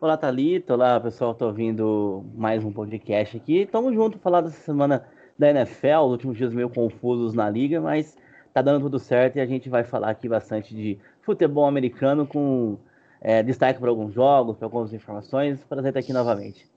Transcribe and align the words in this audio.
Olá, 0.00 0.16
Thalita. 0.16 0.72
Olá, 0.72 0.98
pessoal. 0.98 1.32
Estou 1.32 1.48
ouvindo 1.48 2.24
mais 2.34 2.64
um 2.64 2.72
podcast 2.72 3.36
aqui. 3.36 3.66
Tamo 3.66 3.92
junto 3.92 4.18
falar 4.18 4.40
dessa 4.40 4.62
semana 4.62 5.06
da 5.42 5.50
NFL, 5.50 6.04
os 6.04 6.12
últimos 6.12 6.36
dias 6.36 6.54
meio 6.54 6.70
confusos 6.70 7.34
na 7.34 7.50
liga, 7.50 7.80
mas 7.80 8.16
tá 8.54 8.62
dando 8.62 8.82
tudo 8.82 8.98
certo 8.98 9.36
e 9.36 9.40
a 9.40 9.46
gente 9.46 9.68
vai 9.68 9.82
falar 9.82 10.10
aqui 10.10 10.28
bastante 10.28 10.74
de 10.74 10.98
futebol 11.20 11.66
americano 11.66 12.24
com 12.26 12.78
é, 13.20 13.42
destaque 13.42 13.80
para 13.80 13.90
alguns 13.90 14.14
jogos, 14.14 14.56
para 14.56 14.66
algumas 14.66 14.92
informações. 14.92 15.64
Prazer 15.64 15.90
estar 15.90 16.00
aqui 16.00 16.12
novamente. 16.12 16.71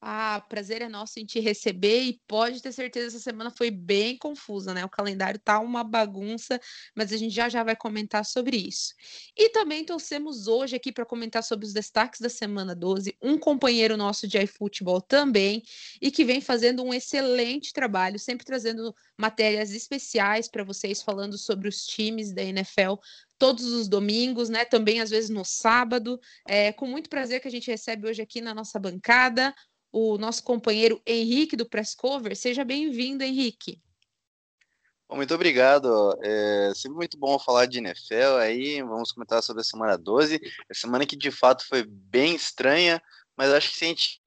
Ah, 0.00 0.44
prazer 0.46 0.82
é 0.82 0.88
nosso 0.88 1.18
em 1.18 1.24
te 1.24 1.40
receber 1.40 2.02
e 2.02 2.20
pode 2.28 2.60
ter 2.60 2.70
certeza 2.70 3.08
essa 3.08 3.18
semana 3.18 3.50
foi 3.50 3.70
bem 3.70 4.16
confusa, 4.18 4.74
né? 4.74 4.84
O 4.84 4.90
calendário 4.90 5.40
tá 5.40 5.58
uma 5.58 5.82
bagunça, 5.82 6.60
mas 6.94 7.12
a 7.12 7.16
gente 7.16 7.34
já 7.34 7.48
já 7.48 7.64
vai 7.64 7.74
comentar 7.74 8.24
sobre 8.24 8.58
isso. 8.58 8.94
E 9.36 9.48
também 9.48 9.84
trouxemos 9.84 10.48
hoje 10.48 10.76
aqui 10.76 10.92
para 10.92 11.06
comentar 11.06 11.42
sobre 11.42 11.66
os 11.66 11.72
destaques 11.72 12.20
da 12.20 12.28
semana 12.28 12.74
12, 12.74 13.16
um 13.22 13.38
companheiro 13.38 13.96
nosso 13.96 14.28
de 14.28 14.38
iFootball 14.38 15.00
também, 15.00 15.62
e 16.00 16.10
que 16.10 16.24
vem 16.24 16.42
fazendo 16.42 16.82
um 16.84 16.92
excelente 16.92 17.72
trabalho, 17.72 18.18
sempre 18.18 18.44
trazendo 18.44 18.94
matérias 19.18 19.72
especiais 19.72 20.46
para 20.46 20.62
vocês 20.62 21.02
falando 21.02 21.38
sobre 21.38 21.68
os 21.68 21.86
times 21.86 22.32
da 22.34 22.42
NFL 22.42 22.96
todos 23.38 23.64
os 23.66 23.88
domingos, 23.88 24.48
né? 24.48 24.64
Também 24.64 25.00
às 25.00 25.10
vezes 25.10 25.30
no 25.30 25.44
sábado. 25.44 26.18
É 26.46 26.72
com 26.72 26.86
muito 26.86 27.08
prazer 27.10 27.40
que 27.40 27.48
a 27.48 27.50
gente 27.50 27.70
recebe 27.70 28.08
hoje 28.08 28.22
aqui 28.22 28.40
na 28.40 28.54
nossa 28.54 28.78
bancada 28.78 29.54
o 29.98 30.18
nosso 30.18 30.42
companheiro 30.42 31.00
Henrique 31.06 31.56
do 31.56 31.64
Press 31.64 31.94
Cover. 31.94 32.36
Seja 32.36 32.62
bem-vindo, 32.66 33.24
Henrique. 33.24 33.80
Bom, 35.08 35.16
muito 35.16 35.34
obrigado. 35.34 36.14
É 36.22 36.70
sempre 36.74 36.98
muito 36.98 37.16
bom 37.16 37.38
falar 37.38 37.64
de 37.64 37.78
NFL 37.78 38.36
aí. 38.38 38.82
Vamos 38.82 39.12
comentar 39.12 39.42
sobre 39.42 39.62
a 39.62 39.64
semana 39.64 39.96
12. 39.96 40.38
A 40.70 40.74
semana 40.74 41.06
que 41.06 41.16
de 41.16 41.30
fato 41.30 41.66
foi 41.66 41.82
bem 41.82 42.34
estranha, 42.34 43.00
mas 43.34 43.50
acho 43.50 43.70
que 43.70 43.78
se 43.78 43.84
a 43.86 43.88
gente 43.88 44.20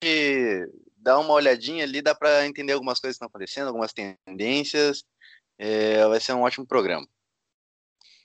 dar 0.98 1.20
uma 1.20 1.34
olhadinha 1.36 1.84
ali, 1.84 2.02
dá 2.02 2.16
para 2.16 2.48
entender 2.48 2.74
algumas 2.74 3.00
coisas 3.00 3.16
que 3.16 3.24
estão 3.24 3.28
acontecendo, 3.28 3.68
algumas 3.68 3.94
tendências. 3.94 5.04
É, 5.56 6.04
vai 6.08 6.20
ser 6.20 6.34
um 6.34 6.42
ótimo 6.42 6.66
programa. 6.66 7.08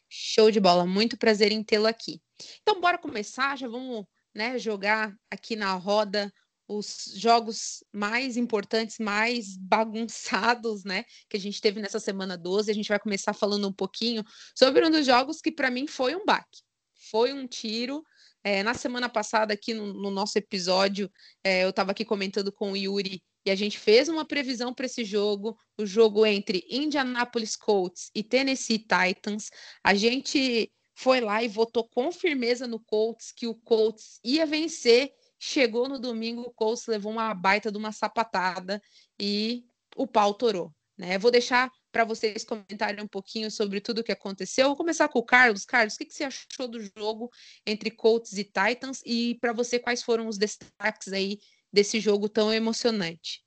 Show 0.09 0.51
de 0.51 0.61
bola, 0.61 0.87
muito 0.87 1.19
prazer 1.19 1.53
em 1.53 1.63
tê-lo 1.63 1.87
aqui. 1.87 2.23
Então, 2.63 2.81
bora 2.81 2.97
começar, 2.97 3.59
já 3.59 3.69
vamos 3.69 4.07
né, 4.35 4.59
jogar 4.59 5.15
aqui 5.31 5.57
na 5.57 5.75
roda 5.75 6.33
os 6.67 7.13
jogos 7.15 7.85
mais 7.93 8.37
importantes, 8.37 8.99
mais 8.99 9.57
bagunçados, 9.57 10.85
né, 10.85 11.05
que 11.29 11.37
a 11.37 11.41
gente 11.41 11.61
teve 11.61 11.81
nessa 11.81 12.01
semana 12.01 12.37
12. 12.37 12.71
A 12.71 12.75
gente 12.75 12.89
vai 12.89 12.99
começar 12.99 13.35
falando 13.35 13.69
um 13.69 13.73
pouquinho 13.73 14.25
sobre 14.55 14.87
um 14.87 14.91
dos 14.91 15.07
jogos 15.07 15.41
que 15.41 15.53
para 15.53 15.71
mim 15.71 15.87
foi 15.87 16.15
um 16.17 16.25
baque. 16.25 16.63
Foi 17.11 17.33
um 17.33 17.47
tiro. 17.47 18.03
É, 18.43 18.63
na 18.63 18.75
semana 18.75 19.09
passada, 19.09 19.55
aqui 19.55 19.73
no, 19.73 19.95
no 19.95 20.11
nosso 20.11 20.37
episódio, 20.39 21.11
é, 21.43 21.65
eu 21.65 21.71
estava 21.71 21.93
aqui 21.93 22.05
comentando 22.05 22.53
com 22.53 22.73
o 22.73 22.77
Yuri 22.77 23.23
e 23.47 23.51
a 23.51 23.55
gente 23.55 23.79
fez 23.79 24.09
uma 24.09 24.25
previsão 24.25 24.73
para 24.73 24.87
esse 24.87 25.05
jogo, 25.05 25.57
o 25.79 25.85
jogo 25.85 26.25
entre 26.25 26.65
Indianapolis 26.69 27.57
Colts 27.57 28.11
e 28.15 28.23
Tennessee 28.23 28.79
Titans. 28.79 29.51
A 29.83 29.95
gente 29.95 30.71
foi 30.95 31.21
lá 31.21 31.43
e 31.43 31.49
votou 31.49 31.89
com 31.89 32.11
firmeza 32.13 32.67
no 32.67 32.81
Colts 32.81 33.33
que 33.33 33.47
o 33.47 33.55
Colts 33.55 34.19
ia 34.25 34.47
vencer 34.47 35.13
Chegou 35.39 35.89
no 35.89 35.99
domingo, 35.99 36.43
o 36.43 36.53
Colts 36.53 36.87
levou 36.87 37.13
uma 37.13 37.35
baita 37.35 37.71
de 37.71 37.79
uma 37.79 37.93
sapatada 37.93 38.81
e 39.21 39.65
o 39.97 40.07
pau 40.07 40.35
torou. 40.35 40.73
Né? 40.97 41.19
Vou 41.19 41.31
deixar 41.31 41.71
para 41.91 42.05
vocês 42.05 42.45
comentarem 42.45 43.03
um 43.03 43.09
pouquinho 43.09 43.51
sobre 43.51 43.81
tudo 43.81 44.01
o 44.01 44.05
que 44.05 44.13
aconteceu. 44.13 44.69
Vou 44.69 44.77
começar 44.77 45.09
com 45.09 45.19
o 45.19 45.25
Carlos. 45.25 45.65
Carlos, 45.65 45.95
o 45.95 45.99
que, 45.99 46.07
que 46.07 46.15
você 46.15 46.25
achou 46.25 46.69
do 46.69 46.81
jogo 46.97 47.31
entre 47.67 47.91
Colts 47.91 48.33
e 48.33 48.45
Titans? 48.45 49.01
E 49.05 49.37
para 49.41 49.53
você, 49.53 49.79
quais 49.79 50.03
foram 50.03 50.27
os 50.27 50.39
destaques 50.39 51.13
aí 51.13 51.39
desse 51.73 52.01
jogo 52.01 52.29
tão 52.29 52.53
emocionante? 52.53 53.45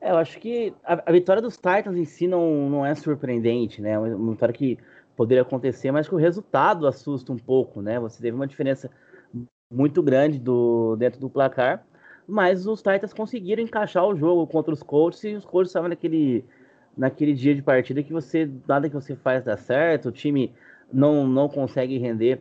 É, 0.00 0.10
eu 0.10 0.16
acho 0.16 0.38
que 0.38 0.72
a, 0.82 1.10
a, 1.10 1.12
vitória 1.12 1.42
dos 1.42 1.56
Titans 1.56 1.96
em 1.96 2.04
si 2.04 2.26
não, 2.26 2.70
não 2.70 2.86
é 2.86 2.94
surpreendente, 2.94 3.82
né? 3.82 3.98
Uma 3.98 4.32
vitória 4.32 4.54
que 4.54 4.78
poderia 5.16 5.42
acontecer, 5.42 5.92
mas 5.92 6.08
que 6.08 6.14
o 6.14 6.18
resultado 6.18 6.86
assusta 6.86 7.32
um 7.32 7.38
pouco, 7.38 7.82
né? 7.82 8.00
Você 8.00 8.22
teve 8.22 8.34
uma 8.34 8.46
diferença 8.46 8.90
muito 9.70 10.02
grande 10.02 10.38
do, 10.38 10.96
dentro 10.96 11.20
do 11.20 11.30
placar, 11.30 11.84
mas 12.26 12.66
os 12.66 12.80
Titans 12.80 13.12
conseguiram 13.12 13.62
encaixar 13.62 14.04
o 14.04 14.16
jogo 14.16 14.46
contra 14.46 14.72
os 14.72 14.82
Colts 14.82 15.22
e 15.24 15.34
os 15.34 15.44
Colts 15.44 15.70
estavam 15.70 15.88
naquele, 15.88 16.44
naquele 16.96 17.32
dia 17.32 17.54
de 17.54 17.62
partida 17.62 18.02
que 18.02 18.12
você 18.12 18.50
nada 18.66 18.88
que 18.88 18.94
você 18.94 19.14
faz 19.14 19.44
dá 19.44 19.56
certo, 19.56 20.08
o 20.08 20.12
time 20.12 20.52
não, 20.92 21.26
não 21.26 21.48
consegue 21.48 21.98
render 21.98 22.40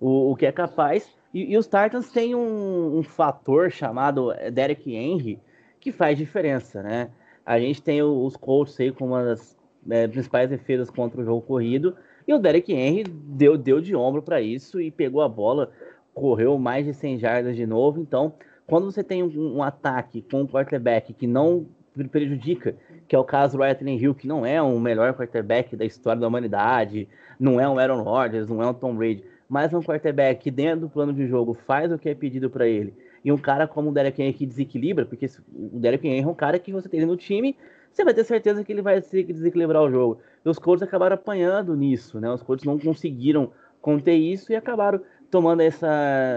o, 0.00 0.30
o 0.30 0.36
que 0.36 0.46
é 0.46 0.52
capaz. 0.52 1.10
E, 1.32 1.52
e 1.52 1.56
os 1.56 1.66
Titans 1.66 2.10
têm 2.10 2.34
um, 2.34 2.98
um, 2.98 3.02
fator 3.02 3.70
chamado 3.70 4.32
Derek 4.52 4.94
Henry 4.94 5.38
que 5.78 5.92
faz 5.92 6.18
diferença, 6.18 6.82
né? 6.82 7.10
A 7.44 7.58
gente 7.58 7.82
tem 7.82 8.02
os 8.02 8.36
Colts 8.36 8.78
aí 8.80 8.92
como 8.92 9.12
uma 9.12 9.24
das 9.24 9.56
é, 9.88 10.06
principais 10.08 10.50
defesas 10.50 10.90
contra 10.90 11.20
o 11.20 11.24
jogo 11.24 11.40
corrido 11.40 11.96
e 12.26 12.34
o 12.34 12.38
Derek 12.38 12.72
Henry 12.72 13.04
deu, 13.04 13.56
deu 13.56 13.80
de 13.80 13.96
ombro 13.96 14.22
para 14.22 14.40
isso 14.40 14.80
e 14.80 14.90
pegou 14.90 15.22
a 15.22 15.28
bola 15.28 15.72
correu 16.14 16.58
mais 16.58 16.84
de 16.86 16.94
100 16.94 17.18
jardas 17.18 17.56
de 17.56 17.66
novo. 17.66 18.00
Então, 18.00 18.34
quando 18.66 18.90
você 18.90 19.02
tem 19.02 19.22
um, 19.22 19.56
um 19.56 19.62
ataque 19.62 20.22
com 20.22 20.42
um 20.42 20.46
quarterback 20.46 21.12
que 21.12 21.26
não 21.26 21.66
prejudica, 22.10 22.76
que 23.08 23.16
é 23.16 23.18
o 23.18 23.24
caso 23.24 23.56
do 23.56 23.62
Ryan 23.62 23.90
Hill, 23.90 24.14
que 24.14 24.28
não 24.28 24.46
é 24.46 24.62
o 24.62 24.78
melhor 24.78 25.12
quarterback 25.14 25.74
da 25.74 25.84
história 25.84 26.20
da 26.20 26.28
humanidade, 26.28 27.08
não 27.38 27.60
é 27.60 27.68
um 27.68 27.78
Aaron 27.78 28.02
Rodgers, 28.02 28.46
não 28.46 28.62
é 28.62 28.66
um 28.66 28.74
Tom 28.74 28.94
Brady, 28.94 29.24
mas 29.48 29.74
um 29.74 29.82
quarterback 29.82 30.40
que 30.40 30.50
dentro 30.50 30.82
do 30.82 30.88
plano 30.88 31.12
de 31.12 31.26
jogo 31.26 31.54
faz 31.66 31.90
o 31.90 31.98
que 31.98 32.08
é 32.08 32.14
pedido 32.14 32.48
para 32.48 32.68
ele. 32.68 32.94
E 33.24 33.32
um 33.32 33.36
cara 33.36 33.66
como 33.66 33.90
o 33.90 33.92
Derek 33.92 34.22
Henry 34.22 34.32
que 34.32 34.46
desequilibra, 34.46 35.04
porque 35.04 35.26
o 35.26 35.78
Derek 35.78 36.06
Henry 36.06 36.20
é 36.20 36.26
um 36.26 36.34
cara 36.34 36.58
que 36.58 36.72
você 36.72 36.88
tem 36.88 37.04
no 37.04 37.16
time, 37.16 37.56
você 37.92 38.04
vai 38.04 38.14
ter 38.14 38.24
certeza 38.24 38.62
que 38.62 38.72
ele 38.72 38.82
vai 38.82 39.00
desequilibrar 39.00 39.82
o 39.82 39.90
jogo. 39.90 40.20
E 40.44 40.48
os 40.48 40.58
Colts 40.58 40.82
acabaram 40.82 41.14
apanhando 41.14 41.74
nisso, 41.74 42.20
né? 42.20 42.30
Os 42.30 42.42
Colts 42.42 42.64
não 42.64 42.78
conseguiram 42.78 43.50
conter 43.80 44.14
isso 44.14 44.52
e 44.52 44.56
acabaram 44.56 45.00
tomando 45.30 45.60
essa, 45.60 45.88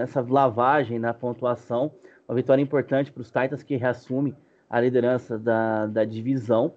essa 0.02 0.20
lavagem 0.20 0.98
na 0.98 1.12
pontuação. 1.12 1.92
Uma 2.28 2.36
vitória 2.36 2.62
importante 2.62 3.12
para 3.12 3.20
os 3.20 3.28
Titans 3.28 3.62
que 3.62 3.76
reassume 3.76 4.34
a 4.70 4.80
liderança 4.80 5.38
da, 5.38 5.86
da 5.86 6.04
divisão. 6.04 6.72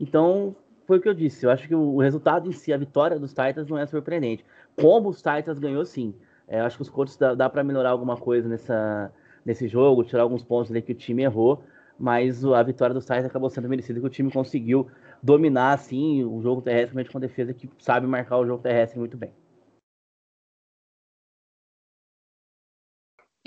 Então, 0.00 0.56
foi 0.86 0.98
o 0.98 1.00
que 1.00 1.08
eu 1.08 1.14
disse. 1.14 1.44
Eu 1.44 1.50
acho 1.50 1.68
que 1.68 1.74
o, 1.74 1.98
resultado 1.98 2.48
em 2.48 2.52
si, 2.52 2.72
a 2.72 2.76
vitória 2.76 3.18
dos 3.18 3.30
Titans, 3.30 3.68
não 3.68 3.78
é 3.78 3.86
surpreendente. 3.86 4.44
Como 4.80 5.08
os 5.10 5.18
Titans 5.18 5.58
ganhou, 5.58 5.84
sim. 5.84 6.14
É, 6.48 6.60
acho 6.60 6.76
que 6.76 6.82
os 6.82 6.88
Colts 6.88 7.16
dá, 7.16 7.34
dá 7.34 7.48
para 7.48 7.62
melhorar 7.62 7.90
alguma 7.90 8.16
coisa 8.16 8.48
nessa, 8.48 9.12
nesse 9.44 9.68
jogo, 9.68 10.02
tirar 10.02 10.22
alguns 10.22 10.42
pontos 10.42 10.70
ali 10.70 10.80
que 10.80 10.92
o 10.92 10.94
time 10.94 11.22
errou. 11.22 11.62
Mas 11.98 12.44
a 12.44 12.62
vitória 12.62 12.94
dos 12.94 13.04
Titans 13.04 13.26
acabou 13.26 13.50
sendo 13.50 13.68
merecida, 13.68 14.00
que 14.00 14.06
o 14.06 14.10
time 14.10 14.30
conseguiu 14.30 14.88
dominar 15.22 15.72
assim 15.72 16.24
o 16.24 16.40
jogo 16.40 16.62
terrestre, 16.62 17.04
com 17.12 17.20
defesa 17.20 17.52
que 17.52 17.68
sabe 17.78 18.06
marcar 18.06 18.38
o 18.38 18.46
jogo 18.46 18.62
terrestre 18.62 18.98
muito 18.98 19.16
bem. 19.16 19.32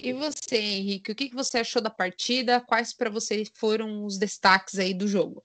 E 0.03 0.13
você, 0.13 0.57
Henrique, 0.57 1.11
o 1.11 1.15
que 1.15 1.29
você 1.33 1.59
achou 1.59 1.81
da 1.81 1.89
partida? 1.89 2.59
Quais 2.59 2.93
para 2.93 3.09
você 3.09 3.43
foram 3.53 4.05
os 4.05 4.17
destaques 4.17 4.79
aí 4.79 4.93
do 4.93 5.07
jogo? 5.07 5.43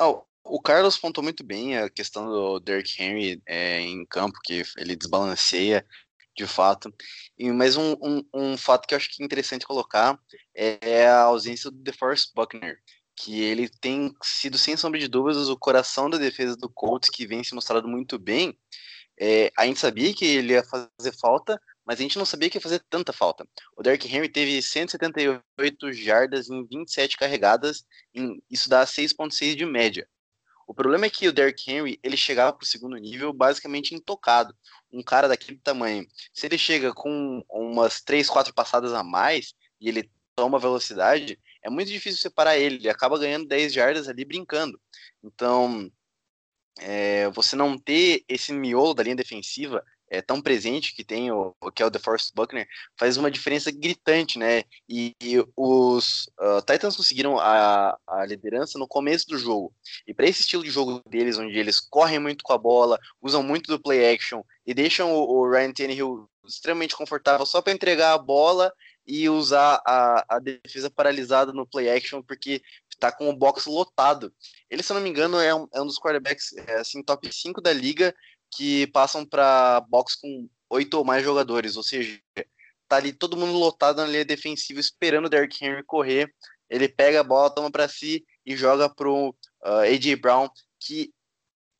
Oh, 0.00 0.22
o 0.44 0.60
Carlos 0.60 0.96
pontou 0.96 1.22
muito 1.22 1.42
bem 1.42 1.76
a 1.76 1.90
questão 1.90 2.26
do 2.26 2.60
Derrick 2.60 3.02
Henry 3.02 3.42
é, 3.44 3.80
em 3.80 4.06
campo, 4.06 4.38
que 4.44 4.62
ele 4.76 4.94
desbalanceia 4.94 5.84
de 6.36 6.46
fato. 6.46 6.94
E, 7.36 7.50
mas 7.50 7.76
um, 7.76 7.96
um, 8.00 8.24
um, 8.32 8.56
fato 8.56 8.86
que 8.86 8.94
eu 8.94 8.96
acho 8.96 9.10
que 9.10 9.22
é 9.22 9.26
interessante 9.26 9.66
colocar 9.66 10.18
é, 10.54 11.08
a 11.08 11.22
ausência 11.22 11.70
do 11.70 11.76
DeForest 11.78 12.32
Buckner, 12.34 12.78
que 13.16 13.40
ele 13.40 13.68
tem 13.68 14.14
sido, 14.22 14.56
sem 14.56 14.76
sombra 14.76 15.00
de 15.00 15.08
dúvidas, 15.08 15.48
o 15.48 15.58
coração 15.58 16.08
da 16.08 16.16
defesa 16.16 16.56
do 16.56 16.70
Colts, 16.70 17.10
que 17.10 17.26
vem 17.26 17.42
se 17.42 17.54
mostrado 17.54 17.88
muito 17.88 18.16
bem. 18.18 18.56
É, 19.20 19.50
a 19.56 19.66
gente 19.66 19.80
sabia 19.80 20.14
que 20.14 20.24
ele 20.24 20.52
ia 20.52 20.62
fazer 20.62 21.12
falta, 21.20 21.60
mas 21.88 21.98
a 21.98 22.02
gente 22.02 22.18
não 22.18 22.26
sabia 22.26 22.50
que 22.50 22.58
ia 22.58 22.60
fazer 22.60 22.84
tanta 22.90 23.14
falta. 23.14 23.48
O 23.74 23.82
Derrick 23.82 24.14
Henry 24.14 24.28
teve 24.28 24.60
178 24.60 25.90
jardas 25.94 26.50
em 26.50 26.62
27 26.66 27.16
carregadas, 27.16 27.86
em, 28.14 28.42
isso 28.50 28.68
dá 28.68 28.84
6.6 28.84 29.56
de 29.56 29.64
média. 29.64 30.06
O 30.66 30.74
problema 30.74 31.06
é 31.06 31.10
que 31.10 31.26
o 31.26 31.32
Derrick 31.32 31.70
Henry, 31.70 31.98
ele 32.02 32.14
chegava 32.18 32.52
para 32.52 32.62
o 32.62 32.66
segundo 32.66 32.94
nível 32.98 33.32
basicamente 33.32 33.94
intocado. 33.94 34.54
Um 34.92 35.02
cara 35.02 35.28
daquele 35.28 35.58
tamanho. 35.60 36.06
Se 36.34 36.44
ele 36.44 36.58
chega 36.58 36.92
com 36.92 37.42
umas 37.48 38.02
3, 38.02 38.28
4 38.28 38.52
passadas 38.52 38.92
a 38.92 39.02
mais 39.02 39.54
e 39.80 39.88
ele 39.88 40.10
toma 40.36 40.58
velocidade, 40.58 41.40
é 41.62 41.70
muito 41.70 41.88
difícil 41.88 42.20
separar 42.20 42.58
ele. 42.58 42.76
Ele 42.76 42.90
acaba 42.90 43.18
ganhando 43.18 43.48
10 43.48 43.72
jardas 43.72 44.10
ali 44.10 44.26
brincando. 44.26 44.78
Então, 45.24 45.90
é, 46.80 47.30
você 47.30 47.56
não 47.56 47.78
ter 47.78 48.22
esse 48.28 48.52
miolo 48.52 48.92
da 48.92 49.02
linha 49.02 49.16
defensiva 49.16 49.82
é, 50.10 50.22
tão 50.22 50.40
presente 50.40 50.94
que 50.94 51.04
tem 51.04 51.30
o, 51.30 51.54
que 51.74 51.82
é 51.82 51.86
o 51.86 51.90
DeForest 51.90 52.32
Buckner 52.34 52.66
faz 52.98 53.16
uma 53.16 53.30
diferença 53.30 53.70
gritante, 53.70 54.38
né? 54.38 54.64
E, 54.88 55.14
e 55.22 55.44
os 55.56 56.28
uh, 56.40 56.60
Titans 56.66 56.96
conseguiram 56.96 57.38
a, 57.38 57.96
a, 58.06 58.26
liderança 58.26 58.78
no 58.78 58.88
começo 58.88 59.26
do 59.28 59.38
jogo. 59.38 59.72
E 60.06 60.14
para 60.14 60.26
esse 60.26 60.40
estilo 60.40 60.64
de 60.64 60.70
jogo 60.70 61.02
deles, 61.08 61.38
onde 61.38 61.58
eles 61.58 61.80
correm 61.80 62.18
muito 62.18 62.42
com 62.44 62.52
a 62.52 62.58
bola, 62.58 62.98
usam 63.20 63.42
muito 63.42 63.68
do 63.68 63.80
play 63.80 64.12
action 64.12 64.42
e 64.66 64.74
deixam 64.74 65.12
o, 65.12 65.40
o 65.40 65.50
Ryan 65.50 65.72
Tannehill 65.72 66.28
extremamente 66.46 66.96
confortável 66.96 67.44
só 67.44 67.60
para 67.60 67.72
entregar 67.72 68.14
a 68.14 68.18
bola 68.18 68.72
e 69.06 69.28
usar 69.28 69.80
a, 69.86 70.36
a 70.36 70.38
defesa 70.38 70.90
paralisada 70.90 71.52
no 71.52 71.66
play 71.66 71.88
action, 71.88 72.22
porque 72.22 72.62
tá 72.98 73.12
com 73.12 73.28
o 73.30 73.36
box 73.36 73.66
lotado. 73.66 74.32
Ele, 74.68 74.82
se 74.82 74.92
eu 74.92 74.96
não 74.96 75.02
me 75.02 75.08
engano, 75.08 75.38
é 75.38 75.54
um, 75.54 75.66
é 75.72 75.80
um 75.80 75.86
dos 75.86 75.98
quarterbacks 75.98 76.52
é, 76.56 76.74
assim, 76.74 77.02
top 77.02 77.32
5 77.32 77.60
da 77.60 77.72
liga 77.72 78.14
que 78.50 78.86
passam 78.88 79.24
para 79.24 79.80
box 79.88 80.16
com 80.16 80.48
oito 80.70 80.94
ou 80.94 81.04
mais 81.04 81.24
jogadores, 81.24 81.76
ou 81.76 81.82
seja, 81.82 82.20
tá 82.88 82.96
ali 82.96 83.12
todo 83.12 83.36
mundo 83.36 83.52
lotado 83.58 83.98
na 83.98 84.06
linha 84.06 84.24
defensiva 84.24 84.80
esperando 84.80 85.26
o 85.26 85.28
Derrick 85.28 85.64
Henry 85.64 85.82
correr, 85.84 86.32
ele 86.68 86.88
pega 86.88 87.20
a 87.20 87.24
bola, 87.24 87.50
toma 87.50 87.70
para 87.70 87.88
si 87.88 88.24
e 88.44 88.56
joga 88.56 88.88
pro 88.88 89.30
uh, 89.64 89.80
AJ 89.84 90.16
Brown, 90.16 90.48
que 90.80 91.12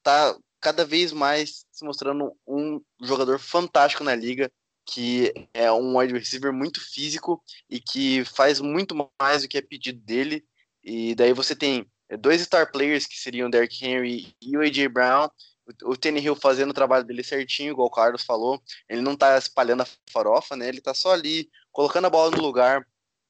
tá 0.02 0.36
cada 0.60 0.84
vez 0.84 1.12
mais 1.12 1.66
se 1.70 1.84
mostrando 1.84 2.32
um 2.46 2.80
jogador 3.02 3.38
fantástico 3.38 4.02
na 4.02 4.14
liga, 4.14 4.50
que 4.84 5.32
é 5.52 5.70
um 5.70 5.98
wide 5.98 6.14
receiver 6.14 6.52
muito 6.52 6.80
físico 6.80 7.42
e 7.68 7.78
que 7.78 8.24
faz 8.24 8.60
muito 8.60 8.94
mais 9.20 9.42
do 9.42 9.48
que 9.48 9.58
é 9.58 9.62
pedido 9.62 10.00
dele. 10.00 10.44
E 10.82 11.14
daí 11.14 11.32
você 11.32 11.54
tem 11.54 11.86
dois 12.18 12.40
star 12.40 12.72
players 12.72 13.06
que 13.06 13.18
seriam 13.18 13.50
Derrick 13.50 13.84
Henry 13.84 14.34
e 14.40 14.56
o 14.56 14.62
AJ 14.62 14.88
Brown, 14.88 15.28
o 15.84 15.94
Hill 16.18 16.36
fazendo 16.36 16.70
o 16.70 16.74
trabalho 16.74 17.04
dele 17.04 17.22
certinho, 17.22 17.72
igual 17.72 17.88
o 17.88 17.90
Carlos 17.90 18.24
falou. 18.24 18.62
Ele 18.88 19.00
não 19.00 19.16
tá 19.16 19.36
espalhando 19.36 19.82
a 19.82 19.86
farofa, 20.10 20.56
né? 20.56 20.68
Ele 20.68 20.80
tá 20.80 20.94
só 20.94 21.12
ali, 21.12 21.50
colocando 21.72 22.06
a 22.06 22.10
bola 22.10 22.30
no 22.30 22.42
lugar. 22.42 22.86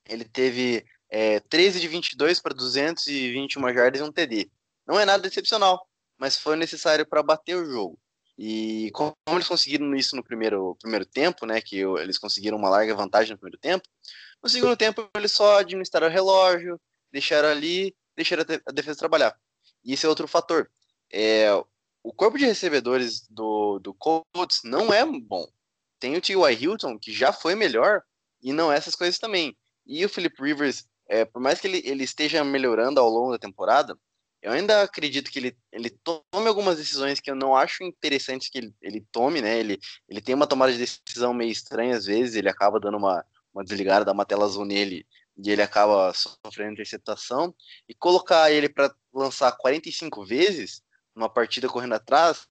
Ele 0.09 0.25
teve 0.25 0.85
é, 1.11 1.41
13 1.41 1.81
de 1.81 1.89
22 1.89 2.41
para 2.41 2.55
221 2.55 3.73
jardas 3.73 4.01
e 4.01 4.05
um 4.05 4.13
TD. 4.13 4.51
Não 4.87 4.99
é 4.99 5.05
nada 5.05 5.27
excepcional, 5.27 5.87
mas 6.17 6.39
foi 6.39 6.57
necessário 6.57 7.07
para 7.07 7.23
bater 7.23 7.57
o 7.57 7.65
jogo. 7.65 7.99
E 8.39 8.91
como 8.93 9.15
eles 9.31 9.49
conseguiram 9.49 9.95
isso 9.97 10.15
no 10.15 10.23
primeiro, 10.23 10.77
primeiro 10.81 11.05
tempo, 11.05 11.45
né? 11.45 11.61
Que 11.61 11.81
eles 11.81 12.19
conseguiram 12.19 12.57
uma 12.57 12.69
larga 12.69 12.95
vantagem 12.95 13.33
no 13.33 13.39
primeiro 13.39 13.59
tempo. 13.59 13.89
No 14.41 14.49
segundo 14.49 14.77
tempo, 14.77 15.11
eles 15.17 15.33
só 15.33 15.59
administraram 15.59 16.07
o 16.07 16.11
relógio, 16.11 16.81
deixaram 17.11 17.49
ali, 17.49 17.95
deixaram 18.15 18.45
a 18.65 18.73
defesa 18.73 18.99
trabalhar. 18.99 19.37
E 19.85 19.93
esse 19.93 20.07
é 20.07 20.09
outro 20.09 20.29
fator. 20.29 20.71
É, 21.13 21.49
o 22.09 22.13
corpo 22.15 22.39
de 22.39 22.47
recebedores 22.47 23.29
do, 23.29 23.79
do 23.81 23.93
Colts 23.93 24.63
não 24.65 24.91
é 24.91 25.05
bom. 25.05 25.47
Tem 26.01 26.17
o 26.17 26.21
T.Y. 26.23 26.53
Hilton, 26.59 26.99
que 26.99 27.13
já 27.13 27.35
foi 27.35 27.55
melhor, 27.55 28.03
e 28.43 28.51
não 28.51 28.73
essas 28.73 28.95
coisas 28.95 29.19
também. 29.19 29.55
E 29.87 30.03
o 30.07 30.09
Philip 30.09 30.35
Rivers, 30.43 30.87
é, 31.07 31.27
por 31.27 31.43
mais 31.43 31.61
que 31.61 31.67
ele, 31.67 31.83
ele 31.85 32.05
esteja 32.05 32.43
melhorando 32.43 32.99
ao 32.99 33.11
longo 33.11 33.33
da 33.33 33.39
temporada, 33.39 33.95
eu 34.41 34.53
ainda 34.53 34.81
acredito 34.81 35.31
que 35.31 35.39
ele, 35.39 35.59
ele 35.71 35.91
tome 35.91 36.49
algumas 36.49 36.79
decisões 36.79 37.21
que 37.21 37.31
eu 37.31 37.35
não 37.35 37.55
acho 37.55 37.85
interessantes 37.85 38.49
que 38.49 38.57
ele, 38.57 38.75
ele 38.81 39.07
tome, 39.13 39.43
né? 39.43 39.59
Ele, 39.59 39.79
ele 40.09 40.23
tem 40.23 40.35
uma 40.35 40.47
tomada 40.47 40.73
de 40.73 40.79
decisão 40.79 41.35
meio 41.35 41.51
estranha 41.51 41.95
às 41.95 42.07
vezes, 42.07 42.37
ele 42.37 42.49
acaba 42.49 42.81
dando 42.81 42.97
uma, 42.97 43.23
uma 43.53 43.63
desligada, 43.63 44.07
dá 44.07 44.13
uma 44.13 44.25
tela 44.25 44.47
azul 44.47 44.65
nele 44.65 45.07
e 45.37 45.51
ele 45.51 45.61
acaba 45.61 46.15
sofrendo 46.15 46.73
interceptação. 46.73 47.55
E 47.87 47.93
colocar 47.93 48.51
ele 48.51 48.71
para 48.71 48.95
lançar 49.13 49.53
45 49.53 50.25
vezes 50.25 50.83
numa 51.19 51.29
partida 51.29 51.69
correndo 51.69 51.95
atrás, 51.95 52.47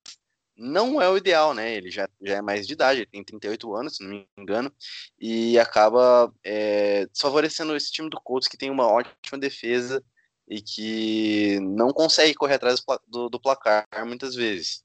não 0.55 1.01
é 1.01 1.09
o 1.09 1.17
ideal, 1.17 1.53
né? 1.53 1.73
Ele 1.75 1.89
já, 1.89 2.09
já 2.21 2.37
é 2.37 2.41
mais 2.41 2.67
de 2.67 2.73
idade, 2.73 3.01
ele 3.01 3.07
tem 3.07 3.23
38 3.23 3.75
anos, 3.75 3.95
se 3.95 4.03
não 4.03 4.09
me 4.09 4.27
engano, 4.37 4.71
e 5.19 5.57
acaba 5.59 6.33
é, 6.43 7.07
favorecendo 7.17 7.75
esse 7.75 7.91
time 7.91 8.09
do 8.09 8.19
Colts 8.21 8.47
que 8.47 8.57
tem 8.57 8.69
uma 8.69 8.87
ótima 8.87 9.37
defesa 9.37 10.03
e 10.47 10.61
que 10.61 11.59
não 11.61 11.91
consegue 11.91 12.33
correr 12.33 12.55
atrás 12.55 12.81
do, 13.07 13.29
do 13.29 13.39
placar 13.39 13.85
muitas 14.05 14.35
vezes. 14.35 14.83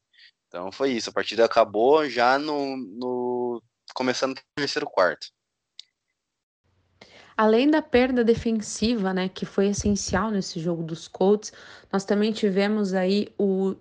Então 0.48 0.70
foi 0.70 0.92
isso, 0.92 1.08
a 1.10 1.12
partida 1.12 1.44
acabou 1.44 2.08
já 2.08 2.38
no, 2.38 2.76
no 2.76 3.62
começando 3.94 4.38
terceiro 4.54 4.86
quarto. 4.86 5.28
Além 7.36 7.70
da 7.70 7.80
perda 7.80 8.22
defensiva, 8.22 9.12
né, 9.14 9.28
que 9.28 9.46
foi 9.46 9.68
essencial 9.68 10.30
nesse 10.30 10.60
jogo 10.60 10.82
dos 10.82 11.08
Colts, 11.08 11.52
nós 11.92 12.04
também 12.04 12.32
tivemos 12.32 12.94
aí 12.94 13.28
o 13.38 13.74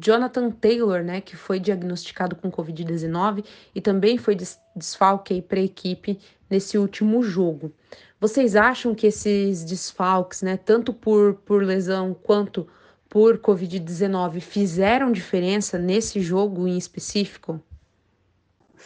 Jonathan 0.00 0.50
Taylor, 0.50 1.02
né, 1.02 1.20
que 1.20 1.36
foi 1.36 1.60
diagnosticado 1.60 2.34
com 2.34 2.50
Covid-19 2.50 3.44
e 3.74 3.80
também 3.80 4.16
foi 4.16 4.36
desfalque 4.74 5.42
para 5.42 5.60
a 5.60 5.64
equipe 5.64 6.18
nesse 6.48 6.78
último 6.78 7.22
jogo. 7.22 7.72
Vocês 8.18 8.56
acham 8.56 8.94
que 8.94 9.06
esses 9.06 9.64
desfalques, 9.64 10.42
né, 10.42 10.56
tanto 10.56 10.92
por, 10.92 11.34
por 11.34 11.62
lesão 11.62 12.14
quanto 12.14 12.66
por 13.08 13.38
Covid-19, 13.38 14.40
fizeram 14.40 15.12
diferença 15.12 15.78
nesse 15.78 16.20
jogo 16.20 16.66
em 16.66 16.78
específico? 16.78 17.60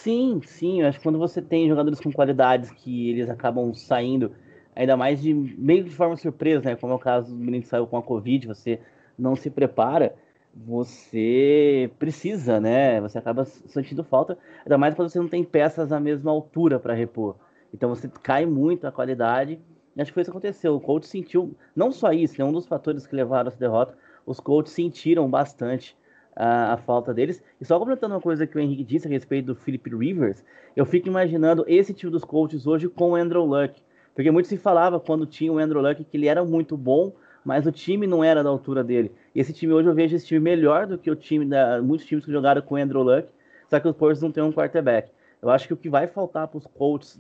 Sim, 0.07 0.41
sim. 0.47 0.83
Eu 0.83 0.87
acho 0.89 0.99
que 0.99 1.03
quando 1.03 1.19
você 1.19 1.43
tem 1.43 1.67
jogadores 1.69 1.99
com 1.99 2.13
qualidades 2.13 2.71
que 2.71 3.11
eles 3.11 3.29
acabam 3.29 3.75
saindo, 3.75 4.31
ainda 4.73 4.97
mais 4.97 5.21
de 5.21 5.35
meio 5.35 5.83
de 5.83 5.91
forma 5.91 6.17
surpresa, 6.17 6.71
né? 6.71 6.77
Como 6.77 6.93
é 6.93 6.97
o 6.97 6.99
caso 6.99 7.35
do 7.35 7.37
menino 7.37 7.63
que 7.65 7.69
saiu 7.69 7.89
com 7.89 7.97
a 7.97 8.03
Covid, 8.03 8.47
você 8.47 8.79
não 9.19 9.35
se 9.35 9.51
prepara, 9.51 10.15
você 10.55 11.91
precisa, 11.99 12.61
né? 12.61 13.01
Você 13.01 13.19
acaba 13.19 13.45
sentindo 13.45 14.05
falta, 14.05 14.39
ainda 14.65 14.79
mais 14.79 14.95
quando 14.95 15.09
você 15.09 15.19
não 15.19 15.29
tem 15.29 15.43
peças 15.43 15.91
à 15.91 15.99
mesma 15.99 16.31
altura 16.31 16.79
para 16.79 16.95
repor. 16.95 17.35
Então 17.75 17.89
você 17.89 18.09
cai 18.23 18.47
muito 18.47 18.87
a 18.87 18.93
qualidade. 18.93 19.61
E 19.97 20.01
acho 20.01 20.13
que 20.13 20.15
foi 20.15 20.23
isso 20.23 20.31
que 20.31 20.37
aconteceu. 20.39 20.77
O 20.77 20.81
coach 20.81 21.09
sentiu, 21.09 21.57
não 21.75 21.91
só 21.91 22.13
isso, 22.13 22.39
né? 22.39 22.45
Um 22.45 22.53
dos 22.53 22.67
fatores 22.69 23.09
que 23.09 23.17
levaram 23.17 23.49
a 23.49 23.51
essa 23.51 23.59
derrota, 23.59 23.99
os 24.25 24.39
coaches 24.39 24.73
sentiram 24.73 25.29
bastante 25.29 25.97
a, 26.37 26.75
a, 26.75 26.77
falta 26.77 27.15
deles. 27.15 27.43
E 27.61 27.65
só 27.65 27.79
completando 27.79 28.15
uma 28.15 28.21
coisa 28.21 28.47
que 28.47 28.57
o 28.57 28.61
Henrique 28.61 28.85
disse 28.85 29.09
a 29.09 29.11
respeito 29.11 29.47
do 29.47 29.55
Philip 29.57 29.97
Rivers, 29.97 30.45
eu 30.77 30.85
fico 30.85 31.09
imaginando 31.09 31.65
esse 31.67 31.95
time 31.95 32.13
dos 32.13 32.25
coaches 32.25 32.67
hoje 32.67 32.89
com 32.89 33.13
o 33.13 33.15
Andrew 33.17 33.45
Luck. 33.45 33.83
Porque 34.15 34.31
muito 34.31 34.49
se 34.49 34.57
falava 34.57 35.01
quando 35.01 35.27
tinha 35.27 35.53
o 35.53 35.59
Andrew 35.59 35.81
Luck 35.81 36.05
que 36.05 36.17
ele 36.17 36.27
era 36.29 36.45
muito 36.45 36.77
bom, 36.77 37.13
mas 37.45 37.67
o 37.67 37.73
time 37.73 38.07
não 38.07 38.23
era 38.23 38.43
da 38.43 38.51
altura 38.51 38.85
dele. 38.85 39.13
E 39.35 39.41
esse 39.41 39.53
time 39.53 39.73
hoje 39.73 39.89
eu 39.89 39.95
vejo 39.95 40.15
esse 40.15 40.27
time 40.27 40.41
melhor 40.41 40.87
do 40.87 40.99
que 40.99 41.11
o 41.11 41.17
time 41.17 41.45
da 41.45 41.81
muitos 41.81 42.07
times 42.07 42.25
que 42.25 42.33
jogaram 42.33 42.61
com 42.61 42.75
o 42.75 42.79
Andrew 42.79 43.03
Luck, 43.03 43.29
só 43.69 43.81
que 43.81 43.89
os 43.89 43.97
Portos 43.97 44.23
não 44.23 44.31
tem 44.31 44.43
um 44.43 44.53
quarterback. 44.53 45.11
Eu 45.41 45.51
acho 45.51 45.67
que 45.67 45.75
o 45.75 45.77
que 45.77 45.89
vai 45.89 46.07
faltar 46.07 46.49
para 46.49 46.59
os 46.59 46.67
Colts 46.67 47.19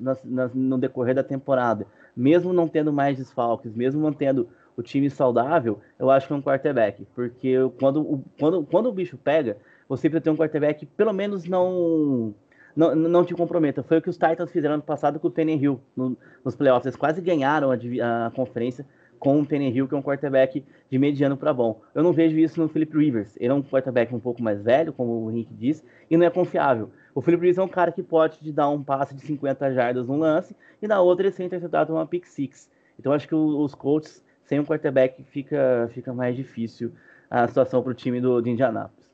no 0.55 0.79
decorrer 0.79 1.15
da 1.15 1.23
temporada, 1.23 1.87
mesmo 2.17 2.53
não 2.53 2.67
tendo 2.67 2.93
mais 2.93 3.19
desfalques, 3.19 3.75
mesmo 3.75 4.01
mantendo 4.01 4.49
o 4.77 4.83
time 4.83 5.09
saudável, 5.09 5.81
eu 5.99 6.11
acho 6.11 6.27
que 6.27 6.33
é 6.33 6.37
um 6.37 6.43
quarterback. 6.43 7.07
Porque 7.15 7.55
quando, 7.79 8.23
quando, 8.39 8.65
quando 8.65 8.87
o 8.89 8.93
bicho 8.93 9.17
pega, 9.17 9.57
você 9.89 10.09
precisa 10.09 10.21
ter 10.21 10.31
um 10.31 10.37
quarterback 10.37 10.81
que 10.81 10.87
pelo 10.87 11.13
menos 11.13 11.45
não, 11.45 12.35
não, 12.75 12.95
não 12.95 13.25
te 13.25 13.35
comprometa. 13.35 13.83
Foi 13.83 13.99
o 13.99 14.03
que 14.03 14.11
os 14.11 14.17
Titans 14.17 14.51
fizeram 14.51 14.75
ano 14.75 14.83
passado 14.83 15.19
com 15.19 15.29
o 15.29 15.33
Hill 15.41 15.81
no, 15.97 16.17
nos 16.45 16.55
playoffs. 16.55 16.87
Eles 16.87 16.97
quase 16.97 17.21
ganharam 17.21 17.71
a, 17.71 18.27
a 18.27 18.31
conferência 18.31 18.85
com 19.19 19.41
o 19.41 19.47
Hill, 19.51 19.89
que 19.89 19.95
é 19.95 19.99
um 19.99 20.03
quarterback 20.03 20.65
de 20.91 20.99
mediano 20.99 21.37
para 21.37 21.53
bom. 21.53 21.81
Eu 21.95 22.03
não 22.03 22.13
vejo 22.13 22.39
isso 22.39 22.61
no 22.61 22.69
Philip 22.69 22.97
Rivers. 22.97 23.35
Ele 23.39 23.51
é 23.51 23.55
um 23.55 23.63
quarterback 23.63 24.15
um 24.15 24.21
pouco 24.21 24.43
mais 24.43 24.63
velho, 24.63 24.93
como 24.93 25.25
o 25.25 25.31
Henrique 25.31 25.55
disse, 25.55 25.83
e 26.11 26.17
não 26.17 26.27
é 26.27 26.31
confiável. 26.31 26.91
O 27.15 27.23
Philip 27.23 27.41
Rivers 27.41 27.59
é 27.59 27.63
um 27.63 27.69
cara 27.69 27.91
que 27.91 28.03
pode 28.03 28.39
te 28.39 28.53
dar 28.53 28.69
um 28.69 28.83
passe 28.83 29.15
de 29.15 29.23
50 29.23 29.73
jardas 29.73 30.07
no 30.07 30.17
lance, 30.17 30.55
e 30.81 30.87
na 30.87 31.01
outra 31.01 31.27
ele 31.27 31.35
ser 31.35 31.45
interceptado 31.45 31.95
uma 31.95 32.07
pick 32.07 32.27
six. 32.27 32.71
Então 32.99 33.13
acho 33.13 33.27
que 33.27 33.35
os 33.35 33.75
Colts, 33.75 34.23
sem 34.47 34.61
um 34.61 34.65
quarterback, 34.65 35.23
fica, 35.25 35.91
fica 35.93 36.13
mais 36.13 36.35
difícil 36.37 36.95
a 37.29 37.47
situação 37.47 37.83
para 37.83 37.91
o 37.93 37.95
time 37.95 38.21
do, 38.21 38.41
de 38.41 38.51
Indianápolis. 38.51 39.07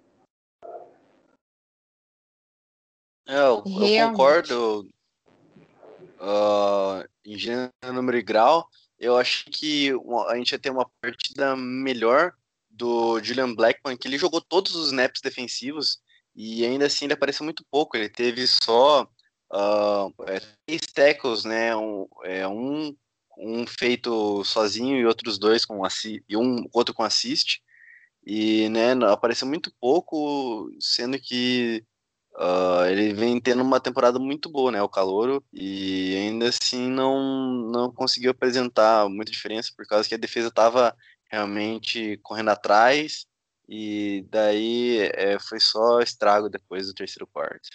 É, 3.26 3.36
eu, 3.36 3.62
eu 3.64 4.08
concordo 4.08 4.88
uh, 6.20 7.08
em 7.24 7.38
gênero, 7.38 7.72
número 7.92 8.18
e 8.18 8.22
grau. 8.22 8.68
Eu 8.98 9.16
acho 9.16 9.46
que 9.46 9.90
a 10.28 10.36
gente 10.36 10.52
ia 10.52 10.58
ter 10.58 10.70
uma 10.70 10.88
partida 11.00 11.56
melhor 11.56 12.32
do 12.70 13.20
Julian 13.20 13.54
Blackman, 13.54 13.96
que 13.96 14.06
ele 14.06 14.18
jogou 14.18 14.40
todos 14.40 14.74
os 14.74 14.88
snaps 14.88 15.20
defensivos 15.20 16.00
e 16.34 16.64
ainda 16.64 16.86
assim 16.86 17.06
ele 17.06 17.14
apareceu 17.14 17.44
muito 17.44 17.64
pouco. 17.70 17.96
Ele 17.96 18.08
teve 18.08 18.46
só 18.46 19.02
uh, 19.52 20.12
é, 20.26 20.40
três 20.66 20.82
tackles, 20.92 21.44
né? 21.44 21.74
Um, 21.76 22.06
é, 22.24 22.46
um, 22.46 22.94
um 23.38 23.66
feito 23.66 24.44
sozinho 24.44 24.98
e 24.98 25.06
outros 25.06 25.38
dois 25.38 25.64
com 25.64 25.82
e 26.28 26.36
um 26.36 26.66
outro 26.72 26.94
com 26.94 27.02
assist. 27.02 27.62
E 28.24 28.68
né, 28.68 28.92
apareceu 29.10 29.48
muito 29.48 29.72
pouco, 29.80 30.70
sendo 30.80 31.18
que 31.18 31.84
Uh, 32.34 32.86
ele 32.88 33.12
vem 33.12 33.38
tendo 33.38 33.62
uma 33.62 33.78
temporada 33.78 34.18
muito 34.18 34.48
boa, 34.48 34.72
né? 34.72 34.82
O 34.82 34.88
Calouro, 34.88 35.44
e 35.52 36.16
ainda 36.16 36.48
assim 36.48 36.88
não, 36.88 37.52
não 37.70 37.92
conseguiu 37.92 38.30
apresentar 38.30 39.06
muita 39.08 39.30
diferença, 39.30 39.70
por 39.76 39.86
causa 39.86 40.08
que 40.08 40.14
a 40.14 40.18
defesa 40.18 40.48
estava 40.48 40.96
realmente 41.30 42.18
correndo 42.22 42.48
atrás, 42.48 43.26
e 43.68 44.26
daí 44.30 45.10
é, 45.14 45.38
foi 45.38 45.60
só 45.60 46.00
estrago 46.00 46.48
depois 46.48 46.86
do 46.86 46.94
terceiro 46.94 47.26
quarto. 47.26 47.68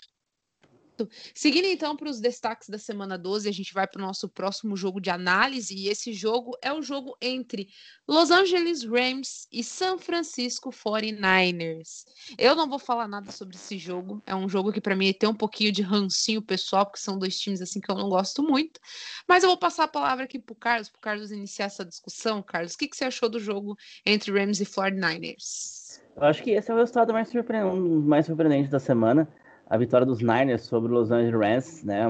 Seguindo 1.34 1.66
então 1.66 1.96
para 1.96 2.10
os 2.10 2.20
destaques 2.20 2.70
da 2.70 2.78
semana 2.78 3.18
12, 3.18 3.50
a 3.50 3.52
gente 3.52 3.74
vai 3.74 3.88
para 3.88 4.02
o 4.02 4.06
nosso 4.06 4.30
próximo 4.30 4.76
jogo 4.76 5.00
de 5.00 5.10
análise, 5.10 5.76
e 5.76 5.90
esse 5.90 6.14
jogo 6.14 6.58
é 6.62 6.72
o 6.72 6.82
jogo 6.82 7.18
entre 7.22 7.70
Los 8.08 8.32
Angeles 8.32 8.84
Rams 8.84 9.48
e 9.52 9.64
San 9.64 9.98
Francisco 9.98 10.70
49ers. 10.72 12.06
Eu 12.38 12.56
não 12.56 12.70
vou 12.70 12.80
falar 12.80 13.08
nada 13.08 13.32
sobre 13.32 13.56
esse 13.56 13.78
jogo, 13.78 14.22
é 14.26 14.36
um 14.36 14.48
jogo 14.48 14.72
que 14.72 14.82
para 14.82 14.96
mim 14.96 15.12
tem 15.14 15.30
um 15.30 15.36
pouquinho 15.36 15.72
de 15.72 15.82
rancinho 15.82 16.42
pessoal, 16.42 16.86
porque 16.86 17.00
são 17.00 17.20
dois 17.20 17.40
times 17.40 17.62
assim 17.62 17.82
que 17.82 17.92
eu 17.92 17.96
não 17.96 18.10
gosto 18.10 18.42
muito, 18.42 18.80
mas 19.28 19.44
eu 19.44 19.50
vou 19.50 19.58
passar 19.58 19.84
a 19.84 19.88
palavra 19.88 20.26
aqui 20.26 20.40
para 20.40 20.54
o 20.54 20.56
Carlos, 20.56 20.90
para 20.90 20.98
o 20.98 21.02
Carlos 21.02 21.32
iniciar 21.32 21.66
essa 21.66 21.84
discussão. 21.84 22.42
Carlos, 22.42 22.74
o 22.74 22.78
que, 22.78 22.88
que 22.88 22.96
você 22.96 23.06
achou 23.06 23.30
do 23.30 23.40
jogo 23.40 23.78
entre 24.06 24.32
Rams 24.32 24.62
e 24.62 24.66
49ers? 24.66 26.02
Eu 26.16 26.24
acho 26.24 26.42
que 26.42 26.52
esse 26.52 26.72
é 26.72 26.74
o 26.74 26.78
resultado 26.78 27.14
mais, 27.14 27.30
surpreendente, 27.30 27.80
mais 27.80 28.26
surpreendente 28.26 28.70
da 28.70 28.80
semana 28.80 29.28
a 29.70 29.78
vitória 29.78 30.06
dos 30.06 30.20
Niners 30.20 30.62
sobre 30.62 30.92
os 30.92 31.00
Los 31.00 31.12
Angeles 31.12 31.34
Rams, 31.34 31.84
né? 31.84 32.04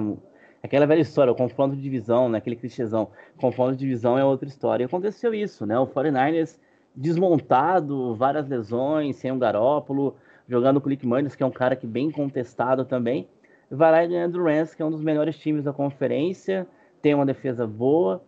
Aquela 0.61 0.85
velha 0.85 1.01
história, 1.01 1.31
o 1.31 1.35
confronto 1.35 1.75
de 1.75 1.81
divisão, 1.81 2.27
né? 2.27 2.39
aquele 2.39 2.55
clichêzão, 2.55 3.09
confronto 3.39 3.73
de 3.73 3.79
divisão 3.79 4.17
é 4.17 4.25
outra 4.25 4.47
história. 4.47 4.83
E 4.83 4.85
aconteceu 4.85 5.33
isso, 5.33 5.65
né? 5.65 5.77
O 5.79 5.87
49ers 5.87 6.57
desmontado, 6.95 8.15
várias 8.15 8.47
lesões, 8.47 9.15
sem 9.17 9.31
um 9.31 9.37
Garópolo, 9.37 10.15
jogando 10.49 10.81
com 10.81 10.87
o 10.87 10.89
Lick 10.89 11.05
Murders, 11.05 11.35
que 11.35 11.43
é 11.43 11.45
um 11.45 11.51
cara 11.51 11.75
que 11.75 11.85
bem 11.85 12.09
contestado 12.09 12.83
também. 12.85 13.27
Vai 13.69 13.91
lá 13.91 14.03
e 14.03 14.07
ganha 14.07 14.27
do 14.27 14.43
Rams, 14.43 14.73
que 14.73 14.81
é 14.81 14.85
um 14.85 14.89
dos 14.89 15.01
melhores 15.01 15.37
times 15.37 15.63
da 15.63 15.71
conferência, 15.71 16.67
tem 17.01 17.13
uma 17.13 17.25
defesa 17.25 17.67
boa. 17.67 18.23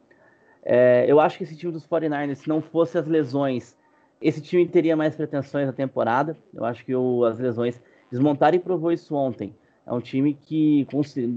É, 0.63 1.05
eu 1.07 1.19
acho 1.19 1.37
que 1.37 1.43
esse 1.43 1.55
time 1.55 1.71
dos 1.71 1.87
49ers, 1.87 2.35
se 2.35 2.49
não 2.49 2.61
fosse 2.61 2.97
as 2.97 3.07
lesões, 3.07 3.75
esse 4.21 4.41
time 4.41 4.67
teria 4.67 4.95
mais 4.95 5.15
pretensões 5.15 5.65
na 5.65 5.73
temporada. 5.73 6.37
Eu 6.53 6.63
acho 6.63 6.85
que 6.85 6.93
o, 6.93 7.23
as 7.25 7.39
lesões 7.39 7.81
Desmontar 8.11 8.53
e 8.53 8.59
provou 8.59 8.91
isso 8.91 9.15
ontem. 9.15 9.55
É 9.85 9.93
um 9.93 9.99
time 9.99 10.33
que. 10.33 10.87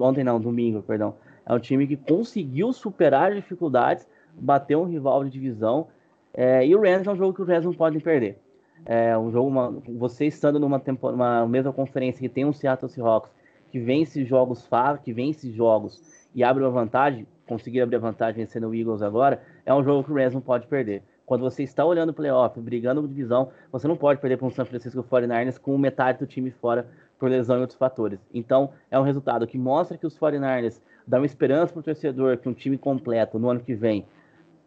Ontem 0.00 0.24
não, 0.24 0.40
domingo, 0.40 0.82
perdão. 0.82 1.14
É 1.44 1.52
um 1.52 1.58
time 1.58 1.86
que 1.86 1.96
conseguiu 1.96 2.72
superar 2.72 3.34
dificuldades, 3.34 4.06
bater 4.34 4.76
um 4.76 4.84
rival 4.84 5.24
de 5.24 5.30
divisão. 5.30 5.88
É, 6.34 6.66
e 6.66 6.74
o 6.74 6.80
Rams 6.80 7.06
é 7.06 7.10
um 7.10 7.16
jogo 7.16 7.34
que 7.34 7.42
os 7.42 7.48
Rams 7.48 7.64
não 7.64 7.72
podem 7.72 8.00
perder. 8.00 8.38
É 8.84 9.16
um 9.16 9.30
jogo, 9.30 9.48
uma, 9.48 9.70
você 9.98 10.26
estando 10.26 10.58
numa, 10.58 10.80
temporada, 10.80 11.16
uma 11.16 11.46
mesma 11.46 11.72
conferência 11.72 12.20
que 12.20 12.28
tem 12.28 12.44
um 12.44 12.52
Seattle 12.52 12.90
Seahawks, 12.90 13.30
que 13.70 13.78
vence 13.78 14.24
jogos 14.24 14.68
que 15.02 15.12
vence 15.12 15.50
jogos 15.52 16.02
e 16.34 16.42
abre 16.42 16.62
uma 16.64 16.70
vantagem, 16.70 17.26
conseguir 17.46 17.80
abrir 17.80 17.96
a 17.96 18.00
vantagem 18.00 18.44
vencendo 18.44 18.68
o 18.68 18.74
Eagles 18.74 19.02
agora, 19.02 19.42
é 19.64 19.72
um 19.72 19.84
jogo 19.84 20.04
que 20.04 20.12
o 20.12 20.14
Rams 20.14 20.34
não 20.34 20.40
pode 20.40 20.66
perder. 20.66 21.02
Quando 21.24 21.42
você 21.42 21.62
está 21.62 21.84
olhando 21.84 22.10
o 22.10 22.14
playoff, 22.14 22.60
brigando 22.60 23.00
com 23.00 23.08
divisão, 23.08 23.50
você 23.70 23.86
não 23.86 23.96
pode 23.96 24.20
perder 24.20 24.36
para 24.36 24.46
um 24.46 24.50
San 24.50 24.64
Francisco 24.64 25.02
49ers 25.02 25.58
com 25.58 25.76
metade 25.78 26.18
do 26.18 26.26
time 26.26 26.50
fora 26.50 26.86
por 27.18 27.30
lesão 27.30 27.58
e 27.58 27.60
outros 27.60 27.78
fatores. 27.78 28.18
Então, 28.34 28.70
é 28.90 28.98
um 28.98 29.02
resultado 29.02 29.46
que 29.46 29.56
mostra 29.56 29.96
que 29.96 30.06
os 30.06 30.18
49ers 30.18 30.80
dão 31.06 31.24
esperança 31.24 31.72
para 31.72 31.80
o 31.80 31.82
torcedor 31.82 32.38
que 32.38 32.48
um 32.48 32.52
time 32.52 32.76
completo 32.76 33.38
no 33.38 33.48
ano 33.48 33.60
que 33.60 33.74
vem 33.74 34.04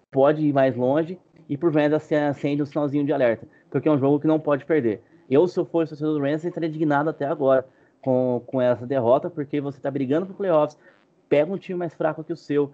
pode 0.09 0.45
ir 0.45 0.53
mais 0.53 0.75
longe 0.75 1.19
e 1.49 1.57
por 1.57 1.71
vezes 1.71 2.11
acende 2.13 2.61
um 2.61 2.65
sinalzinho 2.65 3.05
de 3.05 3.11
alerta, 3.11 3.45
porque 3.69 3.87
é 3.87 3.91
um 3.91 3.99
jogo 3.99 4.19
que 4.19 4.27
não 4.27 4.39
pode 4.39 4.65
perder. 4.65 5.01
Eu, 5.29 5.47
se 5.47 5.59
eu 5.59 5.65
fosse 5.65 5.89
torcedor 5.89 6.13
do 6.13 6.21
Rams, 6.21 6.45
estaria 6.45 6.69
indignado 6.69 7.09
até 7.09 7.25
agora 7.25 7.67
com, 8.01 8.41
com 8.45 8.61
essa 8.61 8.85
derrota, 8.85 9.29
porque 9.29 9.59
você 9.59 9.77
está 9.77 9.91
brigando 9.91 10.25
para 10.25 10.35
playoffs, 10.35 10.77
pega 11.27 11.51
um 11.51 11.57
time 11.57 11.77
mais 11.77 11.93
fraco 11.93 12.23
que 12.23 12.31
o 12.31 12.37
seu, 12.37 12.71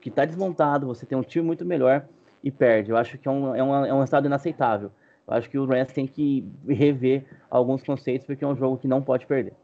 que 0.00 0.10
está 0.10 0.24
desmontado, 0.24 0.86
você 0.86 1.04
tem 1.04 1.16
um 1.18 1.22
time 1.22 1.44
muito 1.44 1.64
melhor, 1.64 2.06
e 2.42 2.50
perde. 2.50 2.90
Eu 2.90 2.96
acho 2.96 3.18
que 3.18 3.28
é 3.28 3.30
um, 3.30 3.54
é 3.54 3.62
um, 3.62 3.86
é 3.86 3.94
um 3.94 3.98
resultado 3.98 4.26
inaceitável. 4.26 4.92
Eu 5.26 5.34
acho 5.34 5.48
que 5.48 5.58
o 5.58 5.66
Rams 5.66 5.92
tem 5.92 6.06
que 6.06 6.44
rever 6.66 7.24
alguns 7.48 7.82
conceitos, 7.82 8.26
porque 8.26 8.44
é 8.44 8.46
um 8.46 8.56
jogo 8.56 8.78
que 8.78 8.88
não 8.88 9.02
pode 9.02 9.26
perder. 9.26 9.54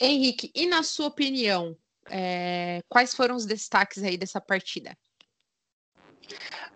Henrique, 0.00 0.50
e 0.54 0.66
na 0.66 0.82
sua 0.82 1.08
opinião, 1.08 1.76
é, 2.08 2.80
quais 2.88 3.14
foram 3.14 3.34
os 3.34 3.44
destaques 3.44 4.02
aí 4.02 4.16
dessa 4.16 4.40
partida? 4.40 4.96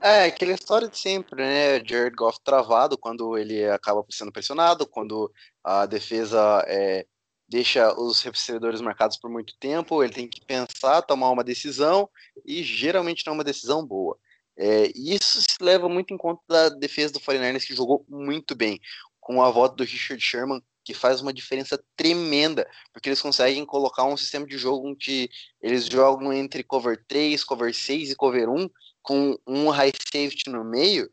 É, 0.01 0.25
aquela 0.25 0.53
história 0.53 0.89
de 0.89 0.99
sempre, 0.99 1.37
né? 1.37 1.85
Jared 1.85 2.17
Goff 2.17 2.39
travado 2.43 2.99
quando 2.99 3.39
ele 3.39 3.65
acaba 3.69 4.05
sendo 4.11 4.33
pressionado, 4.33 4.87
quando 4.87 5.33
a 5.63 5.87
defesa 5.87 6.65
é, 6.67 7.07
deixa 7.53 7.93
os 8.01 8.23
recebedores 8.23 8.81
marcados 8.81 9.19
por 9.19 9.31
muito 9.31 9.55
tempo, 9.61 10.03
ele 10.03 10.15
tem 10.15 10.27
que 10.27 10.43
pensar, 10.43 11.03
tomar 11.03 11.31
uma 11.31 11.45
decisão, 11.45 12.09
e 12.47 12.63
geralmente 12.63 13.27
não 13.27 13.35
é 13.35 13.37
uma 13.37 13.45
decisão 13.45 13.87
boa. 13.87 14.19
É, 14.57 14.91
isso 14.97 15.39
se 15.43 15.63
leva 15.63 15.87
muito 15.87 16.15
em 16.15 16.17
conta 16.17 16.41
da 16.49 16.69
defesa 16.71 17.13
do 17.13 17.21
49ers, 17.21 17.67
que 17.67 17.75
jogou 17.75 18.07
muito 18.09 18.55
bem, 18.55 18.81
com 19.21 19.43
a 19.43 19.51
volta 19.51 19.77
do 19.77 19.85
Richard 19.85 20.23
Sherman, 20.23 20.63
que 20.83 20.95
faz 20.95 21.21
uma 21.21 21.33
diferença 21.33 21.79
tremenda, 21.95 22.67
porque 22.91 23.11
eles 23.11 23.21
conseguem 23.21 23.67
colocar 23.67 24.05
um 24.05 24.17
sistema 24.17 24.47
de 24.47 24.57
jogo 24.57 24.89
onde 24.89 25.31
eles 25.61 25.85
jogam 25.85 26.33
entre 26.33 26.65
cover 26.65 27.05
3, 27.07 27.45
cover 27.45 27.75
6 27.75 28.13
e 28.13 28.17
cover 28.17 28.49
1, 28.49 28.69
com 29.03 29.39
um 29.47 29.69
high 29.69 29.93
safety 30.11 30.49
no 30.49 30.65
meio, 30.65 31.11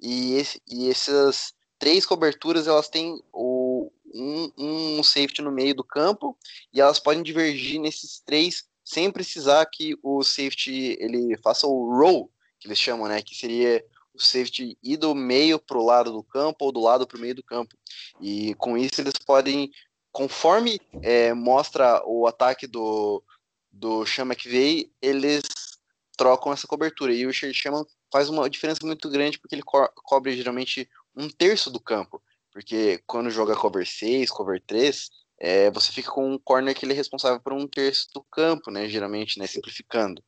e, 0.00 0.34
esse, 0.36 0.60
e 0.66 0.88
essas 0.88 1.52
três 1.78 2.06
coberturas 2.06 2.66
elas 2.66 2.88
têm 2.88 3.20
o, 3.30 3.71
um, 4.14 4.52
um 4.58 5.02
safety 5.02 5.42
no 5.42 5.52
meio 5.52 5.74
do 5.74 5.84
campo 5.84 6.36
e 6.72 6.80
elas 6.80 6.98
podem 6.98 7.22
divergir 7.22 7.80
nesses 7.80 8.20
três 8.20 8.64
sem 8.84 9.10
precisar 9.10 9.64
que 9.66 9.96
o 10.02 10.22
safety 10.22 10.96
ele 11.00 11.36
faça 11.38 11.66
o 11.66 11.96
roll, 11.96 12.30
que 12.58 12.68
eles 12.68 12.78
chamam, 12.78 13.08
né, 13.08 13.22
que 13.22 13.34
seria 13.34 13.84
o 14.14 14.20
safety 14.20 14.76
ir 14.82 14.96
do 14.96 15.14
meio 15.14 15.58
para 15.58 15.78
o 15.78 15.84
lado 15.84 16.12
do 16.12 16.22
campo 16.22 16.64
ou 16.66 16.72
do 16.72 16.80
lado 16.80 17.06
para 17.06 17.16
o 17.16 17.20
meio 17.20 17.34
do 17.34 17.42
campo. 17.42 17.76
E 18.20 18.54
com 18.56 18.76
isso 18.76 19.00
eles 19.00 19.14
podem, 19.24 19.70
conforme 20.10 20.78
é, 21.02 21.32
mostra 21.32 22.02
o 22.04 22.26
ataque 22.26 22.66
do, 22.66 23.22
do 23.70 24.04
Sean 24.04 24.26
McVay, 24.26 24.92
eles 25.00 25.42
trocam 26.16 26.52
essa 26.52 26.66
cobertura. 26.66 27.14
E 27.14 27.26
o 27.26 27.32
Sherman 27.32 27.84
faz 28.12 28.28
uma 28.28 28.48
diferença 28.50 28.84
muito 28.84 29.08
grande 29.08 29.38
porque 29.38 29.54
ele 29.54 29.62
co 29.62 29.88
cobre 29.96 30.36
geralmente 30.36 30.88
um 31.16 31.28
terço 31.28 31.70
do 31.70 31.80
campo. 31.80 32.22
Porque 32.52 33.02
quando 33.06 33.30
joga 33.30 33.56
cover 33.56 33.86
6, 33.86 34.30
cover 34.30 34.62
3, 34.66 35.10
é, 35.40 35.70
você 35.70 35.90
fica 35.90 36.10
com 36.10 36.34
um 36.34 36.38
corner 36.38 36.74
que 36.74 36.84
ele 36.84 36.92
é 36.92 36.96
responsável 36.96 37.40
por 37.40 37.52
um 37.52 37.66
terço 37.66 38.08
do 38.14 38.22
campo, 38.30 38.70
né? 38.70 38.88
Geralmente, 38.88 39.38
né? 39.38 39.46
Simplificando. 39.46 40.22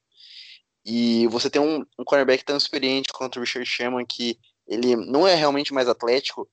E 0.84 1.26
você 1.28 1.48
tem 1.48 1.62
um, 1.62 1.84
um 1.98 2.04
cornerback 2.04 2.44
tão 2.44 2.56
experiente 2.56 3.12
quanto 3.12 3.36
o 3.36 3.40
Richard 3.40 3.68
Sherman, 3.68 4.04
que 4.06 4.38
ele 4.66 4.96
não 4.96 5.26
é 5.26 5.34
realmente 5.34 5.72
mais 5.72 5.88
atlético, 5.88 6.48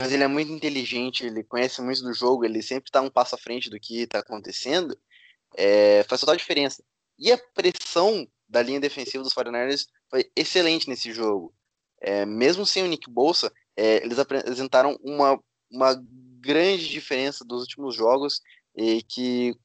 mas 0.00 0.12
ele 0.12 0.22
é 0.24 0.28
muito 0.28 0.52
inteligente, 0.52 1.24
ele 1.24 1.44
conhece 1.44 1.80
muito 1.80 2.02
do 2.02 2.12
jogo, 2.12 2.44
ele 2.44 2.62
sempre 2.62 2.88
está 2.88 3.00
um 3.00 3.10
passo 3.10 3.34
à 3.34 3.38
frente 3.38 3.70
do 3.70 3.78
que 3.78 4.02
está 4.02 4.18
acontecendo, 4.18 4.98
é, 5.56 6.02
faz 6.04 6.20
total 6.20 6.36
diferença. 6.36 6.82
E 7.18 7.30
a 7.30 7.38
pressão 7.54 8.26
da 8.48 8.62
linha 8.62 8.80
defensiva 8.80 9.22
dos 9.22 9.34
49ers 9.34 9.86
foi 10.10 10.30
excelente 10.36 10.88
nesse 10.88 11.12
jogo. 11.12 11.54
É, 12.00 12.26
mesmo 12.26 12.66
sem 12.66 12.82
o 12.82 12.88
Nick 12.88 13.08
Bolsa, 13.08 13.52
é, 13.76 14.04
eles 14.04 14.18
apresentaram 14.18 14.98
uma, 15.02 15.38
uma 15.70 16.02
grande 16.40 16.88
diferença 16.88 17.44
dos 17.44 17.62
últimos 17.62 17.94
jogos 17.94 18.40
e 18.76 19.02
que, 19.02 19.56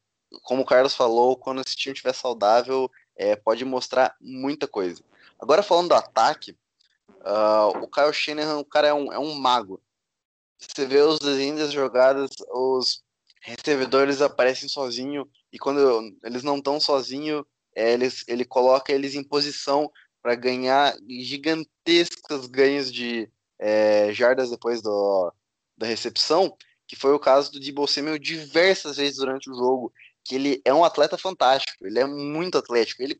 como 0.43 0.61
o 0.61 0.65
Carlos 0.65 0.95
falou, 0.95 1.35
quando 1.35 1.61
esse 1.61 1.75
time 1.75 1.93
estiver 1.93 2.13
saudável, 2.13 2.89
é, 3.15 3.35
pode 3.35 3.65
mostrar 3.65 4.15
muita 4.21 4.67
coisa. 4.67 5.03
Agora 5.39 5.63
falando 5.63 5.89
do 5.89 5.95
ataque, 5.95 6.55
uh, 7.21 7.77
o 7.81 7.87
Kyle 7.87 8.13
Shanahan, 8.13 8.59
o 8.59 8.65
cara 8.65 8.87
é 8.87 8.93
um, 8.93 9.11
é 9.11 9.19
um 9.19 9.33
mago. 9.35 9.81
Você 10.57 10.85
vê 10.85 11.01
os 11.01 11.19
desenhos 11.19 11.59
das 11.59 11.71
jogadas, 11.71 12.31
os 12.51 13.03
recebedores 13.41 14.21
aparecem 14.21 14.67
sozinho 14.67 15.29
e 15.51 15.59
quando 15.59 16.15
eles 16.23 16.43
não 16.43 16.57
estão 16.57 16.79
sozinho, 16.79 17.45
é, 17.75 17.93
eles, 17.93 18.23
ele 18.27 18.43
coloca 18.43 18.91
eles 18.91 19.15
em 19.15 19.23
posição 19.23 19.91
para 20.21 20.35
ganhar 20.35 20.95
gigantescos 21.07 22.47
ganhos 22.47 22.91
de 22.91 23.29
é, 23.59 24.13
jardas 24.13 24.49
depois 24.49 24.81
do, 24.81 25.31
da 25.77 25.85
recepção, 25.85 26.55
que 26.87 26.95
foi 26.95 27.13
o 27.13 27.19
caso 27.19 27.51
do 27.51 27.59
Debo 27.59 27.87
Samuel 27.87 28.17
diversas 28.17 28.97
vezes 28.97 29.17
durante 29.17 29.49
o 29.49 29.55
jogo, 29.55 29.91
que 30.23 30.35
ele 30.35 30.61
é 30.65 30.73
um 30.73 30.83
atleta 30.83 31.17
fantástico, 31.17 31.85
ele 31.85 31.99
é 31.99 32.05
muito 32.05 32.57
atlético, 32.57 33.01
ele 33.01 33.17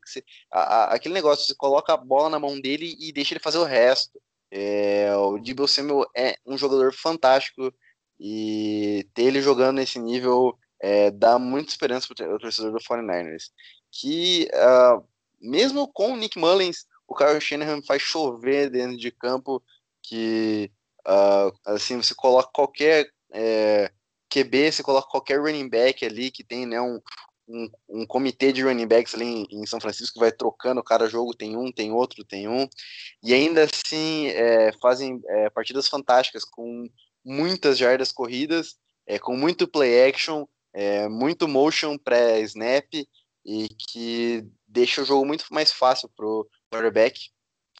a, 0.50 0.60
a, 0.60 0.94
aquele 0.94 1.14
negócio, 1.14 1.46
você 1.46 1.54
coloca 1.54 1.92
a 1.92 1.96
bola 1.96 2.30
na 2.30 2.38
mão 2.38 2.60
dele 2.60 2.96
e 2.98 3.12
deixa 3.12 3.34
ele 3.34 3.40
fazer 3.40 3.58
o 3.58 3.64
resto. 3.64 4.20
É, 4.50 5.14
o 5.16 5.38
Debo 5.38 5.66
Samuel 5.68 6.06
é 6.16 6.36
um 6.46 6.56
jogador 6.56 6.92
fantástico 6.92 7.72
e 8.18 9.06
ter 9.14 9.24
ele 9.24 9.40
jogando 9.40 9.76
nesse 9.76 9.98
nível 9.98 10.58
é, 10.80 11.10
dá 11.10 11.38
muita 11.38 11.70
esperança 11.70 12.06
para 12.06 12.34
o 12.34 12.38
torcedor 12.38 12.72
do 12.72 12.78
49ers. 12.78 13.50
Que 13.90 14.48
uh, 14.54 15.04
mesmo 15.40 15.88
com 15.88 16.12
o 16.12 16.16
Nick 16.16 16.38
Mullins, 16.38 16.86
o 17.06 17.14
Kyle 17.14 17.40
Shanahan 17.40 17.82
faz 17.82 18.02
chover 18.02 18.70
dentro 18.70 18.96
de 18.96 19.10
campo 19.10 19.62
que 20.08 20.70
uh, 21.06 21.52
assim 21.66 21.96
você 21.96 22.14
coloca 22.14 22.50
qualquer 22.52 23.10
é, 23.32 23.90
QB, 24.30 24.72
você 24.72 24.82
coloca 24.82 25.08
qualquer 25.08 25.38
running 25.38 25.68
back 25.68 26.04
ali 26.04 26.30
que 26.30 26.42
tem 26.42 26.66
né, 26.66 26.80
um, 26.80 26.98
um, 27.46 27.70
um, 27.88 28.06
comitê 28.06 28.52
de 28.52 28.62
running 28.62 28.86
backs 28.86 29.14
ali 29.14 29.24
em, 29.24 29.46
em, 29.50 29.66
São 29.66 29.80
Francisco 29.80 30.14
que 30.14 30.20
vai 30.20 30.32
trocando, 30.32 30.82
cada 30.82 31.08
jogo 31.08 31.34
tem 31.34 31.56
um, 31.56 31.70
tem 31.70 31.92
outro, 31.92 32.24
tem 32.24 32.48
um, 32.48 32.66
e 33.22 33.34
ainda 33.34 33.64
assim 33.64 34.28
é, 34.28 34.72
fazem 34.80 35.20
é, 35.26 35.50
partidas 35.50 35.88
fantásticas 35.88 36.44
com 36.44 36.88
muitas 37.24 37.76
jardas 37.76 38.10
corridas, 38.10 38.76
é, 39.06 39.18
com 39.18 39.36
muito 39.36 39.68
play 39.68 40.08
action, 40.08 40.46
é, 40.72 41.08
muito 41.08 41.46
motion 41.46 41.98
pré-snap 41.98 42.86
e 43.44 43.68
que 43.68 44.46
deixa 44.66 45.02
o 45.02 45.04
jogo 45.04 45.26
muito 45.26 45.44
mais 45.50 45.72
fácil 45.72 46.10
pro 46.14 46.48
quarterback 46.70 47.30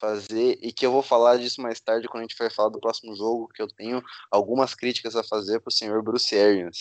fazer 0.01 0.59
e 0.63 0.73
que 0.73 0.87
eu 0.87 0.93
vou 0.93 1.03
falar 1.03 1.39
disso 1.39 1.61
mais 1.61 1.81
tarde 1.81 2.09
quando 2.09 2.21
a 2.21 2.25
gente 2.25 2.37
for 2.37 2.51
falar 2.51 2.71
do 2.71 2.81
próximo 2.81 3.15
jogo, 3.15 3.49
que 3.49 3.61
eu 3.61 3.69
tenho 3.69 4.03
algumas 4.31 4.75
críticas 4.75 5.17
a 5.17 5.25
fazer 5.25 5.61
pro 5.61 5.73
senhor 5.73 6.03
Bruce 6.03 6.37
Arians. 6.37 6.79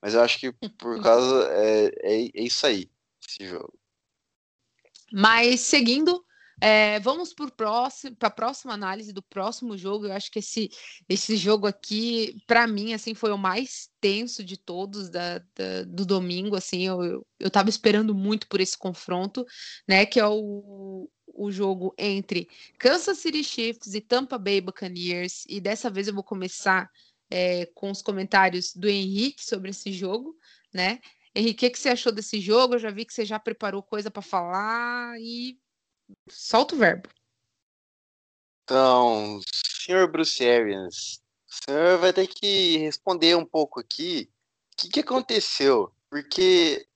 Mas 0.00 0.14
eu 0.14 0.22
acho 0.22 0.38
que 0.38 0.52
por 0.78 1.00
causa 1.02 1.48
é, 1.52 1.86
é, 2.02 2.24
é 2.24 2.42
isso 2.42 2.66
aí, 2.66 2.90
esse 3.26 3.46
jogo. 3.48 3.78
Mas 5.12 5.60
seguindo, 5.60 6.24
é, 6.64 7.00
vamos 7.00 7.34
para 7.34 7.88
a 8.28 8.30
próxima 8.30 8.72
análise 8.72 9.12
do 9.12 9.20
próximo 9.20 9.76
jogo. 9.76 10.06
Eu 10.06 10.12
acho 10.12 10.30
que 10.30 10.38
esse, 10.38 10.70
esse 11.08 11.36
jogo 11.36 11.66
aqui, 11.66 12.36
para 12.46 12.68
mim, 12.68 12.94
assim, 12.94 13.14
foi 13.14 13.32
o 13.32 13.36
mais 13.36 13.90
tenso 14.00 14.44
de 14.44 14.56
todos 14.56 15.10
da, 15.10 15.38
da 15.56 15.82
do 15.88 16.06
domingo. 16.06 16.54
Assim, 16.54 16.86
eu, 16.86 17.02
eu, 17.02 17.26
eu 17.40 17.50
tava 17.50 17.68
esperando 17.68 18.14
muito 18.14 18.46
por 18.46 18.60
esse 18.60 18.78
confronto, 18.78 19.44
né? 19.88 20.06
Que 20.06 20.20
é 20.20 20.26
o, 20.28 21.10
o 21.26 21.50
jogo 21.50 21.92
entre 21.98 22.48
Kansas 22.78 23.18
City 23.18 23.42
Chiefs 23.42 23.92
e 23.92 24.00
Tampa 24.00 24.38
Bay 24.38 24.60
Buccaneers. 24.60 25.42
E 25.48 25.60
dessa 25.60 25.90
vez 25.90 26.06
eu 26.06 26.14
vou 26.14 26.22
começar 26.22 26.88
é, 27.28 27.66
com 27.74 27.90
os 27.90 28.00
comentários 28.00 28.72
do 28.72 28.88
Henrique 28.88 29.44
sobre 29.44 29.70
esse 29.70 29.92
jogo, 29.92 30.36
né? 30.72 31.00
Henrique, 31.34 31.66
o 31.66 31.68
que, 31.68 31.70
que 31.70 31.78
você 31.80 31.88
achou 31.88 32.12
desse 32.12 32.40
jogo? 32.40 32.74
Eu 32.74 32.78
já 32.78 32.92
vi 32.92 33.04
que 33.04 33.12
você 33.12 33.24
já 33.24 33.40
preparou 33.40 33.82
coisa 33.82 34.12
para 34.12 34.22
falar 34.22 35.18
e 35.18 35.58
solta 36.28 36.74
o 36.74 36.78
verbo. 36.78 37.08
Então, 38.64 39.40
senhor 39.84 40.10
Bruce 40.10 40.44
Arians, 40.48 41.20
o 41.48 41.64
senhor 41.64 41.98
vai 41.98 42.12
ter 42.12 42.26
que 42.26 42.78
responder 42.78 43.36
um 43.36 43.44
pouco 43.44 43.80
aqui 43.80 44.30
o 44.72 44.76
que, 44.76 44.88
que 44.88 45.00
aconteceu. 45.00 45.92
Porque, 46.08 46.86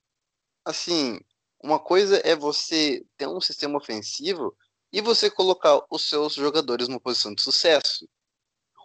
assim, 0.65 1.19
uma 1.61 1.79
coisa 1.79 2.21
é 2.23 2.35
você 2.35 3.05
ter 3.17 3.27
um 3.27 3.41
sistema 3.41 3.77
ofensivo 3.77 4.55
e 4.91 5.01
você 5.01 5.29
colocar 5.29 5.83
os 5.89 6.07
seus 6.07 6.33
jogadores 6.33 6.87
numa 6.87 6.99
posição 6.99 7.33
de 7.33 7.41
sucesso. 7.41 8.07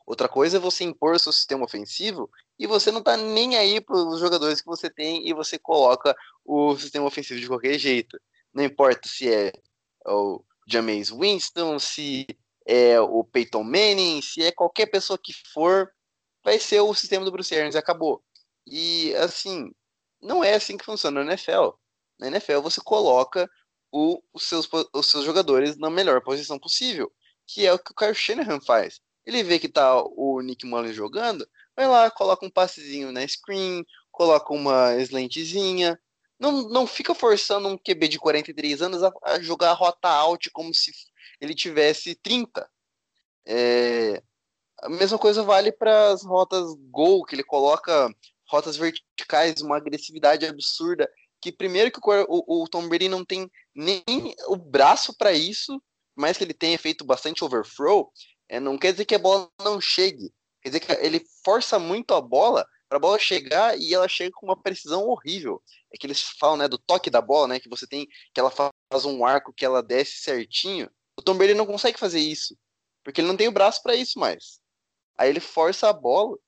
Outra 0.04 0.28
coisa 0.28 0.56
é 0.56 0.60
você 0.60 0.84
impor 0.84 1.18
seu 1.18 1.32
sistema 1.32 1.64
ofensivo 1.64 2.28
e 2.58 2.66
você 2.66 2.90
não 2.90 3.02
tá 3.02 3.16
nem 3.16 3.56
aí 3.56 3.80
para 3.80 3.96
os 3.96 4.18
jogadores 4.18 4.60
que 4.60 4.66
você 4.66 4.90
tem 4.90 5.26
e 5.28 5.32
você 5.32 5.58
coloca 5.58 6.14
o 6.44 6.76
sistema 6.76 7.06
ofensivo 7.06 7.40
de 7.40 7.46
qualquer 7.46 7.78
jeito. 7.78 8.20
Não 8.52 8.64
importa 8.64 9.08
se 9.08 9.32
é 9.32 9.52
o 10.06 10.44
Jameis 10.66 11.10
Winston, 11.10 11.78
se 11.78 12.26
é 12.66 13.00
o 13.00 13.24
Peyton 13.24 13.64
Manning, 13.64 14.22
se 14.22 14.42
é 14.42 14.52
qualquer 14.52 14.86
pessoa 14.86 15.18
que 15.22 15.32
for, 15.52 15.90
vai 16.44 16.58
ser 16.58 16.80
o 16.80 16.94
sistema 16.94 17.24
do 17.24 17.32
Bruce 17.32 17.54
Arians 17.54 17.76
acabou. 17.76 18.22
E 18.66 19.14
assim, 19.16 19.70
não 20.20 20.42
é 20.42 20.54
assim 20.54 20.76
que 20.76 20.84
funciona 20.84 21.24
na 21.24 21.32
NFL. 21.32 21.70
Na 22.18 22.28
NFL 22.28 22.60
você 22.60 22.80
coloca 22.80 23.50
o, 23.90 24.22
os, 24.32 24.44
seus, 24.44 24.68
os 24.94 25.06
seus 25.06 25.24
jogadores 25.24 25.76
na 25.76 25.90
melhor 25.90 26.22
posição 26.22 26.58
possível, 26.58 27.12
que 27.46 27.66
é 27.66 27.72
o 27.72 27.78
que 27.78 27.92
o 27.92 27.94
Kyle 27.94 28.14
Shanahan 28.14 28.60
faz. 28.60 29.00
Ele 29.24 29.42
vê 29.42 29.58
que 29.58 29.68
tá 29.68 30.02
o 30.02 30.40
Nick 30.40 30.66
Mullins 30.66 30.96
jogando, 30.96 31.46
vai 31.76 31.86
lá, 31.86 32.10
coloca 32.10 32.44
um 32.44 32.50
passezinho 32.50 33.12
na 33.12 33.26
screen, 33.26 33.84
coloca 34.10 34.52
uma 34.52 34.96
slantzinha, 34.96 35.98
não, 36.42 36.68
não 36.68 36.86
fica 36.86 37.14
forçando 37.14 37.68
um 37.68 37.78
QB 37.78 38.08
de 38.08 38.18
43 38.18 38.82
anos 38.82 39.02
a, 39.02 39.12
a 39.22 39.40
jogar 39.40 39.70
a 39.70 39.74
rota 39.74 40.08
out 40.08 40.50
como 40.50 40.74
se 40.74 40.92
ele 41.40 41.54
tivesse 41.54 42.14
30. 42.16 42.68
É, 43.46 44.22
a 44.80 44.88
mesma 44.88 45.18
coisa 45.18 45.42
vale 45.42 45.70
para 45.70 46.10
as 46.10 46.24
rotas 46.24 46.74
gol, 46.90 47.24
que 47.24 47.34
ele 47.34 47.44
coloca 47.44 48.12
rotas 48.48 48.76
verticais, 48.76 49.60
uma 49.62 49.76
agressividade 49.76 50.44
absurda 50.44 51.08
que 51.42 51.50
primeiro 51.50 51.90
que 51.90 51.98
o, 51.98 52.26
o, 52.28 52.62
o 52.62 52.68
Tom 52.68 52.88
Brady 52.88 53.08
não 53.08 53.24
tem 53.24 53.50
nem 53.74 54.02
o 54.46 54.56
braço 54.56 55.12
para 55.18 55.32
isso, 55.32 55.82
mais 56.14 56.38
que 56.38 56.44
ele 56.44 56.54
tenha 56.54 56.78
feito 56.78 57.04
bastante 57.04 57.42
overthrow, 57.44 58.12
é, 58.48 58.60
não 58.60 58.78
quer 58.78 58.92
dizer 58.92 59.04
que 59.04 59.14
a 59.14 59.18
bola 59.18 59.50
não 59.60 59.80
chegue. 59.80 60.32
Quer 60.62 60.68
dizer 60.68 60.80
que 60.80 60.92
ele 61.04 61.24
força 61.44 61.80
muito 61.80 62.14
a 62.14 62.20
bola 62.20 62.64
para 62.88 62.98
a 62.98 63.00
bola 63.00 63.18
chegar 63.18 63.76
e 63.76 63.92
ela 63.92 64.06
chega 64.06 64.30
com 64.34 64.46
uma 64.46 64.60
precisão 64.60 65.04
horrível. 65.08 65.60
É 65.92 65.98
que 65.98 66.06
eles 66.06 66.22
falam, 66.22 66.56
né, 66.56 66.68
do 66.68 66.78
toque 66.78 67.10
da 67.10 67.20
bola, 67.20 67.48
né, 67.48 67.60
que 67.60 67.68
você 67.68 67.86
tem 67.86 68.06
que 68.32 68.40
ela 68.40 68.50
faz 68.50 69.04
um 69.04 69.24
arco 69.24 69.52
que 69.52 69.64
ela 69.64 69.82
desce 69.82 70.22
certinho. 70.22 70.90
O 71.16 71.22
Tom 71.22 71.36
Brady 71.36 71.54
não 71.54 71.66
consegue 71.66 71.98
fazer 71.98 72.20
isso, 72.20 72.56
porque 73.04 73.20
ele 73.20 73.28
não 73.28 73.36
tem 73.36 73.48
o 73.48 73.52
braço 73.52 73.82
para 73.82 73.94
isso 73.94 74.18
mais. 74.18 74.60
Aí 75.18 75.28
ele 75.28 75.40
força 75.40 75.88
a 75.88 75.92
bola 75.92 76.38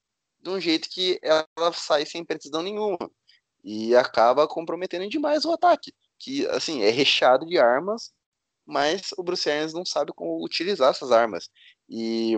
de 0.40 0.50
um 0.50 0.60
jeito 0.60 0.88
que 0.88 1.18
ela 1.22 1.72
sai 1.72 2.06
sem 2.06 2.24
precisão 2.24 2.62
nenhuma 2.62 3.10
e 3.62 3.94
acaba 3.96 4.46
comprometendo 4.46 5.08
demais 5.08 5.44
o 5.44 5.52
ataque, 5.52 5.92
que 6.18 6.46
assim 6.48 6.82
é 6.82 6.90
recheado 6.90 7.46
de 7.46 7.58
armas, 7.58 8.12
mas 8.66 9.12
o 9.16 9.22
Bruce 9.22 9.48
Arians 9.48 9.72
não 9.72 9.84
sabe 9.84 10.12
como 10.14 10.42
utilizar 10.44 10.90
essas 10.90 11.12
armas. 11.12 11.50
E 11.88 12.34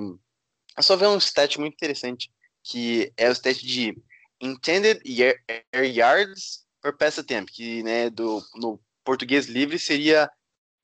é 0.76 0.82
só 0.82 0.96
ver 0.96 1.08
um 1.08 1.18
stat 1.18 1.58
muito 1.58 1.74
interessante, 1.74 2.30
que 2.62 3.12
é 3.16 3.28
o 3.28 3.32
stat 3.32 3.64
de 3.64 3.96
intended 4.40 5.00
air 5.72 5.96
yards 5.96 6.65
per 6.92 7.08
attempt, 7.08 7.52
que 7.52 7.82
né, 7.82 8.10
do, 8.10 8.42
no 8.54 8.80
português 9.04 9.46
livre 9.46 9.78
seria 9.78 10.30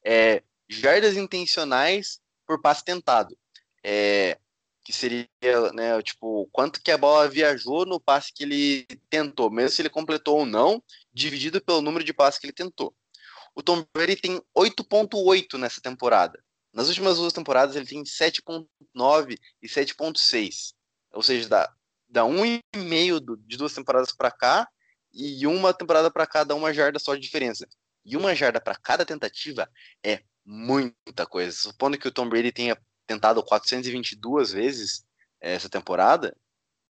é, 0.04 0.42
jardas 0.68 1.16
intencionais 1.16 2.20
por 2.46 2.60
passe 2.60 2.84
tentado. 2.84 3.36
É, 3.84 4.38
que 4.84 4.92
seria, 4.92 5.28
né, 5.74 6.00
tipo, 6.02 6.48
quanto 6.50 6.82
que 6.82 6.90
a 6.90 6.98
bola 6.98 7.28
viajou 7.28 7.86
no 7.86 8.00
passe 8.00 8.32
que 8.32 8.42
ele 8.42 8.86
tentou, 9.08 9.50
mesmo 9.50 9.70
se 9.70 9.82
ele 9.82 9.88
completou 9.88 10.40
ou 10.40 10.46
não, 10.46 10.82
dividido 11.12 11.60
pelo 11.60 11.80
número 11.80 12.04
de 12.04 12.12
passes 12.12 12.40
que 12.40 12.46
ele 12.46 12.52
tentou. 12.52 12.94
O 13.54 13.62
Tom 13.62 13.84
Brady 13.94 14.16
tem 14.16 14.42
8.8 14.56 15.58
nessa 15.58 15.80
temporada. 15.80 16.42
Nas 16.72 16.88
últimas 16.88 17.18
duas 17.18 17.32
temporadas 17.32 17.76
ele 17.76 17.86
tem 17.86 18.02
7.9 18.02 19.38
e 19.62 19.68
7.6. 19.68 20.74
Ou 21.12 21.22
seja, 21.22 21.48
dá, 21.48 21.72
dá 22.08 22.24
um 22.24 22.44
e 22.44 22.62
meio 22.74 23.20
de 23.20 23.56
duas 23.56 23.74
temporadas 23.74 24.10
para 24.10 24.30
cá 24.30 24.68
e 25.12 25.46
uma 25.46 25.74
temporada 25.74 26.10
para 26.10 26.26
cada 26.26 26.54
uma 26.54 26.72
jarda 26.72 26.98
só 26.98 27.14
de 27.14 27.20
diferença. 27.20 27.66
E 28.04 28.16
uma 28.16 28.34
jarda 28.34 28.60
para 28.60 28.74
cada 28.74 29.04
tentativa 29.04 29.68
é 30.04 30.20
muita 30.44 31.26
coisa. 31.26 31.52
Supondo 31.52 31.98
que 31.98 32.08
o 32.08 32.12
Tom 32.12 32.28
Brady 32.28 32.52
tenha 32.52 32.76
tentado 33.06 33.42
422 33.42 34.52
vezes, 34.52 35.04
essa 35.40 35.68
temporada, 35.68 36.36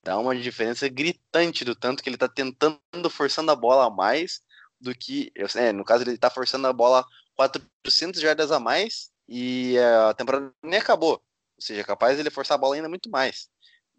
dá 0.03 0.19
uma 0.19 0.35
diferença 0.37 0.89
gritante 0.89 1.65
do 1.65 1.75
tanto 1.75 2.03
que 2.03 2.09
ele 2.09 2.17
tá 2.17 2.29
tentando, 2.29 3.11
forçando 3.11 3.51
a 3.51 3.57
bola 3.57 3.87
a 3.87 3.91
mais 3.91 4.41
do 4.81 4.95
que. 4.95 5.33
É, 5.57 5.73
no 5.73 5.85
caso, 5.85 6.05
ele 6.05 6.19
tá 6.19 6.31
forçando 6.31 6.67
a 6.67 6.73
bola 6.73 7.05
400 7.35 8.21
jardas 8.21 8.51
a 8.53 8.61
mais 8.61 9.11
e 9.29 9.77
a 9.79 10.15
temporada 10.15 10.53
nem 10.63 10.79
acabou. 10.79 11.13
Ou 11.13 11.63
seja, 11.63 11.81
é 11.81 11.85
capaz 11.85 12.19
ele 12.19 12.31
forçar 12.31 12.57
a 12.57 12.59
bola 12.59 12.77
ainda 12.77 12.89
muito 12.89 13.11
mais. 13.11 13.49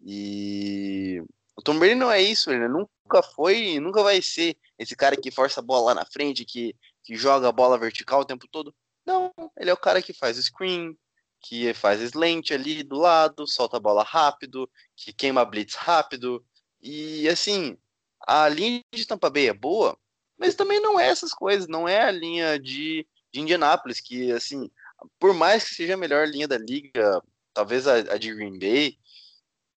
E 0.00 1.22
o 1.58 1.62
Tom 1.62 1.76
Brady 1.76 1.96
não 1.96 2.08
é 2.08 2.22
isso, 2.22 2.52
ele 2.52 2.68
nunca 2.68 3.20
foi 3.34 3.58
e 3.58 3.80
nunca 3.80 4.00
vai 4.00 4.22
ser 4.22 4.56
esse 4.78 4.94
cara 4.94 5.16
que 5.16 5.28
força 5.28 5.58
a 5.58 5.62
bola 5.62 5.86
lá 5.86 5.94
na 5.96 6.06
frente, 6.06 6.44
que, 6.44 6.72
que 7.02 7.16
joga 7.16 7.48
a 7.48 7.52
bola 7.52 7.76
vertical 7.76 8.20
o 8.20 8.24
tempo 8.24 8.46
todo. 8.46 8.72
Não, 9.04 9.32
ele 9.58 9.68
é 9.68 9.72
o 9.72 9.76
cara 9.76 10.00
que 10.00 10.12
faz 10.12 10.36
screen, 10.36 10.96
que 11.40 11.74
faz 11.74 12.00
slant 12.00 12.52
ali 12.52 12.84
do 12.84 12.96
lado, 12.96 13.44
solta 13.44 13.76
a 13.76 13.80
bola 13.80 14.04
rápido, 14.04 14.70
que 14.94 15.12
queima 15.12 15.44
blitz 15.44 15.74
rápido. 15.74 16.44
E 16.80 17.28
assim, 17.28 17.76
a 18.24 18.48
linha 18.48 18.80
de 18.94 19.04
Tampa 19.04 19.28
Bay 19.28 19.48
é 19.48 19.52
boa, 19.52 19.98
mas 20.38 20.54
também 20.54 20.80
não 20.80 20.98
é 21.00 21.08
essas 21.08 21.34
coisas, 21.34 21.66
não 21.66 21.88
é 21.88 22.02
a 22.02 22.12
linha 22.12 22.56
de, 22.56 23.04
de 23.32 23.40
Indianápolis, 23.40 24.00
que 24.00 24.30
assim, 24.30 24.70
por 25.18 25.34
mais 25.34 25.64
que 25.64 25.74
seja 25.74 25.94
a 25.94 25.96
melhor 25.96 26.28
linha 26.28 26.46
da 26.46 26.56
liga, 26.56 27.20
talvez 27.52 27.88
a, 27.88 27.94
a 27.96 28.16
de 28.16 28.32
Green 28.32 28.60
Bay, 28.60 28.96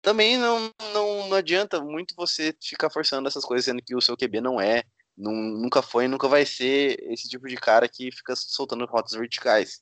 também 0.02 0.38
não, 0.38 0.72
não, 0.94 1.30
não 1.30 1.38
adianta 1.38 1.82
muito 1.82 2.16
você 2.16 2.56
ficar 2.62 2.90
forçando 2.90 3.28
essas 3.28 3.46
coisas, 3.46 3.66
sendo 3.66 3.82
que 3.82 3.96
o 3.96 4.02
seu 4.02 4.18
QB 4.18 4.42
não 4.42 4.60
é, 4.60 4.84
não, 5.18 5.32
nunca 5.34 5.82
foi, 5.82 6.08
nunca 6.08 6.28
vai 6.28 6.46
ser 6.46 6.98
esse 7.12 7.30
tipo 7.30 7.48
de 7.48 7.56
cara 7.56 7.88
que 7.88 8.12
fica 8.12 8.36
soltando 8.36 8.86
rotas 8.86 9.14
verticais. 9.14 9.82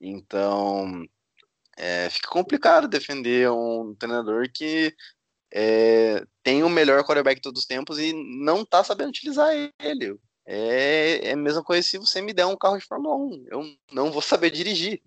Então, 0.00 1.04
é, 1.76 2.08
fica 2.10 2.28
complicado 2.28 2.88
defender 2.88 3.50
um 3.50 3.94
treinador 3.98 4.48
que 4.52 4.94
é, 5.52 6.24
tem 6.42 6.62
o 6.62 6.68
melhor 6.68 7.04
quarterback 7.04 7.36
de 7.36 7.42
todos 7.42 7.62
os 7.62 7.66
tempos 7.66 7.98
e 7.98 8.12
não 8.12 8.64
tá 8.64 8.82
sabendo 8.84 9.08
utilizar 9.10 9.52
ele. 9.78 10.16
É, 10.46 11.28
é 11.28 11.32
a 11.32 11.36
mesma 11.36 11.62
coisa 11.62 11.86
se 11.86 11.98
você 11.98 12.20
me 12.20 12.32
der 12.32 12.46
um 12.46 12.56
carro 12.56 12.78
de 12.78 12.84
Fórmula 12.84 13.16
1. 13.16 13.46
Eu 13.50 13.62
não 13.92 14.10
vou 14.10 14.22
saber 14.22 14.50
dirigir. 14.50 15.02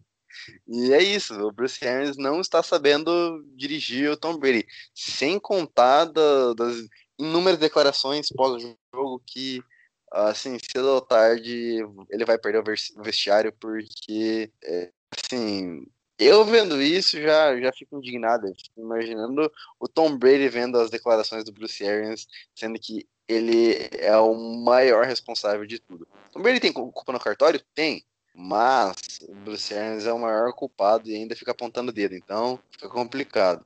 E 0.68 0.94
é 0.94 1.02
isso, 1.02 1.34
o 1.36 1.52
Bruce 1.52 1.86
Arians 1.86 2.18
não 2.18 2.42
está 2.42 2.62
sabendo 2.64 3.44
dirigir 3.56 4.10
o 4.10 4.18
Tom 4.18 4.38
Brady, 4.38 4.66
sem 4.94 5.40
contar 5.40 6.06
da, 6.06 6.54
das 6.54 6.78
inúmeras 7.20 7.60
declarações 7.60 8.30
pós-jogo 8.30 9.22
que, 9.26 9.64
assim, 10.12 10.58
cedo 10.60 10.88
ou 10.88 11.02
tarde 11.02 11.80
ele 12.10 12.26
vai 12.26 12.38
perder 12.38 12.60
o 12.60 13.04
vestiário 13.04 13.54
porque, 13.60 14.52
é, 14.64 14.92
assim, 15.18 15.86
eu 16.18 16.46
vendo 16.46 16.82
isso 16.82 17.20
já, 17.20 17.60
já 17.60 17.72
fico 17.74 17.98
indignado, 17.98 18.48
fico 18.48 18.80
imaginando 18.80 19.52
o 19.80 19.88
Tom 19.88 20.18
Brady 20.18 20.48
vendo 20.48 20.80
as 20.80 20.90
declarações 20.90 21.44
do 21.44 21.52
Bruce 21.52 21.86
Arians, 21.86 22.28
sendo 22.56 22.80
que 22.80 23.08
ele 23.28 23.90
é 23.94 24.16
o 24.18 24.34
maior 24.34 25.06
responsável 25.06 25.66
de 25.66 25.80
tudo. 25.80 26.08
Tom 26.32 26.42
Brady 26.42 26.60
tem 26.60 26.72
culpa 26.72 27.12
no 27.12 27.20
cartório? 27.20 27.62
Tem. 27.74 28.06
Mas 28.36 29.20
o 29.28 29.36
Bruce 29.36 29.74
Arians 29.74 30.06
é 30.06 30.14
o 30.14 30.20
maior 30.20 30.54
culpado 30.54 31.08
e 31.08 31.16
ainda 31.16 31.36
fica 31.36 31.52
apontando 31.52 31.92
o 31.92 31.94
dedo, 31.94 32.16
então 32.16 32.60
fica 32.72 32.90
complicado. 32.90 33.64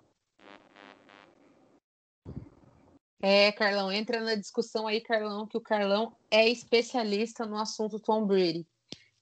É, 3.21 3.51
Carlão, 3.51 3.91
entra 3.91 4.19
na 4.21 4.35
discussão 4.35 4.85
aí, 4.85 5.01
Carlão, 5.01 5.47
que 5.47 5.57
o 5.57 5.61
Carlão 5.61 6.15
é 6.29 6.47
especialista 6.47 7.45
no 7.45 7.57
assunto 7.57 7.99
Tom 7.99 8.25
Brady. 8.25 8.67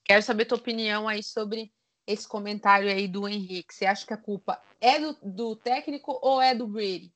Quero 0.04 0.22
saber 0.22 0.44
tua 0.44 0.58
opinião 0.58 1.08
aí 1.08 1.22
sobre 1.22 1.72
esse 2.06 2.28
comentário 2.28 2.88
aí 2.88 3.08
do 3.08 3.26
Henrique. 3.26 3.74
Você 3.74 3.86
acha 3.86 4.06
que 4.06 4.12
a 4.12 4.18
culpa 4.18 4.60
é 4.80 5.00
do, 5.00 5.16
do 5.22 5.56
técnico 5.56 6.18
ou 6.22 6.40
é 6.40 6.54
do 6.54 6.66
Brady? 6.66 7.12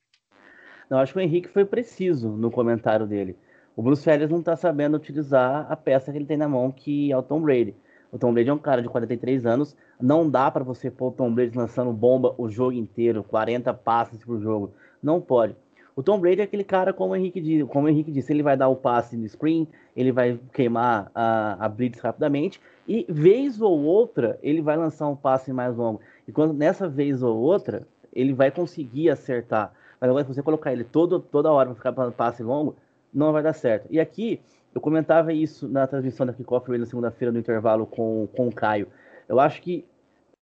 Não, 0.88 0.98
acho 0.98 1.12
que 1.12 1.18
o 1.18 1.22
Henrique 1.22 1.48
foi 1.48 1.64
preciso 1.64 2.28
no 2.30 2.50
comentário 2.50 3.06
dele. 3.06 3.36
O 3.76 3.82
Bruce 3.82 4.10
Arians 4.10 4.30
não 4.30 4.40
está 4.40 4.56
sabendo 4.56 4.96
utilizar 4.96 5.70
a 5.70 5.76
peça 5.76 6.10
que 6.10 6.18
ele 6.18 6.26
tem 6.26 6.36
na 6.36 6.48
mão, 6.48 6.72
que 6.72 7.12
é 7.12 7.16
o 7.16 7.22
Tom 7.22 7.40
Brady. 7.40 7.76
O 8.12 8.18
Tom 8.18 8.32
Brady 8.32 8.50
é 8.50 8.52
um 8.52 8.58
cara 8.58 8.82
de 8.82 8.88
43 8.88 9.46
anos. 9.46 9.76
Não 10.00 10.28
dá 10.28 10.50
para 10.50 10.64
você 10.64 10.90
pôr 10.90 11.08
o 11.08 11.12
Tom 11.12 11.32
Brady 11.32 11.56
lançando 11.56 11.92
bomba 11.92 12.34
o 12.36 12.48
jogo 12.48 12.72
inteiro, 12.72 13.22
40 13.24 13.72
passes 13.74 14.24
por 14.24 14.40
jogo. 14.40 14.72
Não 15.02 15.20
pode. 15.20 15.56
O 15.94 16.02
Tom 16.02 16.18
Brady 16.18 16.40
é 16.40 16.44
aquele 16.44 16.64
cara, 16.64 16.92
como 16.92 17.12
o 17.12 17.16
Henrique 17.16 17.40
disse, 17.40 17.64
como 17.64 17.88
Henrique 17.88 18.10
disse 18.10 18.32
ele 18.32 18.42
vai 18.42 18.56
dar 18.56 18.68
o 18.68 18.76
passe 18.76 19.16
no 19.16 19.28
screen, 19.28 19.68
ele 19.96 20.12
vai 20.12 20.38
queimar 20.52 21.10
a, 21.14 21.64
a 21.64 21.68
blitz 21.68 22.00
rapidamente, 22.00 22.60
e 22.88 23.04
vez 23.08 23.60
ou 23.60 23.78
outra, 23.82 24.38
ele 24.42 24.62
vai 24.62 24.76
lançar 24.76 25.08
um 25.08 25.16
passe 25.16 25.52
mais 25.52 25.76
longo. 25.76 26.00
E 26.26 26.32
quando 26.32 26.54
nessa 26.54 26.88
vez 26.88 27.22
ou 27.22 27.36
outra, 27.36 27.86
ele 28.12 28.32
vai 28.32 28.50
conseguir 28.50 29.10
acertar. 29.10 29.72
Mas 30.00 30.08
agora, 30.08 30.24
se 30.24 30.34
você 30.34 30.42
colocar 30.42 30.72
ele 30.72 30.84
todo, 30.84 31.20
toda 31.20 31.52
hora 31.52 31.68
para 31.68 31.76
ficar 31.76 31.92
para 31.92 32.10
passe 32.10 32.42
longo, 32.42 32.76
não 33.12 33.32
vai 33.32 33.42
dar 33.42 33.52
certo. 33.52 33.86
E 33.90 34.00
aqui, 34.00 34.40
eu 34.74 34.80
comentava 34.80 35.33
isso 35.33 35.68
na 35.68 35.87
transmissão 35.87 36.24
da 36.24 36.33
Kickoff 36.33 36.70
na 36.70 36.87
segunda-feira 36.87 37.33
no 37.33 37.38
intervalo 37.38 37.87
com, 37.87 38.28
com 38.37 38.48
o 38.48 38.54
Caio. 38.54 38.87
Eu 39.28 39.40
acho 39.40 39.61
que 39.61 39.85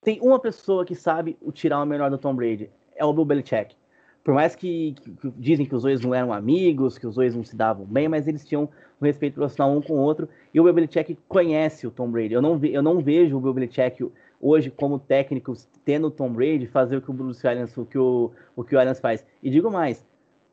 tem 0.03 0.21
uma 0.21 0.39
pessoa 0.39 0.85
que 0.85 0.95
sabe 0.95 1.37
tirar 1.53 1.83
o 1.83 1.87
melhor 1.87 2.11
do 2.11 2.19
Tom 2.19 2.35
Brady. 2.35 2.71
É 2.95 3.05
o 3.05 3.13
Bill 3.13 3.25
Belichick. 3.25 3.77
Por 4.23 4.35
mais 4.35 4.55
que, 4.55 4.95
que, 5.01 5.11
que, 5.13 5.31
dizem 5.37 5.65
que 5.65 5.75
os 5.75 5.83
dois 5.83 6.01
não 6.01 6.15
eram 6.15 6.33
amigos, 6.33 6.99
que 6.99 7.07
os 7.07 7.15
dois 7.15 7.35
não 7.35 7.43
se 7.43 7.57
davam 7.57 7.87
bem, 7.87 8.09
mas 8.09 8.29
eles 8.29 8.47
tinham 8.47 8.69
um 9.01 9.05
respeito 9.05 9.35
profissional 9.35 9.75
um 9.75 9.81
com 9.81 9.95
o 9.95 9.99
outro. 9.99 10.29
E 10.53 10.61
o 10.61 10.65
Bill 10.65 10.75
Belichick 10.75 11.19
conhece 11.27 11.87
o 11.87 11.91
Tom 11.91 12.11
Brady. 12.11 12.35
Eu 12.35 12.43
não, 12.43 12.59
ve, 12.59 12.73
eu 12.73 12.83
não 12.83 13.01
vejo 13.01 13.37
o 13.37 13.41
Bill 13.41 13.55
Belichick 13.55 14.11
hoje 14.41 14.71
como 14.71 14.99
técnico 14.99 15.55
tendo 15.85 16.09
o 16.09 16.11
Tom 16.11 16.33
Brady 16.33 16.67
fazer 16.67 16.97
o 16.97 17.03
que 17.03 17.11
o 17.11 17.15
Bruce 17.15 17.47
Arians, 17.47 17.77
o 17.77 17.85
que 17.85 17.99
o, 17.99 18.31
o 18.55 18.65
que 18.65 18.75
o 18.75 18.79
Arians 18.79 19.01
faz. 19.01 19.25
E 19.43 19.51
digo 19.51 19.71
mais, 19.71 20.07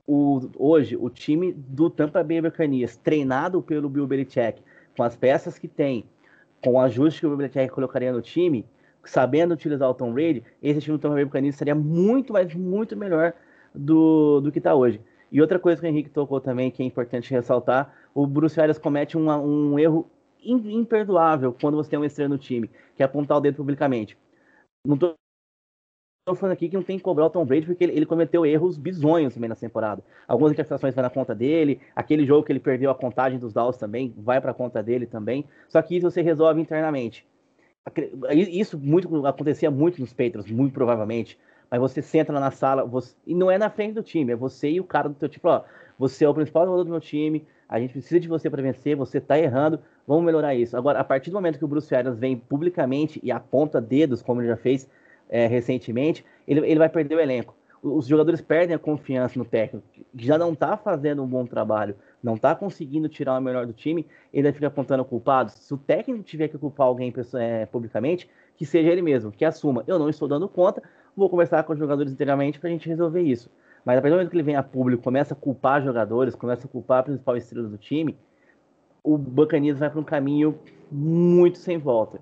o, 0.07 0.49
hoje 0.57 0.95
o 0.95 1.09
time 1.09 1.51
do 1.51 1.89
Tampa 1.89 2.23
Bay 2.23 2.41
Buccaneers, 2.41 2.95
treinado 2.95 3.61
pelo 3.61 3.89
Bill 3.89 4.07
Belichick, 4.07 4.63
com 4.95 5.03
as 5.03 5.15
peças 5.15 5.59
que 5.59 5.67
tem, 5.67 6.05
com 6.63 6.73
o 6.73 6.79
ajuste 6.79 7.19
que 7.19 7.25
o 7.25 7.29
Bill 7.29 7.37
Belichick 7.37 7.69
colocaria 7.69 8.11
no 8.13 8.21
time, 8.21 8.65
sabendo 9.03 9.53
utilizar 9.53 9.89
o 9.89 9.93
Tom 9.93 10.13
Brady, 10.13 10.43
esse 10.63 10.79
time 10.79 10.97
do 10.97 11.01
Tampa 11.01 11.15
Bay 11.15 11.25
Buccaneers 11.25 11.55
seria 11.55 11.75
muito, 11.75 12.31
mas 12.33 12.53
muito 12.55 12.95
melhor 12.95 13.33
do, 13.75 14.39
do 14.39 14.51
que 14.51 14.57
está 14.59 14.73
hoje. 14.73 15.01
E 15.29 15.41
outra 15.41 15.59
coisa 15.59 15.81
que 15.81 15.85
o 15.85 15.89
Henrique 15.89 16.09
tocou 16.09 16.39
também, 16.39 16.71
que 16.71 16.81
é 16.81 16.85
importante 16.85 17.31
ressaltar, 17.31 17.93
o 18.15 18.25
Bruce 18.25 18.59
Arias 18.59 18.79
comete 18.79 19.17
uma, 19.17 19.37
um 19.37 19.77
erro 19.77 20.09
imperdoável 20.41 21.53
quando 21.59 21.75
você 21.75 21.89
tem 21.89 21.99
uma 21.99 22.05
estrela 22.05 22.29
no 22.29 22.37
time, 22.37 22.69
que 22.95 23.03
é 23.03 23.05
apontar 23.05 23.37
o 23.37 23.41
dedo 23.41 23.57
publicamente. 23.57 24.17
Não 24.85 24.95
estou 24.95 25.15
estou 26.27 26.35
falando 26.35 26.53
aqui 26.53 26.67
que 26.67 26.75
não 26.75 26.83
tem 26.83 26.97
que 26.97 27.03
cobrar 27.03 27.25
o 27.25 27.29
Tom 27.29 27.45
Brady 27.45 27.65
porque 27.65 27.83
ele, 27.83 27.93
ele 27.93 28.05
cometeu 28.05 28.45
erros 28.45 28.77
bizonhos 28.77 29.33
também 29.33 29.47
na 29.47 29.55
temporada. 29.55 30.03
Algumas 30.27 30.51
interpretações 30.51 30.93
vai 30.93 31.01
na 31.01 31.09
conta 31.09 31.33
dele, 31.33 31.79
aquele 31.95 32.25
jogo 32.25 32.43
que 32.43 32.51
ele 32.51 32.59
perdeu 32.59 32.91
a 32.91 32.95
contagem 32.95 33.39
dos 33.39 33.53
Downs 33.53 33.77
também 33.77 34.13
vai 34.17 34.41
para 34.41 34.51
a 34.51 34.53
conta 34.53 34.83
dele 34.83 35.05
também. 35.05 35.45
Só 35.69 35.81
que 35.81 35.95
isso 35.95 36.09
você 36.11 36.21
resolve 36.21 36.59
internamente. 36.59 37.25
Isso 38.31 38.77
muito 38.77 39.25
acontecia 39.25 39.71
muito 39.71 40.01
nos 40.01 40.11
Patriots, 40.11 40.51
muito 40.51 40.73
provavelmente. 40.73 41.39
Mas 41.71 41.79
você 41.79 42.01
senta 42.01 42.33
lá 42.33 42.39
na 42.39 42.51
sala, 42.51 42.85
você, 42.85 43.15
e 43.25 43.33
não 43.33 43.49
é 43.49 43.57
na 43.57 43.69
frente 43.69 43.93
do 43.93 44.03
time, 44.03 44.33
é 44.33 44.35
você 44.35 44.69
e 44.69 44.79
o 44.79 44.83
cara 44.83 45.07
do 45.07 45.15
teu 45.15 45.29
tipo, 45.29 45.47
ó, 45.47 45.63
você 45.97 46.25
é 46.25 46.29
o 46.29 46.33
principal 46.33 46.65
jogador 46.65 46.83
do 46.83 46.89
meu 46.89 46.99
time, 46.99 47.45
a 47.67 47.79
gente 47.79 47.91
precisa 47.91 48.19
de 48.19 48.27
você 48.27 48.49
para 48.49 48.61
vencer, 48.61 48.95
você 48.95 49.19
tá 49.19 49.37
errando, 49.37 49.79
vamos 50.05 50.23
melhorar 50.23 50.55
isso. 50.55 50.77
Agora, 50.77 50.99
a 50.99 51.03
partir 51.03 51.29
do 51.29 51.33
momento 51.33 51.57
que 51.57 51.65
o 51.65 51.67
Bruce 51.67 51.93
Arians 51.93 52.17
vem 52.17 52.37
publicamente 52.37 53.19
e 53.21 53.31
aponta 53.31 53.81
dedos, 53.81 54.21
como 54.21 54.41
ele 54.41 54.47
já 54.47 54.55
fez 54.55 54.89
é, 55.29 55.47
recentemente, 55.47 56.25
ele, 56.47 56.59
ele 56.61 56.79
vai 56.79 56.89
perder 56.89 57.15
o 57.15 57.19
elenco. 57.19 57.55
Os 57.81 58.07
jogadores 58.07 58.41
perdem 58.41 58.75
a 58.75 58.79
confiança 58.79 59.37
no 59.37 59.45
técnico, 59.45 59.85
que 59.93 60.25
já 60.25 60.37
não 60.37 60.53
está 60.53 60.75
fazendo 60.75 61.23
um 61.23 61.27
bom 61.27 61.45
trabalho, 61.45 61.95
não 62.23 62.35
está 62.35 62.55
conseguindo 62.55 63.07
tirar 63.07 63.37
o 63.37 63.41
melhor 63.41 63.65
do 63.67 63.73
time, 63.73 64.05
ele 64.33 64.43
vai 64.43 64.51
ficar 64.51 64.67
apontando 64.67 65.05
culpados. 65.05 65.53
Se 65.53 65.73
o 65.73 65.77
técnico 65.77 66.23
tiver 66.23 66.47
que 66.47 66.57
culpar 66.57 66.87
alguém 66.87 67.13
é, 67.35 67.65
publicamente, 67.67 68.27
que 68.55 68.65
seja 68.65 68.89
ele 68.89 69.01
mesmo, 69.01 69.31
que 69.31 69.45
assuma. 69.45 69.83
Eu 69.85 69.99
não 69.99 70.09
estou 70.09 70.27
dando 70.27 70.49
conta, 70.49 70.81
vou 71.15 71.29
conversar 71.29 71.63
com 71.63 71.73
os 71.73 71.79
jogadores 71.79 72.11
inteiramente 72.11 72.59
para 72.59 72.69
a 72.69 72.71
gente 72.71 72.89
resolver 72.89 73.21
isso. 73.21 73.49
Mas 73.85 73.97
a 73.97 74.01
partir 74.01 74.11
do 74.11 74.17
momento 74.17 74.31
que 74.31 74.35
ele 74.35 74.43
vem 74.43 74.55
a 74.55 74.63
público, 74.63 75.03
começa 75.03 75.33
a 75.33 75.37
culpar 75.37 75.81
jogadores, 75.83 76.35
começa 76.35 76.67
a 76.67 76.69
culpar 76.69 76.99
a 76.99 77.03
principal 77.03 77.37
estrela 77.37 77.69
do 77.69 77.77
time, 77.77 78.17
o 79.03 79.17
Buccaneers 79.17 79.79
vai 79.79 79.89
para 79.89 79.99
um 79.99 80.03
caminho 80.03 80.59
muito 80.91 81.57
sem 81.57 81.77
volta. 81.77 82.19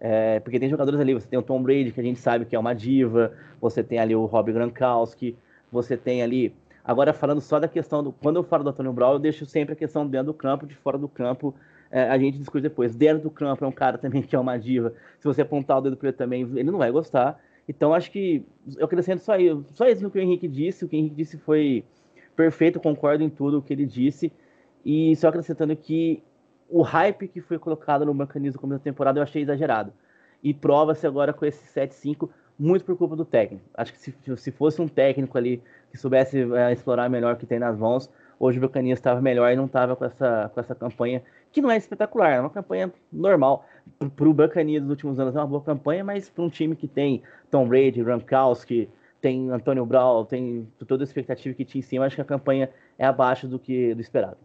É, 0.00 0.38
porque 0.40 0.60
tem 0.60 0.68
jogadores 0.68 1.00
ali, 1.00 1.12
você 1.12 1.26
tem 1.26 1.38
o 1.38 1.42
Tom 1.42 1.60
Brady, 1.62 1.90
que 1.90 2.00
a 2.00 2.04
gente 2.04 2.20
sabe 2.20 2.44
que 2.44 2.54
é 2.54 2.58
uma 2.58 2.72
diva, 2.72 3.32
você 3.60 3.82
tem 3.82 3.98
ali 3.98 4.14
o 4.14 4.26
Rob 4.26 4.52
Gronkowski, 4.52 5.36
você 5.70 5.96
tem 5.96 6.22
ali. 6.22 6.54
Agora, 6.84 7.12
falando 7.12 7.40
só 7.40 7.58
da 7.58 7.68
questão 7.68 8.02
do. 8.02 8.12
Quando 8.12 8.36
eu 8.36 8.44
falo 8.44 8.64
do 8.64 8.70
Antônio 8.70 8.92
Brown, 8.92 9.14
eu 9.14 9.18
deixo 9.18 9.44
sempre 9.44 9.72
a 9.72 9.76
questão 9.76 10.06
dentro 10.06 10.28
do 10.28 10.34
campo, 10.34 10.66
de 10.66 10.74
fora 10.74 10.96
do 10.96 11.08
campo, 11.08 11.54
é, 11.90 12.02
a 12.02 12.16
gente 12.18 12.38
discute 12.38 12.62
depois. 12.62 12.94
Dentro 12.94 13.24
do 13.24 13.30
campo 13.30 13.64
é 13.64 13.68
um 13.68 13.72
cara 13.72 13.98
também 13.98 14.22
que 14.22 14.34
é 14.36 14.38
uma 14.38 14.56
diva. 14.56 14.94
Se 15.18 15.26
você 15.26 15.42
apontar 15.42 15.78
o 15.78 15.80
dedo 15.80 15.96
para 15.96 16.08
ele 16.08 16.16
também, 16.16 16.42
ele 16.42 16.70
não 16.70 16.78
vai 16.78 16.90
gostar. 16.90 17.38
Então, 17.68 17.92
acho 17.92 18.10
que 18.10 18.46
eu 18.78 18.86
acrescento 18.86 19.20
só, 19.20 19.34
só 19.74 19.86
isso 19.86 20.10
que 20.10 20.18
o 20.18 20.22
Henrique 20.22 20.48
disse. 20.48 20.84
O 20.84 20.88
que 20.88 20.96
o 20.96 20.98
Henrique 20.98 21.16
disse 21.16 21.36
foi 21.36 21.84
perfeito, 22.34 22.80
concordo 22.80 23.22
em 23.22 23.28
tudo 23.28 23.58
o 23.58 23.62
que 23.62 23.72
ele 23.72 23.84
disse. 23.84 24.32
E 24.84 25.14
só 25.16 25.28
acrescentando 25.28 25.76
que 25.76 26.22
o 26.68 26.82
hype 26.82 27.28
que 27.28 27.40
foi 27.40 27.58
colocado 27.58 28.04
no 28.04 28.14
mecanismo 28.14 28.56
no 28.56 28.60
começo 28.60 28.80
da 28.80 28.84
temporada 28.84 29.18
eu 29.18 29.22
achei 29.22 29.42
exagerado. 29.42 29.92
E 30.42 30.52
prova-se 30.54 31.06
agora 31.06 31.32
com 31.32 31.44
esse 31.44 31.64
7-5 31.78 32.28
muito 32.58 32.84
por 32.84 32.96
culpa 32.96 33.14
do 33.14 33.24
técnico. 33.24 33.64
Acho 33.74 33.92
que 33.92 33.98
se, 33.98 34.14
se 34.36 34.50
fosse 34.50 34.82
um 34.82 34.88
técnico 34.88 35.38
ali 35.38 35.62
que 35.90 35.96
soubesse 35.96 36.40
é, 36.54 36.72
explorar 36.72 37.08
melhor 37.08 37.34
o 37.34 37.36
que 37.36 37.46
tem 37.46 37.58
nas 37.58 37.78
mãos, 37.78 38.10
hoje 38.38 38.58
o 38.58 38.60
Buccaneers 38.60 38.98
estava 38.98 39.20
melhor 39.20 39.52
e 39.52 39.56
não 39.56 39.66
estava 39.66 39.94
com 39.94 40.04
essa, 40.04 40.50
com 40.52 40.60
essa 40.60 40.74
campanha, 40.74 41.22
que 41.52 41.62
não 41.62 41.70
é 41.70 41.76
espetacular, 41.76 42.32
é 42.32 42.40
uma 42.40 42.50
campanha 42.50 42.92
normal. 43.12 43.64
Para 44.16 44.28
o 44.28 44.34
Buccaneers 44.34 44.82
dos 44.82 44.90
últimos 44.90 45.18
anos 45.20 45.36
é 45.36 45.38
uma 45.38 45.46
boa 45.46 45.62
campanha, 45.62 46.04
mas 46.04 46.28
para 46.28 46.44
um 46.44 46.50
time 46.50 46.74
que 46.74 46.88
tem 46.88 47.22
Tom 47.50 47.68
Brady, 47.68 48.02
Gronkowski, 48.02 48.88
tem 49.20 49.50
Antônio 49.50 49.86
Brown, 49.86 50.24
tem 50.24 50.68
toda 50.86 51.02
a 51.02 51.06
expectativa 51.06 51.54
que 51.54 51.64
tinha 51.64 51.80
em 51.80 51.82
cima, 51.82 52.04
acho 52.04 52.16
que 52.16 52.22
a 52.22 52.24
campanha 52.24 52.70
é 52.98 53.06
abaixo 53.06 53.48
do 53.48 53.58
que 53.58 53.94
do 53.94 54.00
esperado. 54.00 54.36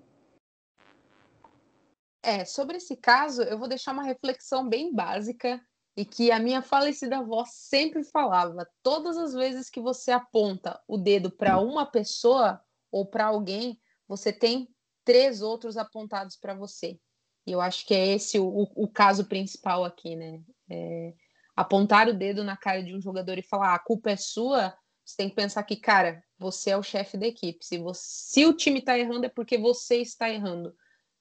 É, 2.23 2.45
sobre 2.45 2.77
esse 2.77 2.95
caso, 2.95 3.43
eu 3.43 3.59
vou 3.59 3.67
deixar 3.67 3.91
uma 3.91 4.03
reflexão 4.03 4.67
bem 4.67 4.95
básica 4.95 5.61
e 5.95 6.05
que 6.05 6.31
a 6.31 6.39
minha 6.39 6.61
falecida 6.61 7.17
avó 7.17 7.43
sempre 7.45 8.01
falava: 8.05 8.65
todas 8.81 9.17
as 9.17 9.33
vezes 9.33 9.69
que 9.69 9.81
você 9.81 10.09
aponta 10.09 10.81
o 10.87 10.97
dedo 10.97 11.29
para 11.29 11.59
uma 11.59 11.85
pessoa 11.85 12.61
ou 12.89 13.05
para 13.05 13.25
alguém, 13.25 13.77
você 14.07 14.31
tem 14.31 14.69
três 15.03 15.41
outros 15.41 15.75
apontados 15.75 16.37
para 16.37 16.53
você. 16.53 16.97
E 17.45 17.51
eu 17.51 17.59
acho 17.59 17.85
que 17.85 17.93
é 17.93 18.07
esse 18.15 18.39
o, 18.39 18.47
o, 18.47 18.83
o 18.85 18.87
caso 18.87 19.25
principal 19.25 19.83
aqui, 19.83 20.15
né? 20.15 20.41
É, 20.71 21.13
apontar 21.53 22.07
o 22.07 22.13
dedo 22.13 22.41
na 22.41 22.55
cara 22.55 22.81
de 22.81 22.95
um 22.95 23.01
jogador 23.01 23.37
e 23.37 23.43
falar: 23.43 23.73
ah, 23.73 23.75
a 23.75 23.79
culpa 23.83 24.11
é 24.11 24.15
sua. 24.15 24.73
Você 25.05 25.17
tem 25.17 25.29
que 25.29 25.35
pensar 25.35 25.61
que, 25.63 25.75
cara, 25.75 26.23
você 26.39 26.69
é 26.69 26.77
o 26.77 26.83
chefe 26.83 27.17
da 27.17 27.27
equipe. 27.27 27.65
Se, 27.65 27.77
você, 27.77 28.01
se 28.05 28.45
o 28.45 28.53
time 28.53 28.79
está 28.79 28.97
errando, 28.97 29.25
é 29.25 29.29
porque 29.29 29.57
você 29.57 29.97
está 29.97 30.29
errando. 30.29 30.73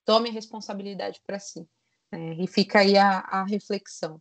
Tome 0.05 0.31
a 0.31 0.33
responsabilidade 0.33 1.21
para 1.27 1.39
si. 1.39 1.67
É, 2.11 2.35
e 2.35 2.47
fica 2.47 2.81
aí 2.81 2.97
a, 2.97 3.21
a 3.21 3.45
reflexão. 3.45 4.21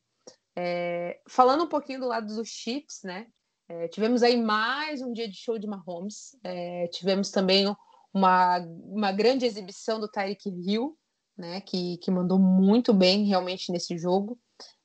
É, 0.56 1.20
falando 1.28 1.64
um 1.64 1.68
pouquinho 1.68 2.00
do 2.00 2.08
lado 2.08 2.34
dos 2.34 2.48
chips, 2.48 3.02
né? 3.04 3.28
É, 3.68 3.88
tivemos 3.88 4.22
aí 4.22 4.36
mais 4.36 5.02
um 5.02 5.14
dia 5.14 5.28
de 5.28 5.38
show 5.38 5.58
de 5.58 5.68
Mahomes. 5.68 6.36
É, 6.44 6.88
tivemos 6.88 7.32
também 7.32 7.74
uma, 8.14 8.60
uma 8.60 9.12
grande 9.12 9.46
exibição 9.46 10.00
do 10.00 10.10
Tyreek 10.10 10.50
Hill, 10.50 10.98
né? 11.38 11.62
Que, 11.62 11.98
que 11.98 12.12
mandou 12.12 12.38
muito 12.38 12.94
bem 12.94 13.26
realmente 13.26 13.72
nesse 13.72 13.98
jogo. 13.98 14.40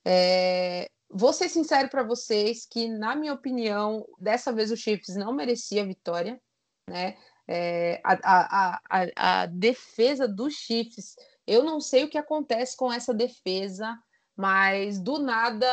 É, 0.05 0.89
vou 1.11 1.33
ser 1.33 1.49
sincero 1.49 1.89
para 1.89 2.03
vocês 2.05 2.65
que, 2.65 2.89
na 2.89 3.17
minha 3.17 3.33
opinião, 3.33 4.07
dessa 4.21 4.53
vez 4.53 4.71
o 4.71 4.77
Chiefs 4.77 5.17
não 5.17 5.33
merecia 5.33 5.83
a 5.83 5.87
vitória, 5.87 6.41
né? 6.89 7.17
É, 7.49 8.01
a, 8.03 8.19
a, 8.23 8.81
a, 8.91 9.43
a 9.43 9.47
defesa 9.47 10.27
dos 10.27 10.55
Chiefs, 10.55 11.17
eu 11.47 11.63
não 11.63 11.81
sei 11.81 12.05
o 12.05 12.09
que 12.09 12.19
acontece 12.19 12.77
com 12.77 12.93
essa 12.93 13.15
defesa 13.15 13.97
mas 14.37 15.01
do 15.01 15.19
nada, 15.19 15.67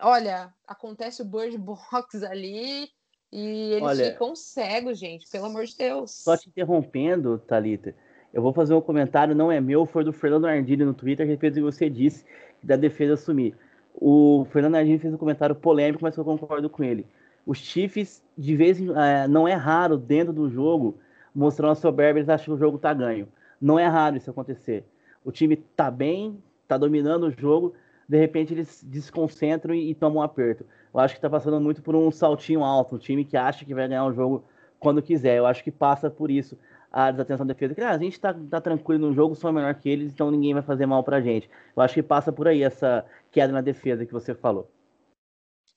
olha, 0.00 0.52
acontece 0.66 1.22
o 1.22 1.24
Bird 1.24 1.56
Box 1.58 2.22
ali 2.22 2.88
e 3.32 3.72
eles 3.72 3.82
olha, 3.82 4.12
ficam 4.12 4.36
cegos, 4.36 4.98
gente, 4.98 5.28
pelo 5.30 5.46
amor 5.46 5.64
de 5.64 5.76
Deus. 5.76 6.10
Só 6.10 6.36
te 6.36 6.48
interrompendo, 6.48 7.38
Talita, 7.38 7.94
eu 8.32 8.42
vou 8.42 8.52
fazer 8.52 8.74
um 8.74 8.80
comentário, 8.80 9.34
não 9.34 9.50
é 9.50 9.60
meu, 9.60 9.86
foi 9.86 10.04
do 10.04 10.12
Fernando 10.12 10.46
Ardilho 10.46 10.84
no 10.84 10.94
Twitter 10.94 11.26
a 11.26 11.28
respeito 11.28 11.54
do 11.54 11.56
que 11.60 11.72
você 11.74 11.88
disse 11.88 12.24
da 12.62 12.76
defesa 12.76 13.16
sumir. 13.16 13.56
O 13.94 14.46
Fernando 14.52 14.74
Ardilho 14.74 15.00
fez 15.00 15.14
um 15.14 15.18
comentário 15.18 15.56
polêmico, 15.56 16.04
mas 16.04 16.14
eu 16.16 16.24
concordo 16.24 16.68
com 16.68 16.84
ele. 16.84 17.06
Os 17.46 17.58
Chiefs, 17.58 18.22
de 18.36 18.56
vez 18.56 18.80
em 18.80 18.90
é, 18.90 19.28
não 19.28 19.46
é 19.46 19.54
raro 19.54 19.96
dentro 19.96 20.32
do 20.32 20.50
jogo 20.50 20.98
mostrar 21.32 21.68
uma 21.68 21.74
soberba, 21.74 22.18
eles 22.18 22.28
acham 22.28 22.46
que 22.46 22.50
o 22.50 22.58
jogo 22.58 22.76
tá 22.76 22.92
ganho. 22.92 23.28
Não 23.60 23.78
é 23.78 23.86
raro 23.86 24.16
isso 24.16 24.30
acontecer. 24.30 24.84
O 25.24 25.30
time 25.30 25.56
tá 25.56 25.90
bem, 25.90 26.42
tá 26.66 26.76
dominando 26.76 27.24
o 27.24 27.30
jogo, 27.30 27.74
de 28.08 28.18
repente 28.18 28.52
eles 28.52 28.82
desconcentram 28.84 29.74
e, 29.74 29.90
e 29.90 29.94
tomam 29.94 30.18
um 30.18 30.22
aperto. 30.22 30.64
Eu 30.92 31.00
acho 31.00 31.14
que 31.14 31.18
está 31.18 31.30
passando 31.30 31.60
muito 31.60 31.82
por 31.82 31.94
um 31.94 32.10
saltinho 32.10 32.64
alto, 32.64 32.96
um 32.96 32.98
time 32.98 33.24
que 33.24 33.36
acha 33.36 33.64
que 33.64 33.74
vai 33.74 33.86
ganhar 33.86 34.06
o 34.06 34.12
jogo 34.12 34.44
quando 34.80 35.02
quiser. 35.02 35.36
Eu 35.36 35.46
acho 35.46 35.62
que 35.62 35.70
passa 35.70 36.10
por 36.10 36.30
isso 36.30 36.58
a 36.90 37.10
desatenção 37.10 37.46
da 37.46 37.52
defesa. 37.52 37.74
Que, 37.74 37.80
ah, 37.80 37.90
a 37.90 37.98
gente 37.98 38.14
está 38.14 38.32
tá 38.32 38.60
tranquilo 38.60 39.08
no 39.08 39.14
jogo, 39.14 39.34
só 39.34 39.52
menor 39.52 39.74
que 39.74 39.88
eles, 39.88 40.12
então 40.12 40.30
ninguém 40.30 40.54
vai 40.54 40.62
fazer 40.62 40.86
mal 40.86 41.04
para 41.04 41.18
a 41.18 41.20
gente. 41.20 41.48
Eu 41.76 41.82
acho 41.82 41.94
que 41.94 42.02
passa 42.02 42.32
por 42.32 42.48
aí 42.48 42.62
essa 42.62 43.04
queda 43.30 43.52
na 43.52 43.60
defesa 43.60 44.06
que 44.06 44.12
você 44.12 44.34
falou. 44.34 44.70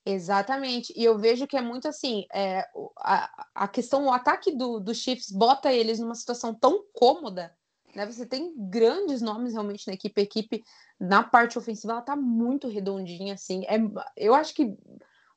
Exatamente. 0.04 0.92
E 0.96 1.04
eu 1.04 1.18
vejo 1.18 1.46
que 1.46 1.56
é 1.56 1.60
muito 1.60 1.86
assim, 1.86 2.24
é, 2.32 2.66
a, 2.98 3.46
a 3.54 3.68
questão, 3.68 4.06
o 4.06 4.12
ataque 4.12 4.50
do, 4.56 4.80
do 4.80 4.94
Chiefs 4.94 5.30
bota 5.30 5.72
eles 5.72 5.98
numa 5.98 6.14
situação 6.14 6.54
tão 6.54 6.84
cômoda 6.92 7.54
né? 7.94 8.06
Você 8.06 8.26
tem 8.26 8.54
grandes 8.56 9.20
nomes 9.20 9.52
realmente 9.52 9.86
na 9.86 9.94
equipe. 9.94 10.20
A 10.20 10.24
equipe, 10.24 10.64
na 10.98 11.22
parte 11.22 11.58
ofensiva, 11.58 11.94
ela 11.94 12.02
tá 12.02 12.16
muito 12.16 12.68
redondinha, 12.68 13.34
assim. 13.34 13.64
É, 13.66 13.78
eu 14.16 14.34
acho 14.34 14.54
que 14.54 14.76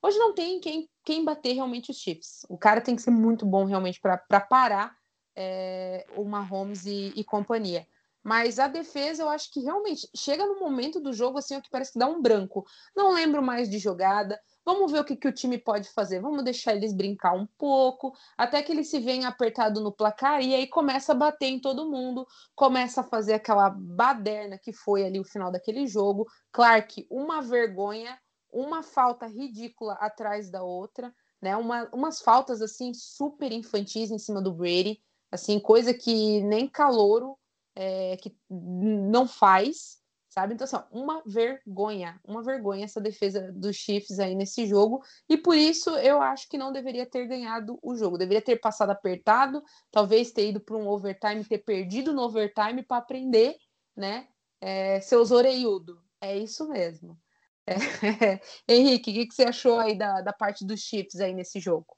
hoje 0.02 0.18
não 0.18 0.34
tem 0.34 0.60
quem, 0.60 0.88
quem 1.04 1.24
bater 1.24 1.54
realmente 1.54 1.90
os 1.90 1.96
Chiefs. 1.96 2.46
O 2.48 2.58
cara 2.58 2.80
tem 2.80 2.96
que 2.96 3.02
ser 3.02 3.10
muito 3.10 3.44
bom 3.44 3.64
realmente 3.64 4.00
para 4.00 4.40
parar 4.40 4.96
é, 5.36 6.06
o 6.16 6.24
Mahomes 6.24 6.86
e, 6.86 7.12
e 7.16 7.24
companhia. 7.24 7.86
Mas 8.22 8.58
a 8.58 8.68
defesa, 8.68 9.22
eu 9.22 9.28
acho 9.28 9.50
que 9.52 9.60
realmente 9.60 10.08
chega 10.16 10.46
no 10.46 10.58
momento 10.58 10.98
do 10.98 11.12
jogo 11.12 11.38
assim, 11.38 11.60
que 11.60 11.68
parece 11.68 11.92
que 11.92 11.98
dá 11.98 12.06
um 12.06 12.22
branco. 12.22 12.64
Não 12.96 13.12
lembro 13.12 13.42
mais 13.42 13.68
de 13.68 13.78
jogada. 13.78 14.40
Vamos 14.64 14.90
ver 14.90 15.00
o 15.00 15.04
que, 15.04 15.16
que 15.16 15.28
o 15.28 15.32
time 15.32 15.58
pode 15.58 15.88
fazer. 15.90 16.20
Vamos 16.20 16.42
deixar 16.42 16.74
eles 16.74 16.94
brincar 16.94 17.34
um 17.34 17.46
pouco, 17.58 18.16
até 18.36 18.62
que 18.62 18.72
eles 18.72 18.88
se 18.88 18.98
veem 18.98 19.24
apertado 19.24 19.80
no 19.80 19.92
placar 19.92 20.42
e 20.42 20.54
aí 20.54 20.66
começa 20.66 21.12
a 21.12 21.14
bater 21.14 21.46
em 21.46 21.60
todo 21.60 21.90
mundo, 21.90 22.26
começa 22.54 23.02
a 23.02 23.04
fazer 23.04 23.34
aquela 23.34 23.68
baderna 23.70 24.58
que 24.58 24.72
foi 24.72 25.04
ali 25.04 25.20
o 25.20 25.24
final 25.24 25.52
daquele 25.52 25.86
jogo. 25.86 26.26
Clark, 26.50 27.06
uma 27.10 27.42
vergonha, 27.42 28.18
uma 28.52 28.82
falta 28.82 29.26
ridícula 29.26 29.94
atrás 29.94 30.50
da 30.50 30.62
outra, 30.62 31.14
né? 31.42 31.56
Uma, 31.56 31.88
umas 31.92 32.20
faltas 32.20 32.62
assim 32.62 32.94
super 32.94 33.52
infantis 33.52 34.10
em 34.10 34.18
cima 34.18 34.40
do 34.40 34.52
Brady, 34.52 34.98
assim, 35.30 35.58
coisa 35.60 35.92
que 35.92 36.40
nem 36.42 36.68
calouro 36.68 37.36
é, 37.74 38.16
que 38.16 38.34
não 38.48 39.26
faz 39.26 40.03
sabe? 40.34 40.52
Então, 40.52 40.64
assim, 40.64 40.76
uma 40.90 41.22
vergonha, 41.24 42.20
uma 42.24 42.42
vergonha 42.42 42.84
essa 42.84 43.00
defesa 43.00 43.52
dos 43.52 43.76
Chiefs 43.76 44.18
aí 44.18 44.34
nesse 44.34 44.66
jogo, 44.66 45.00
e 45.28 45.36
por 45.36 45.56
isso 45.56 45.90
eu 45.98 46.20
acho 46.20 46.48
que 46.48 46.58
não 46.58 46.72
deveria 46.72 47.06
ter 47.06 47.24
ganhado 47.28 47.78
o 47.80 47.94
jogo, 47.94 48.18
deveria 48.18 48.42
ter 48.42 48.56
passado 48.56 48.90
apertado, 48.90 49.62
talvez 49.92 50.32
ter 50.32 50.48
ido 50.48 50.58
para 50.58 50.76
um 50.76 50.88
overtime, 50.88 51.44
ter 51.44 51.58
perdido 51.58 52.12
no 52.12 52.22
overtime 52.22 52.82
para 52.82 52.96
aprender, 52.96 53.56
né? 53.96 54.26
É, 54.60 55.00
seus 55.00 55.30
oreiudo, 55.30 56.02
é 56.20 56.36
isso 56.36 56.68
mesmo. 56.68 57.16
É. 57.64 57.74
Henrique, 58.68 59.12
o 59.12 59.14
que, 59.14 59.26
que, 59.28 59.34
você 59.34 59.44
achou 59.44 59.78
aí 59.78 59.96
da, 59.96 60.20
da 60.20 60.32
parte 60.32 60.66
dos 60.66 60.80
Chiefs 60.80 61.20
aí 61.20 61.32
nesse 61.32 61.60
jogo? 61.60 61.96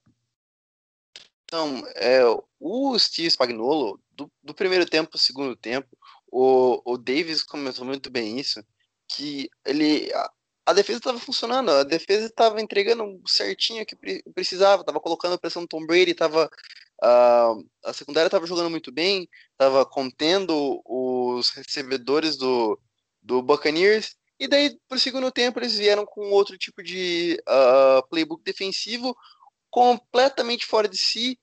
Então, 1.45 1.83
é, 1.95 2.21
o 2.61 2.99
Steve 2.99 3.31
Spagnolo, 3.31 3.99
do, 4.11 4.31
do 4.43 4.53
primeiro 4.53 4.85
tempo 4.85 5.11
para 5.11 5.17
o 5.17 5.21
segundo 5.21 5.57
tempo, 5.57 5.97
o, 6.31 6.81
o 6.85 6.99
Davis 6.99 7.43
comentou 7.43 7.85
muito 7.85 8.11
bem 8.11 8.39
isso, 8.39 8.63
que 9.09 9.49
ele 9.65 10.13
a, 10.13 10.31
a 10.67 10.73
defesa 10.73 10.99
estava 10.99 11.19
funcionando, 11.19 11.71
a 11.71 11.85
defesa 11.85 12.27
estava 12.27 12.61
entregando 12.61 13.21
certinho 13.27 13.83
o 13.83 13.87
que 13.87 13.97
precisava, 14.35 14.83
estava 14.83 15.01
colocando 15.01 15.39
pressão 15.39 15.63
no 15.63 15.69
Tom 15.69 15.87
Brady, 15.87 16.15
tava, 16.15 16.51
uh, 17.03 17.69
a 17.85 17.93
secundária 17.93 18.27
estava 18.27 18.47
jogando 18.47 18.71
muito 18.71 18.91
bem, 18.91 19.29
estava 19.53 19.87
contendo 19.87 20.83
os 20.85 21.51
recebedores 21.51 22.37
do, 22.37 22.79
do 23.23 23.43
Buccaneers, 23.43 24.17
e 24.39 24.47
daí, 24.47 24.79
pro 24.89 24.99
segundo 24.99 25.31
tempo, 25.33 25.59
eles 25.59 25.77
vieram 25.77 26.05
com 26.05 26.31
outro 26.31 26.59
tipo 26.59 26.83
de 26.83 27.43
uh, 27.49 28.07
playbook 28.09 28.43
defensivo, 28.45 29.17
completamente 29.71 30.67
fora 30.67 30.89
de 30.89 30.99
si, 30.99 31.39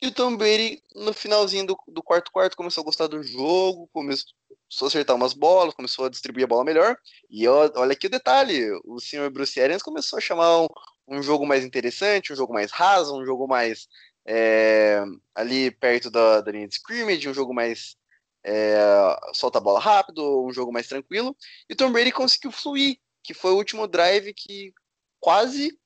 e 0.00 0.08
o 0.08 0.12
Tom 0.12 0.36
Brady, 0.36 0.82
no 0.94 1.12
finalzinho 1.14 1.66
do, 1.66 1.78
do 1.88 2.02
quarto 2.02 2.30
quarto, 2.30 2.56
começou 2.56 2.82
a 2.82 2.84
gostar 2.84 3.06
do 3.06 3.22
jogo, 3.22 3.88
começou 3.92 4.34
a 4.82 4.86
acertar 4.86 5.16
umas 5.16 5.32
bolas, 5.32 5.74
começou 5.74 6.04
a 6.04 6.10
distribuir 6.10 6.44
a 6.44 6.48
bola 6.48 6.64
melhor. 6.64 6.98
E 7.30 7.48
olha 7.48 7.92
aqui 7.92 8.06
o 8.06 8.10
detalhe: 8.10 8.70
o 8.84 9.00
senhor 9.00 9.30
Bruce 9.30 9.58
Arians 9.60 9.82
começou 9.82 10.18
a 10.18 10.20
chamar 10.20 10.60
um, 10.60 10.68
um, 11.08 11.22
jogo 11.22 11.46
mais 11.46 11.64
interessante, 11.64 12.32
um 12.32 12.36
jogo 12.36 12.52
mais 12.52 12.70
raso, 12.70 13.16
um 13.16 13.24
jogo 13.24 13.48
mais 13.48 13.88
é, 14.26 15.02
ali 15.34 15.70
perto 15.70 16.10
da, 16.10 16.42
da, 16.42 16.52
linha 16.52 16.68
de 16.68 16.74
scrimmage, 16.74 17.28
um 17.28 17.34
jogo 17.34 17.54
mais 17.54 17.96
é, 18.44 18.76
solta 19.32 19.58
a 19.58 19.62
bola 19.62 19.80
rápido, 19.80 20.44
um 20.44 20.52
jogo 20.52 20.72
mais 20.72 20.88
tranquilo. 20.88 21.34
E 21.70 21.72
o 21.72 21.76
Tom 21.76 21.90
Brady 21.90 22.12
conseguiu 22.12 22.52
fluir, 22.52 22.98
que 23.22 23.32
foi 23.32 23.52
o 23.52 23.56
último 23.56 23.86
drive 23.88 24.34
que 24.34 24.74
quase 25.18 25.78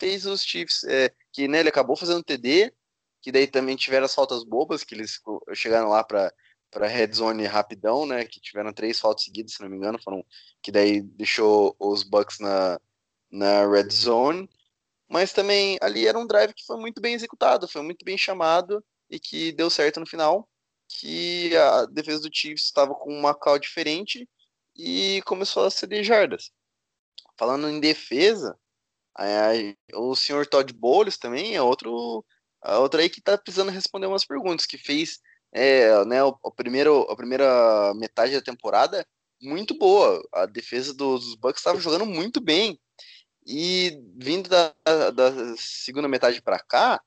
fez 0.00 0.26
os 0.26 0.42
Chiefs, 0.42 0.82
é, 0.82 1.14
que 1.32 1.46
né, 1.46 1.60
ele 1.60 1.68
acabou 1.68 1.94
fazendo 1.94 2.24
TD 2.24 2.72
que 3.22 3.32
daí 3.32 3.46
também 3.46 3.76
tiveram 3.76 4.06
as 4.06 4.14
faltas 4.14 4.44
bobas, 4.44 4.84
que 4.84 4.94
eles 4.94 5.20
chegaram 5.54 5.88
lá 5.88 6.04
para 6.04 6.32
para 6.70 6.88
red 6.88 7.12
zone 7.12 7.44
rapidão, 7.44 8.06
né? 8.06 8.24
Que 8.24 8.40
tiveram 8.40 8.72
três 8.72 8.98
faltas 8.98 9.24
seguidas, 9.24 9.52
se 9.52 9.62
não 9.62 9.68
me 9.68 9.76
engano, 9.76 10.00
foram 10.02 10.24
que 10.62 10.72
daí 10.72 11.02
deixou 11.02 11.76
os 11.78 12.02
Bucks 12.02 12.38
na, 12.38 12.80
na 13.30 13.68
red 13.68 13.90
zone. 13.90 14.48
Mas 15.08 15.34
também 15.34 15.78
ali 15.82 16.06
era 16.06 16.18
um 16.18 16.26
drive 16.26 16.54
que 16.54 16.64
foi 16.64 16.78
muito 16.78 17.00
bem 17.02 17.14
executado, 17.14 17.68
foi 17.68 17.82
muito 17.82 18.04
bem 18.04 18.16
chamado 18.16 18.82
e 19.10 19.20
que 19.20 19.52
deu 19.52 19.68
certo 19.68 20.00
no 20.00 20.06
final. 20.06 20.48
Que 20.88 21.54
a 21.56 21.84
defesa 21.86 22.22
do 22.22 22.34
Chiefs 22.34 22.64
estava 22.64 22.94
com 22.94 23.10
uma 23.12 23.34
call 23.34 23.58
diferente 23.58 24.26
e 24.74 25.20
começou 25.26 25.66
a 25.66 25.70
ceder 25.70 26.02
jardas. 26.02 26.50
Falando 27.38 27.68
em 27.68 27.80
defesa, 27.80 28.58
Aí, 29.14 29.76
o 29.94 30.14
senhor 30.16 30.46
Todd 30.46 30.72
Bowles 30.72 31.18
também 31.18 31.54
é 31.54 31.62
outro, 31.62 32.24
outro 32.62 33.00
aí 33.00 33.08
que 33.08 33.20
tá 33.20 33.36
precisando 33.36 33.70
responder 33.70 34.06
umas 34.06 34.24
perguntas, 34.24 34.66
que 34.66 34.78
fez 34.78 35.20
é, 35.52 36.04
né, 36.04 36.22
o, 36.22 36.36
o, 36.42 36.50
primeiro, 36.50 37.02
a 37.10 37.16
primeira 37.16 37.92
metade 37.94 38.32
da 38.32 38.42
temporada 38.42 39.06
muito 39.40 39.76
boa. 39.76 40.22
A 40.32 40.46
defesa 40.46 40.94
dos 40.94 41.34
Bucks 41.34 41.60
estava 41.60 41.80
jogando 41.80 42.06
muito 42.06 42.40
bem. 42.40 42.78
E 43.44 44.00
vindo 44.16 44.48
da, 44.48 44.72
da 45.12 45.56
segunda 45.56 46.08
metade 46.08 46.40
para 46.40 46.60
cá, 46.60 47.02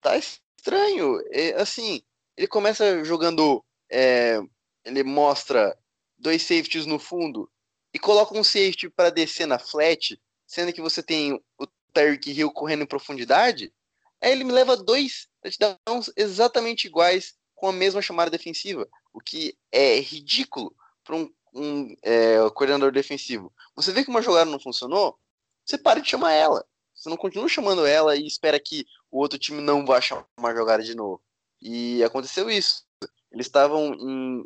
tá 0.00 0.16
estranho. 0.16 1.20
É, 1.30 1.54
assim, 1.54 2.02
ele 2.36 2.48
começa 2.48 3.04
jogando. 3.04 3.64
É, 3.90 4.40
ele 4.84 5.04
mostra 5.04 5.76
dois 6.18 6.42
safeties 6.42 6.86
no 6.86 6.98
fundo 6.98 7.50
e 7.92 7.98
coloca 7.98 8.36
um 8.36 8.42
safety 8.42 8.90
para 8.90 9.10
descer 9.10 9.46
na 9.46 9.58
flat, 9.58 10.20
sendo 10.46 10.72
que 10.72 10.80
você 10.80 11.02
tem 11.02 11.34
o 11.34 11.66
Tyreek 11.92 12.32
Hill 12.32 12.50
correndo 12.50 12.82
em 12.82 12.88
profundidade. 12.88 13.72
Aí 14.20 14.32
ele 14.32 14.44
me 14.44 14.52
leva 14.52 14.76
dois 14.76 15.28
touchdowns 15.42 16.10
exatamente 16.16 16.86
iguais 16.86 17.34
com 17.54 17.68
a 17.68 17.72
mesma 17.72 18.02
chamada 18.02 18.30
defensiva, 18.30 18.88
o 19.12 19.20
que 19.20 19.56
é 19.70 20.00
ridículo 20.00 20.74
para 21.04 21.16
um, 21.16 21.30
um 21.54 21.94
é, 22.02 22.38
coordenador 22.50 22.92
defensivo. 22.92 23.52
Você 23.76 23.92
vê 23.92 24.02
que 24.02 24.10
uma 24.10 24.22
jogada 24.22 24.50
não 24.50 24.60
funcionou, 24.60 25.18
você 25.64 25.78
para 25.78 26.00
de 26.00 26.10
chamar 26.10 26.32
ela. 26.32 26.64
Você 26.94 27.08
não 27.08 27.16
continua 27.16 27.48
chamando 27.48 27.84
ela 27.84 28.16
e 28.16 28.26
espera 28.26 28.60
que 28.60 28.86
o 29.10 29.18
outro 29.18 29.38
time 29.38 29.60
não 29.60 29.84
vá 29.84 30.00
chamar 30.00 30.26
a 30.38 30.54
jogada 30.54 30.82
de 30.82 30.94
novo. 30.94 31.22
E 31.60 32.02
aconteceu 32.04 32.48
isso. 32.50 32.84
Eles 33.32 33.46
estavam 33.46 33.96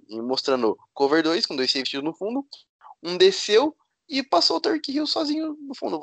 mostrando 0.09 0.77
cover 0.95 1.23
2 1.23 1.45
com 1.45 1.55
dois 1.55 1.71
safeties 1.71 2.03
no 2.03 2.15
fundo. 2.15 2.47
Um 3.03 3.17
desceu 3.17 3.77
e 4.09 4.23
passou 4.23 4.57
o 4.57 4.61
Turk 4.61 4.91
Hill 4.91 5.07
sozinho 5.07 5.57
no 5.61 5.75
fundo. 5.75 6.01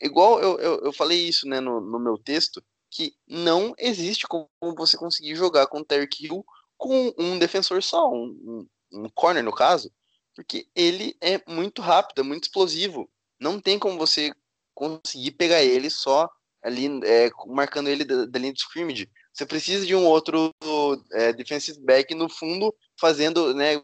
Igual 0.00 0.40
eu, 0.40 0.58
eu, 0.60 0.80
eu 0.84 0.92
falei 0.92 1.28
isso 1.28 1.48
né, 1.48 1.58
no, 1.58 1.80
no 1.80 1.98
meu 1.98 2.16
texto, 2.16 2.62
que 2.90 3.14
não 3.26 3.72
existe 3.78 4.26
como 4.26 4.48
você 4.76 4.96
conseguir 4.96 5.36
jogar 5.36 5.66
com 5.68 5.78
o 5.78 5.84
Tarek 5.84 6.24
Hill 6.24 6.44
com 6.76 7.14
um 7.18 7.38
defensor 7.38 7.82
só, 7.82 8.10
um, 8.10 8.66
um, 8.92 9.08
corner 9.10 9.44
no 9.44 9.52
caso, 9.52 9.92
porque 10.34 10.66
ele 10.74 11.16
é 11.20 11.40
muito 11.46 11.82
rápido, 11.82 12.20
é 12.20 12.24
muito 12.24 12.44
explosivo. 12.44 13.08
Não 13.38 13.60
tem 13.60 13.78
como 13.78 13.98
você 13.98 14.32
conseguir 14.74 15.32
pegar 15.32 15.62
ele 15.62 15.90
só 15.90 16.28
ali, 16.62 16.88
é, 17.04 17.30
marcando 17.46 17.88
ele 17.88 18.04
da, 18.04 18.26
da, 18.26 18.38
linha 18.38 18.52
de 18.52 18.60
scrimmage. 18.60 19.10
Você 19.32 19.46
precisa 19.46 19.86
de 19.86 19.94
um 19.94 20.06
outro 20.06 20.54
é, 21.12 21.32
defensive 21.32 21.78
back 21.80 22.14
no 22.14 22.28
fundo, 22.28 22.74
fazendo, 22.98 23.54
né, 23.54 23.82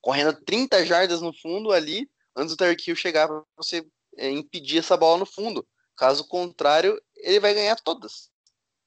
correndo 0.00 0.32
30 0.44 0.84
jardas 0.84 1.20
no 1.20 1.32
fundo 1.32 1.70
ali, 1.70 2.08
antes 2.36 2.54
do 2.54 2.56
Tarek 2.56 2.88
Hill 2.88 2.96
chegar 2.96 3.28
para 3.28 3.42
você 3.56 3.86
é, 4.16 4.30
impedir 4.30 4.78
essa 4.78 4.96
bola 4.96 5.18
no 5.18 5.26
fundo. 5.26 5.66
Caso 6.00 6.26
contrário, 6.26 6.98
ele 7.14 7.38
vai 7.38 7.52
ganhar 7.52 7.76
todas. 7.76 8.30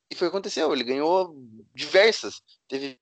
E 0.10 0.16
foi 0.16 0.28
o 0.28 0.32
que 0.32 0.36
aconteceu, 0.36 0.74
ele 0.74 0.84
ganhou 0.84 1.36
diversas. 1.76 2.42
Teve. 2.68 2.98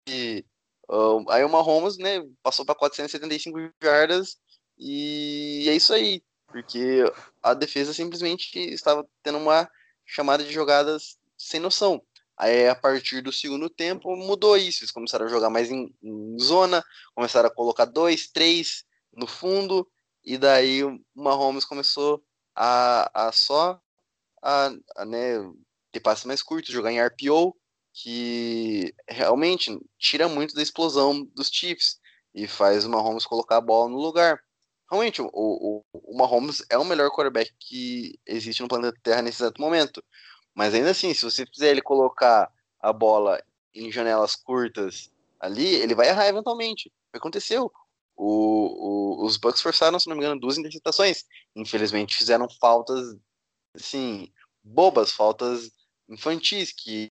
Uh, 0.90 1.24
aí 1.30 1.46
o 1.46 1.50
Mahomes, 1.50 1.98
né, 1.98 2.22
passou 2.44 2.66
para 2.66 2.76
475 2.76 3.58
jardas 3.82 4.38
e 4.78 5.66
é 5.70 5.74
isso 5.74 5.94
aí. 5.94 6.22
Porque 6.48 7.06
a 7.42 7.54
defesa 7.54 7.94
simplesmente 7.94 8.60
estava 8.60 9.08
tendo 9.24 9.38
uma 9.38 9.72
chamada 10.06 10.44
de 10.44 10.52
jogadas 10.52 11.18
sem 11.38 11.62
noção. 11.62 12.04
Aí, 12.36 12.68
a 12.68 12.76
partir 12.76 13.22
do 13.22 13.32
segundo 13.32 13.70
tempo, 13.70 14.14
mudou 14.18 14.58
isso. 14.58 14.84
Eles 14.84 14.92
começaram 14.92 15.26
a 15.26 15.30
jogar 15.30 15.50
mais 15.50 15.72
em, 15.72 15.96
em 16.04 16.38
zona, 16.38 16.84
começaram 17.16 17.48
a 17.48 17.56
colocar 17.56 17.86
dois, 17.86 18.28
três 18.28 18.84
no 19.14 19.26
fundo, 19.26 19.90
e 20.22 20.38
daí 20.38 20.84
o 20.84 21.00
Mahomes 21.16 21.64
começou 21.64 22.22
a, 22.54 23.28
a 23.28 23.32
só 23.32 23.82
a, 24.42 24.72
a 24.98 25.06
né, 25.06 25.38
ter 25.92 26.00
passes 26.00 26.26
mais 26.26 26.42
curtos, 26.42 26.72
jogar 26.72 26.92
em 26.92 27.02
RPO, 27.02 27.56
que 27.94 28.94
realmente 29.08 29.78
tira 29.98 30.28
muito 30.28 30.56
da 30.56 30.62
explosão 30.62 31.26
dos 31.36 31.50
Chiefs 31.50 32.00
e 32.34 32.48
faz 32.48 32.86
o 32.86 32.90
Mahomes 32.90 33.26
colocar 33.26 33.58
a 33.58 33.62
bola 33.62 33.90
no 33.90 33.98
lugar. 33.98 34.40
Realmente, 34.90 35.22
o, 35.22 35.30
o, 35.34 35.84
o 35.94 36.18
Mahomes 36.18 36.64
é 36.70 36.78
o 36.78 36.86
melhor 36.86 37.10
quarterback 37.12 37.52
que 37.60 38.18
existe 38.26 38.62
no 38.62 38.68
planeta 38.68 38.98
Terra 39.04 39.22
nesse 39.22 39.42
exato 39.42 39.62
momento. 39.62 40.04
Mas 40.54 40.74
ainda 40.74 40.92
assim, 40.92 41.14
se 41.14 41.24
você 41.24 41.46
fizer 41.46 41.72
ele 41.72 41.82
colocar 41.82 42.52
a 42.80 42.92
bola 42.92 43.42
em 43.74 43.92
janelas 43.92 44.36
curtas 44.36 45.10
ali, 45.40 45.66
ele 45.66 45.96
vai 45.96 46.10
errar 46.10 46.28
eventualmente. 46.28 46.92
Aconteceu? 47.14 47.72
O, 48.16 49.24
o, 49.24 49.26
os 49.26 49.38
Bucks 49.38 49.62
forçaram, 49.62 50.00
se 50.00 50.08
não 50.08 50.16
me 50.16 50.22
engano, 50.22 50.40
duas 50.40 50.58
interceptações. 50.58 51.24
Infelizmente, 51.56 52.16
fizeram 52.16 52.48
faltas 52.60 53.16
assim, 53.76 54.32
bobas, 54.64 55.12
faltas 55.12 55.72
infantis 56.10 56.72
que 56.72 57.10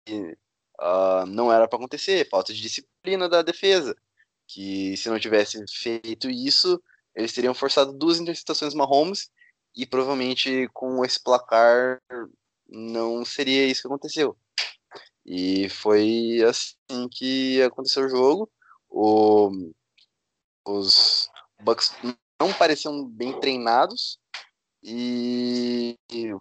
uh, 0.80 1.26
não 1.26 1.52
era 1.52 1.68
para 1.68 1.78
acontecer, 1.78 2.28
falta 2.28 2.52
de 2.52 2.60
disciplina 2.60 3.28
da 3.28 3.42
defesa, 3.42 3.96
que 4.46 4.96
se 4.96 5.08
não 5.08 5.18
tivesse 5.18 5.62
feito 5.68 6.30
isso, 6.30 6.80
eles 7.14 7.32
teriam 7.32 7.54
forçado 7.54 7.92
duas 7.92 8.18
interceptações 8.18 8.74
Mahomes 8.74 9.30
e 9.74 9.86
provavelmente 9.86 10.68
com 10.72 11.04
esse 11.04 11.22
placar 11.22 12.00
não 12.68 13.24
seria 13.24 13.66
isso 13.66 13.82
que 13.82 13.88
aconteceu. 13.88 14.36
E 15.24 15.68
foi 15.68 16.42
assim 16.48 17.08
que 17.10 17.60
aconteceu 17.62 18.04
o 18.04 18.08
jogo. 18.08 18.50
O, 18.88 19.50
os 20.64 21.28
Bucks 21.60 21.92
não 22.40 22.52
pareciam 22.52 23.04
bem 23.04 23.38
treinados, 23.40 24.18
e 24.88 25.98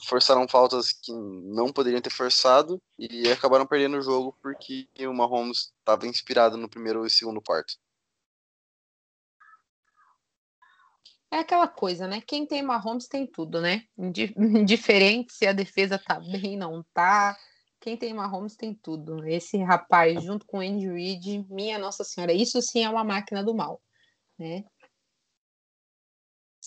forçaram 0.07 0.47
faltas 0.47 0.91
que 0.91 1.11
não 1.11 1.73
poderiam 1.73 1.99
ter 1.99 2.11
forçado 2.11 2.79
e 2.97 3.27
acabaram 3.31 3.65
perdendo 3.65 3.97
o 3.97 4.01
jogo 4.01 4.37
porque 4.39 4.87
o 4.99 5.13
Mahomes 5.13 5.73
estava 5.79 6.05
inspirado 6.05 6.55
no 6.55 6.69
primeiro 6.69 7.05
e 7.05 7.09
segundo 7.09 7.41
quarto. 7.41 7.75
É 11.31 11.39
aquela 11.39 11.67
coisa, 11.67 12.07
né? 12.07 12.21
Quem 12.21 12.45
tem 12.45 12.61
Mahomes 12.61 13.07
tem 13.07 13.25
tudo, 13.25 13.59
né? 13.59 13.83
Indiferente 13.97 15.33
se 15.33 15.47
a 15.47 15.51
defesa 15.51 15.97
tá 15.97 16.19
bem, 16.19 16.55
não 16.55 16.85
tá. 16.93 17.35
Quem 17.79 17.97
tem 17.97 18.13
Mahomes 18.13 18.55
tem 18.55 18.73
tudo. 18.75 19.27
Esse 19.27 19.57
rapaz, 19.57 20.23
junto 20.23 20.45
com 20.45 20.59
o 20.59 20.61
Andy 20.61 20.87
Reid, 20.87 21.45
minha 21.49 21.79
Nossa 21.79 22.03
Senhora, 22.03 22.31
isso 22.31 22.61
sim 22.61 22.83
é 22.83 22.89
uma 22.89 23.03
máquina 23.03 23.43
do 23.43 23.55
mal, 23.55 23.81
né? 24.37 24.63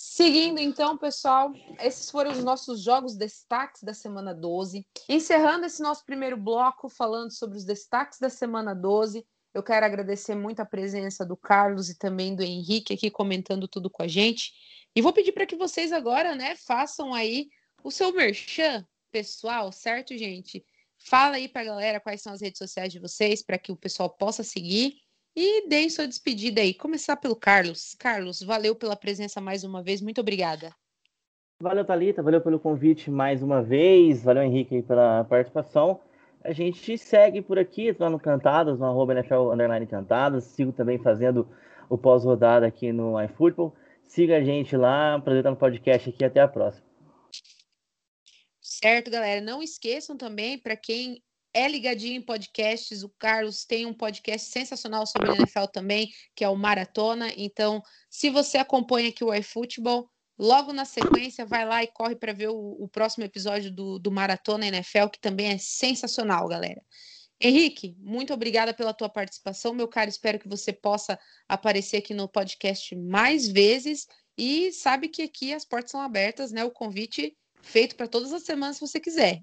Seguindo 0.01 0.61
então, 0.61 0.97
pessoal, 0.97 1.53
esses 1.81 2.09
foram 2.09 2.31
os 2.31 2.45
nossos 2.45 2.81
jogos 2.81 3.17
destaques 3.17 3.83
da 3.83 3.93
semana 3.93 4.33
12. 4.33 4.87
Encerrando 5.09 5.67
esse 5.67 5.83
nosso 5.83 6.05
primeiro 6.05 6.37
bloco 6.37 6.89
falando 6.89 7.33
sobre 7.33 7.59
os 7.59 7.65
destaques 7.65 8.21
da 8.21 8.31
semana 8.31 8.77
12, 8.77 9.27
eu 9.53 9.61
quero 9.61 9.85
agradecer 9.85 10.37
muito 10.37 10.61
a 10.61 10.65
presença 10.65 11.27
do 11.27 11.37
Carlos 11.37 11.91
e 11.91 11.99
também 11.99 12.37
do 12.37 12.45
Henrique 12.45 12.95
aqui 12.95 13.11
comentando 13.11 13.67
tudo 13.67 13.91
com 13.91 14.05
a 14.05 14.07
gente. 14.07 14.53
E 14.95 15.03
vou 15.03 15.13
pedir 15.13 15.33
para 15.33 15.47
que 15.47 15.57
vocês 15.57 15.91
agora, 15.93 16.37
né, 16.37 16.55
façam 16.55 17.13
aí 17.13 17.49
o 17.83 17.91
seu 17.91 18.13
merchan 18.13 18.87
pessoal, 19.11 19.73
certo, 19.73 20.17
gente? 20.17 20.65
Fala 20.97 21.37
aí 21.37 21.49
para 21.49 21.63
a 21.63 21.65
galera 21.65 22.01
quais 22.01 22.23
são 22.23 22.33
as 22.33 22.41
redes 22.41 22.59
sociais 22.59 22.93
de 22.93 23.01
vocês 23.01 23.43
para 23.43 23.59
que 23.59 23.73
o 23.73 23.77
pessoal 23.77 24.09
possa 24.09 24.45
seguir 24.45 24.95
e 25.35 25.69
deem 25.69 25.89
sua 25.89 26.07
despedida 26.07 26.61
aí. 26.61 26.75
Começar 26.75 27.17
pelo 27.17 27.37
Carlos. 27.37 27.95
Carlos, 27.99 28.43
valeu 28.43 28.75
pela 28.75 28.97
presença 28.97 29.41
mais 29.41 29.65
uma 29.65 29.83
vez. 29.83 30.01
Muito 30.01 30.21
obrigada. 30.21 30.75
Valeu, 31.61 31.85
Thalita. 31.85 32.23
Valeu 32.23 32.41
pelo 32.41 32.61
convite 32.61 33.11
mais 33.11 33.43
uma 33.43 33.63
vez. 33.63 34.23
Valeu, 34.23 34.43
Henrique, 34.43 34.83
pela 34.83 35.25
participação. 35.25 36.01
A 36.45 36.53
gente 36.53 36.97
segue 36.97 37.43
por 37.43 37.59
aqui, 37.59 37.95
lá 37.99 38.09
no 38.09 38.19
Cantadas, 38.19 38.79
no 38.79 38.87
arroba 38.87 39.13
NFL 39.13 39.53
Underline 39.53 39.87
Cantadas. 39.87 40.45
Sigo 40.45 40.73
também 40.73 40.99
fazendo 40.99 41.49
o 41.89 41.99
pós-rodada 41.99 42.67
aqui 42.67 42.93
no 42.93 43.21
iFootball. 43.23 43.75
Siga 44.07 44.37
a 44.39 44.43
gente 44.43 44.77
lá, 44.77 45.19
estar 45.19 45.51
no 45.51 45.57
podcast 45.57 46.09
aqui. 46.09 46.25
Até 46.25 46.41
a 46.41 46.49
próxima. 46.49 46.87
Certo, 48.61 49.11
galera. 49.11 49.41
Não 49.41 49.63
esqueçam 49.63 50.17
também, 50.17 50.59
para 50.59 50.77
quem 50.77 51.21
é 51.59 51.67
ligadinho 51.67 52.15
em 52.15 52.23
podcasts. 52.23 53.03
O 53.03 53.09
Carlos 53.19 53.65
tem 53.65 53.85
um 53.85 53.93
podcast 53.93 54.51
sensacional 54.51 55.05
sobre 55.07 55.35
NFL 55.35 55.65
também, 55.73 56.09
que 56.35 56.45
é 56.45 56.49
o 56.49 56.57
Maratona. 56.57 57.33
Então, 57.37 57.83
se 58.09 58.31
você 58.31 58.59
acompanha 58.59 59.09
aqui 59.09 59.25
o 59.25 59.35
iFootball, 59.35 60.09
logo 60.39 60.73
na 60.73 60.85
sequência, 60.85 61.45
vai 61.45 61.67
lá 61.67 61.83
e 61.83 61.89
corre 61.89 62.15
para 62.15 62.33
ver 62.33 62.49
o, 62.49 62.77
o, 62.79 62.89
próximo 62.89 63.25
episódio 63.25 63.73
do, 63.73 63.99
do 63.99 64.11
Maratona 64.11 64.69
NFL, 64.69 65.09
que 65.13 65.21
também 65.21 65.49
é 65.49 65.59
sensacional, 65.59 66.47
galera. 66.47 66.81
Henrique, 67.41 67.97
muito 67.99 68.33
obrigada 68.33 68.73
pela 68.73 68.95
tua 68.95 69.09
participação, 69.09 69.75
meu 69.75 69.89
caro. 69.89 70.09
Espero 70.09 70.39
que 70.39 70.49
você 70.49 70.73
possa 70.73 71.19
aparecer 71.49 71.97
aqui 71.97 72.15
no 72.15 72.29
podcast 72.29 72.95
mais 72.95 73.49
vezes. 73.49 74.07
E 74.37 74.73
sabe 74.73 75.09
que 75.09 75.23
aqui 75.23 75.53
as 75.53 75.65
portas 75.65 75.91
são 75.91 76.01
abertas, 76.01 76.53
né? 76.53 76.65
O 76.65 76.71
convite 76.71 77.37
feito 77.61 77.97
para 77.97 78.07
todas 78.07 78.33
as 78.33 78.45
semanas, 78.45 78.77
se 78.77 78.87
você 78.87 79.01
quiser. 79.01 79.43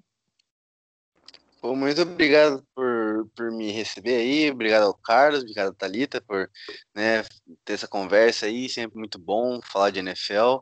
Muito 1.74 2.02
obrigado 2.02 2.62
por, 2.76 3.30
por 3.36 3.52
me 3.52 3.72
receber 3.72 4.18
aí, 4.18 4.52
obrigado 4.52 4.84
ao 4.84 4.94
Carlos, 4.94 5.42
obrigado 5.42 5.70
à 5.70 5.74
Thalita 5.74 6.22
por 6.22 6.50
né, 6.94 7.24
ter 7.64 7.74
essa 7.74 7.88
conversa 7.88 8.46
aí, 8.46 8.68
sempre 8.68 9.00
muito 9.00 9.18
bom 9.18 9.62
falar 9.62 9.90
de 9.90 10.00
NFL. 10.00 10.60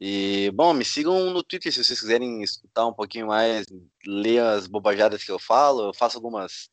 E, 0.00 0.50
bom, 0.54 0.74
me 0.74 0.84
sigam 0.84 1.30
no 1.30 1.42
Twitter 1.42 1.72
se 1.72 1.82
vocês 1.82 2.00
quiserem 2.00 2.42
escutar 2.42 2.86
um 2.86 2.92
pouquinho 2.92 3.28
mais, 3.28 3.64
ler 4.06 4.40
as 4.42 4.66
bobajadas 4.66 5.24
que 5.24 5.30
eu 5.30 5.38
falo. 5.38 5.88
Eu 5.88 5.94
faço 5.94 6.18
algumas 6.18 6.68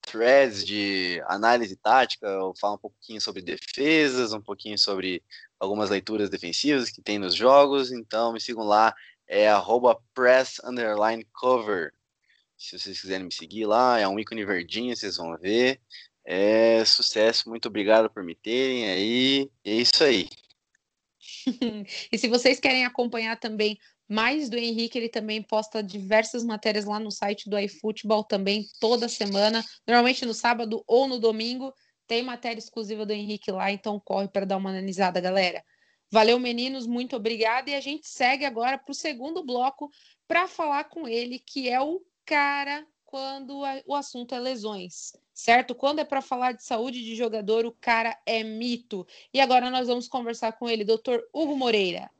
threads 0.00 0.64
de 0.64 1.20
análise 1.26 1.76
tática, 1.76 2.26
eu 2.26 2.54
falo 2.58 2.76
um 2.76 2.78
pouquinho 2.78 3.20
sobre 3.20 3.42
defesas, 3.42 4.32
um 4.32 4.40
pouquinho 4.40 4.78
sobre 4.78 5.22
algumas 5.58 5.90
leituras 5.90 6.30
defensivas 6.30 6.90
que 6.90 7.02
tem 7.02 7.18
nos 7.18 7.34
jogos. 7.34 7.92
Então, 7.92 8.32
me 8.32 8.40
sigam 8.40 8.64
lá, 8.64 8.94
é 9.28 9.48
press 10.14 10.60
cover. 11.32 11.92
Se 12.58 12.78
vocês 12.78 13.00
quiserem 13.00 13.26
me 13.26 13.32
seguir 13.32 13.66
lá, 13.66 13.98
é 13.98 14.08
um 14.08 14.18
ícone 14.18 14.44
verdinho, 14.44 14.96
vocês 14.96 15.16
vão 15.16 15.36
ver. 15.36 15.80
É 16.24 16.84
sucesso, 16.84 17.48
muito 17.48 17.68
obrigado 17.68 18.10
por 18.10 18.24
me 18.24 18.34
terem 18.34 18.90
aí. 18.90 19.50
É 19.64 19.72
isso 19.72 20.02
aí. 20.02 20.28
e 22.10 22.18
se 22.18 22.28
vocês 22.28 22.58
querem 22.58 22.84
acompanhar 22.84 23.38
também 23.38 23.78
mais 24.08 24.48
do 24.48 24.56
Henrique, 24.56 24.98
ele 24.98 25.08
também 25.08 25.42
posta 25.42 25.82
diversas 25.82 26.44
matérias 26.44 26.84
lá 26.84 26.98
no 26.98 27.10
site 27.10 27.50
do 27.50 27.58
iFootball 27.58 28.24
também 28.24 28.66
toda 28.80 29.08
semana, 29.08 29.64
normalmente 29.86 30.24
no 30.24 30.34
sábado 30.34 30.82
ou 30.86 31.06
no 31.08 31.18
domingo. 31.18 31.72
Tem 32.06 32.22
matéria 32.22 32.58
exclusiva 32.58 33.04
do 33.04 33.12
Henrique 33.12 33.50
lá, 33.50 33.70
então 33.70 34.00
corre 34.00 34.28
para 34.28 34.46
dar 34.46 34.56
uma 34.56 34.70
analisada, 34.70 35.20
galera. 35.20 35.62
Valeu, 36.10 36.38
meninos, 36.38 36.86
muito 36.86 37.16
obrigada. 37.16 37.68
E 37.68 37.74
a 37.74 37.80
gente 37.80 38.08
segue 38.08 38.44
agora 38.44 38.78
para 38.78 38.92
o 38.92 38.94
segundo 38.94 39.44
bloco 39.44 39.90
para 40.28 40.46
falar 40.46 40.84
com 40.84 41.08
ele, 41.08 41.40
que 41.40 41.68
é 41.68 41.80
o 41.80 42.00
cara 42.26 42.86
quando 43.04 43.62
o 43.86 43.94
assunto 43.94 44.34
é 44.34 44.40
lesões, 44.40 45.16
certo? 45.32 45.74
Quando 45.74 46.00
é 46.00 46.04
para 46.04 46.20
falar 46.20 46.52
de 46.52 46.64
saúde 46.64 47.02
de 47.02 47.14
jogador, 47.14 47.64
o 47.64 47.72
cara 47.72 48.20
é 48.26 48.42
mito. 48.42 49.06
E 49.32 49.40
agora 49.40 49.70
nós 49.70 49.86
vamos 49.86 50.08
conversar 50.08 50.52
com 50.52 50.68
ele, 50.68 50.84
doutor 50.84 51.26
Hugo 51.32 51.56
Moreira. 51.56 52.10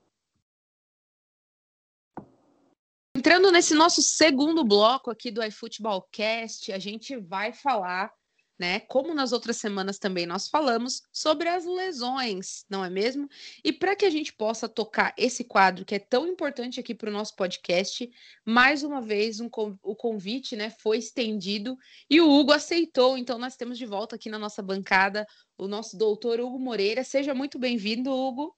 Entrando 3.17 3.51
nesse 3.51 3.75
nosso 3.75 4.01
segundo 4.01 4.63
bloco 4.63 5.11
aqui 5.11 5.31
do 5.31 5.43
iFootballcast, 5.43 6.73
a 6.73 6.79
gente 6.79 7.17
vai 7.17 7.53
falar 7.53 8.13
né? 8.59 8.81
Como 8.81 9.15
nas 9.15 9.33
outras 9.33 9.57
semanas 9.57 9.99
também 9.99 10.27
nós 10.27 10.49
falamos 10.49 11.03
sobre 11.13 11.49
as 11.49 11.65
lesões, 11.65 12.65
não 12.69 12.85
é 12.85 12.91
mesmo? 12.91 13.29
E 13.65 13.73
para 13.73 13.95
que 13.95 14.05
a 14.05 14.11
gente 14.11 14.33
possa 14.33 14.69
tocar 14.69 15.15
esse 15.17 15.45
quadro 15.45 15.85
que 15.85 15.95
é 15.95 15.99
tão 15.99 16.27
importante 16.27 16.81
aqui 16.81 16.95
para 16.95 17.11
o 17.11 17.13
nosso 17.13 17.37
podcast, 17.37 18.11
mais 18.45 18.83
uma 18.83 19.01
vez 19.01 19.41
um, 19.41 19.51
o 19.83 19.95
convite, 19.95 20.57
né, 20.57 20.71
foi 20.71 20.99
estendido 20.99 21.77
e 22.09 22.21
o 22.21 22.31
Hugo 22.31 22.53
aceitou. 22.53 23.19
Então 23.19 23.39
nós 23.39 23.57
temos 23.57 23.77
de 23.77 23.87
volta 23.87 24.17
aqui 24.17 24.31
na 24.31 24.39
nossa 24.39 24.63
bancada 24.63 25.27
o 25.59 25.69
nosso 25.69 25.97
doutor 25.97 26.41
Hugo 26.41 26.59
Moreira. 26.59 27.05
Seja 27.05 27.35
muito 27.35 27.59
bem-vindo, 27.59 28.11
Hugo. 28.11 28.55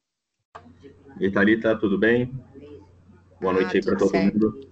E 1.21 1.31
Thalita, 1.31 1.79
tudo 1.79 1.99
bem? 1.99 2.27
Boa 3.41 3.53
noite 3.53 3.69
ah, 3.69 3.73
aí 3.75 3.85
para 3.85 3.97
todo 3.97 4.11
certo. 4.11 4.35
mundo. 4.35 4.68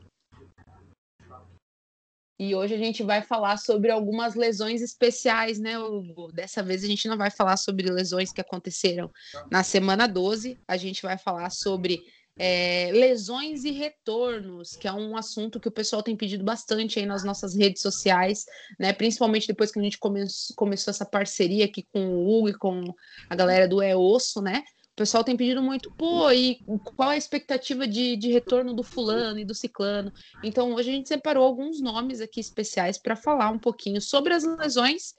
E 2.39 2.55
hoje 2.55 2.75
a 2.75 2.79
gente 2.79 3.03
vai 3.03 3.23
falar 3.23 3.57
sobre 3.57 3.91
algumas 3.91 4.35
lesões 4.35 4.83
especiais, 4.83 5.59
né, 5.59 5.79
Hugo? 5.79 6.31
Dessa 6.33 6.63
vez 6.63 6.85
a 6.85 6.87
gente 6.87 7.09
não 7.09 7.17
vai 7.17 7.31
falar 7.31 7.57
sobre 7.57 7.91
lesões 7.91 8.31
que 8.31 8.41
aconteceram 8.41 9.11
na 9.51 9.63
semana 9.63 10.07
12, 10.07 10.59
a 10.69 10.77
gente 10.77 11.03
vai 11.03 11.17
falar 11.17 11.49
sobre 11.49 12.03
é, 12.39 12.91
lesões 12.93 13.65
e 13.65 13.71
retornos, 13.71 14.77
que 14.77 14.87
é 14.87 14.93
um 14.93 15.17
assunto 15.17 15.59
que 15.59 15.69
o 15.69 15.73
pessoal 15.73 16.03
tem 16.03 16.15
pedido 16.15 16.45
bastante 16.45 16.99
aí 16.99 17.07
nas 17.07 17.25
nossas 17.25 17.57
redes 17.57 17.81
sociais, 17.81 18.45
né? 18.79 18.93
Principalmente 18.93 19.47
depois 19.47 19.73
que 19.73 19.79
a 19.79 19.83
gente 19.83 19.99
come 19.99 20.23
começou 20.55 20.91
essa 20.91 21.07
parceria 21.07 21.65
aqui 21.65 21.87
com 21.91 22.07
o 22.07 22.29
Hugo 22.29 22.51
e 22.51 22.55
com 22.55 22.85
a 23.31 23.35
galera 23.35 23.67
do 23.67 23.81
É 23.81 23.97
Osso, 23.97 24.43
né? 24.43 24.63
O 24.97 25.05
pessoal 25.05 25.23
tem 25.23 25.37
pedido 25.37 25.63
muito, 25.63 25.91
pô, 25.91 26.31
e 26.31 26.59
qual 26.97 27.11
a 27.11 27.19
expectativa 27.19 27.87
de, 27.87 28.17
de 28.17 28.33
retorno 28.33 28.73
do 28.73 28.83
fulano 28.83 29.39
e 29.39 29.45
do 29.45 29.55
ciclano? 29.55 30.11
Então, 30.43 30.73
hoje 30.73 30.89
a 30.89 30.93
gente 30.95 31.07
separou 31.07 31.45
alguns 31.45 31.83
nomes 31.83 32.23
aqui 32.23 32.41
especiais 32.41 32.97
para 32.97 33.15
falar 33.15 33.51
um 33.51 33.59
pouquinho 33.59 34.01
sobre 34.01 34.33
as 34.33 34.43
lesões 34.43 35.15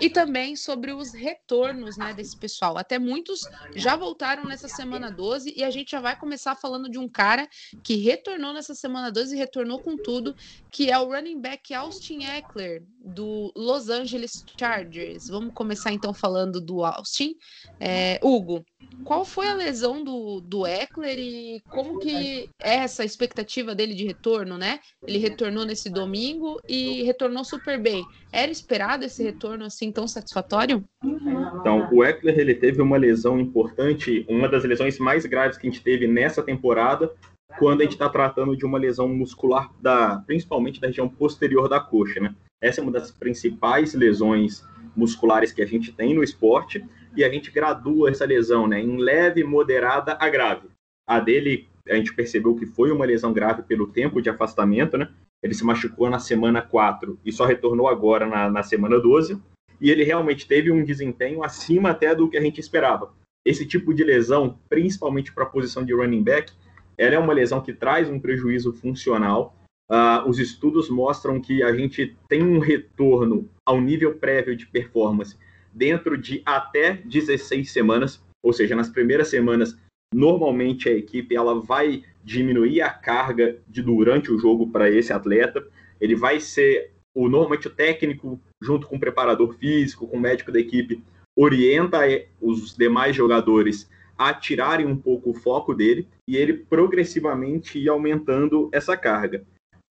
e 0.00 0.10
também 0.10 0.56
sobre 0.56 0.92
os 0.92 1.12
retornos 1.12 1.96
né, 1.96 2.12
desse 2.12 2.36
pessoal. 2.36 2.76
Até 2.76 2.98
muitos 2.98 3.42
já 3.76 3.94
voltaram 3.94 4.46
nessa 4.46 4.66
semana 4.66 5.12
12 5.12 5.54
e 5.56 5.62
a 5.62 5.70
gente 5.70 5.92
já 5.92 6.00
vai 6.00 6.18
começar 6.18 6.56
falando 6.56 6.90
de 6.90 6.98
um 6.98 7.08
cara 7.08 7.48
que 7.84 7.94
retornou 7.94 8.52
nessa 8.52 8.74
semana 8.74 9.12
12 9.12 9.36
e 9.36 9.38
retornou 9.38 9.78
com 9.78 9.96
tudo, 9.96 10.34
que 10.72 10.90
é 10.90 10.98
o 10.98 11.06
running 11.08 11.40
back 11.40 11.72
Austin 11.72 12.24
Eckler, 12.24 12.82
do 12.98 13.52
Los 13.54 13.88
Angeles 13.90 14.44
Chargers. 14.58 15.28
Vamos 15.28 15.54
começar 15.54 15.92
então 15.92 16.12
falando 16.12 16.60
do 16.60 16.84
Austin. 16.84 17.36
É, 17.78 18.18
Hugo, 18.24 18.64
qual 19.04 19.24
foi 19.24 19.48
a 19.48 19.54
lesão 19.54 20.02
do, 20.04 20.40
do 20.40 20.66
Eckler 20.66 21.18
e 21.18 21.62
como 21.68 21.98
que 21.98 22.48
é 22.60 22.76
essa 22.76 23.04
expectativa 23.04 23.74
dele 23.74 23.94
de 23.94 24.04
retorno, 24.04 24.58
né? 24.58 24.80
Ele 25.06 25.18
retornou 25.18 25.64
nesse 25.64 25.90
domingo 25.90 26.60
e 26.68 27.02
retornou 27.02 27.44
super 27.44 27.80
bem. 27.80 28.04
Era 28.32 28.50
esperado 28.50 29.04
esse 29.04 29.22
retorno 29.22 29.64
assim 29.64 29.90
tão 29.90 30.06
satisfatório? 30.06 30.84
Então, 31.02 31.88
o 31.92 32.04
Eckler 32.04 32.38
ele 32.38 32.54
teve 32.54 32.80
uma 32.80 32.96
lesão 32.96 33.40
importante, 33.40 34.24
uma 34.28 34.48
das 34.48 34.64
lesões 34.64 34.98
mais 34.98 35.26
graves 35.26 35.56
que 35.56 35.66
a 35.66 35.70
gente 35.70 35.82
teve 35.82 36.06
nessa 36.06 36.42
temporada, 36.42 37.10
quando 37.58 37.80
a 37.80 37.84
gente 37.84 37.94
está 37.94 38.08
tratando 38.08 38.56
de 38.56 38.64
uma 38.64 38.78
lesão 38.78 39.08
muscular 39.08 39.70
da, 39.80 40.22
principalmente 40.26 40.80
da 40.80 40.86
região 40.86 41.08
posterior 41.08 41.68
da 41.68 41.80
coxa, 41.80 42.20
né? 42.20 42.34
Essa 42.60 42.80
é 42.80 42.82
uma 42.82 42.92
das 42.92 43.10
principais 43.10 43.94
lesões 43.94 44.62
musculares 44.94 45.52
que 45.52 45.62
a 45.62 45.66
gente 45.66 45.92
tem 45.92 46.14
no 46.14 46.22
esporte 46.22 46.84
e 47.16 47.24
a 47.24 47.28
gente 47.28 47.50
gradua 47.50 48.10
essa 48.10 48.24
lesão, 48.24 48.66
né, 48.66 48.80
em 48.80 48.96
leve, 48.96 49.44
moderada 49.44 50.16
a 50.18 50.28
grave. 50.28 50.68
A 51.06 51.18
dele, 51.18 51.68
a 51.88 51.94
gente 51.94 52.14
percebeu 52.14 52.54
que 52.54 52.66
foi 52.66 52.90
uma 52.90 53.04
lesão 53.04 53.32
grave 53.32 53.62
pelo 53.62 53.86
tempo 53.88 54.22
de 54.22 54.30
afastamento, 54.30 54.96
né? 54.96 55.08
Ele 55.42 55.54
se 55.54 55.64
machucou 55.64 56.08
na 56.10 56.18
semana 56.18 56.60
4 56.60 57.18
e 57.24 57.32
só 57.32 57.44
retornou 57.44 57.88
agora 57.88 58.26
na, 58.26 58.50
na 58.50 58.62
semana 58.62 59.00
12. 59.00 59.40
E 59.80 59.90
ele 59.90 60.04
realmente 60.04 60.46
teve 60.46 60.70
um 60.70 60.84
desempenho 60.84 61.42
acima 61.42 61.90
até 61.90 62.14
do 62.14 62.28
que 62.28 62.36
a 62.36 62.40
gente 62.40 62.60
esperava. 62.60 63.12
Esse 63.44 63.64
tipo 63.64 63.94
de 63.94 64.04
lesão, 64.04 64.58
principalmente 64.68 65.32
para 65.32 65.44
a 65.44 65.48
posição 65.48 65.84
de 65.84 65.94
running 65.94 66.22
back, 66.22 66.52
ela 66.98 67.14
é 67.14 67.18
uma 67.18 67.32
lesão 67.32 67.62
que 67.62 67.72
traz 67.72 68.10
um 68.10 68.20
prejuízo 68.20 68.74
funcional. 68.74 69.56
Uh, 69.90 70.28
os 70.28 70.38
estudos 70.38 70.90
mostram 70.90 71.40
que 71.40 71.62
a 71.62 71.72
gente 71.74 72.14
tem 72.28 72.42
um 72.42 72.58
retorno 72.58 73.48
ao 73.64 73.80
nível 73.80 74.14
prévio 74.14 74.54
de 74.54 74.66
performance 74.66 75.36
dentro 75.72 76.16
de 76.16 76.42
até 76.44 76.94
16 77.04 77.70
semanas, 77.70 78.22
ou 78.42 78.52
seja, 78.52 78.74
nas 78.74 78.88
primeiras 78.88 79.28
semanas, 79.28 79.76
normalmente 80.12 80.88
a 80.88 80.92
equipe 80.92 81.34
ela 81.36 81.60
vai 81.60 82.02
diminuir 82.24 82.80
a 82.80 82.90
carga 82.90 83.58
de 83.68 83.82
durante 83.82 84.32
o 84.32 84.38
jogo 84.38 84.68
para 84.68 84.90
esse 84.90 85.12
atleta, 85.12 85.66
ele 86.00 86.14
vai 86.14 86.40
ser 86.40 86.92
o 87.14 87.28
normalmente 87.28 87.66
o 87.66 87.70
técnico 87.70 88.40
junto 88.60 88.86
com 88.86 88.96
o 88.96 89.00
preparador 89.00 89.54
físico, 89.54 90.06
com 90.06 90.16
o 90.16 90.20
médico 90.20 90.52
da 90.52 90.60
equipe 90.60 91.02
orienta 91.36 92.00
os 92.40 92.76
demais 92.76 93.16
jogadores 93.16 93.88
a 94.18 94.34
tirarem 94.34 94.86
um 94.86 94.96
pouco 94.96 95.30
o 95.30 95.34
foco 95.34 95.74
dele 95.74 96.06
e 96.28 96.36
ele 96.36 96.52
progressivamente 96.52 97.78
ir 97.78 97.88
aumentando 97.88 98.68
essa 98.72 98.96
carga. 98.96 99.42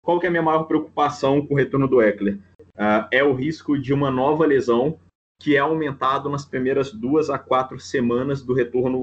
Qual 0.04 0.20
que 0.20 0.26
é 0.26 0.28
a 0.28 0.30
minha 0.30 0.42
maior 0.42 0.64
preocupação 0.64 1.44
com 1.44 1.54
o 1.54 1.56
retorno 1.56 1.88
do 1.88 2.02
Eckler? 2.02 2.38
Uh, 2.60 3.08
é 3.10 3.24
o 3.24 3.32
risco 3.32 3.78
de 3.78 3.92
uma 3.92 4.10
nova 4.10 4.44
lesão 4.44 4.98
que 5.40 5.56
é 5.56 5.58
aumentado 5.58 6.28
nas 6.28 6.44
primeiras 6.44 6.92
duas 6.92 7.30
a 7.30 7.38
quatro 7.38 7.78
semanas 7.78 8.42
do 8.42 8.52
retorno 8.52 9.00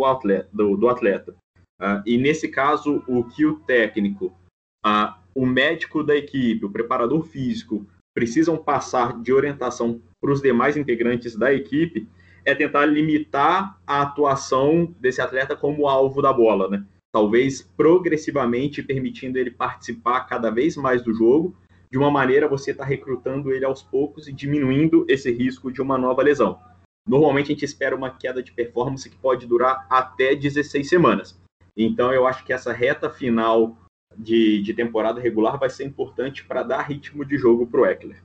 do 0.52 0.90
atleta. 0.90 1.36
Uh, 1.80 2.02
e 2.06 2.18
nesse 2.18 2.48
caso, 2.50 3.04
o 3.08 3.24
que 3.24 3.46
o 3.46 3.60
técnico, 3.60 4.34
uh, 4.86 5.14
o 5.34 5.46
médico 5.46 6.04
da 6.04 6.16
equipe, 6.16 6.66
o 6.66 6.70
preparador 6.70 7.24
físico, 7.24 7.86
precisam 8.14 8.58
passar 8.58 9.22
de 9.22 9.34
orientação 9.34 10.02
para 10.22 10.32
os 10.32 10.42
demais 10.42 10.78
integrantes 10.78 11.36
da 11.36 11.54
equipe 11.54 12.08
é 12.46 12.54
tentar 12.54 12.86
limitar 12.86 13.80
a 13.86 14.04
atuação 14.04 14.94
desse 15.00 15.20
atleta 15.20 15.56
como 15.56 15.88
alvo 15.88 16.22
da 16.22 16.32
bola, 16.32 16.70
né? 16.70 16.86
Talvez 17.12 17.62
progressivamente 17.76 18.84
permitindo 18.84 19.38
ele 19.38 19.50
participar 19.50 20.22
cada 20.22 20.50
vez 20.52 20.78
mais 20.78 21.02
do 21.02 21.14
jogo 21.14 21.58
de 21.92 21.98
uma 21.98 22.12
maneira 22.12 22.48
você 22.48 22.72
está 22.72 22.84
recrutando 22.84 23.52
ele 23.52 23.66
aos 23.66 23.82
poucos 23.82 24.28
e 24.28 24.34
diminuindo 24.34 25.06
esse 25.08 25.32
risco 25.32 25.72
de 25.72 25.82
uma 25.82 25.98
nova 25.98 26.22
lesão. 26.22 26.60
Normalmente 27.08 27.46
a 27.46 27.54
gente 27.54 27.66
espera 27.66 27.96
uma 27.96 28.10
queda 28.10 28.42
de 28.42 28.52
performance 28.52 29.10
que 29.10 29.18
pode 29.18 29.46
durar 29.46 29.86
até 29.90 30.36
16 30.36 30.88
semanas. 30.88 31.40
Então 31.78 32.12
eu 32.14 32.26
acho 32.26 32.44
que 32.44 32.54
essa 32.54 32.74
reta 32.74 33.10
final 33.10 33.78
de, 34.18 34.62
de 34.62 34.74
temporada 34.74 35.20
regular 35.20 35.60
vai 35.60 35.70
ser 35.70 35.84
importante 35.84 36.46
para 36.46 36.64
dar 36.64 36.82
ritmo 36.82 37.26
de 37.26 37.38
jogo 37.38 37.68
para 37.68 37.82
o 37.82 37.86
Eckler. 37.86 38.24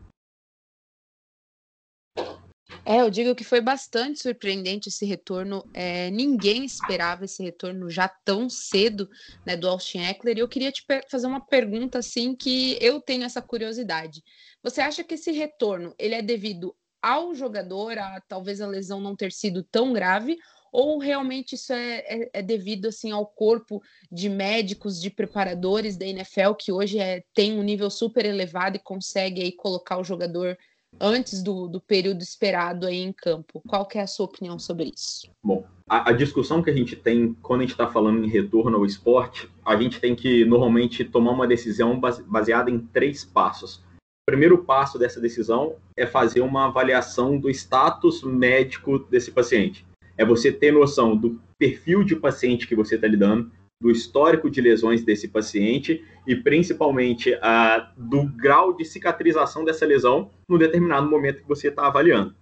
É, 2.91 3.03
eu 3.03 3.09
digo 3.09 3.37
que 3.37 3.45
foi 3.45 3.61
bastante 3.61 4.21
surpreendente 4.21 4.89
esse 4.89 5.07
retorno. 5.07 5.65
É, 5.73 6.11
ninguém 6.11 6.65
esperava 6.65 7.25
esse 7.25 7.41
retorno 7.41 7.89
já 7.89 8.09
tão 8.09 8.51
cedo 8.51 9.09
né, 9.47 9.57
do 9.57 9.69
Austin 9.69 10.01
Eckler. 10.01 10.37
E 10.37 10.41
eu 10.41 10.49
queria 10.49 10.73
te 10.73 10.85
fazer 11.09 11.29
uma 11.29 11.41
pergunta 11.41 12.01
assim 12.01 12.35
que 12.35 12.77
eu 12.81 13.01
tenho 13.01 13.23
essa 13.23 13.41
curiosidade. 13.41 14.25
Você 14.61 14.81
acha 14.81 15.05
que 15.05 15.15
esse 15.15 15.31
retorno 15.31 15.95
ele 16.01 16.17
é 16.17 16.21
devido 16.21 16.75
ao 17.01 17.33
jogador, 17.33 17.97
a 17.97 18.21
talvez 18.27 18.61
a 18.61 18.67
lesão 18.67 19.01
não 19.01 19.15
ter 19.15 19.31
sido 19.31 19.63
tão 19.63 19.93
grave, 19.93 20.37
ou 20.73 20.99
realmente 20.99 21.55
isso 21.55 21.73
é, 21.73 21.99
é, 21.99 22.31
é, 22.33 22.43
devido 22.43 22.87
assim 22.87 23.13
ao 23.13 23.25
corpo 23.25 23.81
de 24.11 24.29
médicos, 24.29 25.01
de 25.01 25.11
preparadores 25.11 25.97
da 25.97 26.07
NFL 26.07 26.55
que 26.59 26.73
hoje 26.73 26.99
é, 26.99 27.23
tem 27.35 27.57
um 27.57 27.63
nível 27.63 27.89
super 27.89 28.25
elevado 28.27 28.77
e 28.77 28.83
consegue 28.83 29.43
aí 29.43 29.53
colocar 29.53 29.97
o 29.97 30.05
jogador 30.05 30.59
antes 30.99 31.43
do, 31.43 31.69
do 31.69 31.81
período 31.81 32.23
esperado 32.23 32.87
aí 32.87 32.99
em 32.99 33.13
campo. 33.13 33.63
Qual 33.67 33.87
que 33.87 33.99
é 33.99 34.03
a 34.03 34.07
sua 34.07 34.27
opinião 34.27 34.59
sobre 34.59 34.93
isso? 34.95 35.31
Bom, 35.43 35.65
a, 35.89 36.11
a 36.11 36.13
discussão 36.13 36.63
que 36.63 36.71
a 36.71 36.75
gente 36.75 36.97
tem 36.97 37.35
quando 37.43 37.61
a 37.61 37.65
gente 37.65 37.73
está 37.73 37.87
falando 37.87 38.25
em 38.25 38.29
retorno 38.29 38.77
ao 38.77 38.87
esporte, 38.87 39.49
a 39.65 39.77
gente 39.77 40.01
tem 40.01 40.15
que 40.15 40.45
normalmente 40.45 41.05
tomar 41.05 41.33
uma 41.33 41.47
decisão 41.47 42.01
baseada 42.27 42.71
em 42.71 42.79
três 42.79 43.25
passos. 43.25 43.85
O 44.23 44.31
primeiro 44.31 44.59
passo 44.65 44.99
dessa 44.99 45.21
decisão 45.21 45.77
é 45.97 46.07
fazer 46.07 46.41
uma 46.41 46.67
avaliação 46.67 47.39
do 47.39 47.51
status 47.51 48.23
médico 48.23 48.99
desse 48.99 49.31
paciente. 49.31 49.85
É 50.17 50.25
você 50.25 50.53
ter 50.53 50.73
noção 50.73 51.17
do 51.17 51.41
perfil 51.59 52.05
de 52.05 52.15
paciente 52.15 52.67
que 52.67 52.77
você 52.77 52.95
está 52.95 53.07
lidando, 53.07 53.51
do 53.81 53.91
histórico 53.91 54.51
de 54.51 54.61
lesões 54.61 55.03
desse 55.03 55.27
paciente 55.27 56.05
e 56.27 56.37
principalmente 56.37 57.35
a, 57.41 57.93
do 57.97 58.25
grau 58.25 58.75
de 58.77 58.85
cicatrização 58.85 59.65
dessa 59.65 59.87
lesão 59.87 60.31
no 60.49 60.59
determinado 60.59 61.09
momento 61.09 61.43
que 61.43 61.49
você 61.49 61.69
está 61.69 61.87
avaliando. 61.87 62.35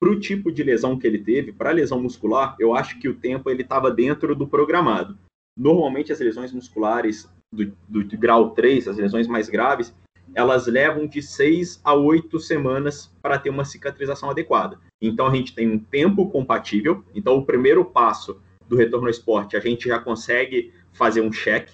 Para 0.00 0.10
o 0.10 0.18
tipo 0.18 0.50
de 0.50 0.62
lesão 0.62 0.98
que 0.98 1.06
ele 1.06 1.18
teve, 1.18 1.52
para 1.52 1.70
a 1.70 1.74
lesão 1.74 2.00
muscular, 2.00 2.56
eu 2.58 2.74
acho 2.74 2.98
que 2.98 3.08
o 3.08 3.14
tempo 3.14 3.50
ele 3.50 3.62
estava 3.62 3.90
dentro 3.90 4.34
do 4.34 4.46
programado. 4.46 5.18
Normalmente 5.58 6.12
as 6.12 6.20
lesões 6.20 6.52
musculares 6.52 7.28
do, 7.52 7.66
do, 7.88 8.04
do 8.04 8.16
grau 8.16 8.50
3, 8.50 8.88
as 8.88 8.96
lesões 8.96 9.26
mais 9.26 9.48
graves, 9.48 9.94
elas 10.34 10.66
levam 10.66 11.06
de 11.06 11.20
6 11.20 11.80
a 11.82 11.94
8 11.94 12.38
semanas 12.38 13.12
para 13.20 13.38
ter 13.38 13.50
uma 13.50 13.64
cicatrização 13.64 14.30
adequada. 14.30 14.78
Então 15.02 15.26
a 15.26 15.34
gente 15.34 15.54
tem 15.54 15.68
um 15.68 15.78
tempo 15.78 16.30
compatível. 16.30 17.04
Então 17.14 17.36
o 17.36 17.44
primeiro 17.44 17.84
passo 17.84 18.40
do 18.68 18.76
retorno 18.76 19.06
ao 19.06 19.10
esporte, 19.10 19.56
a 19.56 19.60
gente 19.60 19.88
já 19.88 19.98
consegue 19.98 20.72
fazer 20.98 21.22
um 21.22 21.30
check. 21.30 21.70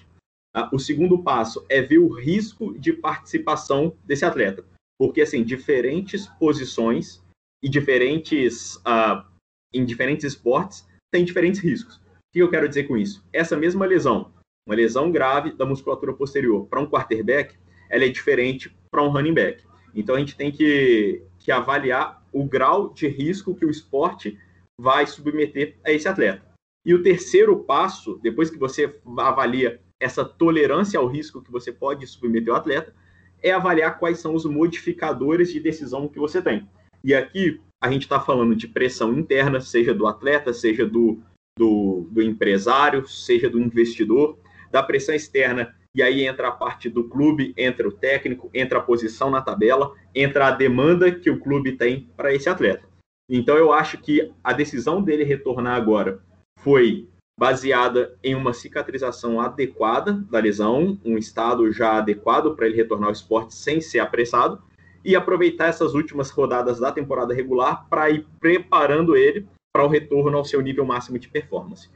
Ah, 0.53 0.69
o 0.71 0.79
segundo 0.79 1.21
passo 1.21 1.65
é 1.67 1.81
ver 1.81 1.97
o 1.97 2.07
risco 2.07 2.79
de 2.79 2.93
participação 2.93 3.97
desse 4.05 4.23
atleta, 4.23 4.63
porque 4.97 5.21
assim 5.21 5.43
diferentes 5.43 6.27
posições 6.39 7.21
e 7.61 7.67
diferentes 7.67 8.77
uh, 8.77 9.25
em 9.73 9.83
diferentes 9.83 10.23
esportes 10.23 10.87
têm 11.11 11.25
diferentes 11.25 11.59
riscos. 11.59 11.97
O 11.97 12.01
que 12.31 12.39
eu 12.39 12.49
quero 12.49 12.69
dizer 12.69 12.83
com 12.83 12.95
isso? 12.95 13.25
Essa 13.33 13.57
mesma 13.57 13.85
lesão, 13.85 14.31
uma 14.65 14.75
lesão 14.75 15.11
grave 15.11 15.51
da 15.51 15.65
musculatura 15.65 16.13
posterior 16.13 16.67
para 16.67 16.79
um 16.79 16.87
quarterback, 16.87 17.57
ela 17.89 18.05
é 18.05 18.09
diferente 18.09 18.73
para 18.89 19.03
um 19.03 19.09
running 19.09 19.33
back. 19.33 19.63
Então 19.93 20.15
a 20.15 20.19
gente 20.19 20.37
tem 20.37 20.51
que, 20.51 21.23
que 21.39 21.51
avaliar 21.51 22.23
o 22.31 22.43
grau 22.45 22.93
de 22.93 23.07
risco 23.07 23.55
que 23.55 23.65
o 23.65 23.69
esporte 23.69 24.37
vai 24.79 25.07
submeter 25.07 25.77
a 25.83 25.91
esse 25.91 26.07
atleta. 26.07 26.44
E 26.85 26.93
o 26.93 27.01
terceiro 27.01 27.57
passo, 27.57 28.19
depois 28.21 28.49
que 28.49 28.59
você 28.59 28.95
avalia 29.17 29.81
essa 29.99 30.23
tolerância 30.23 30.99
ao 30.99 31.07
risco 31.07 31.41
que 31.41 31.51
você 31.51 31.71
pode 31.71 32.05
submeter 32.05 32.53
o 32.53 32.55
atleta, 32.55 32.93
é 33.41 33.51
avaliar 33.51 33.97
quais 33.97 34.19
são 34.19 34.35
os 34.35 34.45
modificadores 34.45 35.51
de 35.51 35.59
decisão 35.59 36.07
que 36.07 36.19
você 36.19 36.41
tem. 36.41 36.67
E 37.03 37.13
aqui 37.13 37.59
a 37.81 37.91
gente 37.91 38.03
está 38.03 38.19
falando 38.19 38.55
de 38.55 38.67
pressão 38.67 39.13
interna, 39.13 39.59
seja 39.59 39.93
do 39.93 40.05
atleta, 40.05 40.53
seja 40.53 40.85
do, 40.85 41.19
do, 41.57 42.07
do, 42.11 42.21
empresário, 42.21 43.07
seja 43.07 43.49
do 43.49 43.59
investidor, 43.59 44.37
da 44.71 44.83
pressão 44.83 45.15
externa, 45.15 45.75
e 45.93 46.03
aí 46.03 46.25
entra 46.25 46.49
a 46.49 46.51
parte 46.51 46.89
do 46.89 47.05
clube, 47.05 47.53
entra 47.57 47.87
o 47.87 47.91
técnico, 47.91 48.49
entra 48.53 48.79
a 48.79 48.81
posição 48.81 49.29
na 49.29 49.41
tabela, 49.41 49.93
entra 50.13 50.47
a 50.47 50.51
demanda 50.51 51.11
que 51.11 51.29
o 51.29 51.39
clube 51.39 51.73
tem 51.73 52.09
para 52.17 52.33
esse 52.33 52.49
atleta. 52.49 52.87
Então 53.29 53.57
eu 53.57 53.71
acho 53.71 53.97
que 53.99 54.31
a 54.43 54.53
decisão 54.53 55.01
dele 55.01 55.23
retornar 55.23 55.75
agora 55.75 56.21
foi 56.65 57.07
baseada 57.39 58.17
em 58.23 58.33
uma 58.33 58.51
cicatrização 58.51 59.39
adequada 59.39 60.13
da 60.13 60.39
lesão, 60.39 60.99
um 61.05 61.15
estado 61.15 61.71
já 61.71 61.99
adequado 61.99 62.55
para 62.55 62.65
ele 62.65 62.75
retornar 62.75 63.09
ao 63.09 63.13
esporte 63.13 63.53
sem 63.53 63.79
ser 63.79 63.99
apressado, 63.99 64.63
e 65.03 65.15
aproveitar 65.15 65.67
essas 65.67 65.93
últimas 65.93 66.31
rodadas 66.31 66.79
da 66.79 66.91
temporada 66.91 67.35
regular 67.35 67.87
para 67.87 68.09
ir 68.09 68.25
preparando 68.39 69.15
ele 69.15 69.47
para 69.71 69.85
o 69.85 69.87
retorno 69.87 70.35
ao 70.35 70.43
seu 70.43 70.59
nível 70.59 70.83
máximo 70.83 71.19
de 71.19 71.29
performance. 71.29 71.87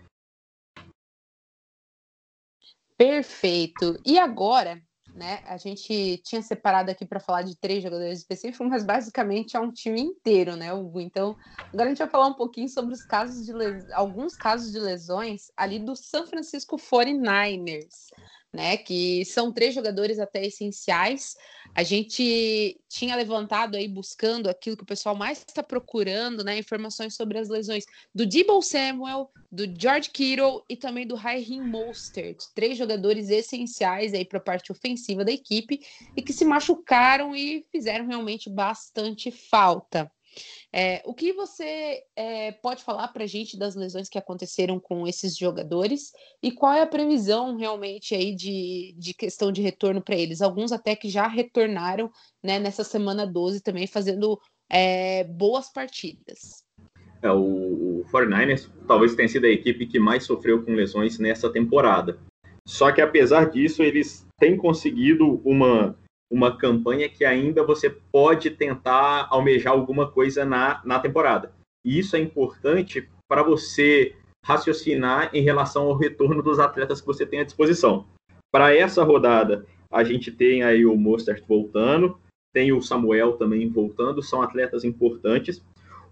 Perfeito. 2.96 3.98
E 4.06 4.20
agora, 4.20 4.80
né? 5.20 5.42
A 5.46 5.58
gente 5.58 6.18
tinha 6.24 6.42
separado 6.42 6.90
aqui 6.90 7.06
para 7.06 7.20
falar 7.20 7.42
de 7.42 7.56
três 7.56 7.84
jogadores 7.84 8.20
específicos, 8.20 8.68
mas 8.68 8.86
basicamente 8.86 9.58
é 9.58 9.60
um 9.60 9.72
time 9.72 10.02
inteiro, 10.02 10.56
né, 10.56 10.74
Hugo? 10.74 11.02
Então, 11.02 11.36
agora 11.72 11.86
a 11.86 11.90
gente 11.90 12.00
vai 12.00 12.08
falar 12.08 12.28
um 12.28 12.34
pouquinho 12.34 12.70
sobre 12.70 12.94
os 12.94 13.04
casos 13.04 13.46
de 13.46 13.52
les... 13.52 13.92
alguns 13.92 14.36
casos 14.36 14.72
de 14.72 14.80
lesões 14.80 15.52
ali 15.58 15.78
do 15.78 15.96
San 15.96 16.26
Francisco 16.26 16.78
49ers 16.78 18.08
né? 18.54 18.78
Que 18.78 19.24
são 19.26 19.52
três 19.52 19.74
jogadores 19.74 20.20
até 20.20 20.46
essenciais. 20.46 21.36
A 21.76 21.84
gente 21.84 22.80
tinha 22.90 23.16
levantado 23.16 23.76
aí 23.76 23.88
buscando 23.88 24.50
aquilo 24.50 24.76
que 24.76 24.84
o 24.84 24.88
pessoal 24.88 25.16
mais 25.16 25.46
está 25.48 25.62
procurando, 25.62 26.44
né? 26.44 26.58
Informações 26.58 27.16
sobre 27.16 27.38
as 27.38 27.48
lesões 27.48 27.86
do 28.14 28.26
Debo 28.26 28.62
Samuel, 28.62 29.32
do 29.52 29.66
George 29.80 30.10
Kittle 30.10 30.64
e 30.68 30.76
também 30.76 31.06
do 31.06 31.16
Raheem 31.16 31.62
Mostert, 31.62 32.38
três 32.56 32.78
jogadores 32.78 33.30
essenciais 33.30 34.14
aí 34.14 34.26
para 34.26 34.40
a 34.40 34.44
parte 34.44 34.72
ofensiva 34.72 35.24
da 35.24 35.32
equipe 35.32 35.80
e 36.16 36.22
que 36.22 36.34
se 36.34 36.44
machucaram 36.44 37.36
e 37.36 37.66
fizeram 37.72 38.08
realmente 38.08 38.50
bastante 38.50 39.32
falta. 39.32 40.12
É, 40.72 41.02
o 41.06 41.14
que 41.14 41.34
você 41.34 42.04
é, 42.16 42.52
pode 42.52 42.84
falar 42.84 43.08
para 43.08 43.24
a 43.24 43.28
gente 43.28 43.58
das 43.58 43.76
lesões 43.76 44.08
que 44.08 44.18
aconteceram 44.18 44.80
com 44.80 45.08
esses 45.08 45.36
jogadores 45.36 46.12
e 46.44 46.52
qual 46.52 46.74
é 46.74 46.82
a 46.82 46.88
previsão 46.88 47.58
realmente 47.58 48.14
aí 48.14 48.36
de, 48.36 48.94
de 48.98 49.14
questão 49.14 49.52
de 49.52 49.62
retorno 49.62 50.02
para 50.02 50.16
eles? 50.16 50.42
Alguns 50.42 50.72
até 50.72 50.96
que 50.96 51.10
já 51.10 51.28
retornaram 51.28 52.12
né, 52.44 52.60
nessa 52.60 52.84
semana 52.84 53.26
12 53.26 53.62
também, 53.62 53.88
fazendo 53.88 54.40
é, 54.70 55.24
boas 55.24 55.72
partidas. 55.72 56.64
É, 57.22 57.32
o, 57.32 58.02
o 58.02 58.06
49ers 58.12 58.70
talvez 58.88 59.16
tenha 59.16 59.28
sido 59.28 59.46
a 59.46 59.50
equipe 59.50 59.88
que 59.88 60.00
mais 60.00 60.24
sofreu 60.24 60.64
com 60.64 60.74
lesões 60.74 61.18
nessa 61.18 61.52
temporada. 61.52 62.20
Só 62.66 62.92
que 62.92 63.02
apesar 63.02 63.50
disso, 63.50 63.82
eles 63.82 64.26
têm 64.38 64.56
conseguido 64.56 65.42
uma 65.44 65.98
uma 66.32 66.56
campanha 66.56 67.10
que 67.10 67.26
ainda 67.26 67.64
você 67.64 67.90
pode 67.90 68.52
tentar 68.52 69.28
almejar 69.30 69.74
alguma 69.74 70.10
coisa 70.10 70.46
na, 70.46 70.82
na 70.86 71.00
temporada. 71.00 71.52
E 71.84 71.98
isso 71.98 72.16
é 72.16 72.20
importante 72.20 73.10
para 73.28 73.42
você 73.42 74.16
raciocinar 74.46 75.30
em 75.34 75.42
relação 75.42 75.84
ao 75.84 75.98
retorno 75.98 76.42
dos 76.42 76.60
atletas 76.60 77.02
que 77.02 77.08
você 77.08 77.26
tem 77.26 77.40
à 77.40 77.44
disposição. 77.44 78.06
Para 78.52 78.76
essa 78.76 79.04
rodada, 79.04 79.66
a 79.92 80.04
gente 80.04 80.32
tem 80.32 80.64
aí 80.64 80.86
o 80.86 80.96
Mostert 80.96 81.44
voltando, 81.48 82.18
tem 82.54 82.72
o 82.72 82.82
Samuel 82.82 83.34
também 83.34 83.68
voltando, 83.70 84.24
são 84.24 84.42
atletas 84.42 84.84
importantes. 84.84 85.64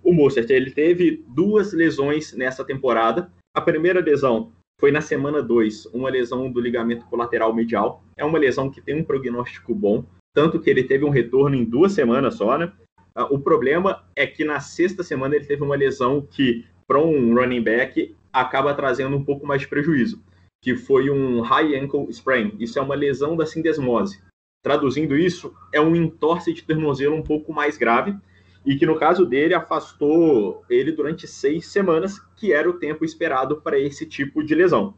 O 0.03 0.13
Mostert, 0.13 0.49
ele 0.49 0.71
teve 0.71 1.23
duas 1.27 1.73
lesões 1.73 2.33
nessa 2.33 2.63
temporada. 2.63 3.31
A 3.55 3.61
primeira 3.61 3.99
lesão 3.99 4.51
foi 4.79 4.91
na 4.91 5.01
semana 5.01 5.41
2, 5.41 5.87
uma 5.87 6.09
lesão 6.09 6.51
do 6.51 6.61
ligamento 6.61 7.05
colateral 7.05 7.53
medial. 7.53 8.03
É 8.15 8.23
uma 8.23 8.37
lesão 8.37 8.69
que 8.69 8.81
tem 8.81 8.95
um 8.99 9.03
prognóstico 9.03 9.73
bom, 9.73 10.05
tanto 10.33 10.59
que 10.59 10.69
ele 10.69 10.83
teve 10.83 11.03
um 11.03 11.09
retorno 11.09 11.55
em 11.55 11.63
duas 11.63 11.93
semanas 11.93 12.35
só, 12.35 12.57
né? 12.57 12.71
Ah, 13.15 13.25
o 13.25 13.39
problema 13.39 14.03
é 14.15 14.27
que 14.27 14.45
na 14.45 14.59
sexta 14.59 15.03
semana 15.03 15.35
ele 15.35 15.45
teve 15.45 15.63
uma 15.63 15.75
lesão 15.75 16.21
que, 16.21 16.65
para 16.87 16.99
um 16.99 17.33
running 17.33 17.63
back, 17.63 18.15
acaba 18.31 18.73
trazendo 18.75 19.17
um 19.17 19.23
pouco 19.23 19.47
mais 19.47 19.61
de 19.61 19.67
prejuízo, 19.67 20.21
que 20.61 20.75
foi 20.75 21.09
um 21.09 21.41
high 21.41 21.75
ankle 21.75 22.07
sprain. 22.11 22.55
Isso 22.59 22.77
é 22.77 22.81
uma 22.81 22.93
lesão 22.93 23.35
da 23.35 23.47
sindesmose. 23.47 24.21
Traduzindo 24.63 25.17
isso, 25.17 25.55
é 25.73 25.81
um 25.81 25.95
entorse 25.95 26.53
de 26.53 26.63
tornozelo 26.63 27.15
um 27.15 27.23
pouco 27.23 27.51
mais 27.51 27.77
grave, 27.77 28.15
e 28.67 28.75
que 28.75 28.85
no 28.85 28.99
caso 28.99 29.25
dele 29.25 29.53
afastou 29.53 30.65
ele 30.69 30.91
durante 30.91 31.25
seis 31.25 31.67
semanas, 31.67 32.19
que 32.35 32.51
era 32.51 32.69
o 32.69 32.73
tempo 32.73 33.05
esperado 33.05 33.61
para 33.61 33.79
esse 33.79 34.05
tipo 34.05 34.43
de 34.43 34.53
lesão. 34.53 34.93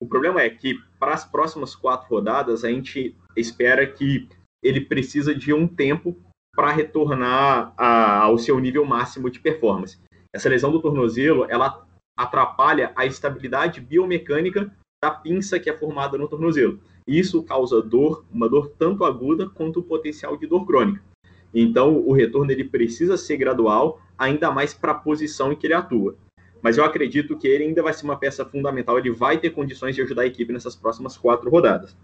O 0.00 0.06
problema 0.06 0.40
é 0.40 0.48
que 0.48 0.80
para 0.98 1.12
as 1.12 1.22
próximas 1.22 1.76
quatro 1.76 2.08
rodadas 2.08 2.64
a 2.64 2.70
gente 2.70 3.14
espera 3.36 3.86
que 3.86 4.26
ele 4.62 4.80
precisa 4.80 5.34
de 5.34 5.52
um 5.52 5.68
tempo 5.68 6.16
para 6.56 6.72
retornar 6.72 7.74
a, 7.76 8.22
ao 8.22 8.38
seu 8.38 8.58
nível 8.58 8.86
máximo 8.86 9.28
de 9.28 9.40
performance. 9.40 9.98
Essa 10.34 10.48
lesão 10.48 10.72
do 10.72 10.80
tornozelo 10.80 11.44
ela 11.50 11.86
atrapalha 12.18 12.92
a 12.96 13.04
estabilidade 13.04 13.78
biomecânica 13.78 14.74
da 15.04 15.10
pinça 15.10 15.60
que 15.60 15.68
é 15.68 15.76
formada 15.76 16.16
no 16.16 16.28
tornozelo. 16.28 16.80
Isso 17.06 17.42
causa 17.42 17.82
dor, 17.82 18.24
uma 18.32 18.48
dor 18.48 18.70
tanto 18.78 19.04
aguda 19.04 19.50
quanto 19.50 19.80
o 19.80 19.82
potencial 19.82 20.34
de 20.36 20.46
dor 20.46 20.64
crônica. 20.64 21.11
Então, 21.54 21.98
o 21.98 22.12
retorno 22.12 22.50
ele 22.50 22.64
precisa 22.64 23.16
ser 23.16 23.36
gradual, 23.36 24.00
ainda 24.16 24.50
mais 24.50 24.72
para 24.72 24.92
a 24.92 24.98
posição 24.98 25.52
em 25.52 25.56
que 25.56 25.66
ele 25.66 25.74
atua. 25.74 26.16
Mas 26.62 26.78
eu 26.78 26.84
acredito 26.84 27.36
que 27.36 27.48
ele 27.48 27.64
ainda 27.64 27.82
vai 27.82 27.92
ser 27.92 28.04
uma 28.04 28.16
peça 28.16 28.44
fundamental, 28.44 28.98
ele 28.98 29.10
vai 29.10 29.38
ter 29.38 29.50
condições 29.50 29.94
de 29.94 30.02
ajudar 30.02 30.22
a 30.22 30.26
equipe 30.26 30.52
nessas 30.52 30.76
próximas 30.76 31.16
quatro 31.16 31.50
rodadas. 31.50 31.96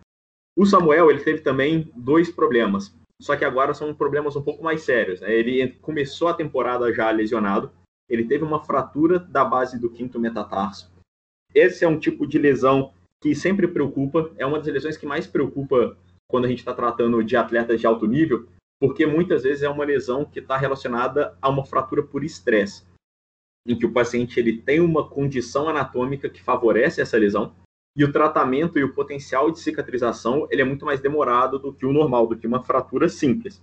O 0.57 0.67
Samuel, 0.67 1.11
ele 1.11 1.21
teve 1.21 1.41
também 1.41 1.91
dois 1.95 2.31
problemas, 2.31 2.93
só 3.23 3.37
que 3.37 3.45
agora 3.45 3.73
são 3.73 3.95
problemas 3.95 4.35
um 4.35 4.43
pouco 4.43 4.65
mais 4.65 4.83
sérios. 4.83 5.21
Né? 5.21 5.33
Ele 5.33 5.69
começou 5.81 6.29
a 6.29 6.35
temporada 6.35 6.93
já 6.93 7.11
lesionado, 7.11 7.71
ele 8.09 8.25
teve 8.25 8.43
uma 8.43 8.65
fratura 8.65 9.21
da 9.21 9.45
base 9.45 9.79
do 9.79 9.89
quinto 9.89 10.19
metatarso. 10.19 10.91
Esse 11.55 11.85
é 11.85 11.89
um 11.89 11.99
tipo 11.99 12.27
de 12.27 12.39
lesão 12.39 12.93
que 13.21 13.35
sempre 13.35 13.69
preocupa, 13.69 14.31
é 14.37 14.45
uma 14.45 14.59
das 14.59 14.67
lesões 14.67 14.97
que 14.97 15.07
mais 15.07 15.27
preocupa 15.27 15.97
quando 16.29 16.45
a 16.45 16.49
gente 16.49 16.59
está 16.59 16.75
tratando 16.75 17.23
de 17.23 17.37
atletas 17.37 17.81
de 17.81 17.87
alto 17.87 18.07
nível, 18.07 18.47
porque 18.81 19.07
muitas 19.07 19.43
vezes 19.43 19.63
é 19.63 19.69
uma 19.69 19.85
lesão 19.85 20.25
que 20.25 20.39
está 20.39 20.57
relacionada 20.57 21.37
a 21.43 21.49
uma 21.49 21.65
fratura 21.65 22.03
por 22.03 22.25
estresse, 22.25 22.85
em 23.67 23.77
que 23.77 23.87
o 23.87 23.93
paciente 23.93 24.39
ele 24.39 24.59
tem 24.63 24.81
uma 24.81 25.09
condição 25.09 25.69
anatômica 25.69 26.29
que 26.29 26.43
favorece 26.43 27.01
essa 27.01 27.19
lesão, 27.19 27.55
e 27.97 28.05
o 28.05 28.13
tratamento 28.13 28.79
e 28.79 28.85
o 28.85 28.95
potencial 28.95 29.51
de 29.51 29.59
cicatrização 29.59 30.47
ele 30.51 30.63
é 30.63 30.65
muito 30.65 30.87
mais 30.87 31.01
demorado 31.01 31.59
do 31.59 31.73
que 31.73 31.85
o 31.85 31.93
normal, 31.93 32.27
do 32.29 32.37
que 32.37 32.47
uma 32.47 32.63
fratura 32.63 33.09
simples. 33.09 33.61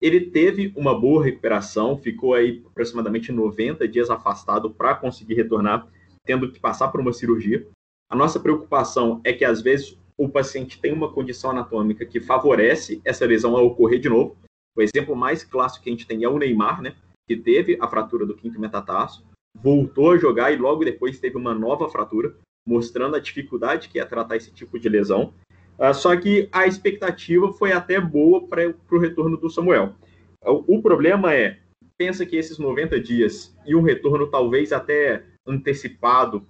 Ele 0.00 0.20
teve 0.20 0.72
uma 0.76 0.98
boa 0.98 1.24
recuperação, 1.24 1.96
ficou 1.98 2.34
aí 2.34 2.62
aproximadamente 2.66 3.32
90 3.32 3.86
dias 3.88 4.10
afastado 4.10 4.70
para 4.70 4.94
conseguir 4.94 5.34
retornar, 5.34 5.86
tendo 6.24 6.50
que 6.50 6.60
passar 6.60 6.88
por 6.88 7.00
uma 7.00 7.12
cirurgia. 7.12 7.66
A 8.10 8.16
nossa 8.16 8.38
preocupação 8.38 9.20
é 9.24 9.32
que 9.32 9.44
às 9.44 9.60
vezes 9.60 9.98
o 10.16 10.28
paciente 10.28 10.80
tem 10.80 10.92
uma 10.92 11.12
condição 11.12 11.50
anatômica 11.50 12.06
que 12.06 12.20
favorece 12.20 13.00
essa 13.04 13.26
lesão 13.26 13.56
a 13.56 13.62
ocorrer 13.62 13.98
de 13.98 14.08
novo. 14.08 14.36
O 14.76 14.82
exemplo 14.82 15.16
mais 15.16 15.42
clássico 15.42 15.84
que 15.84 15.90
a 15.90 15.92
gente 15.92 16.06
tem 16.06 16.22
é 16.22 16.28
o 16.28 16.38
Neymar, 16.38 16.82
né, 16.82 16.94
que 17.26 17.36
teve 17.36 17.78
a 17.80 17.88
fratura 17.88 18.26
do 18.26 18.36
quinto 18.36 18.60
metatarso, 18.60 19.24
voltou 19.54 20.12
a 20.12 20.18
jogar 20.18 20.52
e 20.52 20.56
logo 20.56 20.84
depois 20.84 21.18
teve 21.18 21.36
uma 21.36 21.54
nova 21.54 21.88
fratura 21.88 22.36
mostrando 22.66 23.16
a 23.16 23.20
dificuldade 23.20 23.88
que 23.88 23.98
é 23.98 24.04
tratar 24.04 24.36
esse 24.36 24.52
tipo 24.52 24.78
de 24.78 24.88
lesão. 24.88 25.32
Uh, 25.78 25.94
só 25.94 26.16
que 26.16 26.48
a 26.52 26.66
expectativa 26.66 27.52
foi 27.52 27.72
até 27.72 28.00
boa 28.00 28.46
para 28.46 28.74
o 28.90 28.98
retorno 28.98 29.36
do 29.36 29.48
Samuel. 29.48 29.94
O, 30.42 30.80
problema 30.80 31.34
é, 31.34 31.58
pensa 31.98 32.24
que 32.24 32.36
esses 32.36 32.58
90 32.58 33.00
dias 33.00 33.56
e 33.66 33.74
um 33.74 33.82
retorno 33.82 34.28
talvez 34.28 34.72
até 34.72 35.24
antecipado 35.46 36.46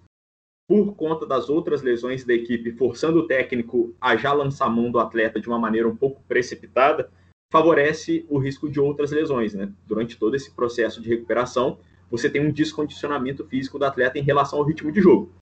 por 0.68 0.94
conta 0.94 1.24
das 1.24 1.48
outras 1.48 1.80
lesões 1.80 2.24
da 2.24 2.34
equipe, 2.34 2.72
forçando 2.72 3.20
o 3.20 3.26
técnico 3.26 3.94
a 4.00 4.16
já 4.16 4.32
lançar 4.32 4.68
mão 4.68 4.90
do 4.90 4.98
atleta 4.98 5.40
de 5.40 5.48
uma 5.48 5.58
maneira 5.58 5.88
um 5.88 5.96
pouco 5.96 6.22
precipitada, 6.26 7.10
favorece 7.52 8.24
o 8.28 8.38
risco 8.38 8.68
de 8.68 8.80
outras 8.80 9.10
lesões, 9.10 9.54
né? 9.54 9.72
Durante 9.86 10.18
todo 10.18 10.34
esse 10.34 10.50
processo 10.50 11.00
de 11.00 11.08
recuperação, 11.08 11.78
você 12.10 12.28
tem 12.28 12.40
um 12.40 12.52
descondicionamento 12.52 13.44
físico 13.46 13.78
do 13.78 13.84
atleta 13.84 14.18
em 14.18 14.22
relação 14.22 14.58
ao 14.58 14.64
ritmo 14.64 14.92
de 14.92 15.00
jogo. 15.00 15.32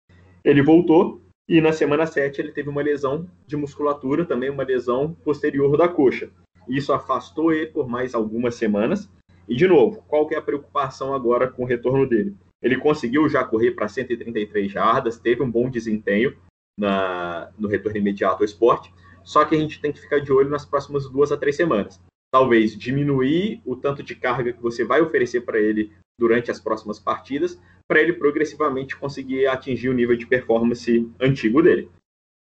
Ele 0.44 0.62
voltou 0.62 1.20
e 1.48 1.60
na 1.60 1.72
semana 1.72 2.06
7 2.06 2.40
ele 2.40 2.52
teve 2.52 2.68
uma 2.68 2.82
lesão 2.82 3.26
de 3.46 3.56
musculatura, 3.56 4.24
também 4.24 4.48
uma 4.48 4.64
lesão 4.64 5.14
posterior 5.24 5.76
da 5.76 5.88
coxa. 5.88 6.30
Isso 6.68 6.92
afastou 6.92 7.52
ele 7.52 7.66
por 7.66 7.86
mais 7.86 8.14
algumas 8.14 8.54
semanas. 8.54 9.08
E 9.46 9.54
de 9.54 9.66
novo, 9.66 10.02
qual 10.08 10.26
que 10.26 10.34
é 10.34 10.38
a 10.38 10.42
preocupação 10.42 11.14
agora 11.14 11.48
com 11.48 11.64
o 11.64 11.66
retorno 11.66 12.08
dele? 12.08 12.34
Ele 12.62 12.78
conseguiu 12.78 13.28
já 13.28 13.44
correr 13.44 13.72
para 13.72 13.88
133 13.88 14.72
jardas, 14.72 15.18
teve 15.18 15.42
um 15.42 15.50
bom 15.50 15.68
desempenho 15.68 16.34
na, 16.78 17.50
no 17.58 17.68
retorno 17.68 17.98
imediato 17.98 18.38
ao 18.38 18.44
esporte, 18.46 18.92
só 19.24 19.44
que 19.44 19.54
a 19.54 19.58
gente 19.58 19.80
tem 19.80 19.92
que 19.92 20.00
ficar 20.00 20.20
de 20.20 20.32
olho 20.32 20.50
nas 20.50 20.64
próximas 20.64 21.08
duas 21.08 21.32
a 21.32 21.36
três 21.36 21.56
semanas. 21.56 22.00
Talvez 22.30 22.76
diminuir 22.76 23.62
o 23.64 23.74
tanto 23.74 24.02
de 24.02 24.14
carga 24.14 24.52
que 24.52 24.62
você 24.62 24.84
vai 24.84 25.00
oferecer 25.00 25.40
para 25.40 25.58
ele 25.58 25.92
durante 26.18 26.50
as 26.50 26.60
próximas 26.60 27.00
partidas, 27.00 27.58
para 27.88 28.00
ele 28.00 28.12
progressivamente 28.12 28.96
conseguir 28.96 29.46
atingir 29.46 29.88
o 29.88 29.94
nível 29.94 30.16
de 30.16 30.26
performance 30.26 31.10
antigo 31.20 31.62
dele. 31.62 31.90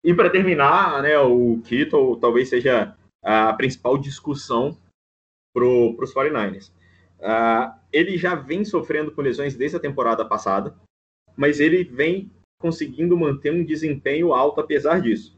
E 0.05 0.13
para 0.13 0.31
terminar, 0.31 1.03
né, 1.03 1.19
o 1.19 1.61
Kittle 1.65 2.19
talvez 2.21 2.49
seja 2.49 2.95
a 3.23 3.53
principal 3.55 3.97
discussão 3.97 4.77
para 5.55 5.65
os 5.65 6.13
49ers. 6.13 6.71
Uh, 7.21 7.73
ele 7.91 8.19
já 8.19 8.35
vem 8.35 8.65
sofrendo 8.65 9.13
com 9.13 9.23
lesões 9.23 9.57
desde 9.57 9.77
a 9.77 9.81
temporada 9.81 10.25
passada, 10.25 10.77
mas 11.37 11.59
ele 11.59 11.85
vem 11.85 12.31
conseguindo 12.61 13.17
manter 13.17 13.53
um 13.53 13.65
desempenho 13.65 14.35
alto 14.35 14.61
apesar 14.61 15.01
disso. 15.01 15.35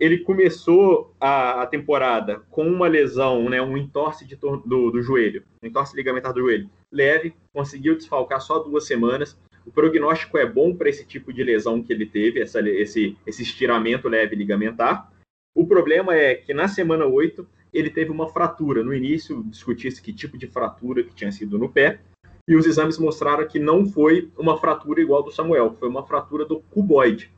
Ele 0.00 0.18
começou 0.18 1.14
a, 1.20 1.60
a 1.62 1.66
temporada 1.66 2.40
com 2.50 2.66
uma 2.66 2.88
lesão, 2.88 3.50
né, 3.50 3.60
um 3.60 3.76
entorse 3.76 4.24
de, 4.24 4.34
do, 4.34 4.56
do 4.90 5.02
joelho, 5.02 5.44
um 5.62 5.66
entorse 5.66 5.94
ligamentar 5.94 6.32
do 6.32 6.40
joelho, 6.40 6.70
leve, 6.90 7.34
conseguiu 7.52 7.94
desfalcar 7.94 8.40
só 8.40 8.58
duas 8.58 8.86
semanas. 8.86 9.38
O 9.66 9.70
prognóstico 9.70 10.38
é 10.38 10.46
bom 10.46 10.74
para 10.74 10.88
esse 10.88 11.04
tipo 11.04 11.32
de 11.34 11.44
lesão 11.44 11.82
que 11.82 11.92
ele 11.92 12.06
teve, 12.06 12.40
essa, 12.40 12.66
esse, 12.66 13.14
esse 13.26 13.42
estiramento 13.42 14.08
leve 14.08 14.34
ligamentar. 14.34 15.12
O 15.54 15.66
problema 15.66 16.14
é 16.14 16.34
que 16.34 16.54
na 16.54 16.66
semana 16.66 17.04
8 17.04 17.46
ele 17.72 17.90
teve 17.90 18.10
uma 18.10 18.28
fratura. 18.28 18.82
No 18.82 18.94
início 18.94 19.44
discutia-se 19.44 20.00
que 20.00 20.14
tipo 20.14 20.38
de 20.38 20.46
fratura 20.46 21.04
que 21.04 21.14
tinha 21.14 21.30
sido 21.30 21.58
no 21.58 21.68
pé, 21.68 22.00
e 22.48 22.56
os 22.56 22.66
exames 22.66 22.98
mostraram 22.98 23.46
que 23.46 23.58
não 23.58 23.86
foi 23.86 24.30
uma 24.36 24.58
fratura 24.58 25.00
igual 25.00 25.22
do 25.22 25.30
Samuel, 25.30 25.76
foi 25.78 25.88
uma 25.88 26.06
fratura 26.06 26.44
do 26.44 26.60
cuboide. 26.60 27.30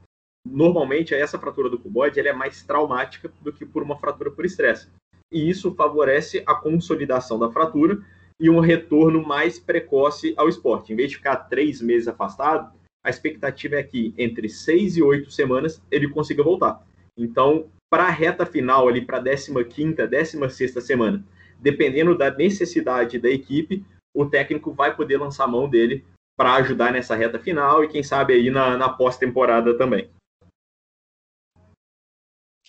Normalmente, 0.44 1.14
essa 1.14 1.38
fratura 1.38 1.70
do 1.70 1.78
cuboide 1.78 2.20
é 2.20 2.32
mais 2.32 2.62
traumática 2.62 3.32
do 3.40 3.52
que 3.52 3.64
por 3.64 3.82
uma 3.82 3.98
fratura 3.98 4.30
por 4.30 4.44
estresse. 4.44 4.88
E 5.30 5.48
isso 5.48 5.74
favorece 5.74 6.42
a 6.44 6.54
consolidação 6.54 7.38
da 7.38 7.50
fratura 7.50 8.00
e 8.40 8.50
um 8.50 8.58
retorno 8.58 9.22
mais 9.24 9.58
precoce 9.58 10.34
ao 10.36 10.48
esporte. 10.48 10.92
Em 10.92 10.96
vez 10.96 11.10
de 11.10 11.16
ficar 11.16 11.36
três 11.36 11.80
meses 11.80 12.08
afastado, 12.08 12.72
a 13.04 13.08
expectativa 13.08 13.76
é 13.76 13.82
que 13.82 14.12
entre 14.18 14.48
seis 14.48 14.96
e 14.96 15.02
oito 15.02 15.30
semanas 15.30 15.80
ele 15.90 16.08
consiga 16.08 16.42
voltar. 16.42 16.84
Então, 17.16 17.66
para 17.88 18.04
a 18.04 18.10
reta 18.10 18.44
final, 18.44 18.88
ali 18.88 19.00
para 19.00 19.18
a 19.18 19.64
15 19.64 20.06
16 20.06 20.84
semana, 20.84 21.24
dependendo 21.60 22.16
da 22.16 22.30
necessidade 22.30 23.18
da 23.18 23.30
equipe, 23.30 23.84
o 24.14 24.26
técnico 24.26 24.72
vai 24.72 24.94
poder 24.94 25.18
lançar 25.18 25.46
mão 25.46 25.68
dele 25.68 26.04
para 26.36 26.54
ajudar 26.54 26.92
nessa 26.92 27.14
reta 27.14 27.38
final 27.38 27.84
e 27.84 27.88
quem 27.88 28.02
sabe 28.02 28.34
aí 28.34 28.50
na, 28.50 28.76
na 28.76 28.88
pós-temporada 28.88 29.76
também 29.76 30.10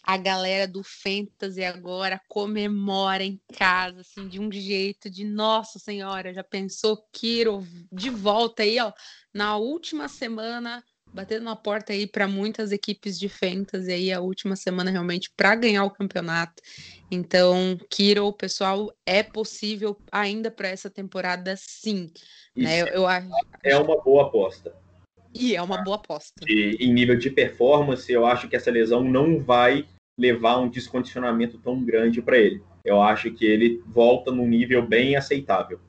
a 0.03 0.17
galera 0.17 0.67
do 0.67 0.83
Fantasy 0.83 1.63
agora 1.63 2.19
comemora 2.27 3.23
em 3.23 3.39
casa, 3.57 4.01
assim, 4.01 4.27
de 4.27 4.37
um 4.37 4.51
jeito 4.51 5.09
de 5.09 5.23
Nossa 5.23 5.79
Senhora, 5.79 6.33
já 6.33 6.43
pensou 6.43 7.07
Kiro 7.13 7.65
de 7.89 8.09
volta 8.09 8.63
aí, 8.63 8.77
ó, 8.79 8.91
na 9.33 9.55
última 9.55 10.09
semana, 10.09 10.83
batendo 11.13 11.45
na 11.45 11.55
porta 11.55 11.93
aí 11.93 12.05
para 12.05 12.27
muitas 12.27 12.73
equipes 12.73 13.17
de 13.17 13.29
Fantasy 13.29 13.93
aí, 13.93 14.11
a 14.11 14.19
última 14.19 14.57
semana 14.57 14.91
realmente 14.91 15.31
para 15.37 15.55
ganhar 15.55 15.85
o 15.85 15.91
campeonato. 15.91 16.61
Então, 17.09 17.79
Kiro, 17.89 18.33
pessoal, 18.33 18.93
é 19.05 19.23
possível 19.23 19.97
ainda 20.11 20.51
para 20.51 20.67
essa 20.67 20.89
temporada, 20.89 21.55
sim. 21.57 22.11
Né? 22.53 22.81
Eu, 22.81 22.87
eu 22.87 23.07
acho... 23.07 23.29
É 23.63 23.77
uma 23.77 24.01
boa 24.01 24.23
aposta. 24.27 24.75
E 25.33 25.55
é 25.55 25.61
uma 25.61 25.81
boa 25.83 25.95
aposta. 25.95 26.45
E, 26.47 26.77
em 26.79 26.93
nível 26.93 27.17
de 27.17 27.29
performance, 27.29 28.11
eu 28.11 28.25
acho 28.25 28.47
que 28.49 28.55
essa 28.55 28.69
lesão 28.69 29.03
não 29.03 29.39
vai 29.39 29.87
levar 30.18 30.59
um 30.59 30.70
descondicionamento 30.70 31.57
tão 31.59 31.84
grande 31.84 32.22
para 32.22 32.38
ele. 32.38 32.64
Eu 32.84 33.01
acho 33.01 33.32
que 33.32 33.45
ele 33.45 33.82
volta 33.88 34.32
num 34.32 34.47
nível 34.47 34.86
bem 34.86 35.16
aceitável. 35.16 35.80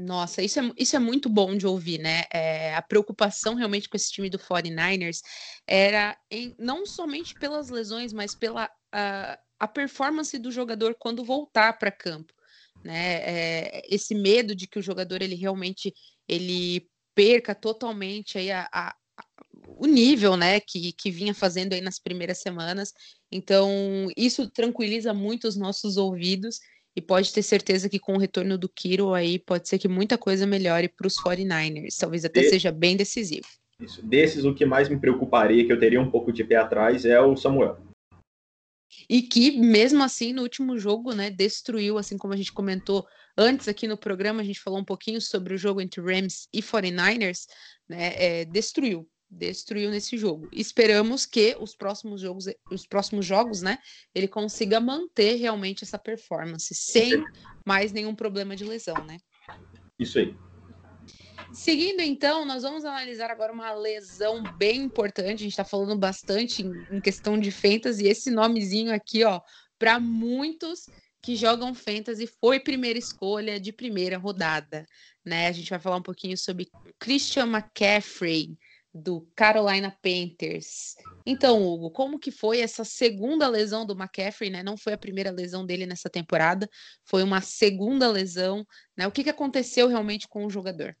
Nossa, 0.00 0.42
isso 0.42 0.58
é, 0.58 0.72
isso 0.76 0.96
é 0.96 0.98
muito 0.98 1.28
bom 1.28 1.56
de 1.56 1.66
ouvir, 1.66 1.98
né? 1.98 2.24
É, 2.32 2.74
a 2.74 2.82
preocupação 2.82 3.54
realmente 3.54 3.88
com 3.88 3.96
esse 3.96 4.10
time 4.10 4.28
do 4.28 4.38
49ers 4.38 5.20
era 5.66 6.18
em, 6.30 6.54
não 6.58 6.84
somente 6.84 7.34
pelas 7.34 7.70
lesões, 7.70 8.12
mas 8.12 8.34
pela 8.34 8.68
a, 8.92 9.38
a 9.58 9.68
performance 9.68 10.36
do 10.38 10.50
jogador 10.50 10.96
quando 10.98 11.24
voltar 11.24 11.78
para 11.78 11.92
campo. 11.92 12.32
Né? 12.82 13.14
É, 13.22 13.82
esse 13.88 14.14
medo 14.14 14.54
de 14.54 14.66
que 14.66 14.78
o 14.78 14.82
jogador 14.82 15.22
ele 15.22 15.36
realmente 15.36 15.94
ele 16.28 16.88
perca 17.14 17.54
totalmente 17.54 18.36
aí 18.36 18.50
a, 18.50 18.68
a, 18.72 18.94
o 19.66 19.86
nível, 19.86 20.36
né, 20.36 20.60
que, 20.60 20.92
que 20.92 21.10
vinha 21.10 21.34
fazendo 21.34 21.72
aí 21.72 21.80
nas 21.80 21.98
primeiras 21.98 22.38
semanas. 22.38 22.92
Então, 23.30 24.08
isso 24.16 24.50
tranquiliza 24.50 25.12
muito 25.12 25.48
os 25.48 25.56
nossos 25.56 25.96
ouvidos 25.96 26.60
e 26.96 27.00
pode 27.00 27.32
ter 27.32 27.42
certeza 27.42 27.88
que 27.88 27.98
com 27.98 28.14
o 28.14 28.18
retorno 28.18 28.56
do 28.56 28.68
Kiro 28.68 29.14
aí 29.14 29.38
pode 29.38 29.68
ser 29.68 29.78
que 29.78 29.88
muita 29.88 30.16
coisa 30.16 30.46
melhore 30.46 30.88
para 30.88 31.06
os 31.06 31.14
49ers, 31.14 31.96
talvez 31.98 32.24
até 32.24 32.42
seja 32.44 32.70
bem 32.70 32.96
decisivo. 32.96 33.46
Isso. 33.80 34.00
Desses, 34.06 34.44
o 34.44 34.54
que 34.54 34.64
mais 34.64 34.88
me 34.88 34.98
preocuparia, 34.98 35.66
que 35.66 35.72
eu 35.72 35.80
teria 35.80 36.00
um 36.00 36.10
pouco 36.10 36.32
de 36.32 36.44
pé 36.44 36.56
atrás, 36.56 37.04
é 37.04 37.20
o 37.20 37.36
Samuel. 37.36 37.76
E 39.10 39.22
que, 39.22 39.58
mesmo 39.58 40.04
assim, 40.04 40.32
no 40.32 40.42
último 40.42 40.78
jogo, 40.78 41.12
né, 41.12 41.28
destruiu, 41.28 41.98
assim 41.98 42.16
como 42.16 42.32
a 42.32 42.36
gente 42.36 42.52
comentou 42.52 43.04
antes 43.36 43.66
aqui 43.66 43.88
no 43.88 43.98
programa, 43.98 44.40
a 44.40 44.44
gente 44.44 44.60
falou 44.60 44.78
um 44.78 44.84
pouquinho 44.84 45.20
sobre 45.20 45.54
o 45.54 45.58
jogo 45.58 45.80
entre 45.80 46.00
Rams 46.00 46.48
e 46.52 46.62
49ers, 46.62 47.46
né, 47.88 48.12
é, 48.14 48.44
destruiu 48.44 49.08
destruiu 49.34 49.90
nesse 49.90 50.16
jogo. 50.16 50.48
Esperamos 50.52 51.26
que 51.26 51.56
os 51.60 51.74
próximos 51.74 52.20
jogos, 52.20 52.46
os 52.70 52.86
próximos 52.86 53.26
jogos, 53.26 53.62
né, 53.62 53.78
ele 54.14 54.28
consiga 54.28 54.80
manter 54.80 55.36
realmente 55.36 55.84
essa 55.84 55.98
performance 55.98 56.74
sem 56.74 57.24
mais 57.64 57.92
nenhum 57.92 58.14
problema 58.14 58.54
de 58.54 58.64
lesão, 58.64 59.04
né? 59.04 59.18
Isso 59.98 60.18
aí. 60.18 60.34
Seguindo 61.52 62.00
então, 62.00 62.44
nós 62.44 62.62
vamos 62.62 62.84
analisar 62.84 63.30
agora 63.30 63.52
uma 63.52 63.72
lesão 63.72 64.42
bem 64.56 64.82
importante. 64.82 65.34
A 65.34 65.44
gente 65.44 65.50
está 65.50 65.64
falando 65.64 65.96
bastante 65.96 66.62
em, 66.62 67.00
questão 67.00 67.38
de 67.38 67.52
fantasy. 67.52 68.06
Esse 68.06 68.28
nomezinho 68.30 68.92
aqui, 68.92 69.22
ó, 69.22 69.40
para 69.78 70.00
muitos 70.00 70.88
que 71.22 71.36
jogam 71.36 71.72
fantasy 71.72 72.26
foi 72.40 72.58
primeira 72.58 72.98
escolha 72.98 73.60
de 73.60 73.72
primeira 73.72 74.18
rodada, 74.18 74.84
né? 75.24 75.46
A 75.46 75.52
gente 75.52 75.70
vai 75.70 75.78
falar 75.78 75.96
um 75.96 76.02
pouquinho 76.02 76.36
sobre 76.36 76.68
Christian 76.98 77.46
McCaffrey 77.46 78.58
do 78.94 79.26
Carolina 79.34 79.90
Panthers. 80.00 80.94
Então, 81.26 81.60
Hugo, 81.60 81.90
como 81.90 82.18
que 82.18 82.30
foi 82.30 82.60
essa 82.60 82.84
segunda 82.84 83.48
lesão 83.48 83.84
do 83.84 83.94
McCaffrey, 83.94 84.50
né? 84.50 84.62
Não 84.62 84.76
foi 84.76 84.92
a 84.92 84.98
primeira 84.98 85.32
lesão 85.32 85.66
dele 85.66 85.84
nessa 85.84 86.08
temporada, 86.08 86.68
foi 87.04 87.24
uma 87.24 87.40
segunda 87.40 88.08
lesão, 88.10 88.64
né? 88.96 89.06
O 89.08 89.10
que, 89.10 89.24
que 89.24 89.30
aconteceu 89.30 89.88
realmente 89.88 90.28
com 90.28 90.46
o 90.46 90.50
jogador? 90.50 90.94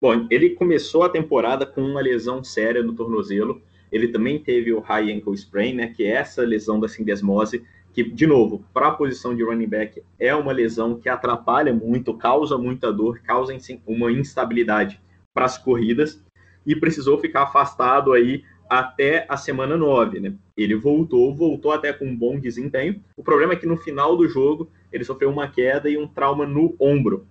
Bom, 0.00 0.26
ele 0.30 0.50
começou 0.50 1.02
a 1.02 1.08
temporada 1.08 1.66
com 1.66 1.80
uma 1.80 2.00
lesão 2.00 2.44
séria 2.44 2.82
no 2.82 2.94
tornozelo. 2.94 3.62
Ele 3.90 4.08
também 4.08 4.42
teve 4.42 4.72
o 4.72 4.80
high 4.80 5.12
ankle 5.12 5.34
sprain, 5.34 5.74
né? 5.74 5.88
Que 5.88 6.04
é 6.04 6.12
essa 6.12 6.42
lesão 6.42 6.78
da 6.78 6.88
sindesmose 6.88 7.64
que, 7.92 8.02
de 8.02 8.26
novo, 8.26 8.64
para 8.72 8.88
a 8.88 8.92
posição 8.92 9.34
de 9.34 9.42
running 9.42 9.68
back, 9.68 10.02
é 10.18 10.34
uma 10.34 10.52
lesão 10.52 10.98
que 10.98 11.08
atrapalha 11.08 11.74
muito, 11.74 12.16
causa 12.16 12.56
muita 12.56 12.92
dor, 12.92 13.20
causa 13.20 13.54
uma 13.86 14.10
instabilidade 14.10 15.00
para 15.34 15.44
as 15.44 15.58
corridas 15.58 16.22
e 16.66 16.76
precisou 16.76 17.18
ficar 17.18 17.42
afastado 17.42 18.12
aí 18.12 18.44
até 18.68 19.26
a 19.28 19.36
semana 19.36 19.76
9, 19.76 20.20
né? 20.20 20.34
Ele 20.56 20.74
voltou, 20.74 21.34
voltou 21.34 21.72
até 21.72 21.92
com 21.92 22.06
um 22.06 22.16
bom 22.16 22.38
desempenho. 22.38 23.02
O 23.16 23.22
problema 23.22 23.52
é 23.52 23.56
que 23.56 23.66
no 23.66 23.76
final 23.76 24.16
do 24.16 24.26
jogo 24.28 24.70
ele 24.90 25.04
sofreu 25.04 25.30
uma 25.30 25.48
queda 25.48 25.90
e 25.90 25.98
um 25.98 26.08
trauma 26.08 26.46
no 26.46 26.74
ombro. 26.80 27.26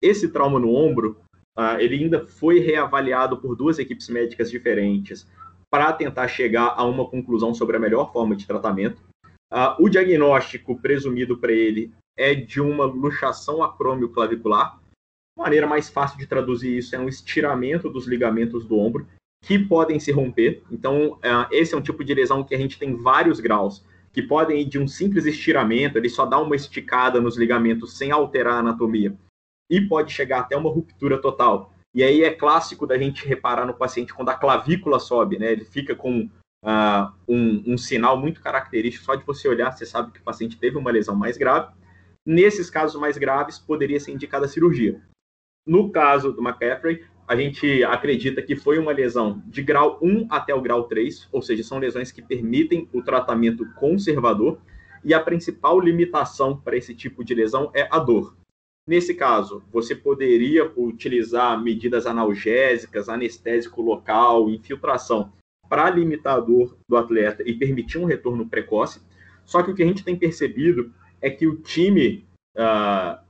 Esse 0.00 0.28
trauma 0.28 0.58
no 0.58 0.74
ombro, 0.74 1.20
uh, 1.58 1.78
ele 1.78 1.96
ainda 1.96 2.26
foi 2.26 2.60
reavaliado 2.60 3.36
por 3.36 3.54
duas 3.54 3.78
equipes 3.78 4.08
médicas 4.08 4.50
diferentes 4.50 5.26
para 5.70 5.92
tentar 5.92 6.28
chegar 6.28 6.74
a 6.76 6.84
uma 6.84 7.06
conclusão 7.06 7.52
sobre 7.52 7.76
a 7.76 7.80
melhor 7.80 8.12
forma 8.12 8.34
de 8.34 8.46
tratamento. 8.46 9.02
Uh, 9.52 9.82
o 9.82 9.88
diagnóstico 9.88 10.80
presumido 10.80 11.36
para 11.36 11.52
ele 11.52 11.92
é 12.16 12.34
de 12.34 12.60
uma 12.60 12.84
luxação 12.84 13.62
acrômio 13.62 14.08
clavicular. 14.08 14.78
A 15.38 15.42
maneira 15.42 15.68
mais 15.68 15.88
fácil 15.88 16.18
de 16.18 16.26
traduzir 16.26 16.76
isso 16.76 16.96
é 16.96 16.98
um 16.98 17.08
estiramento 17.08 17.88
dos 17.88 18.08
ligamentos 18.08 18.66
do 18.66 18.76
ombro, 18.76 19.06
que 19.40 19.56
podem 19.56 20.00
se 20.00 20.10
romper. 20.10 20.64
Então, 20.68 21.12
uh, 21.12 21.46
esse 21.52 21.74
é 21.74 21.78
um 21.78 21.82
tipo 21.82 22.02
de 22.02 22.12
lesão 22.12 22.42
que 22.42 22.56
a 22.56 22.58
gente 22.58 22.76
tem 22.76 22.96
vários 22.96 23.38
graus, 23.38 23.84
que 24.12 24.20
podem 24.20 24.62
ir 24.62 24.64
de 24.64 24.80
um 24.80 24.88
simples 24.88 25.26
estiramento, 25.26 25.96
ele 25.96 26.08
só 26.08 26.26
dá 26.26 26.40
uma 26.40 26.56
esticada 26.56 27.20
nos 27.20 27.36
ligamentos 27.36 27.96
sem 27.96 28.10
alterar 28.10 28.54
a 28.54 28.58
anatomia, 28.58 29.14
e 29.70 29.80
pode 29.80 30.12
chegar 30.12 30.40
até 30.40 30.56
uma 30.56 30.70
ruptura 30.70 31.20
total. 31.20 31.72
E 31.94 32.02
aí 32.02 32.24
é 32.24 32.30
clássico 32.30 32.84
da 32.84 32.98
gente 32.98 33.24
reparar 33.24 33.64
no 33.64 33.74
paciente 33.74 34.12
quando 34.12 34.30
a 34.30 34.34
clavícula 34.34 34.98
sobe, 34.98 35.38
né? 35.38 35.52
Ele 35.52 35.64
fica 35.64 35.94
com 35.94 36.28
uh, 36.64 37.12
um, 37.28 37.74
um, 37.74 37.78
sinal 37.78 38.18
muito 38.18 38.42
característico, 38.42 39.04
só 39.04 39.14
de 39.14 39.24
você 39.24 39.48
olhar, 39.48 39.70
você 39.70 39.86
sabe 39.86 40.10
que 40.10 40.18
o 40.18 40.24
paciente 40.24 40.58
teve 40.58 40.76
uma 40.76 40.90
lesão 40.90 41.14
mais 41.14 41.36
grave. 41.36 41.72
Nesses 42.26 42.68
casos 42.68 43.00
mais 43.00 43.16
graves, 43.16 43.58
poderia 43.58 44.00
ser 44.00 44.10
indicada 44.10 44.44
a 44.44 44.48
cirurgia. 44.48 45.00
No 45.68 45.90
caso 45.90 46.32
do 46.32 46.40
McCaffrey, 46.40 47.04
a 47.26 47.36
gente 47.36 47.84
acredita 47.84 48.40
que 48.40 48.56
foi 48.56 48.78
uma 48.78 48.90
lesão 48.90 49.42
de 49.46 49.62
grau 49.62 49.98
1 50.00 50.28
até 50.30 50.54
o 50.54 50.62
grau 50.62 50.84
3, 50.84 51.28
ou 51.30 51.42
seja, 51.42 51.62
são 51.62 51.78
lesões 51.78 52.10
que 52.10 52.22
permitem 52.22 52.88
o 52.90 53.02
tratamento 53.02 53.70
conservador, 53.74 54.58
e 55.04 55.12
a 55.12 55.20
principal 55.20 55.78
limitação 55.78 56.56
para 56.56 56.74
esse 56.74 56.94
tipo 56.94 57.22
de 57.22 57.34
lesão 57.34 57.70
é 57.74 57.86
a 57.90 57.98
dor. 57.98 58.34
Nesse 58.86 59.12
caso, 59.12 59.62
você 59.70 59.94
poderia 59.94 60.72
utilizar 60.74 61.62
medidas 61.62 62.06
analgésicas, 62.06 63.10
anestésico 63.10 63.82
local, 63.82 64.48
infiltração, 64.48 65.30
para 65.68 65.90
limitar 65.90 66.38
a 66.38 66.40
dor 66.40 66.78
do 66.88 66.96
atleta 66.96 67.42
e 67.44 67.52
permitir 67.52 67.98
um 67.98 68.06
retorno 68.06 68.48
precoce. 68.48 69.02
Só 69.44 69.62
que 69.62 69.70
o 69.70 69.74
que 69.74 69.82
a 69.82 69.86
gente 69.86 70.02
tem 70.02 70.16
percebido 70.16 70.94
é 71.20 71.28
que 71.28 71.46
o 71.46 71.56
time 71.56 72.24
uh, 72.56 73.27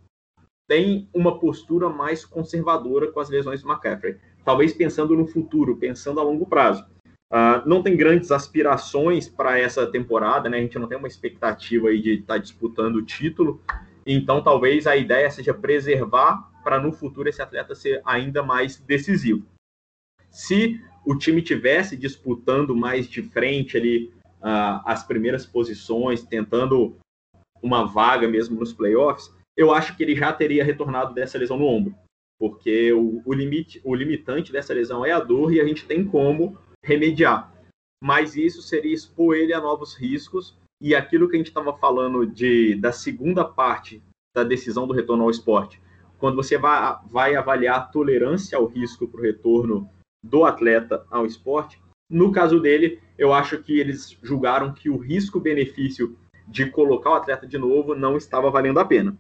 tem 0.69 1.09
uma 1.15 1.41
postura 1.41 1.89
mais 1.89 2.27
conservadora 2.27 3.11
com 3.11 3.19
as 3.19 3.31
lesões 3.31 3.63
do 3.63 3.69
McCaffrey. 3.69 4.19
Talvez 4.45 4.75
pensando 4.75 5.17
no 5.17 5.27
futuro, 5.27 5.77
pensando 5.77 6.21
a 6.21 6.23
longo 6.23 6.47
prazo. 6.47 6.85
Uh, 7.33 7.67
não 7.67 7.83
tem 7.83 7.97
grandes 7.97 8.31
aspirações 8.31 9.29
para 9.29 9.59
essa 9.59 9.87
temporada, 9.87 10.49
né? 10.49 10.59
A 10.59 10.61
gente 10.61 10.79
não 10.79 10.87
tem 10.87 10.97
uma 10.97 11.09
expectativa 11.09 11.89
aí 11.89 12.01
de 12.01 12.15
estar 12.15 12.35
tá 12.35 12.39
disputando 12.39 12.97
o 12.97 13.05
título. 13.05 13.61
Então, 14.07 14.43
talvez 14.43 14.87
a 14.87 14.97
ideia 14.97 15.31
seja 15.31 15.53
preservar 15.53 16.51
para 16.63 16.81
no 16.81 16.93
futuro 16.93 17.29
esse 17.29 17.43
atleta 17.43 17.75
ser 17.75 18.01
ainda 18.05 18.43
mais 18.43 18.79
decisivo. 18.79 19.45
Se 20.31 20.81
o 21.05 21.17
time 21.17 21.41
tivesse 21.41 21.97
disputando 21.97 22.77
mais 22.77 23.09
de 23.09 23.23
frente 23.23 23.77
ali 23.77 24.13
uh, 24.41 24.81
as 24.85 25.03
primeiras 25.03 25.47
posições, 25.47 26.23
tentando 26.23 26.97
uma 27.63 27.85
vaga 27.85 28.29
mesmo 28.29 28.59
nos 28.59 28.73
playoffs, 28.73 29.33
eu 29.59 29.73
acho 29.73 29.97
que 29.97 30.05
ele 30.05 30.15
já 30.15 30.33
teria 30.33 30.65
retornado 30.65 31.13
dessa 31.13 31.37
lesão 31.37 31.59
no 31.59 31.67
ombro, 31.67 31.93
porque 32.39 32.93
o, 32.93 33.21
o 33.25 33.35
limite, 33.35 33.81
o 33.83 33.93
limitante 33.93 34.53
dessa 34.53 34.73
lesão 34.73 35.05
é 35.05 35.11
a 35.11 35.19
dor 35.19 35.53
e 35.53 35.61
a 35.61 35.65
gente 35.65 35.85
tem 35.85 36.05
como 36.05 36.57
remediar. 36.81 37.53
Mas 38.01 38.37
isso 38.37 38.63
seria 38.63 38.95
expor 38.95 39.37
ele 39.37 39.53
a 39.53 39.61
novos 39.61 39.97
riscos 39.97 40.57
e 40.81 40.95
aquilo 40.95 41.29
que 41.29 41.35
a 41.35 41.39
gente 41.39 41.49
estava 41.49 41.77
falando 41.77 42.25
de 42.25 42.77
da 42.77 42.93
segunda 42.93 43.45
parte 43.45 44.01
da 44.33 44.45
decisão 44.45 44.87
do 44.87 44.95
retorno 44.95 45.25
ao 45.25 45.31
esporte, 45.31 45.83
quando 46.19 46.37
você 46.37 46.57
vai, 46.57 46.97
vai 47.11 47.35
avaliar 47.35 47.79
a 47.79 47.83
tolerância 47.83 48.57
ao 48.57 48.67
risco 48.67 49.09
para 49.09 49.21
o 49.21 49.25
retorno 49.25 49.91
do 50.25 50.45
atleta 50.45 51.05
ao 51.11 51.27
esporte. 51.27 51.83
No 52.09 52.31
caso 52.31 52.61
dele, 52.61 53.01
eu 53.19 53.33
acho 53.33 53.59
que 53.59 53.81
eles 53.81 54.17
julgaram 54.23 54.73
que 54.73 54.89
o 54.89 54.97
risco-benefício 54.97 56.17
de 56.47 56.71
colocar 56.71 57.11
o 57.11 57.15
atleta 57.15 57.47
de 57.47 57.59
novo 57.59 57.97
não 57.97 58.17
estava 58.17 58.51
valendo 58.51 58.79
a 58.79 58.85
pena. 58.85 59.19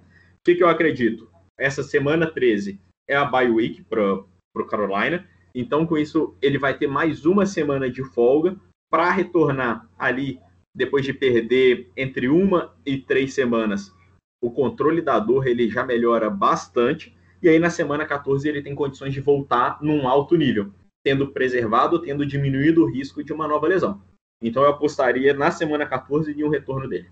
Que, 0.49 0.55
que 0.55 0.65
eu 0.65 0.69
acredito? 0.71 1.31
Essa 1.59 1.83
semana 1.83 2.27
13 2.27 2.81
é 3.07 3.15
a 3.15 3.23
bye 3.23 3.51
week 3.51 3.85
para 3.85 4.15
o 4.15 4.65
Carolina, 4.65 5.29
então 5.55 5.87
com 5.87 5.99
isso 5.99 6.39
ele 6.41 6.57
vai 6.57 6.79
ter 6.79 6.87
mais 6.87 7.27
uma 7.27 7.45
semana 7.45 7.91
de 7.91 8.03
folga 8.03 8.59
para 8.91 9.11
retornar 9.11 9.87
ali 9.99 10.41
depois 10.75 11.05
de 11.05 11.13
perder 11.13 11.93
entre 11.95 12.31
uma 12.31 12.75
e 12.87 12.97
três 12.97 13.35
semanas. 13.35 13.95
O 14.43 14.51
controle 14.51 15.03
da 15.03 15.19
dor 15.19 15.47
ele 15.47 15.69
já 15.69 15.85
melhora 15.85 16.31
bastante 16.31 17.15
e 17.43 17.49
aí 17.51 17.59
na 17.59 17.69
semana 17.69 18.07
14 18.07 18.49
ele 18.49 18.63
tem 18.63 18.75
condições 18.75 19.13
de 19.13 19.21
voltar 19.21 19.79
num 19.83 20.09
alto 20.09 20.35
nível 20.35 20.73
tendo 21.05 21.31
preservado, 21.31 22.01
tendo 22.01 22.25
diminuído 22.25 22.85
o 22.85 22.91
risco 22.91 23.23
de 23.23 23.35
uma 23.35 23.47
nova 23.47 23.67
lesão. 23.67 24.03
Então 24.43 24.63
eu 24.63 24.71
apostaria 24.71 25.35
na 25.35 25.51
semana 25.51 25.85
14 25.87 26.33
em 26.33 26.43
um 26.43 26.49
retorno 26.49 26.89
dele. 26.89 27.11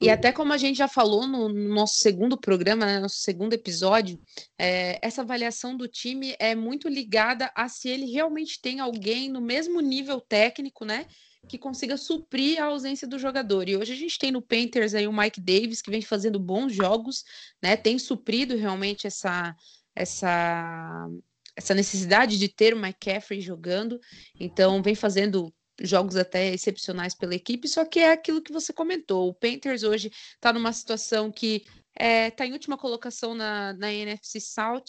E 0.00 0.10
até 0.10 0.32
como 0.32 0.52
a 0.52 0.56
gente 0.56 0.76
já 0.76 0.88
falou 0.88 1.26
no, 1.26 1.48
nosso 1.48 1.96
segundo 1.96 2.36
programa, 2.36 2.84
né, 2.84 2.98
nosso 2.98 3.18
segundo 3.18 3.52
episódio, 3.52 4.20
é, 4.58 4.98
essa 5.02 5.22
avaliação 5.22 5.76
do 5.76 5.88
time 5.88 6.34
é 6.38 6.54
muito 6.54 6.88
ligada 6.88 7.50
a 7.54 7.68
se 7.68 7.88
ele 7.88 8.06
realmente 8.06 8.60
tem 8.60 8.80
alguém 8.80 9.28
no 9.28 9.40
mesmo 9.40 9.80
nível 9.80 10.20
técnico, 10.20 10.84
né? 10.84 11.06
Que 11.48 11.58
consiga 11.58 11.96
suprir 11.96 12.60
a 12.60 12.66
ausência 12.66 13.06
do 13.06 13.18
jogador. 13.18 13.68
E 13.68 13.76
hoje 13.76 13.92
a 13.92 13.96
gente 13.96 14.18
tem 14.18 14.32
no 14.32 14.40
Panthers 14.40 14.94
aí 14.94 15.06
o 15.06 15.12
Mike 15.12 15.40
Davis, 15.40 15.82
que 15.82 15.90
vem 15.90 16.00
fazendo 16.00 16.38
bons 16.38 16.72
jogos, 16.72 17.22
né? 17.62 17.76
Tem 17.76 17.98
suprido 17.98 18.56
realmente 18.56 19.06
essa, 19.06 19.54
essa 19.94 21.08
essa 21.56 21.74
necessidade 21.74 22.38
de 22.38 22.48
ter 22.48 22.74
o 22.74 22.78
McCaffrey 22.78 23.40
jogando, 23.40 24.00
então 24.38 24.82
vem 24.82 24.94
fazendo 24.94 25.54
jogos 25.80 26.16
até 26.16 26.52
excepcionais 26.52 27.14
pela 27.14 27.34
equipe, 27.34 27.68
só 27.68 27.84
que 27.84 28.00
é 28.00 28.12
aquilo 28.12 28.42
que 28.42 28.52
você 28.52 28.72
comentou. 28.72 29.28
O 29.28 29.34
Panthers 29.34 29.82
hoje 29.82 30.10
está 30.34 30.52
numa 30.52 30.72
situação 30.72 31.30
que 31.30 31.64
está 31.64 31.74
é, 31.96 32.30
tá 32.30 32.46
em 32.46 32.52
última 32.52 32.76
colocação 32.76 33.34
na, 33.34 33.72
na 33.74 33.92
NFC 33.92 34.40
South, 34.40 34.84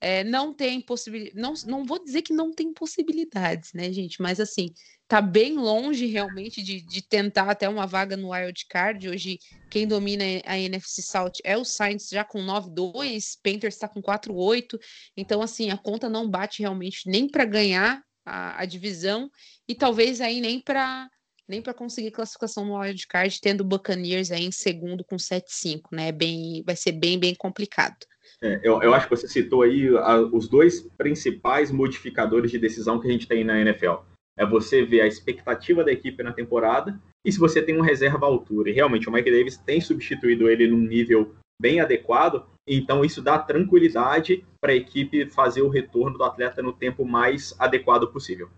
é, 0.00 0.22
não 0.24 0.52
tem 0.52 0.80
possibilidade, 0.80 1.40
não, 1.40 1.54
não 1.66 1.84
vou 1.84 2.02
dizer 2.02 2.22
que 2.22 2.32
não 2.32 2.52
tem 2.52 2.72
possibilidades, 2.72 3.72
né, 3.72 3.90
gente? 3.92 4.20
Mas 4.20 4.38
assim, 4.38 4.72
tá 5.08 5.22
bem 5.22 5.56
longe 5.56 6.06
realmente 6.06 6.62
de, 6.62 6.82
de 6.82 7.02
tentar 7.02 7.50
até 7.50 7.68
uma 7.68 7.86
vaga 7.86 8.16
no 8.16 8.32
wild 8.32 8.66
card. 8.68 9.08
Hoje, 9.08 9.38
quem 9.70 9.86
domina 9.86 10.24
a 10.44 10.58
NFC 10.58 11.02
South 11.02 11.32
é 11.44 11.56
o 11.56 11.64
Saints 11.64 12.08
já 12.10 12.24
com 12.24 12.40
9-2, 12.40 13.38
Panthers 13.42 13.74
está 13.74 13.88
com 13.88 14.02
4-8. 14.02 14.78
Então, 15.16 15.40
assim, 15.40 15.70
a 15.70 15.78
conta 15.78 16.08
não 16.08 16.28
bate 16.28 16.60
realmente 16.60 17.08
nem 17.08 17.26
para 17.26 17.44
ganhar 17.44 18.02
a, 18.26 18.60
a, 18.60 18.64
divisão 18.66 19.30
e 19.68 19.74
talvez 19.74 20.20
aí 20.20 20.40
nem 20.40 20.60
para 20.60 21.08
nem 21.48 21.62
para 21.62 21.72
conseguir 21.72 22.10
classificação 22.10 22.64
no 22.64 22.76
wild 22.76 23.06
card, 23.06 23.40
tendo 23.40 23.60
o 23.60 23.64
Buccaneers 23.64 24.32
aí 24.32 24.44
em 24.44 24.50
segundo 24.50 25.04
com 25.04 25.14
7-5, 25.14 25.82
né? 25.92 26.10
Bem, 26.10 26.64
vai 26.66 26.74
ser 26.74 26.90
bem, 26.90 27.20
bem 27.20 27.36
complicado. 27.36 27.96
É, 28.42 28.60
eu, 28.64 28.82
eu, 28.82 28.92
acho 28.92 29.08
que 29.08 29.16
você 29.16 29.28
citou 29.28 29.62
aí 29.62 29.88
a, 29.96 30.18
os 30.18 30.48
dois 30.48 30.82
principais 30.98 31.70
modificadores 31.70 32.50
de 32.50 32.58
decisão 32.58 33.00
que 33.00 33.06
a 33.06 33.12
gente 33.12 33.28
tem 33.28 33.44
na 33.44 33.60
NFL. 33.60 34.02
É 34.36 34.44
você 34.44 34.84
ver 34.84 35.02
a 35.02 35.06
expectativa 35.06 35.84
da 35.84 35.92
equipe 35.92 36.20
na 36.22 36.32
temporada 36.32 37.00
e 37.24 37.32
se 37.32 37.38
você 37.38 37.62
tem 37.62 37.78
um 37.78 37.82
reserva 37.82 38.26
à 38.26 38.28
altura. 38.28 38.68
E 38.68 38.72
realmente 38.72 39.08
o 39.08 39.12
Mike 39.12 39.30
Davis 39.30 39.56
tem 39.56 39.80
substituído 39.80 40.50
ele 40.50 40.66
num 40.66 40.78
nível 40.78 41.34
bem 41.60 41.80
adequado, 41.80 42.46
então 42.66 43.04
isso 43.04 43.22
dá 43.22 43.38
tranquilidade 43.38 44.44
para 44.60 44.72
a 44.72 44.76
equipe 44.76 45.30
fazer 45.30 45.62
o 45.62 45.68
retorno 45.68 46.18
do 46.18 46.24
atleta 46.24 46.62
no 46.62 46.72
tempo 46.72 47.04
mais 47.04 47.54
adequado 47.58 48.12
possível. 48.12 48.50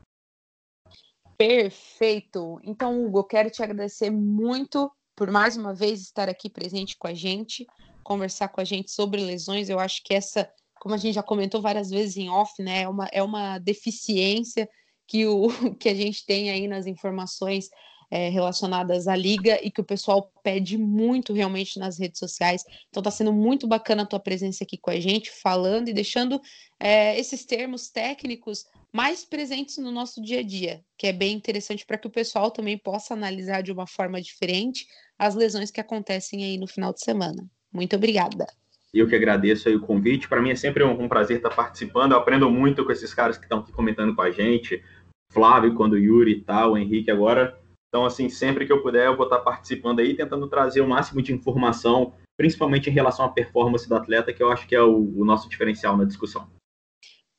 Perfeito. 1.37 2.59
Então, 2.65 3.05
Hugo, 3.05 3.23
quero 3.23 3.49
te 3.51 3.63
agradecer 3.63 4.11
muito 4.11 4.91
por 5.15 5.31
mais 5.31 5.57
uma 5.57 5.75
vez 5.75 6.01
estar 6.01 6.29
aqui 6.29 6.49
presente 6.49 6.97
com 6.99 7.07
a 7.07 7.15
gente, 7.15 7.67
conversar 8.03 8.49
com 8.49 8.61
a 8.61 8.65
gente 8.65 8.91
sobre 8.91 9.21
lesões. 9.21 9.69
Eu 9.69 9.79
acho 9.79 10.03
que 10.05 10.15
essa, 10.15 10.51
como 10.81 10.95
a 10.95 10.99
gente 10.99 11.15
já 11.15 11.23
comentou 11.23 11.61
várias 11.61 11.91
vezes 11.91 12.17
em 12.17 12.29
off, 12.29 12.63
né, 12.63 12.83
é 12.83 12.89
uma, 12.89 13.09
é 13.13 13.23
uma 13.23 13.59
deficiência 13.59 14.69
que, 15.07 15.27
o, 15.27 15.49
que 15.79 15.89
a 15.89 15.95
gente 15.95 16.25
tem 16.25 16.51
aí 16.51 16.67
nas 16.67 16.87
informações 16.87 17.69
é, 18.11 18.29
relacionadas 18.29 19.07
à 19.07 19.15
liga 19.15 19.59
e 19.63 19.71
que 19.71 19.81
o 19.81 19.85
pessoal 19.85 20.33
pede 20.43 20.79
muito 20.79 21.33
realmente 21.33 21.79
nas 21.79 21.99
redes 21.99 22.19
sociais. 22.19 22.65
Então 22.89 23.01
está 23.01 23.11
sendo 23.11 23.33
muito 23.33 23.67
bacana 23.67 24.03
a 24.03 24.07
tua 24.07 24.21
presença 24.21 24.65
aqui 24.65 24.79
com 24.79 24.91
a 24.91 24.99
gente, 24.99 25.31
falando 25.31 25.89
e 25.89 25.93
deixando 25.93 26.41
é, 26.81 27.19
esses 27.19 27.45
termos 27.45 27.91
técnicos 27.91 28.65
mais 28.93 29.25
presentes 29.25 29.77
no 29.79 29.91
nosso 29.91 30.23
dia 30.23 30.41
a 30.41 30.43
dia, 30.43 30.81
que 30.97 31.07
é 31.07 31.13
bem 31.13 31.35
interessante 31.35 31.85
para 31.85 31.99
que 31.99 32.07
o 32.07 32.11
pessoal 32.11 32.51
também 32.51 32.79
possa 32.79 33.15
analisar 33.15 33.63
de 33.63 33.71
uma 33.71 33.87
forma 33.87 34.21
diferente 34.21 34.87
as 35.19 35.35
lesões 35.35 35.71
que 35.71 35.81
acontecem 35.81 36.45
aí 36.45 36.57
no 36.57 36.67
final 36.67 36.93
de 36.93 37.01
semana. 37.01 37.45
Muito 37.73 37.97
obrigada. 37.97 38.47
Eu 38.93 39.07
que 39.07 39.15
agradeço 39.15 39.69
aí 39.69 39.77
o 39.77 39.81
convite. 39.81 40.29
Para 40.29 40.41
mim 40.41 40.51
é 40.51 40.55
sempre 40.55 40.83
um, 40.83 41.03
um, 41.03 41.09
prazer 41.09 41.39
estar 41.39 41.51
participando. 41.51 42.13
Eu 42.13 42.19
aprendo 42.19 42.51
muito 42.51 42.85
com 42.85 42.93
esses 42.93 43.13
caras 43.13 43.37
que 43.37 43.45
estão 43.45 43.59
aqui 43.59 43.73
comentando 43.73 44.15
com 44.15 44.23
a 44.23 44.31
gente. 44.31 44.83
Flávio, 45.31 45.75
quando 45.75 45.93
o 45.93 45.99
Yuri 45.99 46.33
e 46.33 46.41
tal, 46.41 46.73
o 46.73 46.79
Henrique 46.79 47.11
agora. 47.11 47.58
Então, 47.89 48.05
assim, 48.05 48.29
sempre 48.29 48.67
que 48.67 48.73
eu 48.73 48.83
puder, 48.83 49.07
eu 49.07 49.17
vou 49.17 49.25
estar 49.25 49.39
participando 49.39 50.01
aí, 50.01 50.15
tentando 50.15 50.49
trazer 50.49 50.81
o 50.81 50.89
máximo 50.89 51.23
de 51.23 51.33
informação, 51.33 52.13
principalmente 52.37 52.91
em 52.91 52.93
relação 52.93 53.25
à 53.25 53.31
performance 53.31 53.89
do 53.89 53.95
atleta, 53.95 54.33
que 54.33 54.43
eu 54.43 54.51
acho 54.51 54.67
que 54.67 54.75
é 54.75 54.83
o, 54.83 55.19
o 55.19 55.25
nosso 55.25 55.49
diferencial 55.49 55.97
na 55.97 56.05
discussão. 56.05 56.49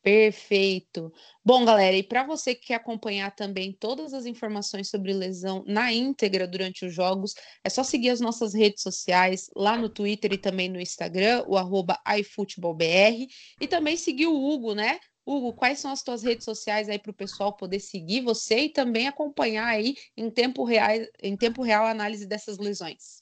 Perfeito. 0.01 1.11
Bom, 1.43 1.65
galera, 1.65 1.95
e 1.95 2.01
para 2.01 2.23
você 2.23 2.55
que 2.55 2.67
quer 2.67 2.75
acompanhar 2.75 3.35
também 3.35 3.73
todas 3.73 4.13
as 4.13 4.25
informações 4.25 4.89
sobre 4.89 5.11
lesão 5.11 5.63
na 5.67 5.91
íntegra 5.91 6.47
durante 6.47 6.85
os 6.85 6.93
jogos, 6.93 7.33
é 7.65 7.69
só 7.69 7.83
seguir 7.83 8.09
as 8.09 8.21
nossas 8.21 8.53
redes 8.53 8.81
sociais 8.81 9.49
lá 9.55 9.77
no 9.77 9.89
Twitter 9.89 10.31
e 10.31 10.37
também 10.37 10.69
no 10.69 10.79
Instagram, 10.79 11.43
o 11.47 11.57
arroba 11.57 11.99
iFootballBR, 12.17 13.27
e 13.59 13.67
também 13.67 13.97
seguir 13.97 14.27
o 14.27 14.41
Hugo, 14.41 14.73
né? 14.73 14.99
Hugo, 15.29 15.53
quais 15.53 15.79
são 15.79 15.91
as 15.91 16.01
tuas 16.01 16.23
redes 16.23 16.43
sociais 16.43 16.89
aí 16.89 16.97
para 16.97 17.11
o 17.11 17.13
pessoal 17.13 17.53
poder 17.53 17.79
seguir 17.79 18.21
você 18.21 18.61
e 18.61 18.69
também 18.69 19.07
acompanhar 19.07 19.67
aí 19.67 19.95
em 20.17 20.29
tempo 20.31 20.63
real, 20.63 20.89
em 21.21 21.37
tempo 21.37 21.61
real 21.61 21.85
a 21.85 21.91
análise 21.91 22.25
dessas 22.25 22.57
lesões? 22.57 23.19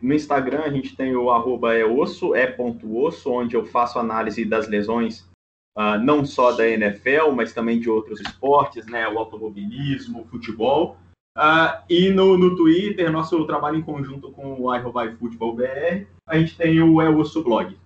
No 0.00 0.14
Instagram 0.14 0.60
a 0.60 0.70
gente 0.70 0.94
tem 0.94 1.16
o 1.16 1.30
arroba 1.30 1.74
é 1.74 1.84
osso, 1.84 2.34
é 2.36 2.46
ponto 2.46 2.96
osso, 2.96 3.32
onde 3.32 3.56
eu 3.56 3.66
faço 3.66 3.98
análise 3.98 4.44
das 4.44 4.68
lesões 4.68 5.28
uh, 5.76 5.98
não 6.02 6.24
só 6.24 6.52
da 6.52 6.68
NFL, 6.68 7.32
mas 7.34 7.52
também 7.52 7.80
de 7.80 7.90
outros 7.90 8.20
esportes, 8.20 8.86
né? 8.86 9.08
O 9.08 9.18
automobilismo, 9.18 10.22
o 10.22 10.26
futebol. 10.26 10.96
Uh, 11.36 11.82
e 11.88 12.10
no, 12.10 12.36
no 12.36 12.54
Twitter, 12.54 13.10
nosso 13.10 13.44
trabalho 13.46 13.76
em 13.76 13.82
conjunto 13.82 14.30
com 14.30 14.60
o 14.60 14.74
iRobai 14.74 15.08
BR, 15.08 16.06
a 16.26 16.38
gente 16.38 16.56
tem 16.56 16.80
o 16.80 17.00
É 17.00 17.08
Osso 17.08 17.42
Blog. 17.42 17.76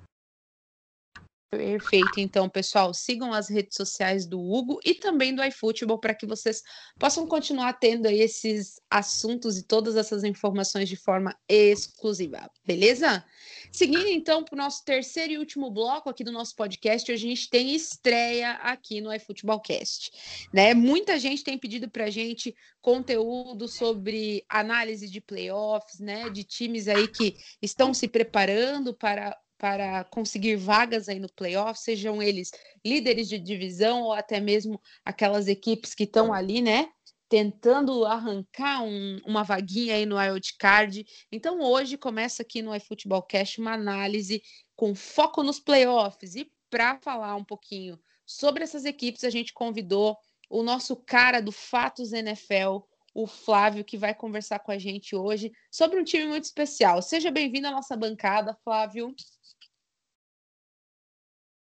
Perfeito. 1.50 2.18
Então, 2.18 2.48
pessoal, 2.48 2.92
sigam 2.92 3.32
as 3.32 3.48
redes 3.48 3.76
sociais 3.76 4.26
do 4.26 4.40
Hugo 4.40 4.80
e 4.84 4.94
também 4.94 5.34
do 5.34 5.44
iFootball 5.44 5.98
para 5.98 6.14
que 6.14 6.26
vocês 6.26 6.62
possam 6.98 7.26
continuar 7.26 7.74
tendo 7.74 8.06
esses 8.06 8.80
assuntos 8.90 9.56
e 9.56 9.62
todas 9.62 9.96
essas 9.96 10.24
informações 10.24 10.88
de 10.88 10.96
forma 10.96 11.36
exclusiva. 11.48 12.50
Beleza? 12.66 13.24
Seguindo 13.70 14.08
então 14.08 14.42
para 14.42 14.54
o 14.54 14.58
nosso 14.58 14.84
terceiro 14.84 15.32
e 15.34 15.38
último 15.38 15.70
bloco 15.70 16.10
aqui 16.10 16.24
do 16.24 16.32
nosso 16.32 16.56
podcast, 16.56 17.10
a 17.10 17.16
gente 17.16 17.48
tem 17.48 17.74
estreia 17.74 18.52
aqui 18.52 19.00
no 19.00 19.12
iFootballcast. 19.14 20.10
Né? 20.52 20.74
Muita 20.74 21.18
gente 21.18 21.44
tem 21.44 21.56
pedido 21.56 21.88
para 21.88 22.04
a 22.04 22.10
gente 22.10 22.54
conteúdo 22.80 23.66
sobre 23.66 24.44
análise 24.48 25.08
de 25.08 25.20
playoffs, 25.20 25.98
né? 26.00 26.28
De 26.28 26.44
times 26.44 26.86
aí 26.86 27.08
que 27.08 27.34
estão 27.62 27.94
se 27.94 28.06
preparando 28.06 28.92
para 28.92 29.34
para 29.58 30.04
conseguir 30.04 30.56
vagas 30.56 31.08
aí 31.08 31.18
no 31.18 31.32
playoff, 31.32 31.78
sejam 31.80 32.22
eles 32.22 32.50
líderes 32.84 33.28
de 33.28 33.38
divisão 33.38 34.02
ou 34.02 34.12
até 34.12 34.40
mesmo 34.40 34.80
aquelas 35.04 35.48
equipes 35.48 35.94
que 35.94 36.04
estão 36.04 36.32
ali, 36.32 36.60
né? 36.60 36.88
Tentando 37.28 38.04
arrancar 38.04 38.82
um, 38.82 39.20
uma 39.24 39.42
vaguinha 39.42 39.94
aí 39.94 40.06
no 40.06 40.18
Wild 40.18 40.54
Card. 40.58 41.04
Então, 41.32 41.60
hoje 41.60 41.96
começa 41.96 42.42
aqui 42.42 42.62
no 42.62 42.74
iFootball 42.74 43.22
Cash 43.22 43.58
uma 43.58 43.72
análise 43.72 44.42
com 44.76 44.94
foco 44.94 45.42
nos 45.42 45.58
playoffs. 45.58 46.34
E 46.34 46.50
para 46.68 46.98
falar 47.00 47.34
um 47.36 47.44
pouquinho 47.44 47.98
sobre 48.26 48.64
essas 48.64 48.84
equipes, 48.84 49.24
a 49.24 49.30
gente 49.30 49.52
convidou 49.52 50.16
o 50.50 50.62
nosso 50.62 50.96
cara 50.96 51.40
do 51.40 51.52
Fatos 51.52 52.12
NFL, 52.12 52.80
o 53.14 53.26
Flávio, 53.26 53.84
que 53.84 53.96
vai 53.96 54.14
conversar 54.14 54.58
com 54.58 54.72
a 54.72 54.78
gente 54.78 55.14
hoje 55.14 55.52
sobre 55.70 56.00
um 56.00 56.04
time 56.04 56.26
muito 56.26 56.44
especial. 56.44 57.00
Seja 57.00 57.30
bem-vindo 57.30 57.68
à 57.68 57.70
nossa 57.70 57.96
bancada, 57.96 58.56
Flávio. 58.64 59.14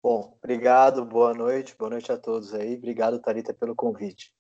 Bom, 0.05 0.37
obrigado, 0.37 1.03
boa 1.03 1.33
noite, 1.33 1.75
boa 1.75 1.89
noite 1.89 2.11
a 2.11 2.17
todos 2.17 2.53
aí. 2.53 2.75
Obrigado, 2.75 3.19
Tarita, 3.19 3.51
pelo 3.55 3.75
convite. 3.75 4.31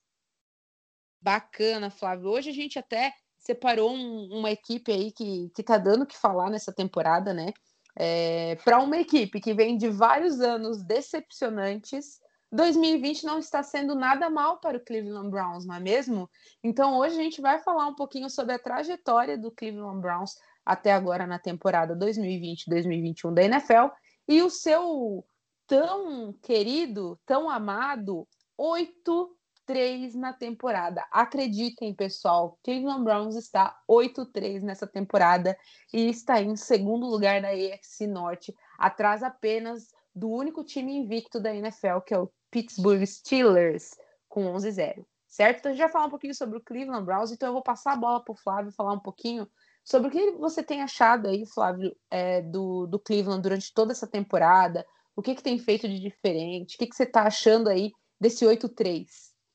Bacana, 1.19 1.89
Flávio. 1.89 2.29
Hoje 2.29 2.51
a 2.51 2.53
gente 2.53 2.77
até 2.77 3.11
separou 3.39 3.91
um, 3.91 4.29
uma 4.31 4.51
equipe 4.51 4.91
aí 4.91 5.11
que, 5.11 5.49
que 5.55 5.63
tá 5.63 5.79
dando 5.79 6.03
o 6.03 6.05
que 6.05 6.15
falar 6.15 6.51
nessa 6.51 6.71
temporada, 6.71 7.33
né? 7.33 7.51
É, 7.97 8.57
para 8.57 8.77
uma 8.77 8.95
equipe 8.97 9.41
que 9.41 9.55
vem 9.55 9.75
de 9.75 9.89
vários 9.89 10.39
anos 10.39 10.83
decepcionantes, 10.83 12.19
2020 12.51 13.23
não 13.23 13.39
está 13.39 13.63
sendo 13.63 13.95
nada 13.95 14.29
mal 14.29 14.59
para 14.59 14.77
o 14.77 14.85
Cleveland 14.85 15.31
Browns, 15.31 15.65
não 15.65 15.73
é 15.73 15.79
mesmo? 15.79 16.29
Então 16.63 16.99
hoje 16.99 17.19
a 17.19 17.23
gente 17.23 17.41
vai 17.41 17.57
falar 17.57 17.87
um 17.87 17.95
pouquinho 17.95 18.29
sobre 18.29 18.53
a 18.53 18.59
trajetória 18.59 19.35
do 19.35 19.49
Cleveland 19.49 19.99
Browns 19.99 20.35
até 20.63 20.93
agora 20.93 21.25
na 21.25 21.39
temporada 21.39 21.95
2020-2021 21.95 23.33
da 23.33 23.41
NFL 23.41 23.87
e 24.27 24.43
o 24.43 24.49
seu 24.51 25.25
tão 25.67 26.33
querido, 26.41 27.19
tão 27.25 27.49
amado, 27.49 28.27
8-3 28.57 30.13
na 30.13 30.33
temporada. 30.33 31.05
Acreditem, 31.11 31.93
pessoal, 31.93 32.57
Cleveland 32.63 33.03
Browns 33.03 33.35
está 33.35 33.77
8-3 33.89 34.61
nessa 34.61 34.87
temporada 34.87 35.57
e 35.93 36.09
está 36.09 36.41
em 36.41 36.55
segundo 36.55 37.07
lugar 37.07 37.41
na 37.41 37.49
AFC 37.49 38.07
Norte, 38.07 38.55
atrás 38.77 39.23
apenas 39.23 39.93
do 40.15 40.29
único 40.29 40.63
time 40.63 40.95
invicto 40.95 41.39
da 41.39 41.53
NFL, 41.53 41.99
que 42.05 42.13
é 42.13 42.19
o 42.19 42.31
Pittsburgh 42.49 43.05
Steelers, 43.05 43.91
com 44.29 44.45
11-0. 44.53 45.05
Certo? 45.27 45.59
Então, 45.59 45.71
a 45.71 45.75
gente 45.75 45.83
já 45.83 45.89
falar 45.89 46.05
um 46.05 46.09
pouquinho 46.09 46.33
sobre 46.33 46.57
o 46.57 46.61
Cleveland 46.61 47.03
Browns, 47.03 47.29
então 47.29 47.49
eu 47.49 47.53
vou 47.53 47.61
passar 47.61 47.91
a 47.91 47.97
bola 47.97 48.23
para 48.23 48.31
o 48.31 48.37
Flávio 48.37 48.71
falar 48.71 48.93
um 48.93 48.99
pouquinho 48.99 49.45
sobre 49.83 50.07
o 50.07 50.11
que 50.11 50.31
você 50.31 50.63
tem 50.63 50.81
achado 50.81 51.27
aí, 51.27 51.45
Flávio, 51.45 51.93
é, 52.09 52.41
do, 52.41 52.87
do 52.87 52.97
Cleveland 52.97 53.41
durante 53.41 53.73
toda 53.73 53.91
essa 53.91 54.07
temporada, 54.07 54.85
o 55.15 55.21
que, 55.21 55.35
que 55.35 55.43
tem 55.43 55.57
feito 55.57 55.87
de 55.87 55.99
diferente? 55.99 56.75
O 56.75 56.77
que, 56.77 56.87
que 56.87 56.95
você 56.95 57.03
está 57.03 57.23
achando 57.23 57.69
aí 57.69 57.91
desse 58.19 58.45
8-3, 58.45 59.07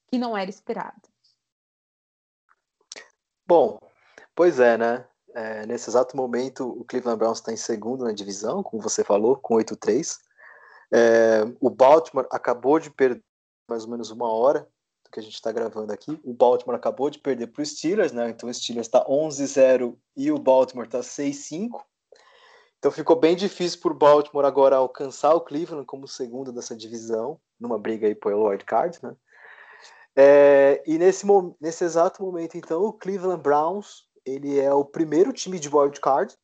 que 0.08 0.18
não 0.18 0.36
era 0.36 0.48
esperado? 0.48 1.08
Bom, 3.46 3.78
pois 4.34 4.61
é, 4.61 4.78
né? 4.78 5.06
É, 5.34 5.66
nesse 5.66 5.88
exato 5.88 6.16
momento, 6.16 6.68
o 6.68 6.84
Cleveland 6.84 7.18
Browns 7.18 7.38
está 7.38 7.52
em 7.52 7.56
segundo 7.56 8.04
na 8.04 8.12
divisão, 8.12 8.62
como 8.62 8.82
você 8.82 9.04
falou, 9.04 9.36
com 9.36 9.54
8-3. 9.54 10.18
É, 10.92 11.42
o 11.61 11.70
Baltimore 11.70 12.26
acabou 12.30 12.78
de 12.78 12.90
perder 12.90 13.22
mais 13.68 13.84
ou 13.84 13.90
menos 13.90 14.11
uma 14.11 14.30
hora 14.30 14.68
do 15.04 15.11
que 15.11 15.20
a 15.20 15.22
gente 15.22 15.34
está 15.34 15.52
gravando 15.52 15.92
aqui. 15.92 16.18
O 16.24 16.34
Baltimore 16.34 16.76
acabou 16.76 17.08
de 17.08 17.18
perder 17.20 17.48
para 17.48 17.62
o 17.62 17.66
Steelers, 17.66 18.12
né? 18.12 18.30
Então 18.30 18.48
o 18.48 18.54
Steelers 18.54 18.88
está 18.88 19.04
11-0 19.06 19.96
e 20.16 20.32
o 20.32 20.38
Baltimore 20.38 20.86
está 20.86 21.00
6-5. 21.00 21.80
Então 22.81 22.91
ficou 22.91 23.14
bem 23.14 23.37
difícil 23.37 23.78
para 23.78 23.93
o 23.93 23.97
Baltimore 23.97 24.47
agora 24.47 24.76
alcançar 24.76 25.35
o 25.35 25.43
Cleveland 25.43 25.85
como 25.85 26.09
segundo 26.09 26.51
dessa 26.51 26.74
divisão, 26.74 27.39
numa 27.61 27.78
briga 27.78 28.07
aí 28.07 28.14
pelo 28.14 28.49
wild 28.49 28.64
card, 28.64 28.99
né? 29.03 29.14
É, 30.16 30.83
e 30.87 30.97
nesse, 30.97 31.26
nesse 31.61 31.85
exato 31.85 32.22
momento, 32.22 32.57
então, 32.57 32.83
o 32.83 32.93
Cleveland 32.93 33.43
Browns 33.43 34.09
ele 34.24 34.59
é 34.59 34.72
o 34.72 34.85
primeiro 34.85 35.31
time 35.33 35.59
de 35.59 35.68
wild 35.68 36.01
card 36.01 36.35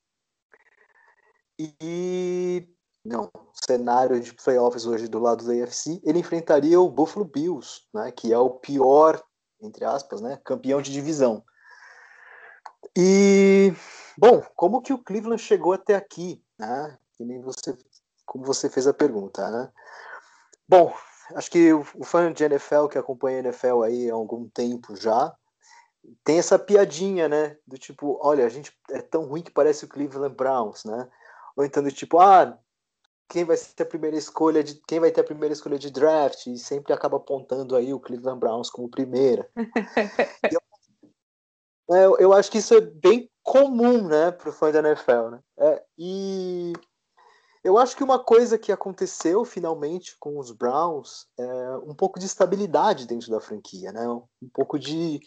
e 1.59 2.69
não 3.03 3.31
cenário 3.67 4.21
de 4.21 4.35
playoffs 4.35 4.85
hoje 4.85 5.09
do 5.09 5.19
lado 5.19 5.45
da 5.45 5.65
AFC, 5.65 6.01
ele 6.05 6.19
enfrentaria 6.19 6.79
o 6.79 6.91
Buffalo 6.91 7.25
Bills, 7.25 7.83
né, 7.95 8.13
que 8.13 8.31
é 8.31 8.39
o 8.39 8.51
pior 8.51 9.23
entre 9.61 9.85
aspas, 9.85 10.21
né, 10.21 10.39
campeão 10.45 10.83
de 10.83 10.93
divisão. 10.93 11.43
E 12.97 13.73
Bom, 14.19 14.43
como 14.55 14.81
que 14.81 14.93
o 14.95 14.99
Cleveland 14.99 15.43
chegou 15.43 15.75
até 15.75 15.95
aqui, 15.95 16.43
né? 16.59 16.97
Que 17.17 17.25
nem 17.25 17.41
você, 17.43 17.77
como 18.25 18.45
você 18.45 18.71
fez 18.71 18.87
a 18.87 18.95
pergunta, 18.95 19.51
né? 19.51 19.71
Bom, 20.67 20.95
acho 21.35 21.51
que 21.51 21.73
o, 21.73 21.81
o 21.95 22.05
fã 22.05 22.33
de 22.33 22.43
NFL 22.43 22.87
que 22.91 22.97
acompanha 22.97 23.39
a 23.39 23.41
NFL 23.41 23.83
aí 23.83 24.11
há 24.11 24.15
algum 24.15 24.49
tempo 24.49 24.97
já 24.97 25.35
tem 26.25 26.39
essa 26.39 26.59
piadinha, 26.59 27.29
né? 27.29 27.59
Do 27.67 27.77
tipo, 27.77 28.19
olha, 28.23 28.47
a 28.47 28.49
gente 28.49 28.73
é 28.91 29.03
tão 29.03 29.27
ruim 29.27 29.43
que 29.43 29.51
parece 29.51 29.85
o 29.85 29.89
Cleveland 29.89 30.35
Browns, 30.35 30.85
né? 30.85 31.09
Ou 31.55 31.65
então 31.65 31.83
do 31.83 31.93
tipo, 31.93 32.19
ah, 32.19 32.59
quem 33.29 33.45
vai 33.45 33.57
ser 33.57 33.83
a 33.83 33.87
primeira 33.87 34.17
escolha 34.17 34.65
de 34.65 34.81
quem 34.87 34.99
vai 34.99 35.11
ter 35.11 35.21
a 35.21 35.25
primeira 35.25 35.53
escolha 35.53 35.79
de 35.79 35.91
draft 35.91 36.47
e 36.47 36.57
sempre 36.57 36.93
acaba 36.93 37.19
apontando 37.19 37.77
aí 37.77 37.93
o 37.93 38.01
Cleveland 38.01 38.39
Browns 38.39 38.71
como 38.71 38.89
primeira. 38.89 39.51
eu, 40.51 40.61
é, 41.91 42.05
eu 42.19 42.33
acho 42.33 42.51
que 42.51 42.59
isso 42.59 42.75
é 42.75 42.81
bem 42.81 43.31
comum, 43.43 44.09
né, 44.09 44.33
para 44.33 44.49
o 44.49 44.53
fã 44.53 44.71
da 44.73 44.81
NFL, 44.81 45.31
né? 45.31 45.41
É, 45.59 45.85
e 45.97 46.73
eu 47.63 47.79
acho 47.79 47.97
que 47.97 48.05
uma 48.05 48.19
coisa 48.19 48.59
que 48.59 48.71
aconteceu 48.71 49.45
finalmente 49.45 50.17
com 50.19 50.39
os 50.39 50.51
Browns 50.53 51.27
é 51.39 51.77
um 51.79 51.95
pouco 51.95 52.19
de 52.19 52.27
estabilidade 52.27 53.07
dentro 53.07 53.31
da 53.31 53.41
franquia, 53.41 53.91
né? 53.93 54.09
Um 54.09 54.49
pouco 54.53 54.79
de, 54.79 55.21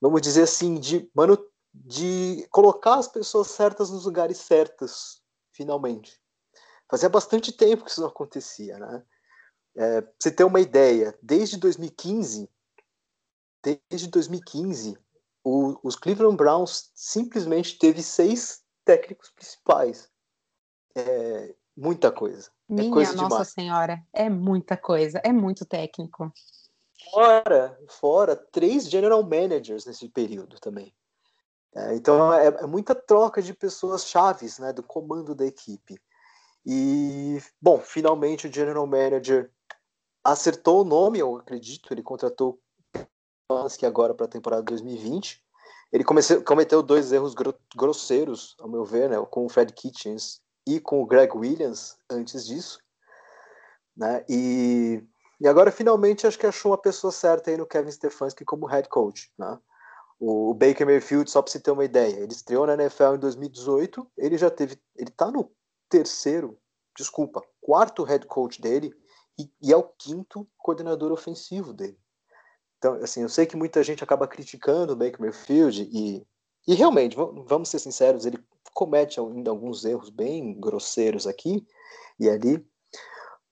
vamos 0.00 0.20
dizer 0.20 0.42
assim, 0.42 0.74
de, 0.74 1.10
mano, 1.14 1.38
de 1.72 2.46
colocar 2.50 2.96
as 2.96 3.08
pessoas 3.08 3.48
certas 3.48 3.90
nos 3.90 4.04
lugares 4.04 4.38
certos, 4.38 5.22
finalmente. 5.52 6.20
Fazia 6.90 7.08
bastante 7.08 7.52
tempo 7.52 7.84
que 7.84 7.90
isso 7.90 8.00
não 8.00 8.08
acontecia, 8.08 8.78
né? 8.78 9.02
É, 9.76 10.00
pra 10.00 10.12
você 10.18 10.30
ter 10.30 10.44
uma 10.44 10.60
ideia, 10.60 11.16
desde 11.22 11.56
2015, 11.56 12.50
desde 13.62 14.08
2015, 14.08 14.98
o, 15.44 15.78
os 15.82 15.96
Cleveland 15.96 16.36
Browns 16.36 16.90
simplesmente 16.94 17.78
teve 17.78 18.02
seis 18.02 18.62
técnicos 18.84 19.30
principais. 19.30 20.10
É, 20.94 21.54
muita 21.76 22.10
coisa. 22.10 22.50
É 22.68 22.74
Minha 22.74 22.88
é 22.88 22.92
coisa 22.92 23.12
Nossa 23.12 23.28
demais. 23.28 23.48
Senhora, 23.48 24.06
é 24.12 24.28
muita 24.28 24.76
coisa, 24.76 25.20
é 25.24 25.32
muito 25.32 25.64
técnico. 25.64 26.32
Fora, 27.10 27.78
fora, 27.88 28.36
três 28.36 28.88
general 28.88 29.22
managers 29.22 29.86
nesse 29.86 30.08
período 30.08 30.60
também. 30.60 30.94
É, 31.74 31.94
então 31.94 32.32
é, 32.32 32.48
é, 32.48 32.66
muita 32.66 32.94
troca 32.94 33.40
de 33.40 33.54
pessoas 33.54 34.06
chaves, 34.06 34.58
né, 34.58 34.72
do 34.72 34.82
comando 34.82 35.34
da 35.34 35.46
equipe. 35.46 36.00
E 36.66 37.40
bom, 37.60 37.78
finalmente 37.78 38.46
o 38.46 38.52
general 38.52 38.86
manager 38.86 39.50
acertou 40.22 40.82
o 40.82 40.84
nome, 40.84 41.18
eu 41.18 41.36
acredito. 41.36 41.92
Ele 41.92 42.02
contratou 42.02 42.60
que 43.76 43.86
agora 43.86 44.14
para 44.14 44.26
a 44.26 44.28
temporada 44.28 44.62
2020. 44.62 45.42
Ele 45.92 46.04
cometeu 46.04 46.82
dois 46.82 47.10
erros 47.10 47.34
grosseiros, 47.74 48.54
ao 48.60 48.68
meu 48.68 48.84
ver, 48.84 49.10
né, 49.10 49.16
com 49.28 49.44
o 49.44 49.48
Fred 49.48 49.72
Kitchens 49.72 50.40
e 50.66 50.78
com 50.78 51.02
o 51.02 51.06
Greg 51.06 51.36
Williams 51.36 51.96
antes 52.08 52.46
disso. 52.46 52.78
Né, 53.96 54.24
e, 54.28 55.02
e 55.40 55.48
agora 55.48 55.72
finalmente 55.72 56.26
acho 56.26 56.38
que 56.38 56.46
achou 56.46 56.70
uma 56.70 56.78
pessoa 56.78 57.10
certa 57.10 57.50
aí 57.50 57.56
no 57.56 57.66
Kevin 57.66 57.90
Stefanski 57.90 58.44
como 58.44 58.66
head 58.66 58.88
coach. 58.88 59.32
Né? 59.36 59.58
O, 60.20 60.50
o 60.50 60.54
Baker 60.54 60.86
Mayfield, 60.86 61.28
só 61.28 61.42
para 61.42 61.50
você 61.50 61.58
ter 61.58 61.72
uma 61.72 61.84
ideia, 61.84 62.20
ele 62.20 62.32
estreou 62.32 62.66
na 62.66 62.74
NFL 62.74 63.14
em 63.14 63.18
2018, 63.18 64.06
ele 64.16 64.38
já 64.38 64.48
teve, 64.48 64.80
ele 64.94 65.10
está 65.10 65.28
no 65.28 65.50
terceiro, 65.88 66.56
desculpa, 66.96 67.42
quarto 67.60 68.04
head 68.04 68.26
coach 68.26 68.60
dele 68.60 68.94
e, 69.36 69.50
e 69.60 69.72
é 69.72 69.76
o 69.76 69.82
quinto 69.82 70.48
coordenador 70.56 71.10
ofensivo 71.10 71.72
dele. 71.72 71.98
Então, 72.80 72.94
assim, 72.94 73.20
eu 73.20 73.28
sei 73.28 73.44
que 73.44 73.56
muita 73.56 73.84
gente 73.84 74.02
acaba 74.02 74.26
criticando 74.26 74.94
o 74.94 74.96
Baker 74.96 75.20
Mayfield 75.20 75.86
e, 75.92 76.26
e 76.66 76.74
realmente, 76.74 77.14
vamos 77.14 77.68
ser 77.68 77.78
sinceros, 77.78 78.24
ele 78.24 78.42
comete 78.72 79.20
ainda 79.20 79.50
alguns 79.50 79.84
erros 79.84 80.08
bem 80.08 80.58
grosseiros 80.58 81.26
aqui 81.26 81.62
e 82.18 82.26
ali, 82.26 82.66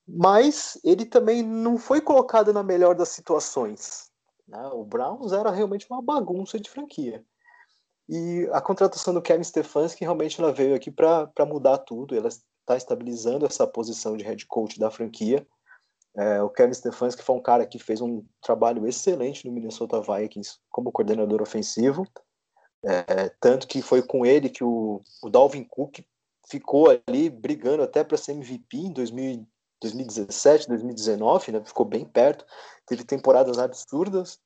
mas 0.06 0.80
ele 0.82 1.04
também 1.04 1.42
não 1.42 1.76
foi 1.76 2.00
colocado 2.00 2.54
na 2.54 2.62
melhor 2.62 2.94
das 2.94 3.10
situações. 3.10 4.10
Né? 4.46 4.66
O 4.72 4.82
Browns 4.82 5.32
era 5.32 5.50
realmente 5.50 5.86
uma 5.90 6.00
bagunça 6.00 6.58
de 6.58 6.70
franquia. 6.70 7.22
E 8.08 8.48
a 8.52 8.62
contratação 8.62 9.12
do 9.12 9.20
Kevin 9.20 9.44
Stefanski 9.44 10.04
realmente 10.04 10.40
ela 10.40 10.50
veio 10.50 10.74
aqui 10.74 10.90
para 10.90 11.30
mudar 11.46 11.76
tudo. 11.76 12.16
Ela 12.16 12.28
está 12.28 12.74
estabilizando 12.74 13.44
essa 13.44 13.66
posição 13.66 14.16
de 14.16 14.24
head 14.24 14.46
coach 14.46 14.78
da 14.78 14.90
franquia. 14.90 15.46
É, 16.18 16.42
o 16.42 16.50
Kevin 16.50 16.74
Stefanski 16.74 17.22
foi 17.22 17.36
um 17.36 17.40
cara 17.40 17.64
que 17.64 17.78
fez 17.78 18.00
um 18.00 18.24
trabalho 18.42 18.84
excelente 18.88 19.46
no 19.46 19.52
Minnesota 19.52 20.00
Vikings 20.00 20.58
como 20.68 20.90
coordenador 20.90 21.40
ofensivo. 21.40 22.04
É, 22.84 23.28
tanto 23.40 23.68
que 23.68 23.80
foi 23.80 24.02
com 24.02 24.26
ele 24.26 24.50
que 24.50 24.64
o, 24.64 25.00
o 25.22 25.30
Dalvin 25.30 25.62
Cook 25.62 26.00
ficou 26.48 26.88
ali 26.90 27.30
brigando 27.30 27.84
até 27.84 28.02
para 28.02 28.16
ser 28.16 28.32
MVP 28.32 28.78
em 28.78 28.92
2000, 28.92 29.46
2017, 29.80 30.66
2019, 30.66 31.52
né? 31.52 31.64
ficou 31.64 31.86
bem 31.86 32.04
perto, 32.04 32.44
teve 32.84 33.04
temporadas 33.04 33.56
absurdas. 33.56 34.40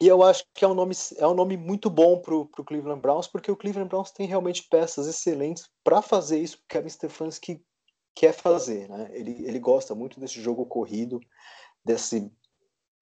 E 0.00 0.08
eu 0.08 0.24
acho 0.24 0.44
que 0.54 0.64
é 0.64 0.68
um 0.68 0.74
nome, 0.74 0.94
é 1.18 1.26
um 1.26 1.34
nome 1.34 1.56
muito 1.56 1.88
bom 1.88 2.18
para 2.20 2.34
o 2.34 2.48
Cleveland 2.48 3.00
Browns, 3.00 3.28
porque 3.28 3.50
o 3.50 3.56
Cleveland 3.56 3.88
Browns 3.88 4.10
tem 4.10 4.26
realmente 4.26 4.66
peças 4.68 5.06
excelentes 5.06 5.68
para 5.84 6.02
fazer 6.02 6.40
isso 6.40 6.56
que 6.56 6.62
o 6.64 6.68
Kevin 6.68 6.88
Stefanski 6.88 7.62
quer 8.14 8.32
fazer. 8.32 8.88
Né? 8.88 9.10
Ele, 9.12 9.44
ele 9.46 9.58
gosta 9.58 9.94
muito 9.94 10.20
desse 10.20 10.40
jogo 10.40 10.66
corrido, 10.66 11.20
desse, 11.84 12.30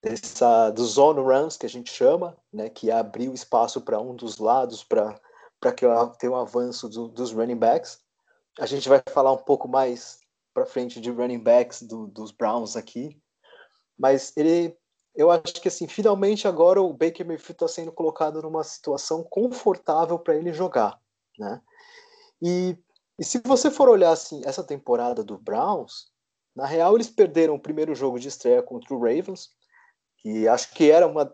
dessa, 0.03 0.71
dos 0.71 0.93
zone 0.93 1.21
runs 1.21 1.57
que 1.57 1.67
a 1.67 1.69
gente 1.69 1.91
chama, 1.91 2.37
né? 2.53 2.69
que 2.69 2.91
é 2.91 2.95
abrir 2.95 3.29
o 3.29 3.35
espaço 3.35 3.81
para 3.81 4.01
um 4.01 4.15
dos 4.15 4.39
lados 4.39 4.85
para 4.85 5.21
que 5.77 5.85
tenha 6.19 6.33
um 6.33 6.37
avanço 6.37 6.89
do, 6.89 7.09
dos 7.09 7.33
running 7.33 7.57
backs. 7.57 8.01
A 8.59 8.67
gente 8.67 8.89
vai 8.89 9.03
falar 9.11 9.33
um 9.33 9.39
pouco 9.39 9.69
mais 9.69 10.21
para 10.53 10.67
frente 10.67 11.01
de 11.01 11.11
running 11.11 11.39
backs 11.39 11.83
do, 11.83 12.07
dos 12.09 12.33
Browns 12.33 12.77
aqui, 12.77 13.21
mas 13.97 14.37
ele 14.37 14.77
eu 15.15 15.33
acho 15.33 15.61
que 15.61 15.67
assim, 15.67 15.89
finalmente 15.89 16.47
agora 16.47 16.81
o 16.81 16.93
Baker 16.93 17.27
Mayfield 17.27 17.53
está 17.53 17.67
sendo 17.67 17.91
colocado 17.91 18.41
numa 18.41 18.63
situação 18.63 19.25
confortável 19.25 20.17
para 20.17 20.37
ele 20.37 20.53
jogar, 20.53 20.97
né? 21.37 21.61
E 22.41 22.79
e 23.19 23.25
se 23.25 23.41
você 23.45 23.71
for 23.71 23.89
olhar 23.89 24.13
assim, 24.13 24.43
essa 24.45 24.63
temporada 24.63 25.25
do 25.25 25.39
Browns, 25.39 26.11
na 26.55 26.67
real 26.67 26.95
eles 26.95 27.09
perderam 27.09 27.55
o 27.55 27.61
primeiro 27.61 27.95
jogo 27.95 28.19
de 28.19 28.29
estreia 28.29 28.63
contra 28.63 28.95
o 28.95 28.99
Ravens, 28.99 29.51
que 30.19 30.47
acho 30.49 30.73
que 30.75 30.91
era 30.91 31.07
uma 31.07 31.33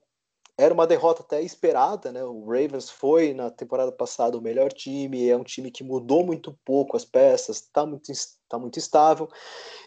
era 0.57 0.73
uma 0.73 0.87
derrota 0.87 1.23
até 1.23 1.43
esperada, 1.43 2.13
né? 2.13 2.23
O 2.23 2.45
Ravens 2.47 2.89
foi 2.89 3.35
na 3.35 3.51
temporada 3.51 3.91
passada 3.91 4.39
o 4.39 4.41
melhor 4.41 4.73
time, 4.73 5.29
é 5.29 5.37
um 5.37 5.43
time 5.43 5.71
que 5.71 5.83
mudou 5.83 6.25
muito 6.25 6.57
pouco 6.65 6.97
as 6.97 7.05
peças, 7.05 7.57
está 7.57 7.85
muito, 7.85 8.13
tá 8.49 8.59
muito 8.59 8.79
estável. 8.79 9.29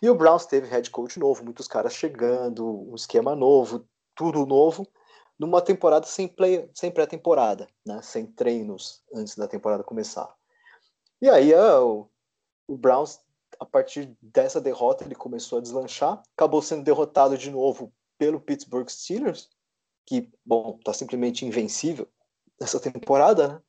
E 0.01 0.09
o 0.09 0.15
Browns 0.15 0.45
teve 0.45 0.67
head 0.67 0.89
coach 0.91 1.17
novo, 1.19 1.43
muitos 1.43 1.67
caras 1.67 1.93
chegando, 1.93 2.65
um 2.91 2.95
esquema 2.95 3.35
novo, 3.35 3.87
tudo 4.13 4.45
novo, 4.45 4.85
numa 5.39 5.61
temporada 5.61 6.05
sem, 6.05 6.27
play, 6.27 6.69
sem 6.73 6.91
pré-temporada, 6.91 7.67
né? 7.85 8.01
Sem 8.01 8.25
treinos 8.25 9.01
antes 9.13 9.35
da 9.35 9.47
temporada 9.47 9.83
começar. 9.83 10.36
E 11.21 11.29
aí 11.29 11.53
o, 11.53 12.07
o 12.67 12.77
Browns, 12.77 13.19
a 13.59 13.65
partir 13.65 14.15
dessa 14.21 14.61
derrota, 14.61 15.03
ele 15.03 15.15
começou 15.15 15.57
a 15.57 15.61
deslanchar, 15.61 16.21
acabou 16.35 16.61
sendo 16.61 16.83
derrotado 16.83 17.37
de 17.37 17.49
novo 17.49 17.91
pelo 18.17 18.39
Pittsburgh 18.39 18.89
Steelers, 18.89 19.49
que, 20.05 20.31
bom, 20.45 20.79
tá 20.83 20.93
simplesmente 20.93 21.45
invencível 21.45 22.07
nessa 22.59 22.79
temporada, 22.79 23.47
né? 23.47 23.61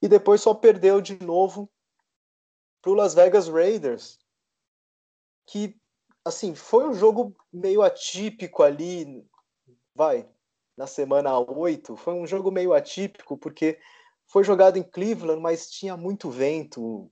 E 0.00 0.08
depois 0.08 0.40
só 0.40 0.54
perdeu 0.54 1.00
de 1.00 1.18
novo 1.22 1.70
pro 2.80 2.94
Las 2.94 3.14
Vegas 3.14 3.48
Raiders, 3.48 4.18
que, 5.46 5.76
assim, 6.24 6.54
foi 6.54 6.88
um 6.88 6.94
jogo 6.94 7.34
meio 7.52 7.82
atípico 7.82 8.62
ali, 8.62 9.26
vai, 9.94 10.28
na 10.76 10.86
semana 10.86 11.38
8, 11.38 11.96
foi 11.96 12.14
um 12.14 12.26
jogo 12.26 12.50
meio 12.50 12.72
atípico, 12.72 13.36
porque 13.36 13.78
foi 14.28 14.44
jogado 14.44 14.76
em 14.76 14.82
Cleveland, 14.82 15.40
mas 15.40 15.70
tinha 15.70 15.96
muito 15.96 16.30
vento. 16.30 17.10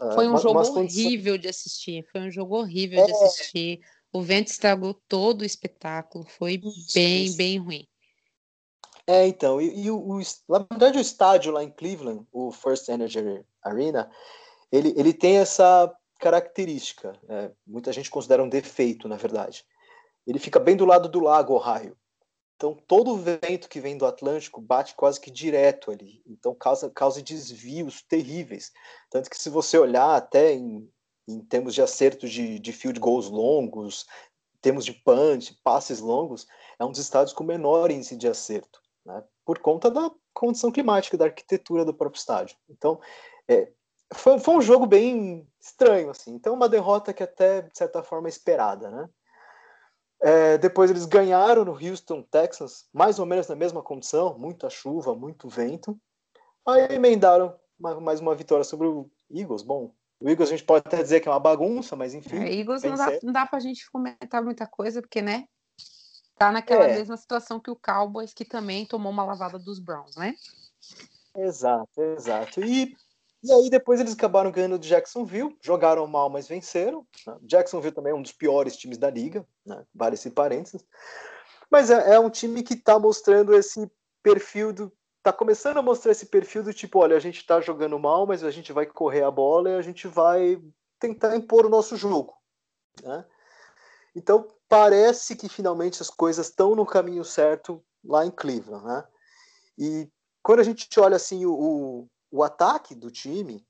Ah, 0.00 0.12
foi 0.12 0.28
um 0.28 0.38
jogo 0.38 0.60
horrível 0.60 1.36
de 1.36 1.48
assistir. 1.48 2.06
Foi 2.10 2.22
um 2.22 2.30
jogo 2.30 2.56
horrível 2.56 3.00
é... 3.00 3.06
de 3.06 3.12
assistir. 3.12 3.80
O 4.12 4.22
vento 4.22 4.48
estragou 4.48 4.94
todo 5.08 5.42
o 5.42 5.44
espetáculo. 5.44 6.24
Foi 6.24 6.54
isso, 6.54 6.94
bem, 6.94 7.24
isso. 7.24 7.36
bem 7.36 7.58
ruim. 7.58 7.86
É, 9.06 9.26
então, 9.26 9.60
e, 9.60 9.84
e 9.84 9.90
o, 9.90 9.98
o, 9.98 10.20
na 10.48 10.60
verdade 10.70 10.96
o 10.96 11.00
estádio 11.00 11.52
lá 11.52 11.62
em 11.62 11.70
Cleveland, 11.70 12.24
o 12.32 12.50
First 12.50 12.88
Energy 12.88 13.44
Arena, 13.62 14.10
ele, 14.72 14.94
ele 14.96 15.12
tem 15.12 15.36
essa 15.36 15.92
característica, 16.18 17.12
né? 17.28 17.50
muita 17.66 17.92
gente 17.92 18.08
considera 18.08 18.42
um 18.42 18.48
defeito, 18.48 19.06
na 19.06 19.16
verdade. 19.16 19.62
Ele 20.26 20.38
fica 20.38 20.58
bem 20.58 20.74
do 20.74 20.86
lado 20.86 21.06
do 21.06 21.20
lago 21.20 21.52
Ohio. 21.52 21.94
Então, 22.56 22.74
todo 22.86 23.12
o 23.12 23.16
vento 23.16 23.68
que 23.68 23.80
vem 23.80 23.98
do 23.98 24.06
Atlântico 24.06 24.60
bate 24.60 24.94
quase 24.94 25.20
que 25.20 25.30
direto 25.30 25.90
ali. 25.90 26.22
Então, 26.26 26.54
causa, 26.54 26.88
causa 26.90 27.22
desvios 27.22 28.02
terríveis. 28.02 28.72
Tanto 29.10 29.28
que, 29.28 29.38
se 29.38 29.50
você 29.50 29.76
olhar 29.76 30.14
até 30.14 30.52
em, 30.52 30.88
em 31.26 31.40
termos 31.40 31.74
de 31.74 31.82
acerto 31.82 32.28
de, 32.28 32.58
de 32.58 32.72
field 32.72 33.00
goals 33.00 33.28
longos, 33.28 34.06
termos 34.60 34.84
de 34.84 34.92
punch, 34.92 35.58
passes 35.62 36.00
longos, 36.00 36.46
é 36.78 36.84
um 36.84 36.90
dos 36.90 37.00
estádios 37.00 37.34
com 37.34 37.44
menor 37.44 37.90
índice 37.90 38.16
de 38.16 38.28
acerto, 38.28 38.80
né? 39.04 39.22
por 39.44 39.58
conta 39.58 39.90
da 39.90 40.10
condição 40.32 40.72
climática, 40.72 41.18
da 41.18 41.26
arquitetura 41.26 41.84
do 41.84 41.92
próprio 41.92 42.18
estádio. 42.18 42.56
Então, 42.70 42.98
é, 43.46 43.70
foi, 44.12 44.38
foi 44.38 44.54
um 44.54 44.62
jogo 44.62 44.86
bem 44.86 45.46
estranho, 45.60 46.10
assim. 46.10 46.32
Então, 46.32 46.54
uma 46.54 46.68
derrota 46.68 47.12
que 47.12 47.22
até, 47.22 47.62
de 47.62 47.76
certa 47.76 48.02
forma, 48.02 48.28
é 48.28 48.30
esperada, 48.30 48.90
né? 48.90 49.08
É, 50.26 50.56
depois 50.56 50.90
eles 50.90 51.04
ganharam 51.04 51.66
no 51.66 51.72
Houston, 51.72 52.22
Texas, 52.22 52.86
mais 52.94 53.18
ou 53.18 53.26
menos 53.26 53.46
na 53.46 53.54
mesma 53.54 53.82
condição, 53.82 54.38
muita 54.38 54.70
chuva, 54.70 55.14
muito 55.14 55.50
vento. 55.50 56.00
Aí 56.66 56.94
emendaram 56.94 57.54
mais 57.78 58.20
uma 58.20 58.34
vitória 58.34 58.64
sobre 58.64 58.86
o 58.86 59.10
Eagles. 59.30 59.60
Bom, 59.60 59.94
o 60.18 60.26
Eagles 60.30 60.48
a 60.48 60.52
gente 60.52 60.64
pode 60.64 60.84
até 60.86 61.02
dizer 61.02 61.20
que 61.20 61.28
é 61.28 61.30
uma 61.30 61.38
bagunça, 61.38 61.94
mas 61.94 62.14
enfim. 62.14 62.38
É, 62.38 62.54
Eagles 62.54 62.82
não 62.82 62.94
dá, 62.94 63.18
não 63.22 63.32
dá 63.34 63.44
pra 63.44 63.60
gente 63.60 63.90
comentar 63.90 64.42
muita 64.42 64.66
coisa, 64.66 65.02
porque, 65.02 65.20
né? 65.20 65.44
Tá 66.38 66.50
naquela 66.50 66.86
é. 66.86 66.94
mesma 66.94 67.18
situação 67.18 67.60
que 67.60 67.70
o 67.70 67.76
Cowboys, 67.76 68.32
que 68.32 68.46
também 68.46 68.86
tomou 68.86 69.12
uma 69.12 69.24
lavada 69.24 69.58
dos 69.58 69.78
Browns, 69.78 70.16
né? 70.16 70.34
Exato, 71.36 72.00
exato. 72.00 72.64
E, 72.64 72.96
e 73.44 73.52
aí 73.52 73.68
depois 73.68 74.00
eles 74.00 74.14
acabaram 74.14 74.50
ganhando 74.50 74.78
de 74.78 74.88
Jacksonville, 74.88 75.54
jogaram 75.60 76.06
mal, 76.06 76.30
mas 76.30 76.48
venceram. 76.48 77.06
Né? 77.26 77.36
Jacksonville 77.42 77.94
também 77.94 78.10
é 78.10 78.14
um 78.16 78.22
dos 78.22 78.32
piores 78.32 78.74
times 78.74 78.96
da 78.96 79.10
liga, 79.10 79.46
né? 79.66 79.84
vale 79.94 80.14
esse 80.14 80.30
parênteses. 80.30 80.82
Mas 81.70 81.90
é, 81.90 82.14
é 82.14 82.18
um 82.18 82.30
time 82.30 82.62
que 82.62 82.72
está 82.72 82.98
mostrando 82.98 83.54
esse 83.54 83.86
perfil 84.22 84.72
do. 84.72 84.90
Tá 85.22 85.30
começando 85.30 85.76
a 85.76 85.82
mostrar 85.82 86.12
esse 86.12 86.26
perfil 86.26 86.62
do 86.62 86.72
tipo, 86.72 86.98
olha, 86.98 87.16
a 87.16 87.20
gente 87.20 87.36
está 87.36 87.60
jogando 87.60 87.98
mal, 87.98 88.26
mas 88.26 88.42
a 88.42 88.50
gente 88.50 88.72
vai 88.72 88.86
correr 88.86 89.22
a 89.22 89.30
bola 89.30 89.70
e 89.70 89.74
a 89.76 89.82
gente 89.82 90.08
vai 90.08 90.58
tentar 90.98 91.36
impor 91.36 91.66
o 91.66 91.70
nosso 91.70 91.98
jogo. 91.98 92.34
Né? 93.02 93.26
Então 94.16 94.48
parece 94.70 95.36
que 95.36 95.50
finalmente 95.50 96.00
as 96.00 96.08
coisas 96.08 96.48
estão 96.48 96.74
no 96.74 96.86
caminho 96.86 97.24
certo 97.24 97.84
lá 98.02 98.24
em 98.24 98.30
Cleveland, 98.30 98.86
né? 98.86 99.04
E 99.76 100.08
quando 100.42 100.60
a 100.60 100.62
gente 100.62 100.88
olha 100.98 101.16
assim 101.16 101.44
o, 101.44 102.08
o, 102.34 102.42
ataque 102.42 102.94
do 102.94 103.10
time, 103.10 103.64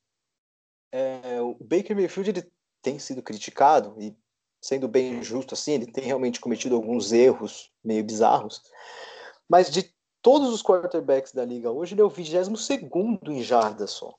é, 0.92 1.40
o 1.40 1.54
Baker 1.60 1.94
Mayfield 1.94 2.30
ele 2.30 2.52
tem 2.80 2.98
sido 2.98 3.22
criticado 3.22 3.94
e 3.98 4.16
sendo 4.60 4.88
bem 4.88 5.22
justo 5.22 5.54
assim, 5.54 5.72
ele 5.72 5.86
tem 5.86 6.04
realmente 6.04 6.40
cometido 6.40 6.74
alguns 6.74 7.12
erros 7.12 7.70
meio 7.82 8.02
bizarros, 8.02 8.62
mas 9.48 9.70
de 9.70 9.94
todos 10.22 10.48
os 10.48 10.62
quarterbacks 10.62 11.32
da 11.32 11.44
liga 11.44 11.70
hoje, 11.70 11.94
ele 11.94 12.00
é 12.00 12.04
o 12.04 12.08
22 12.08 12.64
segundo 12.64 13.30
em 13.30 13.42
jardas 13.42 13.90
só. 13.90 14.14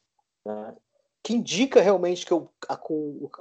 Né? 0.46 0.76
Que 1.24 1.34
indica 1.34 1.82
realmente 1.82 2.24
que 2.24 2.34
a, 2.34 2.74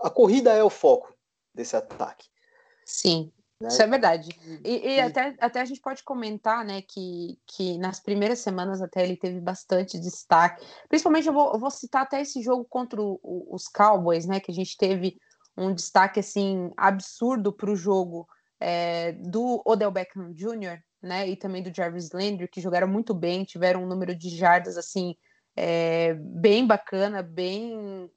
a 0.02 0.11
corrida 0.11 0.50
é 0.55 0.64
o 0.64 0.70
foco 0.70 1.14
desse 1.55 1.76
ataque. 1.76 2.26
Sim. 2.86 3.30
Né? 3.64 3.68
Isso 3.68 3.82
é 3.82 3.86
verdade. 3.86 4.28
E, 4.62 4.94
e, 4.94 5.00
até, 5.00 5.34
até 5.40 5.60
a 5.60 5.64
gente 5.64 5.80
pode 5.80 6.02
comentar, 6.02 6.64
né, 6.64 6.82
que, 6.82 7.38
que 7.46 7.78
nas 7.78 7.98
primeiras 7.98 8.40
semanas 8.40 8.82
até 8.82 9.02
ele 9.02 9.16
teve 9.16 9.40
bastante 9.40 9.98
destaque. 9.98 10.64
Principalmente 10.88 11.26
eu 11.26 11.32
vou, 11.32 11.52
eu 11.54 11.58
vou 11.58 11.70
citar 11.70 12.02
até 12.02 12.20
esse 12.20 12.42
jogo 12.42 12.66
contra 12.68 13.00
o, 13.00 13.18
os 13.22 13.66
Cowboys, 13.66 14.26
né, 14.26 14.38
que 14.38 14.52
a 14.52 14.54
gente 14.54 14.76
teve 14.76 15.16
um 15.56 15.72
destaque 15.72 16.20
assim 16.20 16.70
absurdo 16.76 17.52
para 17.52 17.70
o 17.70 17.76
jogo 17.76 18.26
é, 18.60 19.12
do 19.12 19.62
Odell 19.64 19.90
Beckham 19.90 20.32
Jr., 20.32 20.78
né, 21.02 21.28
e 21.28 21.36
também 21.36 21.62
do 21.62 21.74
Jarvis 21.74 22.10
Landry, 22.12 22.48
que 22.48 22.60
jogaram 22.60 22.88
muito 22.88 23.14
bem, 23.14 23.44
tiveram 23.44 23.84
um 23.84 23.86
número 23.86 24.14
de 24.14 24.30
jardas 24.30 24.76
assim 24.76 25.14
é, 25.56 26.14
bem 26.14 26.66
bacana, 26.66 27.22
bem 27.22 28.10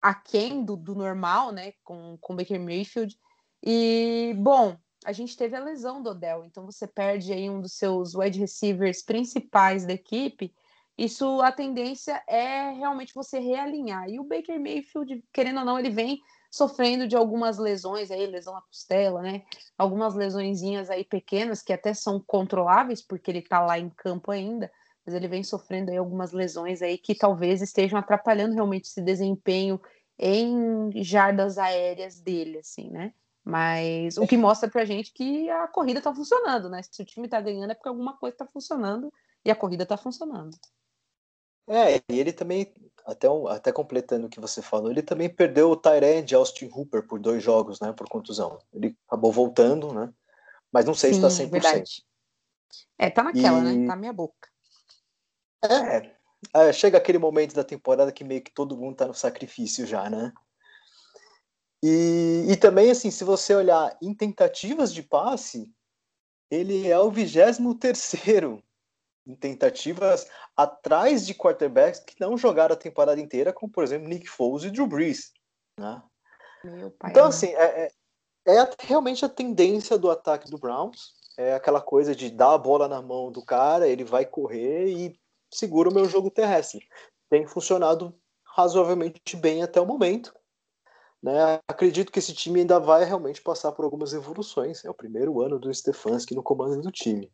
aquém 0.00 0.64
do, 0.64 0.76
do 0.76 0.94
normal, 0.94 1.52
né, 1.52 1.72
com 1.84 2.16
com 2.20 2.34
Baker 2.34 2.60
Mayfield. 2.60 3.16
E, 3.62 4.34
bom, 4.38 4.76
a 5.04 5.12
gente 5.12 5.36
teve 5.36 5.56
a 5.56 5.60
lesão 5.60 6.02
do 6.02 6.10
Odell, 6.10 6.44
então 6.44 6.64
você 6.66 6.86
perde 6.86 7.32
aí 7.32 7.48
um 7.48 7.60
dos 7.60 7.74
seus 7.74 8.14
wide 8.14 8.38
receivers 8.38 9.02
principais 9.02 9.86
da 9.86 9.92
equipe. 9.92 10.52
Isso, 10.96 11.40
a 11.40 11.52
tendência 11.52 12.22
é 12.26 12.72
realmente 12.72 13.14
você 13.14 13.38
realinhar. 13.38 14.08
E 14.08 14.18
o 14.18 14.24
Baker 14.24 14.58
Mayfield, 14.60 15.22
querendo 15.32 15.60
ou 15.60 15.64
não, 15.64 15.78
ele 15.78 15.90
vem 15.90 16.18
sofrendo 16.50 17.06
de 17.06 17.14
algumas 17.14 17.58
lesões 17.58 18.10
aí, 18.10 18.26
lesão 18.26 18.54
na 18.54 18.62
costela, 18.62 19.22
né? 19.22 19.44
Algumas 19.76 20.14
lesõezinhas 20.14 20.90
aí 20.90 21.04
pequenas 21.04 21.62
que 21.62 21.72
até 21.72 21.94
são 21.94 22.20
controláveis 22.26 23.00
porque 23.00 23.30
ele 23.30 23.42
tá 23.42 23.60
lá 23.60 23.78
em 23.78 23.90
campo 23.90 24.30
ainda, 24.32 24.70
mas 25.06 25.14
ele 25.14 25.28
vem 25.28 25.44
sofrendo 25.44 25.90
aí 25.90 25.96
algumas 25.96 26.32
lesões 26.32 26.82
aí 26.82 26.98
que 26.98 27.14
talvez 27.14 27.62
estejam 27.62 27.98
atrapalhando 27.98 28.54
realmente 28.54 28.86
esse 28.86 29.02
desempenho 29.02 29.80
em 30.18 30.90
jardas 31.04 31.58
aéreas 31.58 32.18
dele, 32.20 32.58
assim, 32.58 32.90
né? 32.90 33.12
Mas 33.48 34.18
o 34.18 34.26
que 34.26 34.36
mostra 34.36 34.68
pra 34.68 34.84
gente 34.84 35.10
que 35.10 35.48
a 35.48 35.66
corrida 35.66 36.02
tá 36.02 36.14
funcionando, 36.14 36.68
né? 36.68 36.82
Se 36.82 37.00
o 37.00 37.04
time 37.04 37.26
tá 37.26 37.40
ganhando 37.40 37.70
é 37.70 37.74
porque 37.74 37.88
alguma 37.88 38.14
coisa 38.14 38.36
tá 38.36 38.46
funcionando 38.46 39.10
e 39.42 39.50
a 39.50 39.56
corrida 39.56 39.86
tá 39.86 39.96
funcionando. 39.96 40.54
É, 41.66 41.96
e 41.96 42.20
ele 42.20 42.30
também, 42.30 42.70
até, 43.06 43.26
até 43.48 43.72
completando 43.72 44.26
o 44.26 44.28
que 44.28 44.38
você 44.38 44.60
falou, 44.60 44.90
ele 44.90 45.00
também 45.00 45.30
perdeu 45.30 45.70
o 45.70 45.76
Tyrande 45.76 46.34
Austin 46.34 46.68
Hooper 46.70 47.06
por 47.06 47.18
dois 47.18 47.42
jogos, 47.42 47.80
né? 47.80 47.90
Por 47.94 48.06
contusão. 48.06 48.58
Ele 48.70 48.94
acabou 49.06 49.32
voltando, 49.32 49.94
né? 49.94 50.12
Mas 50.70 50.84
não 50.84 50.92
sei 50.92 51.14
Sim, 51.14 51.16
se 51.16 51.22
tá 51.22 51.28
100%. 51.28 51.50
Verdade. 51.50 52.04
É, 52.98 53.08
tá 53.08 53.22
naquela, 53.22 53.62
né? 53.62 53.72
e... 53.72 53.76
né? 53.78 53.86
Tá 53.86 53.94
na 53.94 53.96
minha 53.96 54.12
boca. 54.12 54.46
É, 55.64 56.14
é, 56.54 56.72
chega 56.74 56.98
aquele 56.98 57.16
momento 57.16 57.54
da 57.54 57.64
temporada 57.64 58.12
que 58.12 58.24
meio 58.24 58.42
que 58.44 58.52
todo 58.52 58.76
mundo 58.76 58.96
tá 58.96 59.06
no 59.06 59.14
sacrifício 59.14 59.86
já, 59.86 60.10
né? 60.10 60.34
E, 61.82 62.46
e 62.48 62.56
também, 62.56 62.90
assim, 62.90 63.10
se 63.10 63.22
você 63.24 63.54
olhar 63.54 63.96
em 64.02 64.12
tentativas 64.12 64.92
de 64.92 65.02
passe, 65.02 65.72
ele 66.50 66.88
é 66.88 66.98
o 66.98 67.10
23 67.10 67.58
em 69.26 69.34
tentativas 69.34 70.26
atrás 70.56 71.26
de 71.26 71.34
quarterbacks 71.34 72.00
que 72.00 72.18
não 72.18 72.36
jogaram 72.36 72.72
a 72.72 72.78
temporada 72.78 73.20
inteira, 73.20 73.52
como, 73.52 73.70
por 73.70 73.84
exemplo, 73.84 74.08
Nick 74.08 74.26
Foles 74.26 74.64
e 74.64 74.70
Drew 74.70 74.86
Brees. 74.86 75.32
Né? 75.78 76.02
então, 77.04 77.26
assim, 77.26 77.48
é, 77.48 77.84
é, 77.84 78.56
é, 78.56 78.70
realmente 78.80 79.24
a 79.24 79.28
tendência 79.28 79.98
do 79.98 80.10
ataque 80.10 80.50
do 80.50 80.58
Browns. 80.58 81.16
É 81.36 81.54
aquela 81.54 81.80
coisa 81.80 82.16
de 82.16 82.30
dar 82.30 82.54
a 82.54 82.58
bola 82.58 82.88
na 82.88 83.00
mão 83.00 83.30
do 83.30 83.44
cara, 83.44 83.86
ele 83.86 84.02
vai 84.02 84.26
correr 84.26 84.88
e 84.88 85.20
segura 85.52 85.88
o 85.88 85.94
meu 85.94 86.06
jogo 86.06 86.30
terrestre. 86.30 86.84
Tem 87.30 87.46
funcionado 87.46 88.18
razoavelmente 88.44 89.36
bem 89.36 89.62
até 89.62 89.80
o 89.80 89.86
momento. 89.86 90.34
Né? 91.22 91.60
Acredito 91.66 92.12
que 92.12 92.18
esse 92.18 92.32
time 92.32 92.60
ainda 92.60 92.78
vai 92.78 93.04
realmente 93.04 93.42
passar 93.42 93.72
por 93.72 93.84
algumas 93.84 94.12
evoluções. 94.12 94.84
É 94.84 94.90
o 94.90 94.94
primeiro 94.94 95.40
ano 95.40 95.58
do 95.58 95.72
Stefanski 95.72 96.34
no 96.34 96.42
comando 96.42 96.80
do 96.80 96.92
time. 96.92 97.32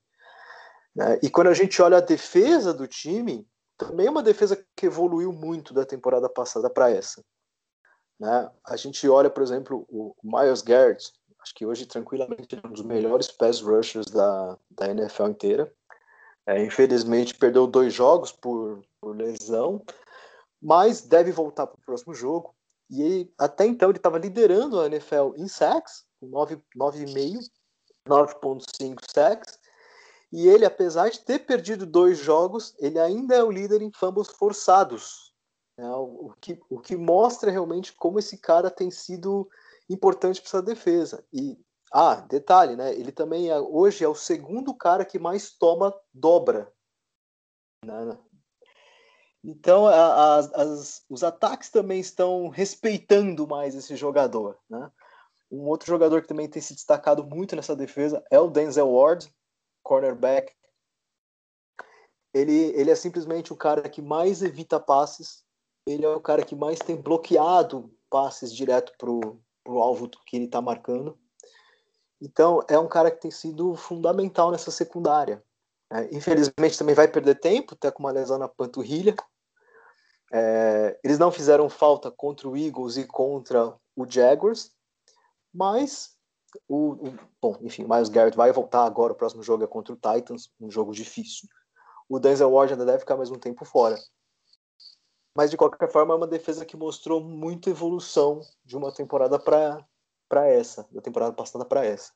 Né? 0.95 1.19
E 1.23 1.29
quando 1.29 1.49
a 1.49 1.55
gente 1.55 1.81
olha 1.83 1.99
a 1.99 2.03
defesa 2.03 2.73
do 2.73 2.87
time, 2.87 3.47
também 3.77 4.07
é 4.07 4.11
uma 4.11 4.23
defesa 4.23 4.65
que 4.77 4.87
evoluiu 4.87 5.33
muito 5.33 5.75
da 5.75 5.85
temporada 5.85 6.29
passada 6.29 6.71
para 6.71 6.91
essa. 6.91 7.23
Né? 8.19 8.51
A 8.67 8.77
gente 8.77 9.09
olha, 9.09 9.29
por 9.29 9.43
exemplo, 9.43 9.85
o 9.89 10.15
Miles 10.23 10.63
Garrett, 10.63 11.13
acho 11.41 11.55
que 11.55 11.67
hoje 11.67 11.87
tranquilamente 11.87 12.57
é 12.57 12.67
um 12.67 12.71
dos 12.71 12.83
melhores 12.83 13.29
pass 13.29 13.61
rushers 13.61 14.07
da, 14.07 14.59
da 14.71 14.89
NFL 14.89 15.29
inteira. 15.29 15.73
É, 16.47 16.63
infelizmente 16.63 17.35
perdeu 17.35 17.67
dois 17.67 17.93
jogos 17.93 18.31
por, 18.31 18.83
por 19.01 19.17
lesão, 19.17 19.83
mas 20.61 21.01
deve 21.01 21.33
voltar 21.33 21.67
para 21.67 21.77
o 21.77 21.85
próximo 21.85 22.15
jogo. 22.15 22.55
E 22.91 23.03
ele, 23.03 23.35
até 23.39 23.67
então 23.67 23.89
ele 23.89 23.99
estava 23.99 24.19
liderando 24.19 24.81
a 24.81 24.87
NFL 24.87 25.35
em 25.37 25.49
sacks, 25.49 26.05
com 26.21 26.31
9,5, 26.31 27.41
9,5 28.07 28.99
sacks. 29.13 29.59
E 30.33 30.49
ele, 30.49 30.65
apesar 30.65 31.11
de 31.11 31.21
ter 31.21 31.41
perdido 31.41 31.87
dois 31.87 32.19
jogos, 32.19 32.75
ele 32.79 32.99
ainda 32.99 33.35
é 33.35 33.43
o 33.43 33.51
líder 33.51 33.83
em 33.83 33.93
fumbles 33.93 34.29
forçados. 34.29 35.33
Né? 35.79 35.89
O, 35.91 36.33
que, 36.41 36.61
o 36.69 36.81
que 36.81 36.97
mostra 36.97 37.51
realmente 37.51 37.93
como 37.93 38.19
esse 38.19 38.39
cara 38.39 38.71
tem 38.71 38.91
sido 38.91 39.49
importante 39.89 40.41
para 40.41 40.49
essa 40.49 40.63
defesa. 40.63 41.25
E, 41.33 41.59
ah, 41.93 42.17
detalhe, 42.17 42.75
né? 42.75 42.93
Ele 42.95 43.13
também 43.13 43.51
é, 43.51 43.59
hoje 43.61 44.05
é 44.05 44.09
o 44.09 44.15
segundo 44.15 44.75
cara 44.75 45.05
que 45.05 45.19
mais 45.19 45.53
toma 45.53 45.95
dobra 46.13 46.73
né? 47.85 48.19
Então, 49.45 49.87
a, 49.87 49.93
a, 49.93 50.39
as, 50.39 51.05
os 51.09 51.23
ataques 51.23 51.69
também 51.69 52.01
estão 52.01 52.49
respeitando 52.49 53.47
mais 53.47 53.75
esse 53.75 53.95
jogador. 53.95 54.59
Né? 54.71 54.91
Um 55.51 55.69
outro 55.69 55.87
jogador 55.87 56.23
que 56.23 56.29
também 56.29 56.49
tem 56.49 56.63
se 56.63 56.75
destacado 56.75 57.23
muito 57.23 57.55
nessa 57.55 57.77
defesa 57.77 58.25
é 58.31 58.41
o 58.41 58.49
Denzel 58.49 58.91
Ward, 58.91 59.31
cornerback. 59.83 60.51
Ele, 62.33 62.73
ele 62.75 62.91
é 62.91 62.95
simplesmente 62.95 63.53
o 63.53 63.57
cara 63.57 63.87
que 63.87 64.01
mais 64.01 64.43
evita 64.43 64.81
passes, 64.81 65.45
ele 65.87 66.07
é 66.07 66.09
o 66.09 66.21
cara 66.21 66.43
que 66.43 66.57
mais 66.57 66.79
tem 66.79 66.97
bloqueado 66.97 67.95
passes 68.09 68.53
direto 68.53 68.95
para 68.97 69.11
o 69.11 69.79
alvo 69.79 70.09
que 70.09 70.37
ele 70.37 70.47
está 70.47 70.63
marcando. 70.63 71.19
Então, 72.19 72.65
é 72.67 72.79
um 72.79 72.89
cara 72.89 73.11
que 73.11 73.21
tem 73.21 73.31
sido 73.31 73.75
fundamental 73.77 74.51
nessa 74.51 74.71
secundária. 74.71 75.45
É, 75.93 76.17
infelizmente, 76.17 76.79
também 76.79 76.95
vai 76.95 77.07
perder 77.07 77.39
tempo, 77.39 77.75
até 77.75 77.91
tá 77.91 77.93
com 77.93 78.03
uma 78.03 78.11
lesão 78.11 78.39
na 78.39 78.49
panturrilha, 78.49 79.15
é, 80.37 80.99
eles 81.05 81.17
não 81.17 81.31
fizeram 81.31 81.69
falta 81.69 82.11
contra 82.11 82.49
o 82.49 82.57
Eagles 82.57 82.97
e 82.97 83.07
contra 83.07 83.73
o 83.95 84.05
Jaguars, 84.05 84.73
mas 85.55 86.17
o, 86.69 86.95
o, 86.95 87.19
bom, 87.41 87.57
enfim, 87.61 87.85
o 87.85 87.89
Miles 87.89 88.09
Garrett 88.09 88.37
vai 88.37 88.51
voltar 88.51 88.85
agora. 88.85 89.13
O 89.13 89.17
próximo 89.17 89.45
jogo 89.45 89.63
é 89.63 89.67
contra 89.69 89.95
o 89.95 89.97
Titans, 89.97 90.51
um 90.61 90.69
jogo 90.69 90.93
difícil. 90.93 91.49
O 92.09 92.19
Denzel 92.19 92.51
Ward 92.51 92.73
ainda 92.73 92.85
deve 92.85 92.99
ficar 92.99 93.17
mais 93.17 93.31
um 93.31 93.39
tempo 93.39 93.65
fora. 93.65 93.97
Mas 95.37 95.53
de 95.53 95.57
qualquer 95.57 95.89
forma, 95.89 96.15
é 96.15 96.17
uma 96.17 96.27
defesa 96.27 96.65
que 96.65 96.77
mostrou 96.77 97.23
muita 97.23 97.71
evolução 97.71 98.41
de 98.65 98.77
uma 98.77 98.93
temporada 98.93 99.39
para 99.39 100.49
essa, 100.49 100.85
da 100.91 101.01
temporada 101.01 101.33
passada 101.33 101.65
para 101.65 101.85
essa. 101.85 102.13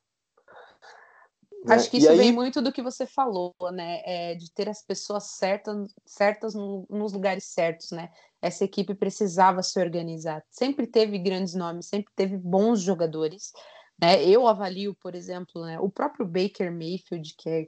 Né? 1.64 1.74
Acho 1.74 1.90
que 1.90 1.98
isso 1.98 2.09
aí... 2.09 2.16
vem 2.16 2.32
muito 2.32 2.62
do 2.62 2.72
que 2.72 2.82
você 2.82 3.06
falou, 3.06 3.55
né? 3.72 4.01
É, 4.05 4.35
de 4.35 4.51
ter 4.52 4.68
as 4.68 4.82
pessoas 4.82 5.24
certas, 5.24 5.93
certas 6.06 6.55
no, 6.55 6.86
nos 6.89 7.12
lugares 7.12 7.44
certos, 7.44 7.90
né? 7.90 8.10
Essa 8.40 8.64
equipe 8.64 8.94
precisava 8.94 9.62
se 9.62 9.78
organizar. 9.80 10.44
Sempre 10.51 10.86
teve 10.86 11.18
grandes 11.18 11.55
nomes, 11.55 11.86
sempre 11.86 12.12
teve 12.14 12.36
bons 12.36 12.80
jogadores. 12.80 13.52
Né? 14.01 14.24
Eu 14.24 14.47
avalio, 14.47 14.94
por 14.94 15.14
exemplo, 15.14 15.64
né, 15.64 15.78
o 15.80 15.90
próprio 15.90 16.24
Baker 16.24 16.72
Mayfield, 16.72 17.35
que 17.36 17.51
é, 17.51 17.66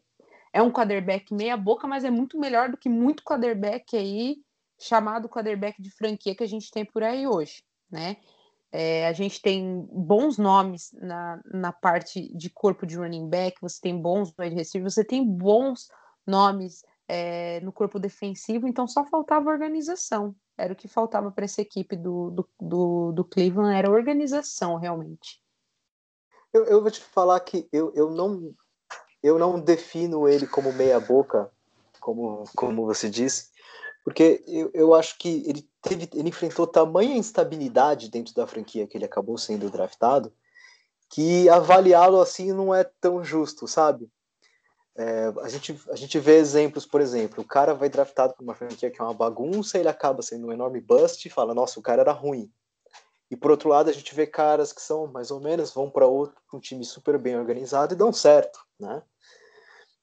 é 0.52 0.62
um 0.62 0.70
quarterback 0.70 1.34
meia 1.34 1.56
boca, 1.56 1.88
mas 1.88 2.04
é 2.04 2.10
muito 2.10 2.38
melhor 2.38 2.70
do 2.70 2.76
que 2.76 2.88
muito 2.88 3.24
quarterback 3.24 3.96
aí, 3.96 4.36
chamado 4.78 5.28
quarterback 5.28 5.82
de 5.82 5.90
franquia 5.90 6.34
que 6.34 6.44
a 6.44 6.48
gente 6.48 6.70
tem 6.70 6.84
por 6.84 7.02
aí 7.02 7.26
hoje, 7.26 7.64
né? 7.90 8.16
É, 8.72 9.08
a 9.08 9.12
gente 9.12 9.42
tem 9.42 9.84
bons 9.90 10.38
nomes 10.38 10.92
na, 10.92 11.40
na 11.52 11.72
parte 11.72 12.32
de 12.36 12.48
corpo 12.48 12.86
de 12.86 12.96
running 12.96 13.28
back, 13.28 13.60
você 13.60 13.80
tem 13.80 14.00
bons 14.00 14.32
wide 14.38 14.54
receivers, 14.54 14.94
você 14.94 15.04
tem 15.04 15.26
bons 15.26 15.88
nomes 16.24 16.84
é, 17.08 17.58
no 17.60 17.72
corpo 17.72 17.98
defensivo, 17.98 18.68
então 18.68 18.86
só 18.86 19.04
faltava 19.04 19.50
organização. 19.50 20.34
Era 20.56 20.72
o 20.72 20.76
que 20.76 20.86
faltava 20.86 21.32
para 21.32 21.44
essa 21.44 21.60
equipe 21.60 21.96
do, 21.96 22.30
do, 22.30 22.48
do, 22.60 23.12
do, 23.12 23.24
Cleveland, 23.24 23.74
era 23.74 23.90
organização, 23.90 24.76
realmente. 24.76 25.42
Eu, 26.52 26.64
eu 26.66 26.80
vou 26.80 26.90
te 26.90 27.00
falar 27.00 27.40
que 27.40 27.68
eu, 27.72 27.92
eu, 27.96 28.10
não, 28.10 28.54
eu 29.20 29.38
não 29.38 29.58
defino 29.58 30.28
ele 30.28 30.46
como 30.46 30.72
meia-boca, 30.72 31.50
como, 32.00 32.44
como 32.54 32.86
você 32.86 33.10
disse, 33.10 33.49
porque 34.04 34.42
eu, 34.46 34.70
eu 34.72 34.94
acho 34.94 35.18
que 35.18 35.44
ele 35.46 35.68
teve, 35.82 36.08
ele 36.14 36.28
enfrentou 36.28 36.66
tamanha 36.66 37.16
instabilidade 37.16 38.10
dentro 38.10 38.34
da 38.34 38.46
franquia 38.46 38.86
que 38.86 38.96
ele 38.96 39.04
acabou 39.04 39.36
sendo 39.36 39.70
draftado, 39.70 40.32
que 41.08 41.48
avaliá-lo 41.48 42.20
assim 42.20 42.52
não 42.52 42.74
é 42.74 42.84
tão 43.00 43.22
justo, 43.22 43.66
sabe? 43.66 44.10
É, 44.96 45.32
a, 45.40 45.48
gente, 45.48 45.80
a 45.90 45.96
gente 45.96 46.18
vê 46.18 46.36
exemplos, 46.36 46.84
por 46.84 47.00
exemplo, 47.00 47.42
o 47.42 47.46
cara 47.46 47.74
vai 47.74 47.88
draftado 47.88 48.34
para 48.34 48.42
uma 48.42 48.54
franquia 48.54 48.90
que 48.90 49.00
é 49.00 49.04
uma 49.04 49.14
bagunça, 49.14 49.78
ele 49.78 49.88
acaba 49.88 50.22
sendo 50.22 50.48
um 50.48 50.52
enorme 50.52 50.80
bust 50.80 51.26
e 51.26 51.30
fala, 51.30 51.54
nossa, 51.54 51.78
o 51.78 51.82
cara 51.82 52.02
era 52.02 52.12
ruim. 52.12 52.50
E 53.30 53.36
por 53.36 53.50
outro 53.50 53.68
lado, 53.68 53.88
a 53.88 53.92
gente 53.92 54.14
vê 54.14 54.26
caras 54.26 54.72
que 54.72 54.82
são 54.82 55.06
mais 55.06 55.30
ou 55.30 55.40
menos, 55.40 55.72
vão 55.72 55.88
para 55.88 56.06
outro, 56.06 56.36
um 56.52 56.58
time 56.58 56.84
super 56.84 57.16
bem 57.16 57.36
organizado 57.36 57.94
e 57.94 57.96
dão 57.96 58.12
certo, 58.12 58.60
né? 58.78 59.02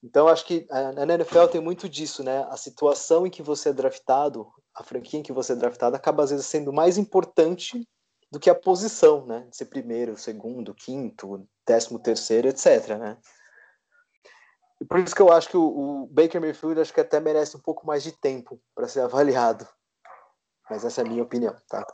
Então, 0.02 0.28
acho 0.28 0.46
que 0.46 0.66
na 0.94 1.14
NFL 1.14 1.46
tem 1.46 1.60
muito 1.60 1.88
disso, 1.88 2.22
né? 2.22 2.46
A 2.50 2.56
situação 2.56 3.26
em 3.26 3.30
que 3.30 3.42
você 3.42 3.70
é 3.70 3.72
draftado, 3.72 4.48
a 4.74 4.84
franquia 4.84 5.18
em 5.18 5.22
que 5.22 5.32
você 5.32 5.52
é 5.52 5.56
draftado, 5.56 5.96
acaba 5.96 6.22
às 6.22 6.30
vezes 6.30 6.46
sendo 6.46 6.72
mais 6.72 6.96
importante 6.96 7.86
do 8.30 8.38
que 8.38 8.48
a 8.48 8.54
posição, 8.54 9.26
né? 9.26 9.46
De 9.50 9.56
ser 9.56 9.66
primeiro, 9.66 10.16
segundo, 10.16 10.74
quinto, 10.74 11.46
décimo 11.66 11.98
terceiro, 11.98 12.48
etc, 12.48 12.96
né? 12.96 13.18
E 14.80 14.84
por 14.84 15.00
isso 15.00 15.14
que 15.14 15.22
eu 15.22 15.32
acho 15.32 15.48
que 15.48 15.56
o, 15.56 15.64
o 15.64 16.06
Baker 16.06 16.40
Mayfield 16.40 16.80
acho 16.80 16.94
que 16.94 17.00
até 17.00 17.18
merece 17.18 17.56
um 17.56 17.60
pouco 17.60 17.84
mais 17.84 18.04
de 18.04 18.12
tempo 18.12 18.60
para 18.76 18.86
ser 18.86 19.00
avaliado. 19.00 19.66
Mas 20.70 20.84
essa 20.84 21.00
é 21.00 21.04
a 21.04 21.08
minha 21.08 21.22
opinião, 21.22 21.56
tá? 21.68 21.84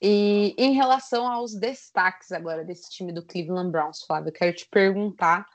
E 0.00 0.54
em 0.56 0.72
relação 0.72 1.30
aos 1.30 1.54
destaques 1.54 2.32
agora 2.32 2.64
desse 2.64 2.88
time 2.90 3.12
do 3.12 3.26
Cleveland 3.26 3.70
Browns, 3.70 4.02
Flávio, 4.06 4.28
eu 4.28 4.32
quero 4.32 4.54
te 4.54 4.66
perguntar 4.70 5.46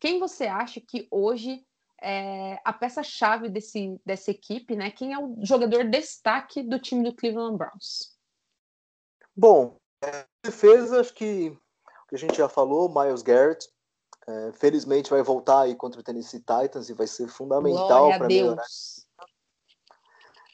quem 0.00 0.18
você 0.18 0.46
acha 0.46 0.80
que 0.80 1.06
hoje 1.10 1.64
é 2.00 2.60
a 2.64 2.72
peça-chave 2.72 3.48
desse, 3.48 4.00
dessa 4.06 4.30
equipe, 4.30 4.76
né? 4.76 4.90
Quem 4.90 5.12
é 5.12 5.18
o 5.18 5.36
jogador 5.42 5.84
destaque 5.84 6.62
do 6.62 6.78
time 6.78 7.02
do 7.02 7.14
Cleveland 7.14 7.56
Browns? 7.56 8.16
Bom, 9.36 9.78
é, 10.02 10.26
defesa, 10.44 11.00
acho 11.00 11.14
que 11.14 11.56
que 12.08 12.14
a 12.14 12.18
gente 12.18 12.36
já 12.36 12.48
falou, 12.48 12.88
Miles 12.88 13.22
Garrett, 13.22 13.68
é, 14.26 14.52
felizmente 14.52 15.10
vai 15.10 15.22
voltar 15.22 15.60
aí 15.60 15.74
contra 15.74 16.00
o 16.00 16.02
Tennessee 16.02 16.40
Titans 16.40 16.88
e 16.88 16.94
vai 16.94 17.06
ser 17.06 17.28
fundamental 17.28 18.08
para 18.08 18.26
melhorar. 18.26 18.64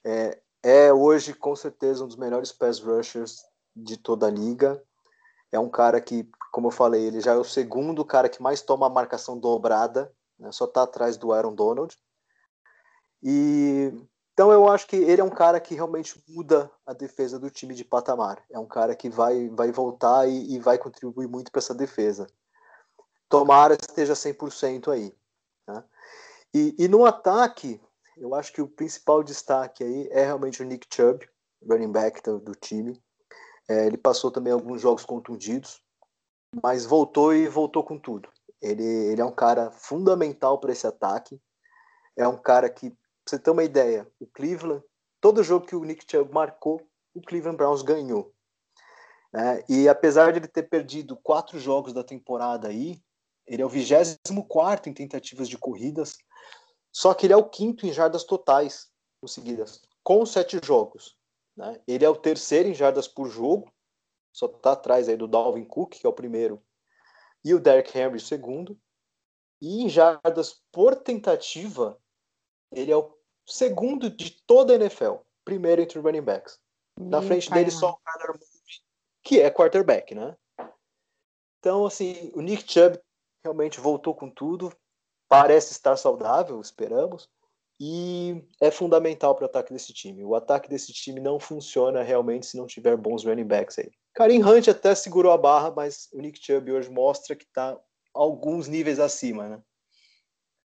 É, 0.04 0.40
é 0.62 0.92
hoje 0.92 1.32
com 1.32 1.54
certeza 1.54 2.04
um 2.04 2.08
dos 2.08 2.16
melhores 2.16 2.52
pass 2.52 2.80
rushers 2.80 3.44
de 3.74 3.96
toda 3.96 4.26
a 4.26 4.30
liga. 4.30 4.82
É 5.50 5.58
um 5.58 5.68
cara 5.68 6.00
que, 6.00 6.28
como 6.54 6.68
eu 6.68 6.70
falei, 6.70 7.04
ele 7.04 7.20
já 7.20 7.32
é 7.32 7.36
o 7.36 7.42
segundo 7.42 8.04
cara 8.04 8.28
que 8.28 8.40
mais 8.40 8.62
toma 8.62 8.86
a 8.86 8.88
marcação 8.88 9.36
dobrada, 9.36 10.14
né? 10.38 10.52
só 10.52 10.66
está 10.66 10.84
atrás 10.84 11.16
do 11.16 11.32
Aaron 11.32 11.52
Donald. 11.52 11.98
E 13.20 13.92
então 14.32 14.52
eu 14.52 14.68
acho 14.68 14.86
que 14.86 14.94
ele 14.94 15.20
é 15.20 15.24
um 15.24 15.30
cara 15.30 15.58
que 15.58 15.74
realmente 15.74 16.22
muda 16.28 16.70
a 16.86 16.92
defesa 16.92 17.40
do 17.40 17.50
time 17.50 17.74
de 17.74 17.84
patamar. 17.84 18.40
É 18.48 18.56
um 18.56 18.68
cara 18.68 18.94
que 18.94 19.10
vai, 19.10 19.48
vai 19.48 19.72
voltar 19.72 20.28
e, 20.28 20.54
e 20.54 20.60
vai 20.60 20.78
contribuir 20.78 21.26
muito 21.26 21.50
para 21.50 21.58
essa 21.58 21.74
defesa. 21.74 22.28
Tomara 23.28 23.74
esteja 23.74 24.12
100% 24.12 24.92
aí. 24.92 25.12
Né? 25.66 25.84
E, 26.54 26.76
e 26.78 26.86
no 26.86 27.04
ataque, 27.04 27.80
eu 28.16 28.32
acho 28.32 28.52
que 28.52 28.62
o 28.62 28.68
principal 28.68 29.24
destaque 29.24 29.82
aí 29.82 30.08
é 30.12 30.24
realmente 30.24 30.62
o 30.62 30.64
Nick 30.64 30.86
Chubb, 30.88 31.28
running 31.68 31.90
back 31.90 32.22
do, 32.22 32.38
do 32.38 32.54
time. 32.54 33.02
É, 33.68 33.86
ele 33.88 33.96
passou 33.96 34.30
também 34.30 34.52
alguns 34.52 34.80
jogos 34.80 35.04
contundidos, 35.04 35.82
mas 36.62 36.84
voltou 36.84 37.34
e 37.34 37.48
voltou 37.48 37.82
com 37.84 37.98
tudo. 37.98 38.28
Ele, 38.60 38.84
ele 38.84 39.20
é 39.20 39.24
um 39.24 39.34
cara 39.34 39.70
fundamental 39.70 40.58
para 40.58 40.72
esse 40.72 40.86
ataque. 40.86 41.40
É 42.16 42.26
um 42.26 42.36
cara 42.36 42.68
que, 42.70 42.90
pra 42.90 42.98
você 43.26 43.38
ter 43.38 43.50
uma 43.50 43.64
ideia, 43.64 44.10
o 44.20 44.26
Cleveland, 44.26 44.82
todo 45.20 45.42
jogo 45.42 45.66
que 45.66 45.76
o 45.76 45.84
Nick 45.84 46.04
Chubb 46.10 46.32
marcou, 46.32 46.80
o 47.14 47.20
Cleveland 47.20 47.56
Browns 47.56 47.82
ganhou. 47.82 48.32
É, 49.34 49.64
e 49.68 49.88
apesar 49.88 50.32
de 50.32 50.38
ele 50.38 50.46
ter 50.46 50.62
perdido 50.62 51.16
quatro 51.16 51.58
jogos 51.58 51.92
da 51.92 52.04
temporada 52.04 52.68
aí, 52.68 53.02
ele 53.46 53.62
é 53.62 53.66
o 53.66 53.68
24 53.68 54.88
em 54.88 54.94
tentativas 54.94 55.48
de 55.48 55.58
corridas, 55.58 56.16
só 56.92 57.12
que 57.12 57.26
ele 57.26 57.32
é 57.32 57.36
o 57.36 57.48
quinto 57.48 57.84
em 57.84 57.92
jardas 57.92 58.22
totais 58.22 58.88
conseguidas, 59.20 59.82
com 60.04 60.24
sete 60.24 60.60
jogos. 60.64 61.16
Né? 61.56 61.80
Ele 61.86 62.04
é 62.04 62.08
o 62.08 62.16
terceiro 62.16 62.68
em 62.68 62.74
jardas 62.74 63.08
por 63.08 63.28
jogo, 63.28 63.73
só 64.34 64.46
está 64.46 64.72
atrás 64.72 65.08
aí 65.08 65.16
do 65.16 65.28
Dalvin 65.28 65.64
Cook, 65.64 65.92
que 65.92 66.04
é 66.04 66.08
o 66.08 66.12
primeiro, 66.12 66.60
e 67.44 67.54
o 67.54 67.60
Derrick 67.60 67.96
Henry, 67.96 68.16
o 68.16 68.20
segundo. 68.20 68.76
E 69.62 69.84
em 69.84 69.88
jardas 69.88 70.60
por 70.72 70.96
tentativa, 70.96 71.96
ele 72.72 72.90
é 72.90 72.96
o 72.96 73.16
segundo 73.46 74.10
de 74.10 74.30
toda 74.42 74.72
a 74.72 74.76
NFL, 74.76 75.18
primeiro 75.44 75.80
entre 75.80 76.00
running 76.00 76.20
backs. 76.20 76.60
Na 76.98 77.22
frente 77.22 77.48
dele 77.50 77.70
só 77.70 77.92
o 77.92 77.96
Kyler 77.96 78.32
Murray, 78.32 78.48
que 79.22 79.40
é 79.40 79.50
quarterback, 79.50 80.14
né? 80.14 80.36
Então, 81.60 81.86
assim, 81.86 82.32
o 82.34 82.40
Nick 82.40 82.70
Chubb 82.70 83.00
realmente 83.44 83.80
voltou 83.80 84.14
com 84.14 84.28
tudo, 84.28 84.76
parece 85.28 85.72
estar 85.72 85.96
saudável, 85.96 86.60
esperamos, 86.60 87.30
e 87.80 88.42
é 88.60 88.70
fundamental 88.70 89.34
para 89.34 89.44
o 89.44 89.46
ataque 89.46 89.72
desse 89.72 89.92
time. 89.92 90.24
O 90.24 90.34
ataque 90.34 90.68
desse 90.68 90.92
time 90.92 91.20
não 91.20 91.40
funciona 91.40 92.02
realmente 92.02 92.46
se 92.46 92.56
não 92.56 92.66
tiver 92.66 92.96
bons 92.96 93.24
running 93.24 93.46
backs 93.46 93.78
aí. 93.78 93.90
Karim 94.14 94.42
Hunt 94.42 94.68
até 94.68 94.94
segurou 94.94 95.32
a 95.32 95.38
barra, 95.38 95.72
mas 95.72 96.08
o 96.12 96.20
Nick 96.20 96.38
Chubb 96.40 96.70
hoje 96.70 96.88
mostra 96.88 97.34
que 97.34 97.44
está 97.44 97.76
alguns 98.14 98.68
níveis 98.68 99.00
acima, 99.00 99.48
né? 99.48 99.62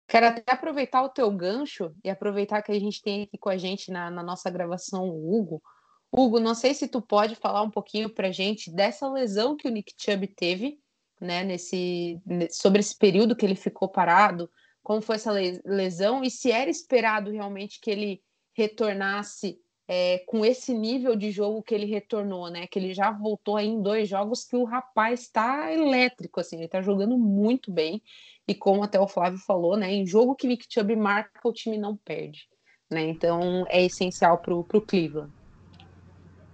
Quero 0.07 0.27
até 0.27 0.53
aproveitar 0.53 1.03
o 1.03 1.09
teu 1.09 1.31
gancho 1.31 1.95
e 2.05 2.09
aproveitar 2.09 2.63
que 2.63 2.73
a 2.73 2.81
gente 2.81 3.03
tem 3.03 3.25
aqui 3.25 3.37
com 3.39 3.49
a 3.49 3.59
gente 3.59 3.91
na, 3.91 4.11
na 4.11 4.23
nossa 4.23 4.51
gravação 4.51 5.09
o 5.09 5.35
Hugo. 5.35 5.63
Hugo, 6.11 6.41
não 6.41 6.55
sei 6.55 6.73
se 6.73 6.89
tu 6.89 7.03
pode 7.03 7.35
falar 7.35 7.63
um 7.63 7.71
pouquinho 7.71 8.09
para 8.09 8.33
gente 8.33 8.71
dessa 8.71 9.11
lesão 9.11 9.57
que 9.57 9.69
o 9.69 9.71
Nick 9.71 9.93
Chubb 9.99 10.27
teve 10.29 10.79
né, 11.21 11.45
nesse, 11.45 12.21
sobre 12.51 12.81
esse 12.81 12.97
período 12.97 13.37
que 13.37 13.45
ele 13.45 13.55
ficou 13.55 13.89
parado, 13.89 14.51
como 14.89 15.03
foi 15.03 15.17
essa 15.17 15.31
lesão 15.67 16.25
e 16.25 16.31
se 16.31 16.51
era 16.51 16.71
esperado 16.71 17.31
realmente 17.31 17.79
que 17.79 17.91
ele 17.91 18.23
retornasse 18.57 19.59
é, 19.87 20.21
com 20.21 20.43
esse 20.47 20.73
nível 20.73 21.15
de 21.15 21.31
jogo 21.31 21.63
que 21.63 21.75
ele 21.75 21.85
retornou, 21.85 22.49
né? 22.49 22.67
Que 22.67 22.79
ele 22.79 22.95
já 22.95 23.11
voltou 23.11 23.59
aí 23.59 23.67
em 23.67 23.83
dois 23.83 24.09
jogos 24.09 24.47
que 24.47 24.57
o 24.57 24.65
rapaz 24.65 25.21
está 25.21 25.71
elétrico, 25.71 26.41
assim, 26.41 26.57
ele 26.57 26.65
está 26.65 26.81
jogando 26.81 27.19
muito 27.19 27.71
bem. 27.71 28.01
E 28.49 28.55
como 28.55 28.83
até 28.83 28.99
o 28.99 29.07
Flávio 29.07 29.39
falou, 29.39 29.77
né? 29.77 29.93
Em 29.93 30.07
jogo 30.07 30.35
que 30.35 30.59
Chubb 30.71 30.97
marca, 30.97 31.47
o 31.47 31.53
time 31.53 31.77
não 31.77 31.95
perde. 31.95 32.49
Né? 32.91 33.03
Então 33.03 33.67
é 33.69 33.85
essencial 33.85 34.39
para 34.39 34.55
o 34.55 34.65
Cleveland. 34.65 35.31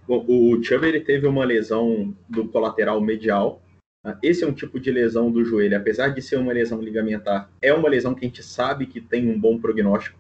Bom, 0.09 0.25
o 0.27 0.61
Chubb 0.61 0.89
ele 0.89 1.03
teve 1.03 1.29
uma 1.29 1.45
lesão 1.45 2.13
do 2.29 2.49
colateral 2.49 3.01
medial 3.01 3.63
esse 4.23 4.45
é 4.45 4.47
um 4.47 4.53
tipo 4.53 4.79
de 4.79 4.91
lesão 4.91 5.31
do 5.31 5.45
joelho, 5.45 5.77
apesar 5.77 6.09
de 6.09 6.21
ser 6.21 6.37
uma 6.37 6.53
lesão 6.53 6.81
ligamentar, 6.81 7.51
é 7.61 7.73
uma 7.73 7.89
lesão 7.89 8.15
que 8.15 8.25
a 8.25 8.29
gente 8.29 8.43
sabe 8.43 8.87
que 8.87 9.01
tem 9.01 9.29
um 9.29 9.39
bom 9.39 9.59
prognóstico. 9.59 10.19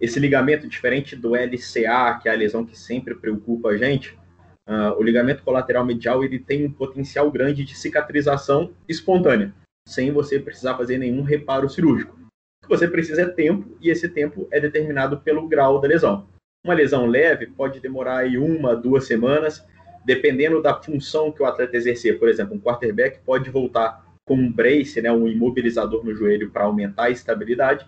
Esse 0.00 0.18
ligamento, 0.18 0.66
diferente 0.66 1.14
do 1.14 1.34
LCA, 1.34 2.18
que 2.20 2.28
é 2.28 2.32
a 2.32 2.36
lesão 2.36 2.64
que 2.64 2.76
sempre 2.76 3.14
preocupa 3.14 3.68
a 3.68 3.76
gente, 3.76 4.18
uh, 4.66 4.98
o 4.98 5.02
ligamento 5.02 5.42
colateral 5.42 5.84
medial 5.84 6.24
ele 6.24 6.38
tem 6.38 6.64
um 6.64 6.72
potencial 6.72 7.30
grande 7.30 7.64
de 7.64 7.76
cicatrização 7.76 8.72
espontânea, 8.88 9.54
sem 9.86 10.10
você 10.10 10.40
precisar 10.40 10.76
fazer 10.76 10.98
nenhum 10.98 11.22
reparo 11.22 11.68
cirúrgico. 11.68 12.18
O 12.62 12.66
que 12.66 12.68
você 12.68 12.88
precisa 12.88 13.22
é 13.22 13.26
tempo, 13.26 13.76
e 13.80 13.90
esse 13.90 14.08
tempo 14.08 14.48
é 14.50 14.58
determinado 14.58 15.20
pelo 15.20 15.46
grau 15.46 15.80
da 15.80 15.86
lesão. 15.86 16.26
Uma 16.64 16.74
lesão 16.74 17.06
leve 17.06 17.46
pode 17.46 17.78
demorar 17.78 18.18
aí 18.18 18.36
uma, 18.36 18.74
duas 18.74 19.06
semanas, 19.06 19.64
dependendo 20.04 20.62
da 20.62 20.74
função 20.80 21.32
que 21.32 21.42
o 21.42 21.46
atleta 21.46 21.76
exercer. 21.76 22.18
Por 22.18 22.28
exemplo, 22.28 22.54
um 22.54 22.60
quarterback 22.60 23.20
pode 23.24 23.50
voltar 23.50 24.04
com 24.26 24.34
um 24.34 24.52
brace, 24.52 25.02
né, 25.02 25.10
um 25.10 25.26
imobilizador 25.26 26.04
no 26.04 26.14
joelho 26.14 26.50
para 26.50 26.64
aumentar 26.64 27.04
a 27.04 27.10
estabilidade. 27.10 27.86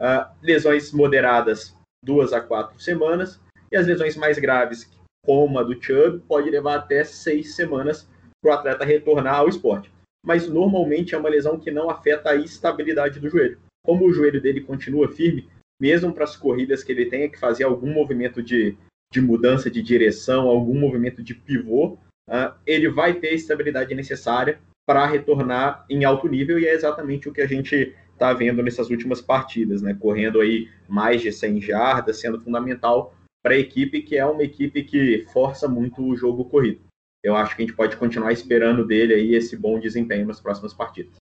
Uh, 0.00 0.26
lesões 0.42 0.92
moderadas, 0.92 1.76
duas 2.04 2.32
a 2.32 2.40
quatro 2.40 2.80
semanas. 2.80 3.40
E 3.70 3.76
as 3.76 3.86
lesões 3.86 4.16
mais 4.16 4.38
graves, 4.38 4.90
como 5.24 5.58
a 5.58 5.62
do 5.62 5.80
Chubb, 5.80 6.20
pode 6.28 6.50
levar 6.50 6.76
até 6.76 7.04
seis 7.04 7.54
semanas 7.54 8.08
para 8.42 8.50
o 8.50 8.54
atleta 8.54 8.84
retornar 8.84 9.36
ao 9.36 9.48
esporte. 9.48 9.92
Mas 10.24 10.48
normalmente 10.48 11.14
é 11.14 11.18
uma 11.18 11.28
lesão 11.28 11.58
que 11.58 11.70
não 11.70 11.90
afeta 11.90 12.30
a 12.30 12.36
estabilidade 12.36 13.18
do 13.18 13.28
joelho. 13.28 13.58
como 13.84 14.06
o 14.06 14.12
joelho 14.12 14.40
dele 14.40 14.60
continua 14.60 15.08
firme, 15.08 15.48
mesmo 15.80 16.12
para 16.12 16.22
as 16.22 16.36
corridas 16.36 16.84
que 16.84 16.92
ele 16.92 17.06
tenha 17.06 17.28
que 17.28 17.36
fazer 17.36 17.64
algum 17.64 17.92
movimento 17.92 18.40
de, 18.40 18.76
de 19.12 19.20
mudança 19.20 19.70
de 19.70 19.82
direção, 19.82 20.48
algum 20.48 20.78
movimento 20.78 21.22
de 21.22 21.34
pivô, 21.34 21.98
uh, 22.28 22.54
ele 22.66 22.88
vai 22.88 23.14
ter 23.14 23.28
a 23.28 23.34
estabilidade 23.34 23.94
necessária 23.94 24.58
para 24.86 25.06
retornar 25.06 25.84
em 25.88 26.04
alto 26.04 26.26
nível 26.26 26.58
e 26.58 26.66
é 26.66 26.72
exatamente 26.72 27.28
o 27.28 27.32
que 27.32 27.42
a 27.42 27.46
gente 27.46 27.94
está 28.12 28.32
vendo 28.32 28.62
nessas 28.62 28.90
últimas 28.90 29.20
partidas, 29.20 29.82
né? 29.82 29.94
Correndo 29.94 30.40
aí 30.40 30.68
mais 30.88 31.20
de 31.20 31.30
100 31.30 31.60
jardas, 31.60 32.20
sendo 32.20 32.40
fundamental 32.40 33.14
para 33.42 33.54
a 33.54 33.58
equipe, 33.58 34.02
que 34.02 34.16
é 34.16 34.24
uma 34.24 34.42
equipe 34.42 34.82
que 34.82 35.26
força 35.32 35.68
muito 35.68 36.02
o 36.02 36.16
jogo 36.16 36.44
corrido. 36.46 36.80
Eu 37.22 37.36
acho 37.36 37.54
que 37.54 37.62
a 37.62 37.66
gente 37.66 37.76
pode 37.76 37.96
continuar 37.96 38.32
esperando 38.32 38.84
dele 38.84 39.14
aí 39.14 39.34
esse 39.34 39.56
bom 39.56 39.78
desempenho 39.78 40.26
nas 40.26 40.40
próximas 40.40 40.72
partidas. 40.72 41.21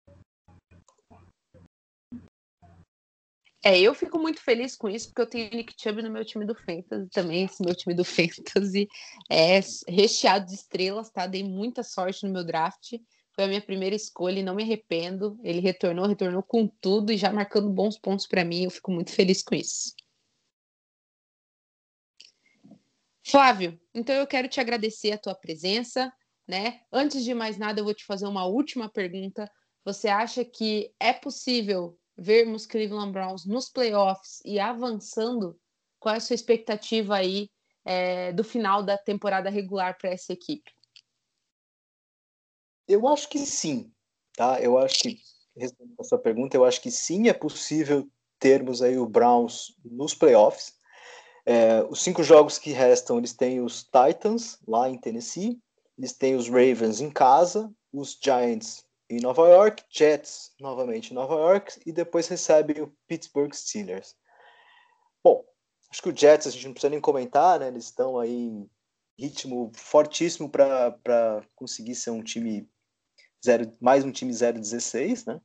É, 3.68 3.80
eu 3.80 3.96
fico 3.96 4.20
muito 4.20 4.40
feliz 4.40 4.76
com 4.76 4.88
isso, 4.88 5.08
porque 5.08 5.22
eu 5.24 5.26
tenho 5.26 5.50
Nick 5.50 5.74
Chubb 5.76 6.00
no 6.04 6.12
meu 6.12 6.24
time 6.24 6.46
do 6.46 6.54
Fantasy 6.54 7.10
também. 7.10 7.46
Esse 7.46 7.66
meu 7.66 7.74
time 7.74 7.96
do 7.96 8.06
Fantasy 8.06 8.88
é 9.28 9.60
recheado 9.88 10.46
de 10.46 10.54
estrelas, 10.54 11.10
tá? 11.10 11.26
Dei 11.26 11.44
muita 11.44 11.82
sorte 11.82 12.28
no 12.28 12.32
meu 12.32 12.46
draft. 12.46 12.94
Foi 13.34 13.44
a 13.44 13.48
minha 13.48 13.62
primeira 13.62 13.96
escolha 13.96 14.40
e 14.40 14.44
não 14.44 14.54
me 14.54 14.62
arrependo. 14.62 15.40
Ele 15.44 15.60
retornou, 15.62 16.06
retornou 16.06 16.44
com 16.44 16.68
tudo 16.68 17.12
e 17.12 17.18
já 17.18 17.34
marcando 17.34 17.68
bons 17.68 17.98
pontos 17.98 18.28
para 18.28 18.46
mim. 18.46 18.66
Eu 18.66 18.70
fico 18.70 18.92
muito 18.92 19.12
feliz 19.12 19.42
com 19.42 19.56
isso. 19.56 19.96
Flávio, 23.26 23.82
então 23.96 24.14
eu 24.14 24.28
quero 24.28 24.48
te 24.48 24.60
agradecer 24.60 25.12
a 25.12 25.18
tua 25.18 25.34
presença, 25.34 26.14
né? 26.48 26.82
Antes 26.94 27.24
de 27.24 27.34
mais 27.34 27.58
nada, 27.58 27.80
eu 27.80 27.84
vou 27.84 27.96
te 27.96 28.06
fazer 28.06 28.28
uma 28.28 28.46
última 28.46 28.88
pergunta. 28.88 29.52
Você 29.84 30.08
acha 30.08 30.46
que 30.46 30.94
é 31.00 31.12
possível 31.12 31.98
vermos 32.18 32.66
Cleveland 32.66 33.12
Browns 33.12 33.46
nos 33.46 33.70
playoffs 33.70 34.42
e 34.46 34.60
avançando? 34.60 35.60
Qual 36.00 36.14
é 36.14 36.18
a 36.18 36.22
sua 36.22 36.36
expectativa 36.36 37.16
aí 37.16 37.50
é, 37.84 38.32
do 38.32 38.44
final 38.44 38.84
da 38.84 38.98
temporada 38.98 39.50
regular 39.50 39.98
para 39.98 40.12
essa 40.12 40.34
equipe? 40.34 40.72
Eu 42.88 43.08
acho 43.08 43.28
que 43.28 43.40
sim, 43.40 43.92
tá? 44.36 44.62
Eu 44.62 44.78
acho 44.78 45.00
que 45.00 45.20
respondendo 45.58 45.96
a 46.00 46.04
sua 46.04 46.20
pergunta, 46.20 46.56
eu 46.56 46.66
acho 46.66 46.82
que 46.82 46.92
sim 46.92 47.28
é 47.28 47.34
possível 47.34 48.08
termos 48.40 48.82
aí 48.82 48.98
o 48.98 49.08
Browns 49.08 49.76
nos 49.84 50.14
playoffs. 50.14 50.76
É, 51.46 51.84
os 51.90 52.02
cinco 52.02 52.24
jogos 52.24 52.58
que 52.58 52.72
restam, 52.72 53.18
eles 53.18 53.34
têm 53.34 53.62
os 53.62 53.84
Titans 53.84 54.60
lá 54.68 54.90
em 54.90 54.98
Tennessee, 54.98 55.60
eles 55.98 56.14
têm 56.14 56.36
os 56.36 56.50
Ravens 56.50 57.00
em 57.00 57.10
casa, 57.10 57.72
os 57.94 58.18
Giants 58.22 58.85
em 59.10 59.19
Nova 59.19 59.48
York, 59.48 59.84
Jets 59.90 60.53
novamente 60.60 61.11
em 61.11 61.14
Nova 61.14 61.36
York 61.36 61.80
e 61.86 61.91
depois 61.91 62.27
recebe 62.27 62.82
o 62.82 62.95
Pittsburgh 63.07 63.53
Steelers. 63.53 64.15
Bom, 65.23 65.44
acho 65.91 66.02
que 66.02 66.10
o 66.10 66.15
Jets 66.15 66.48
a 66.48 66.52
gente 66.52 66.65
não 66.65 66.73
precisa 66.73 66.90
nem 66.90 67.02
comentar, 67.02 67.60
né? 67.60 67.68
Eles 67.68 67.86
estão 67.86 68.19
aí 68.19 68.32
em 68.32 68.69
ritmo 69.18 69.72
fortíssimo 69.76 70.49
para 70.49 71.45
conseguir 71.56 71.95
ser 71.95 72.10
um 72.10 72.23
time 72.23 72.69
zero, 73.44 73.72
mais 73.80 74.03
um 74.03 74.11
time 74.11 74.32
0-16, 74.32 75.26
né? 75.27 75.40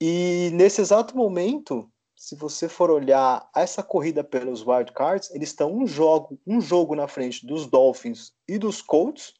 E 0.00 0.50
nesse 0.52 0.80
exato 0.80 1.16
momento, 1.16 1.90
se 2.14 2.34
você 2.34 2.68
for 2.68 2.90
olhar 2.90 3.48
essa 3.54 3.82
corrida 3.82 4.22
pelos 4.22 4.66
wild 4.66 4.92
cards, 4.92 5.30
eles 5.30 5.50
estão 5.50 5.74
um 5.74 5.86
jogo, 5.86 6.38
um 6.46 6.60
jogo 6.60 6.94
na 6.94 7.08
frente 7.08 7.46
dos 7.46 7.66
Dolphins 7.66 8.32
e 8.46 8.58
dos 8.58 8.82
Colts. 8.82 9.34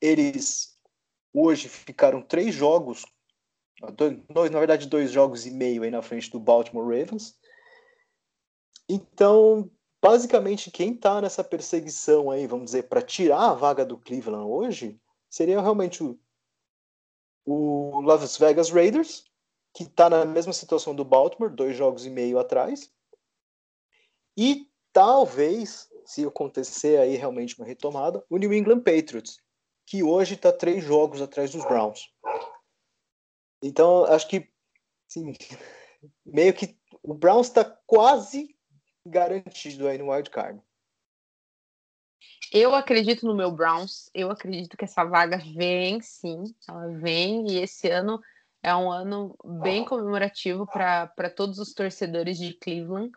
Eles 0.00 0.79
Hoje 1.32 1.68
ficaram 1.68 2.20
três 2.20 2.54
jogos, 2.54 3.04
dois, 4.28 4.50
na 4.50 4.58
verdade, 4.58 4.88
dois 4.88 5.10
jogos 5.10 5.46
e 5.46 5.50
meio 5.50 5.82
aí 5.82 5.90
na 5.90 6.02
frente 6.02 6.30
do 6.30 6.40
Baltimore 6.40 6.84
Ravens. 6.84 7.38
Então, 8.88 9.70
basicamente, 10.02 10.70
quem 10.70 10.92
está 10.92 11.20
nessa 11.20 11.44
perseguição 11.44 12.30
aí, 12.30 12.46
vamos 12.46 12.66
dizer, 12.66 12.88
para 12.88 13.00
tirar 13.00 13.50
a 13.50 13.54
vaga 13.54 13.84
do 13.84 13.96
Cleveland 13.96 14.50
hoje, 14.50 15.00
seria 15.28 15.60
realmente 15.60 16.02
o, 16.02 16.18
o 17.44 18.00
Las 18.00 18.36
Vegas 18.36 18.70
Raiders, 18.70 19.24
que 19.72 19.84
está 19.84 20.10
na 20.10 20.24
mesma 20.24 20.52
situação 20.52 20.94
do 20.94 21.04
Baltimore, 21.04 21.54
dois 21.54 21.76
jogos 21.76 22.04
e 22.04 22.10
meio 22.10 22.38
atrás. 22.40 22.92
E 24.36 24.68
talvez, 24.92 25.88
se 26.04 26.24
acontecer 26.24 26.98
aí 26.98 27.14
realmente 27.14 27.56
uma 27.56 27.66
retomada, 27.66 28.24
o 28.28 28.36
New 28.36 28.52
England 28.52 28.80
Patriots, 28.80 29.38
que 29.90 30.04
hoje 30.04 30.34
está 30.34 30.52
três 30.52 30.84
jogos 30.84 31.20
atrás 31.20 31.50
dos 31.50 31.64
Browns. 31.64 32.14
Então, 33.60 34.04
acho 34.04 34.28
que, 34.28 34.48
meio 36.24 36.54
que 36.54 36.78
o 37.02 37.12
Browns 37.12 37.48
está 37.48 37.64
quase 37.64 38.56
garantido 39.04 39.88
aí 39.88 39.98
no 39.98 40.12
wild 40.12 40.30
card. 40.30 40.62
Eu 42.52 42.72
acredito 42.72 43.26
no 43.26 43.34
meu 43.34 43.50
Browns. 43.50 44.08
Eu 44.14 44.30
acredito 44.30 44.76
que 44.76 44.84
essa 44.84 45.04
vaga 45.04 45.38
vem, 45.38 46.00
sim. 46.00 46.54
Ela 46.68 46.86
vem 46.98 47.50
e 47.50 47.58
esse 47.58 47.90
ano 47.90 48.22
é 48.62 48.72
um 48.72 48.92
ano 48.92 49.36
bem 49.60 49.84
comemorativo 49.84 50.68
para 50.68 51.30
todos 51.34 51.58
os 51.58 51.74
torcedores 51.74 52.38
de 52.38 52.54
Cleveland. 52.54 53.10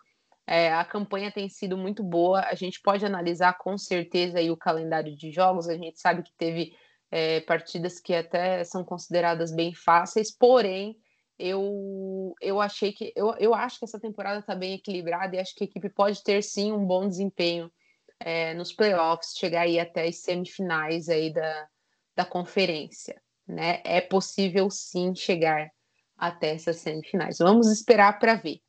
É, 0.46 0.74
a 0.74 0.84
campanha 0.84 1.32
tem 1.32 1.48
sido 1.48 1.78
muito 1.78 2.04
boa. 2.04 2.42
A 2.42 2.56
gente 2.56 2.82
pode 2.82 3.06
analisar 3.06 3.58
com 3.58 3.78
certeza 3.78 4.40
aí 4.40 4.52
o 4.52 4.58
calendário 4.58 5.16
de 5.16 5.32
jogos. 5.32 5.70
A 5.70 5.78
gente 5.78 6.00
sabe 6.00 6.24
que 6.24 6.32
teve 6.38 6.74
é, 7.14 7.42
partidas 7.42 8.00
que 8.00 8.14
até 8.14 8.64
são 8.64 8.84
consideradas 8.84 9.54
bem 9.54 9.74
fáceis, 9.74 10.36
porém 10.36 10.98
eu, 11.38 12.34
eu 12.42 12.60
achei 12.60 12.92
que 12.92 13.14
eu, 13.16 13.36
eu 13.38 13.54
acho 13.54 13.78
que 13.78 13.86
essa 13.86 14.00
temporada 14.00 14.40
está 14.40 14.56
bem 14.56 14.74
equilibrada 14.74 15.36
e 15.36 15.40
acho 15.40 15.54
que 15.56 15.64
a 15.64 15.68
equipe 15.68 15.90
pode 15.90 16.24
ter 16.24 16.42
sim 16.42 16.72
um 16.72 16.86
bom 16.86 17.08
desempenho 17.08 17.72
é, 18.20 18.56
nos 18.56 18.74
playoffs, 18.74 19.36
chegar 19.38 19.62
aí 19.62 19.80
até 19.80 20.08
as 20.08 20.22
semifinais 20.22 21.08
aí 21.08 21.32
da, 21.32 21.68
da 22.16 22.26
conferência. 22.26 23.22
Né? 23.48 23.82
É 23.84 24.02
possível 24.02 24.70
sim 24.72 25.14
chegar 25.14 25.70
até 26.18 26.56
essas 26.56 26.78
semifinais. 26.78 27.38
Vamos 27.38 27.72
esperar 27.72 28.18
para 28.18 28.36
ver. 28.36 28.60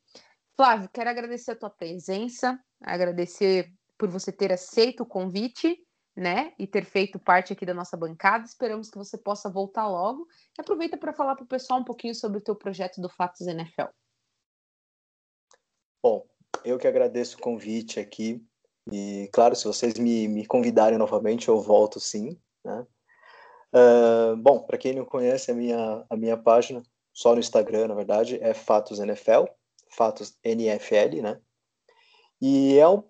Flávio, 0.57 0.89
quero 0.93 1.11
agradecer 1.11 1.53
a 1.53 1.57
tua 1.57 1.71
presença, 1.71 2.59
agradecer 2.81 3.73
por 3.99 4.09
você 4.09 4.31
ter 4.31 4.53
aceito 4.53 5.03
o 5.03 5.07
convite, 5.07 5.77
né, 6.17 6.53
e 6.59 6.67
ter 6.67 6.85
feito 6.85 7.19
parte 7.19 7.53
aqui 7.53 7.67
da 7.67 7.75
nossa 7.75 7.97
bancada. 7.97 8.45
Esperamos 8.45 8.89
que 8.89 8.97
você 8.97 9.19
possa 9.19 9.51
voltar 9.51 9.89
logo. 9.89 10.29
E 10.57 10.61
aproveita 10.61 10.97
para 10.97 11.13
falar 11.13 11.35
para 11.35 11.45
o 11.45 11.49
pessoal 11.49 11.81
um 11.81 11.85
pouquinho 11.85 12.15
sobre 12.15 12.39
o 12.39 12.41
teu 12.41 12.55
projeto 12.55 13.01
do 13.01 13.09
Fatos 13.09 13.47
NFL. 13.47 13.89
Bom, 16.01 16.25
eu 16.65 16.79
que 16.79 16.87
agradeço 16.87 17.37
o 17.37 17.41
convite 17.41 17.99
aqui. 17.99 18.47
E, 18.93 19.29
claro, 19.33 19.57
se 19.57 19.65
vocês 19.65 19.95
me, 19.95 20.29
me 20.29 20.47
convidarem 20.47 20.99
novamente, 20.99 21.49
eu 21.49 21.61
volto 21.61 21.99
sim. 21.99 22.39
Né? 22.65 22.87
Uh, 23.75 24.37
bom, 24.37 24.61
para 24.61 24.79
quem 24.79 24.95
não 24.95 25.05
conhece 25.05 25.51
a 25.51 25.55
minha, 25.55 26.07
a 26.09 26.17
minha 26.17 26.37
página, 26.37 26.83
só 27.13 27.33
no 27.33 27.41
Instagram, 27.41 27.89
na 27.89 27.95
verdade, 27.95 28.39
é 28.41 28.55
Fatos 28.55 29.01
NFL 29.01 29.47
fatos 29.95 30.37
NFL, 30.43 31.23
né? 31.23 31.41
E 32.41 32.79
é 32.79 32.89
um, 32.89 33.03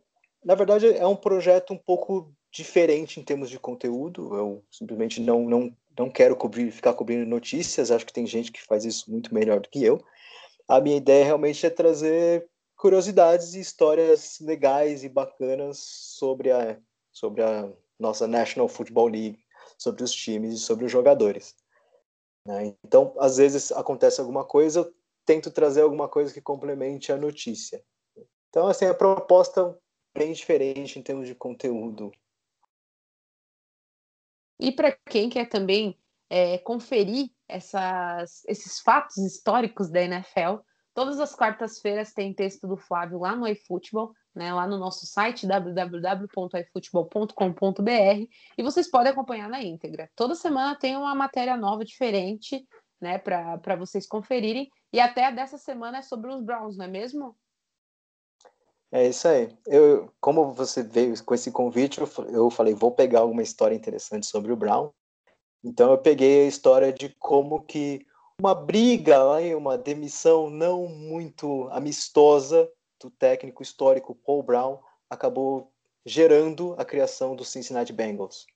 na 0.44 0.55
verdade, 0.55 0.86
é 0.86 1.06
um 1.06 1.16
projeto 1.16 1.73
um 1.73 1.78
pouco 1.78 2.32
diferente 2.52 3.19
em 3.19 3.24
termos 3.24 3.51
de 3.51 3.59
conteúdo. 3.59 4.36
Eu 4.36 4.65
simplesmente 4.70 5.20
não, 5.20 5.48
não, 5.48 5.77
não 5.98 6.11
quero 6.11 6.36
cobrir, 6.36 6.70
ficar 6.70 6.94
cobrindo 6.94 7.27
notícias. 7.27 7.90
Acho 7.90 8.06
que 8.06 8.12
tem 8.12 8.27
gente 8.27 8.52
que 8.52 8.62
faz 8.62 8.85
isso 8.85 9.11
muito 9.11 9.35
melhor 9.35 9.61
do 9.61 9.69
que 9.69 9.82
eu. 9.82 10.01
A 10.69 10.81
minha 10.81 10.97
ideia 10.97 11.24
realmente 11.24 11.66
é 11.66 11.70
trazer 11.70 12.48
curiosidades 12.77 13.55
e 13.55 13.61
histórias 13.61 14.39
legais 14.40 15.05
e 15.05 15.09
bacanas 15.09 15.78
sobre 15.78 16.51
a, 16.51 16.78
sobre 17.11 17.43
a 17.43 17.73
nossa 17.98 18.27
National 18.27 18.69
Football 18.69 19.09
League, 19.09 19.39
sobre 19.78 20.05
os 20.05 20.12
times 20.12 20.55
e 20.55 20.59
sobre 20.59 20.85
os 20.85 20.93
jogadores. 20.93 21.55
Né? 22.47 22.74
Então, 22.85 23.15
às 23.19 23.39
vezes 23.39 23.73
acontece 23.73 24.20
alguma 24.20 24.44
coisa, 24.44 24.81
eu 24.81 24.94
tento 25.24 25.51
trazer 25.51 25.82
alguma 25.82 26.09
coisa 26.09 26.32
que 26.32 26.40
complemente 26.40 27.12
a 27.12 27.16
notícia. 27.16 27.82
Então, 28.48 28.66
assim, 28.66 28.86
a 28.86 28.94
proposta 28.94 29.76
bem 30.16 30.32
diferente 30.32 30.98
em 30.98 31.02
termos 31.02 31.26
de 31.26 31.34
conteúdo. 31.34 32.12
E 34.60 34.70
para 34.70 34.96
quem 35.10 35.28
quer 35.28 35.48
também 35.48 35.98
é, 36.30 36.59
conferir 36.59 37.30
essas, 37.48 38.44
esses 38.46 38.80
fatos 38.80 39.18
históricos 39.18 39.90
da 39.90 40.02
NFL, 40.02 40.59
todas 40.94 41.18
as 41.18 41.34
quartas-feiras 41.34 42.12
tem 42.12 42.32
texto 42.32 42.68
do 42.68 42.76
Flávio 42.76 43.18
lá 43.18 43.34
no 43.34 43.48
iFootball, 43.48 44.12
né, 44.34 44.52
lá 44.52 44.66
no 44.66 44.76
nosso 44.78 45.06
site 45.06 45.46
www.ifootball.com.br 45.46 48.28
e 48.59 48.62
vocês 48.62 48.90
podem 48.90 49.12
acompanhar 49.12 49.48
na 49.48 49.62
íntegra. 49.62 50.10
Toda 50.16 50.34
semana 50.34 50.76
tem 50.76 50.96
uma 50.96 51.14
matéria 51.14 51.56
nova 51.56 51.84
diferente 51.84 52.66
né, 53.00 53.18
para 53.18 53.76
vocês 53.76 54.06
conferirem. 54.06 54.70
E 54.92 55.00
até 55.00 55.30
dessa 55.32 55.58
semana 55.58 55.98
é 55.98 56.02
sobre 56.02 56.30
os 56.30 56.42
Browns, 56.42 56.76
não 56.76 56.84
é 56.84 56.88
mesmo? 56.88 57.36
É 58.92 59.08
isso 59.08 59.26
aí. 59.26 59.48
Eu, 59.66 60.12
como 60.20 60.52
você 60.52 60.82
veio 60.82 61.22
com 61.24 61.34
esse 61.34 61.50
convite, 61.50 62.00
eu, 62.00 62.08
eu 62.28 62.50
falei, 62.50 62.74
vou 62.74 62.92
pegar 62.92 63.20
alguma 63.20 63.42
história 63.42 63.74
interessante 63.74 64.26
sobre 64.26 64.52
o 64.52 64.56
Brown. 64.56 64.90
Então 65.64 65.90
eu 65.90 65.98
peguei 65.98 66.44
a 66.44 66.48
história 66.48 66.92
de 66.92 67.08
como 67.18 67.64
que 67.64 68.06
uma 68.38 68.54
briga, 68.54 69.18
uma 69.56 69.78
demissão 69.78 70.50
não 70.50 70.86
muito 70.86 71.68
amistosa 71.70 72.70
do 73.00 73.10
técnico 73.10 73.62
histórico 73.62 74.14
Paul 74.14 74.42
Brown 74.42 74.78
acabou 75.08 75.72
gerando 76.04 76.74
a 76.78 76.84
criação 76.84 77.34
do 77.34 77.44
Cincinnati 77.44 77.92
Bengals. 77.92 78.46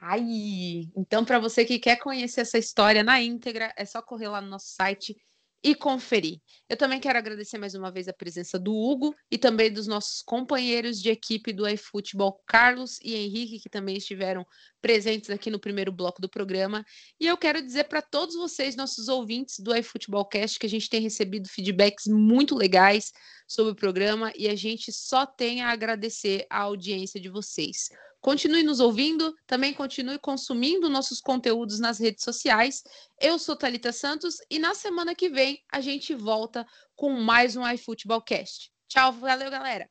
Ai, 0.00 0.88
então 0.96 1.24
para 1.24 1.38
você 1.38 1.64
que 1.64 1.78
quer 1.78 1.96
conhecer 1.96 2.40
essa 2.40 2.56
história 2.56 3.04
na 3.04 3.20
íntegra, 3.20 3.72
é 3.76 3.84
só 3.84 4.00
correr 4.00 4.28
lá 4.28 4.40
no 4.40 4.48
nosso 4.48 4.68
site 4.74 5.14
e 5.62 5.74
conferir. 5.74 6.38
Eu 6.68 6.76
também 6.76 6.98
quero 6.98 7.18
agradecer 7.18 7.58
mais 7.58 7.74
uma 7.74 7.90
vez 7.92 8.08
a 8.08 8.12
presença 8.14 8.58
do 8.58 8.74
Hugo 8.74 9.14
e 9.30 9.36
também 9.36 9.70
dos 9.70 9.86
nossos 9.86 10.22
companheiros 10.22 11.02
de 11.02 11.10
equipe 11.10 11.52
do 11.52 11.68
iFootball, 11.68 12.40
Carlos 12.46 12.98
e 13.02 13.14
Henrique, 13.14 13.60
que 13.60 13.68
também 13.68 13.98
estiveram 13.98 14.46
presentes 14.80 15.28
aqui 15.28 15.50
no 15.50 15.60
primeiro 15.60 15.92
bloco 15.92 16.22
do 16.22 16.30
programa. 16.30 16.82
E 17.20 17.26
eu 17.26 17.36
quero 17.36 17.60
dizer 17.60 17.84
para 17.84 18.00
todos 18.00 18.34
vocês, 18.36 18.74
nossos 18.74 19.08
ouvintes 19.08 19.60
do 19.60 19.76
iFootballcast, 19.76 20.58
que 20.58 20.66
a 20.66 20.70
gente 20.70 20.88
tem 20.88 21.02
recebido 21.02 21.46
feedbacks 21.46 22.06
muito 22.06 22.54
legais 22.54 23.12
sobre 23.46 23.72
o 23.72 23.76
programa 23.76 24.32
e 24.34 24.48
a 24.48 24.56
gente 24.56 24.90
só 24.90 25.26
tem 25.26 25.60
a 25.60 25.70
agradecer 25.70 26.46
a 26.48 26.60
audiência 26.60 27.20
de 27.20 27.28
vocês. 27.28 27.90
Continue 28.20 28.62
nos 28.62 28.80
ouvindo, 28.80 29.34
também 29.46 29.72
continue 29.72 30.18
consumindo 30.18 30.90
nossos 30.90 31.20
conteúdos 31.20 31.80
nas 31.80 31.98
redes 31.98 32.22
sociais. 32.22 32.82
Eu 33.18 33.38
sou 33.38 33.56
Talita 33.56 33.92
Santos 33.92 34.36
e 34.50 34.58
na 34.58 34.74
semana 34.74 35.14
que 35.14 35.30
vem 35.30 35.62
a 35.72 35.80
gente 35.80 36.14
volta 36.14 36.66
com 36.94 37.10
mais 37.10 37.56
um 37.56 37.66
iFootballcast. 37.66 38.70
Tchau, 38.88 39.12
valeu, 39.12 39.50
galera! 39.50 39.88